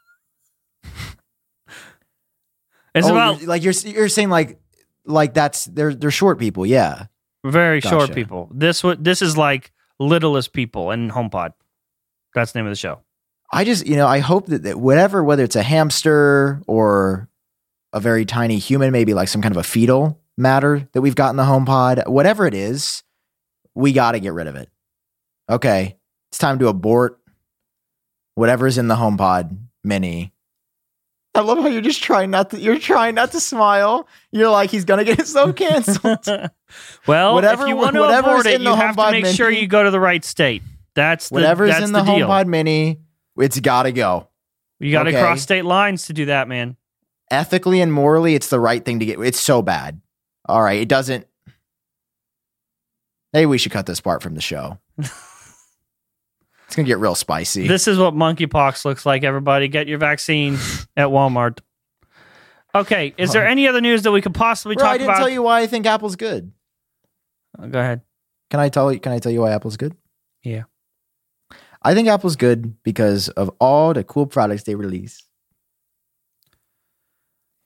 It's 2.94 3.08
Oh, 3.08 3.12
about 3.12 3.36
you're- 3.38 3.48
like 3.48 3.64
you're 3.64 3.74
you're 3.86 4.10
saying 4.10 4.30
like 4.30 4.60
like 5.06 5.34
that's 5.34 5.66
they're 5.66 5.94
they're 5.94 6.12
short 6.12 6.40
people. 6.40 6.66
Yeah. 6.66 7.06
Very 7.46 7.82
short 7.82 8.14
people. 8.14 8.50
This 8.54 8.84
wa- 8.84 8.98
this 9.00 9.22
is 9.22 9.38
like 9.38 9.72
littlest 10.00 10.54
people 10.54 10.92
in 10.92 11.10
HomePod. 11.10 11.54
That's 12.36 12.52
the 12.52 12.60
name 12.60 12.66
of 12.68 12.72
the 12.72 12.76
show. 12.76 13.00
I 13.52 13.64
just, 13.64 13.86
you 13.88 13.96
know, 13.96 14.08
I 14.08 14.20
hope 14.20 14.46
that, 14.48 14.64
that 14.64 14.80
whatever, 14.80 15.24
whether 15.24 15.44
it's 15.44 15.56
a 15.56 15.64
hamster 15.64 16.62
or 16.68 17.28
a 17.94 18.00
very 18.00 18.26
tiny 18.26 18.58
human, 18.60 18.92
maybe 18.92 19.14
like 19.14 19.28
some 19.28 19.42
kind 19.42 19.54
of 19.54 19.58
a 19.60 19.64
fetal 19.64 20.21
matter 20.38 20.88
that 20.94 21.02
we've 21.02 21.16
got 21.16 21.30
in 21.32 21.36
the 21.38 21.44
HomePod, 21.44 22.08
whatever 22.08 22.46
it 22.48 22.54
is, 22.54 23.04
we 23.76 23.94
got 23.94 24.14
to 24.14 24.20
get 24.20 24.34
rid 24.34 24.48
of 24.48 24.56
it. 24.56 24.70
Okay. 25.50 25.98
It's 26.32 26.38
time 26.38 26.60
to 26.60 26.68
abort 26.68 27.20
whatever's 28.36 28.78
in 28.78 28.88
the 28.88 28.96
HomePod 28.96 29.58
mini. 29.84 30.34
I 31.34 31.42
love 31.42 31.60
how 31.60 31.68
you're 31.68 31.82
just 31.82 32.04
trying 32.04 32.30
not 32.30 32.50
to, 32.50 32.60
you're 32.60 32.78
trying 32.80 33.16
not 33.16 33.32
to 33.32 33.40
smile. 33.40 34.08
You're 34.32 34.50
like, 34.50 34.70
he's 34.70 34.84
going 34.84 35.06
to 35.06 35.16
get 35.16 35.26
so 35.28 35.54
canceled. 35.54 36.28
well, 37.08 37.34
Whatever- 37.34 37.64
if 37.64 37.70
you 37.70 37.76
want 37.78 37.96
to 37.96 38.04
abort 38.04 38.46
it, 38.46 38.56
in 38.56 38.62
you 38.64 38.76
have 38.76 38.96
to 38.96 39.02
HomePod 39.02 39.12
make 39.14 39.26
sure 39.28 39.50
you 39.50 39.68
go 39.68 39.84
to 39.84 39.92
the 39.92 40.00
right 40.00 40.24
state. 40.26 40.62
That's 40.94 41.30
the, 41.30 41.36
whatever's 41.36 41.70
that's 41.72 41.86
in 41.86 41.94
the, 41.94 42.00
the, 42.00 42.06
home 42.06 42.18
deal. 42.20 42.28
pod 42.28 42.48
mini, 42.48 43.00
it's 43.38 43.60
got 43.62 43.84
to 43.84 43.94
go. 43.94 44.28
You 44.80 44.92
got 44.92 45.04
to 45.04 45.12
Okay. 45.12 45.22
cross 45.22 45.42
state 45.42 45.64
lines 45.64 46.08
to 46.08 46.14
do 46.14 46.26
that, 46.26 46.50
man. 46.50 46.76
ethically 47.30 47.80
and 47.80 47.94
morally, 47.94 48.36
it's 48.36 48.50
the 48.50 48.60
right 48.60 48.84
thing 48.84 49.00
to 49.00 49.06
get. 49.06 49.20
It's 49.22 49.40
so 49.40 49.62
bad. 49.62 50.02
All 50.52 50.62
right, 50.62 50.82
it 50.82 50.90
doesn't. 50.90 51.26
Maybe 53.32 53.46
we 53.46 53.58
should 53.58 53.72
cut 53.72 53.86
this 53.86 54.02
part 54.02 54.22
from 54.22 54.36
the 54.36 54.42
show. 54.42 54.80
it's 54.98 56.76
gonna 56.76 56.86
get 56.86 57.00
real 57.00 57.16
spicy. 57.16 57.70
This 57.70 57.88
is 57.88 57.98
what 57.98 58.14
monkeypox 58.14 58.84
looks 58.84 59.06
like. 59.06 59.24
Everybody, 59.24 59.70
get 59.70 59.88
your 59.88 59.98
vaccine 59.98 60.56
at 60.98 61.08
Walmart. 61.08 61.60
Okay, 62.76 63.14
is 63.18 63.32
there 63.32 63.48
any 63.48 63.66
other 63.70 63.80
news 63.80 64.04
that 64.04 64.12
we 64.12 64.22
could 64.22 64.34
possibly 64.34 64.76
Bro, 64.76 64.84
talk 64.84 64.94
I 64.94 64.98
didn't 64.98 65.10
about? 65.10 65.20
tell 65.20 65.30
you 65.30 65.42
why 65.42 65.62
I 65.62 65.68
think 65.68 65.86
Apple's 65.86 66.18
good. 66.18 66.52
Oh, 67.58 67.68
go 67.68 67.80
ahead. 67.80 68.02
Can 68.50 68.60
I 68.60 68.68
tell 68.68 68.92
you? 68.92 69.00
Can 69.00 69.14
I 69.14 69.20
tell 69.20 69.32
you 69.32 69.42
why 69.42 69.52
Apple's 69.52 69.78
good? 69.78 69.96
Yeah. 70.44 70.64
I 71.82 71.94
think 71.94 72.10
Apple's 72.10 72.36
good 72.36 72.76
because 72.84 73.30
of 73.30 73.50
all 73.60 73.94
the 73.94 74.04
cool 74.04 74.26
products 74.26 74.64
they 74.64 74.76
release, 74.76 75.24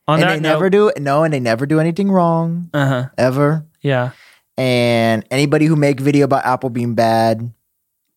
On 0.08 0.22
and 0.22 0.30
they 0.30 0.40
never 0.40 0.70
do 0.70 0.92
no, 1.00 1.24
and 1.24 1.34
they 1.34 1.40
never 1.40 1.66
do 1.66 1.80
anything 1.80 2.12
wrong 2.12 2.70
Uh 2.74 2.88
huh. 2.88 3.06
ever. 3.18 3.66
Yeah. 3.82 4.12
And 4.58 5.26
anybody 5.32 5.66
who 5.66 5.76
make 5.76 6.00
video 6.00 6.26
about 6.26 6.46
Apple 6.46 6.70
being 6.70 6.94
bad, 6.96 7.52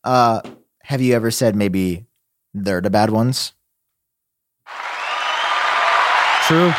uh, 0.04 0.40
have 0.82 1.00
you 1.00 1.14
ever 1.14 1.30
said 1.30 1.56
maybe 1.56 2.04
they're 2.54 2.80
the 2.80 2.90
bad 2.90 3.10
ones? 3.10 3.52
True. 6.46 6.72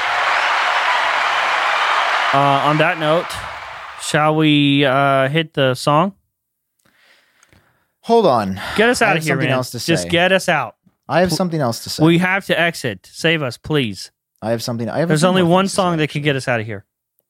Uh, 2.32 2.62
on 2.66 2.78
that 2.78 2.98
note, 3.00 3.26
shall 4.02 4.36
we 4.36 4.86
uh, 4.86 5.28
hit 5.30 5.54
the 5.56 5.74
song? 5.74 6.14
Hold 8.02 8.26
on. 8.28 8.60
Get 8.78 8.90
us 8.90 9.02
out 9.02 9.18
of 9.18 9.24
here, 9.24 9.34
something 9.34 9.48
man. 9.50 9.56
else 9.58 9.72
to 9.72 9.80
say. 9.80 9.94
Just 9.94 10.10
get 10.10 10.32
us 10.32 10.48
out. 10.48 10.76
I 11.08 11.22
have 11.22 11.32
something 11.34 11.60
else 11.60 11.84
to 11.84 11.90
say. 11.90 12.04
We 12.04 12.20
have 12.20 12.46
to 12.46 12.60
exit. 12.60 13.08
Save 13.12 13.42
us, 13.44 13.58
please. 13.58 14.12
I 14.42 14.52
have 14.52 14.64
something. 14.64 14.90
I 14.90 15.00
have. 15.00 15.08
There's 15.08 15.24
only 15.24 15.44
one 15.44 15.68
song 15.68 15.98
that 15.98 16.10
can 16.10 16.22
get 16.22 16.36
us 16.36 16.48
out 16.48 16.60
of 16.60 16.66
here. 16.66 16.86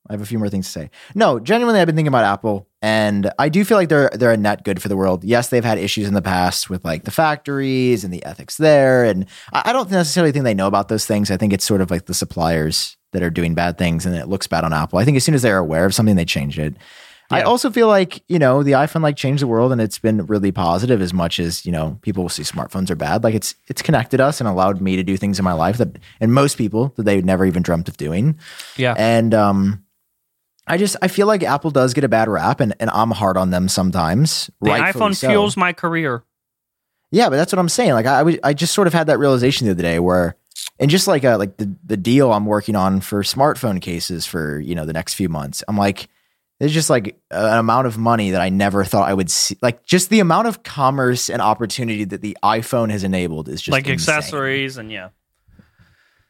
I 0.09 0.13
have 0.13 0.21
a 0.21 0.25
few 0.25 0.39
more 0.39 0.49
things 0.49 0.65
to 0.67 0.71
say. 0.71 0.89
No, 1.13 1.39
genuinely, 1.39 1.79
I've 1.79 1.85
been 1.85 1.95
thinking 1.95 2.07
about 2.07 2.23
Apple, 2.23 2.67
and 2.81 3.31
I 3.37 3.49
do 3.49 3.63
feel 3.65 3.77
like 3.77 3.89
they're 3.89 4.09
they're 4.13 4.31
a 4.31 4.37
net 4.37 4.63
good 4.63 4.81
for 4.81 4.87
the 4.87 4.95
world. 4.95 5.23
Yes, 5.23 5.49
they've 5.49 5.63
had 5.63 5.77
issues 5.77 6.07
in 6.07 6.13
the 6.13 6.21
past 6.21 6.69
with 6.69 6.85
like 6.85 7.03
the 7.03 7.11
factories 7.11 8.03
and 8.03 8.13
the 8.13 8.23
ethics 8.25 8.57
there, 8.57 9.03
and 9.03 9.25
I, 9.51 9.63
I 9.65 9.73
don't 9.73 9.91
necessarily 9.91 10.31
think 10.31 10.45
they 10.45 10.53
know 10.53 10.67
about 10.67 10.87
those 10.87 11.05
things. 11.05 11.29
I 11.29 11.37
think 11.37 11.53
it's 11.53 11.65
sort 11.65 11.81
of 11.81 11.91
like 11.91 12.05
the 12.05 12.13
suppliers 12.13 12.97
that 13.11 13.23
are 13.23 13.29
doing 13.29 13.55
bad 13.55 13.77
things, 13.77 14.05
and 14.05 14.15
it 14.15 14.27
looks 14.27 14.47
bad 14.47 14.63
on 14.63 14.73
Apple. 14.73 14.99
I 14.99 15.05
think 15.05 15.17
as 15.17 15.23
soon 15.23 15.35
as 15.35 15.41
they're 15.41 15.57
aware 15.57 15.85
of 15.85 15.93
something, 15.93 16.15
they 16.15 16.25
change 16.25 16.57
it. 16.57 16.75
I 17.31 17.41
also 17.43 17.69
feel 17.69 17.87
like 17.87 18.23
you 18.27 18.39
know 18.39 18.63
the 18.63 18.71
iPhone 18.71 19.01
like 19.01 19.15
changed 19.15 19.43
the 19.43 19.47
world, 19.47 19.71
and 19.71 19.79
it's 19.79 19.99
been 19.99 20.25
really 20.25 20.51
positive. 20.51 21.01
As 21.01 21.13
much 21.13 21.39
as 21.39 21.65
you 21.65 21.71
know, 21.71 21.99
people 22.01 22.23
will 22.23 22.29
see 22.29 22.43
smartphones 22.43 22.89
are 22.89 22.95
bad. 22.95 23.23
Like 23.23 23.35
it's 23.35 23.55
it's 23.67 23.81
connected 23.81 24.19
us 24.19 24.39
and 24.39 24.47
allowed 24.47 24.81
me 24.81 24.95
to 24.95 25.03
do 25.03 25.17
things 25.17 25.37
in 25.37 25.45
my 25.45 25.53
life 25.53 25.77
that, 25.77 25.99
and 26.19 26.33
most 26.33 26.57
people 26.57 26.93
that 26.95 27.03
they 27.03 27.21
never 27.21 27.45
even 27.45 27.61
dreamt 27.61 27.87
of 27.87 27.97
doing. 27.97 28.39
Yeah. 28.77 28.95
And 28.97 29.33
um, 29.33 29.83
I 30.69 30.77
just 30.77 30.95
I 31.01 31.07
feel 31.07 31.25
like 31.25 31.43
Apple 31.43 31.71
does 31.71 31.93
get 31.93 32.03
a 32.03 32.09
bad 32.09 32.29
rap, 32.29 32.59
and, 32.59 32.75
and 32.79 32.89
I'm 32.91 33.11
hard 33.11 33.37
on 33.37 33.49
them 33.49 33.67
sometimes. 33.67 34.51
The 34.61 34.69
iPhone 34.69 35.15
so. 35.15 35.27
fuels 35.27 35.57
my 35.57 35.73
career. 35.73 36.23
Yeah, 37.11 37.29
but 37.29 37.37
that's 37.37 37.51
what 37.51 37.59
I'm 37.59 37.69
saying. 37.69 37.93
Like 37.93 38.05
I, 38.05 38.37
I, 38.43 38.53
just 38.53 38.75
sort 38.75 38.85
of 38.85 38.93
had 38.93 39.07
that 39.07 39.17
realization 39.17 39.65
the 39.65 39.71
other 39.71 39.81
day 39.81 39.97
where, 39.97 40.35
and 40.79 40.91
just 40.91 41.07
like 41.07 41.25
uh 41.25 41.39
like 41.39 41.57
the 41.57 41.75
the 41.83 41.97
deal 41.97 42.31
I'm 42.31 42.45
working 42.45 42.75
on 42.75 43.01
for 43.01 43.23
smartphone 43.23 43.81
cases 43.81 44.27
for 44.27 44.59
you 44.59 44.75
know 44.75 44.85
the 44.85 44.93
next 44.93 45.15
few 45.15 45.27
months, 45.27 45.63
I'm 45.67 45.77
like. 45.77 46.07
There's 46.59 46.73
just 46.73 46.89
like 46.89 47.17
an 47.31 47.57
amount 47.57 47.87
of 47.87 47.97
money 47.97 48.31
that 48.31 48.41
I 48.41 48.49
never 48.49 48.83
thought 48.83 49.07
I 49.09 49.13
would 49.13 49.31
see. 49.31 49.57
Like 49.61 49.85
just 49.85 50.09
the 50.09 50.19
amount 50.19 50.47
of 50.47 50.61
commerce 50.63 51.29
and 51.29 51.41
opportunity 51.41 52.03
that 52.03 52.21
the 52.21 52.37
iPhone 52.43 52.91
has 52.91 53.03
enabled 53.05 53.47
is 53.47 53.61
just 53.61 53.71
like 53.71 53.87
insane. 53.87 54.15
accessories 54.15 54.75
and 54.77 54.91
yeah. 54.91 55.09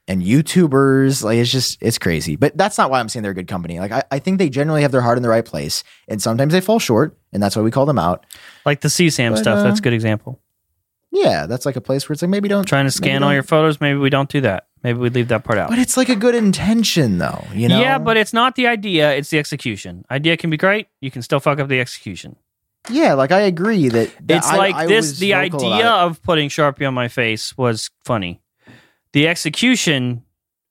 and 0.07 0.21
YouTubers. 0.21 1.23
Like 1.23 1.37
it's 1.39 1.51
just 1.51 1.77
it's 1.81 1.97
crazy. 1.97 2.35
But 2.35 2.55
that's 2.55 2.77
not 2.77 2.91
why 2.91 2.99
I'm 2.99 3.09
saying 3.09 3.23
they're 3.23 3.31
a 3.31 3.35
good 3.35 3.47
company. 3.47 3.79
Like 3.79 3.91
I, 3.91 4.03
I 4.11 4.19
think 4.19 4.37
they 4.37 4.49
generally 4.49 4.83
have 4.83 4.91
their 4.91 5.01
heart 5.01 5.17
in 5.17 5.23
the 5.23 5.29
right 5.29 5.45
place, 5.45 5.83
and 6.07 6.21
sometimes 6.21 6.53
they 6.53 6.61
fall 6.61 6.79
short, 6.79 7.17
and 7.33 7.41
that's 7.41 7.55
why 7.55 7.61
we 7.63 7.71
call 7.71 7.85
them 7.87 7.99
out. 7.99 8.25
Like 8.65 8.81
the 8.81 8.87
CSAM 8.87 9.31
But, 9.31 9.37
stuff. 9.39 9.59
uh, 9.59 9.63
That's 9.63 9.79
a 9.79 9.83
good 9.83 9.93
example. 9.93 10.39
Yeah, 11.11 11.47
that's 11.47 11.65
like 11.65 11.75
a 11.75 11.81
place 11.81 12.07
where 12.07 12.13
it's 12.13 12.21
like 12.21 12.29
maybe 12.29 12.47
don't 12.47 12.65
Trying 12.67 12.85
to 12.85 12.91
scan 12.91 13.23
all 13.23 13.29
don't- 13.29 13.33
your 13.33 13.43
photos. 13.43 13.81
Maybe 13.81 13.97
we 13.97 14.11
don't 14.11 14.29
do 14.29 14.41
that. 14.41 14.67
Maybe 14.83 14.97
we'd 14.99 15.13
leave 15.13 15.27
that 15.27 15.43
part 15.43 15.59
out. 15.59 15.69
But 15.69 15.79
it's 15.79 15.97
like 15.97 16.09
a 16.09 16.15
good 16.15 16.35
intention, 16.35 17.17
though. 17.17 17.43
You 17.53 17.67
know? 17.67 17.79
Yeah, 17.81 17.97
but 17.97 18.15
it's 18.17 18.31
not 18.33 18.55
the 18.55 18.67
idea, 18.67 19.13
it's 19.13 19.29
the 19.29 19.37
execution. 19.39 20.05
Idea 20.09 20.37
can 20.37 20.49
be 20.49 20.57
great, 20.57 20.87
you 21.01 21.11
can 21.11 21.21
still 21.21 21.39
fuck 21.39 21.59
up 21.59 21.67
the 21.67 21.79
execution. 21.81 22.35
yeah, 22.89 23.13
like 23.13 23.31
I 23.31 23.41
agree 23.41 23.89
that, 23.89 24.09
that 24.27 24.37
It's 24.37 24.47
I- 24.47 24.57
like 24.57 24.75
I 24.75 24.87
this 24.87 25.19
the 25.19 25.33
idea 25.33 25.87
of 25.89 26.21
putting 26.23 26.47
Sharpie 26.49 26.87
on 26.87 26.93
my 26.93 27.09
face 27.09 27.57
was 27.57 27.89
funny. 28.05 28.41
The 29.13 29.27
execution 29.27 30.23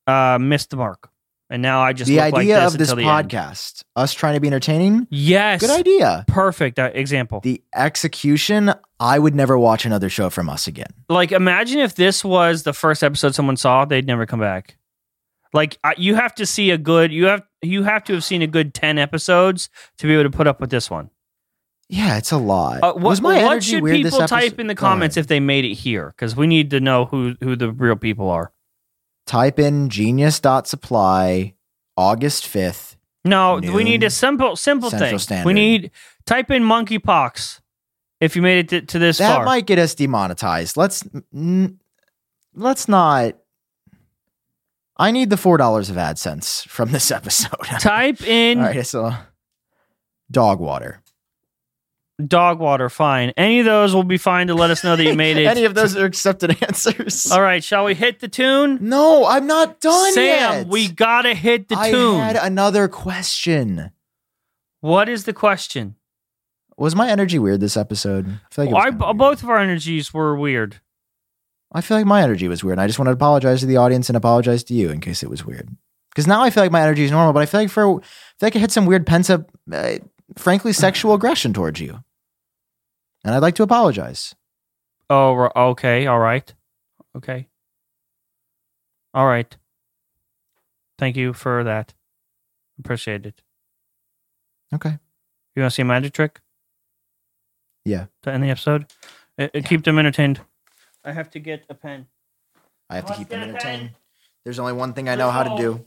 uh 0.06 0.38
missed 0.40 0.70
the 0.70 0.76
mark. 0.76 1.10
And 1.50 1.62
now 1.62 1.80
I 1.80 1.94
just 1.94 2.08
the 2.08 2.16
look 2.16 2.34
idea 2.34 2.58
like 2.58 2.72
this 2.72 2.72
of 2.74 2.78
this 2.78 2.92
podcast, 3.06 3.82
us 3.96 4.12
trying 4.12 4.34
to 4.34 4.40
be 4.40 4.48
entertaining, 4.48 5.06
Yes. 5.10 5.60
good 5.62 5.70
idea. 5.70 6.24
Perfect 6.28 6.78
uh, 6.78 6.90
example. 6.92 7.40
The 7.40 7.62
execution, 7.74 8.74
I 9.00 9.18
would 9.18 9.34
never 9.34 9.58
watch 9.58 9.86
another 9.86 10.10
show 10.10 10.28
from 10.30 10.50
us 10.50 10.66
again. 10.66 10.92
like 11.08 11.32
imagine 11.32 11.78
if 11.80 11.94
this 11.94 12.22
was 12.24 12.64
the 12.64 12.72
first 12.74 13.02
episode 13.02 13.34
someone 13.34 13.56
saw, 13.56 13.84
they'd 13.86 14.06
never 14.06 14.26
come 14.26 14.40
back. 14.40 14.76
Like 15.54 15.78
I- 15.82 15.94
you 15.96 16.14
have 16.16 16.34
to 16.34 16.44
see 16.44 16.70
a 16.70 16.76
good 16.78 17.12
you 17.12 17.26
have 17.26 17.42
you 17.62 17.82
have 17.84 18.04
to 18.04 18.12
have 18.14 18.24
seen 18.24 18.42
a 18.42 18.46
good 18.46 18.74
10 18.74 18.98
episodes 18.98 19.70
to 19.96 20.06
be 20.06 20.12
able 20.12 20.24
to 20.24 20.36
put 20.36 20.46
up 20.46 20.60
with 20.60 20.68
this 20.70 20.90
one. 20.90 21.08
Yeah, 21.88 22.18
it's 22.18 22.32
a 22.32 22.36
lot. 22.36 22.82
Uh, 22.82 22.92
what, 22.92 23.02
was 23.02 23.20
my 23.22 23.42
what 23.42 23.64
should 23.64 23.82
weird 23.82 24.02
people 24.02 24.26
type 24.26 24.60
in 24.60 24.66
the 24.66 24.74
comments 24.74 25.16
if 25.16 25.26
they 25.26 25.40
made 25.40 25.64
it 25.64 25.72
here? 25.74 26.12
Because 26.14 26.36
we 26.36 26.46
need 26.46 26.68
to 26.72 26.80
know 26.80 27.06
who 27.06 27.36
who 27.40 27.56
the 27.56 27.72
real 27.72 27.96
people 27.96 28.28
are. 28.28 28.52
Type 29.28 29.58
in 29.60 29.88
genius.supply 29.90 31.54
August 31.96 32.44
5th. 32.44 32.96
No, 33.24 33.60
we 33.60 33.84
need 33.84 34.02
a 34.02 34.10
simple 34.10 34.56
simple 34.56 34.90
Central 34.90 35.10
thing. 35.10 35.18
Standard. 35.18 35.46
We 35.46 35.52
need 35.52 35.90
type 36.26 36.50
in 36.50 36.62
monkeypox 36.62 37.60
if 38.20 38.34
you 38.34 38.42
made 38.42 38.58
it 38.58 38.68
to, 38.70 38.86
to 38.86 38.98
this 38.98 39.18
That 39.18 39.36
far. 39.36 39.44
might 39.44 39.66
get 39.66 39.78
us 39.78 39.94
demonetized. 39.94 40.76
Let's 40.76 41.02
mm, 41.02 41.76
let's 42.54 42.88
not 42.88 43.34
I 45.00 45.12
need 45.12 45.30
the 45.30 45.36
$4 45.36 45.90
of 45.90 45.96
AdSense 45.96 46.66
from 46.66 46.90
this 46.90 47.10
episode. 47.12 47.64
type 47.80 48.20
in 48.22 48.58
All 48.58 48.64
right, 48.64 48.86
so 48.86 49.12
dog 50.30 50.58
water. 50.58 51.02
Dog 52.24 52.58
water. 52.58 52.88
Fine. 52.88 53.32
Any 53.36 53.60
of 53.60 53.66
those 53.66 53.94
will 53.94 54.02
be 54.02 54.18
fine 54.18 54.48
to 54.48 54.54
let 54.54 54.70
us 54.70 54.82
know 54.84 54.96
that 54.96 55.04
you 55.04 55.14
made 55.14 55.36
it. 55.38 55.46
Any 55.46 55.64
of 55.64 55.74
those 55.74 55.96
are 55.96 56.04
accepted 56.04 56.62
answers. 56.62 57.30
All 57.30 57.42
right, 57.42 57.62
shall 57.62 57.84
we 57.84 57.94
hit 57.94 58.20
the 58.20 58.28
tune? 58.28 58.78
No, 58.80 59.24
I'm 59.26 59.46
not 59.46 59.80
done 59.80 60.12
Sam, 60.12 60.24
yet. 60.24 60.66
we 60.68 60.88
gotta 60.88 61.34
hit 61.34 61.68
the 61.68 61.78
I 61.78 61.90
tune. 61.90 62.20
I 62.20 62.26
had 62.26 62.36
another 62.36 62.88
question. 62.88 63.90
what 64.80 65.08
is 65.08 65.24
the 65.24 65.32
question? 65.32 65.94
Was 66.76 66.94
my 66.94 67.08
energy 67.10 67.38
weird 67.40 67.60
this 67.60 67.76
episode? 67.76 68.26
I 68.28 68.54
feel 68.54 68.64
like 68.66 68.70
it 68.70 68.74
was 69.00 69.08
I, 69.08 69.12
both 69.12 69.42
of 69.42 69.48
our 69.50 69.58
energies 69.58 70.14
were 70.14 70.36
weird. 70.36 70.76
I 71.72 71.80
feel 71.80 71.96
like 71.96 72.06
my 72.06 72.22
energy 72.22 72.46
was 72.48 72.62
weird. 72.62 72.74
And 72.78 72.80
I 72.82 72.86
just 72.86 72.98
want 73.00 73.08
to 73.08 73.12
apologize 73.12 73.60
to 73.60 73.66
the 73.66 73.76
audience 73.78 74.08
and 74.08 74.16
apologize 74.16 74.62
to 74.64 74.74
you 74.74 74.90
in 74.90 75.00
case 75.00 75.22
it 75.22 75.28
was 75.28 75.44
weird. 75.44 75.68
Because 76.10 76.26
now 76.26 76.42
I 76.42 76.50
feel 76.50 76.62
like 76.62 76.72
my 76.72 76.80
energy 76.82 77.04
is 77.04 77.10
normal, 77.10 77.32
but 77.32 77.42
I 77.42 77.46
feel 77.46 77.60
like 77.60 77.70
for 77.70 77.82
I 78.00 78.02
feel 78.02 78.02
like 78.42 78.56
I 78.56 78.58
had 78.60 78.72
some 78.72 78.86
weird 78.86 79.06
pent 79.06 79.28
up, 79.28 79.50
uh, 79.72 79.98
frankly, 80.36 80.72
sexual 80.72 81.14
aggression 81.14 81.52
towards 81.52 81.80
you, 81.80 82.02
and 83.24 83.34
I'd 83.34 83.42
like 83.42 83.54
to 83.56 83.62
apologize. 83.62 84.34
Oh, 85.10 85.50
okay. 85.56 86.06
All 86.06 86.18
right. 86.18 86.52
Okay. 87.16 87.48
All 89.14 89.26
right. 89.26 89.56
Thank 90.98 91.16
you 91.16 91.32
for 91.32 91.64
that. 91.64 91.94
Appreciate 92.78 93.24
it. 93.26 93.42
Okay. 94.74 94.98
You 95.56 95.62
want 95.62 95.72
to 95.72 95.74
see 95.74 95.82
a 95.82 95.84
magic 95.84 96.12
trick? 96.12 96.40
Yeah. 97.84 98.06
To 98.22 98.32
end 98.32 98.44
the 98.44 98.50
episode? 98.50 98.86
Uh, 99.38 99.48
uh, 99.54 99.60
Keep 99.64 99.84
them 99.84 99.98
entertained. 99.98 100.40
I 101.04 101.12
have 101.12 101.30
to 101.30 101.38
get 101.38 101.64
a 101.70 101.74
pen. 101.74 102.06
I 102.90 102.96
have 102.96 103.04
to 103.04 103.10
Let's 103.10 103.18
keep 103.18 103.28
them 103.28 103.42
entertained. 103.42 103.90
There's 104.44 104.58
only 104.58 104.72
one 104.74 104.92
thing 104.92 105.08
I 105.08 105.14
know 105.14 105.30
how 105.30 105.42
to 105.42 105.56
do. 105.56 105.84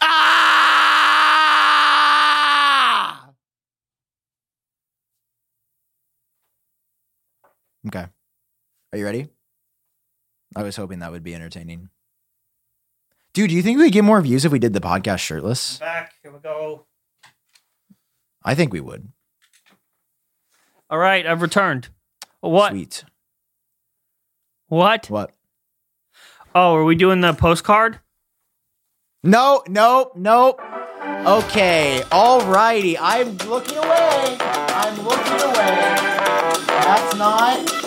Ah! 0.00 0.33
Okay. 7.86 8.06
Are 8.92 8.98
you 8.98 9.04
ready? 9.04 9.28
I 10.56 10.62
was 10.62 10.76
hoping 10.76 11.00
that 11.00 11.10
would 11.12 11.22
be 11.22 11.34
entertaining. 11.34 11.90
Dude, 13.32 13.50
do 13.50 13.56
you 13.56 13.62
think 13.62 13.78
we'd 13.78 13.92
get 13.92 14.04
more 14.04 14.20
views 14.20 14.44
if 14.44 14.52
we 14.52 14.58
did 14.58 14.72
the 14.72 14.80
podcast 14.80 15.18
shirtless? 15.18 15.78
Back. 15.78 16.14
Here 16.22 16.30
we 16.32 16.38
go. 16.38 16.86
I 18.44 18.54
think 18.54 18.72
we 18.72 18.80
would. 18.80 19.08
All 20.88 20.98
right. 20.98 21.26
I've 21.26 21.42
returned. 21.42 21.88
What? 22.40 22.70
Sweet. 22.70 23.04
What? 24.68 25.10
What? 25.10 25.32
Oh, 26.54 26.76
are 26.76 26.84
we 26.84 26.94
doing 26.94 27.20
the 27.20 27.32
postcard? 27.32 27.98
No, 29.24 29.62
no, 29.68 30.12
nope. 30.14 30.60
Okay, 31.26 32.02
alrighty. 32.10 32.96
I'm 33.00 33.36
looking 33.48 33.78
away. 33.78 34.36
I'm 34.40 35.02
looking 35.02 35.40
away 35.40 36.03
that's 36.94 37.16
not 37.16 37.83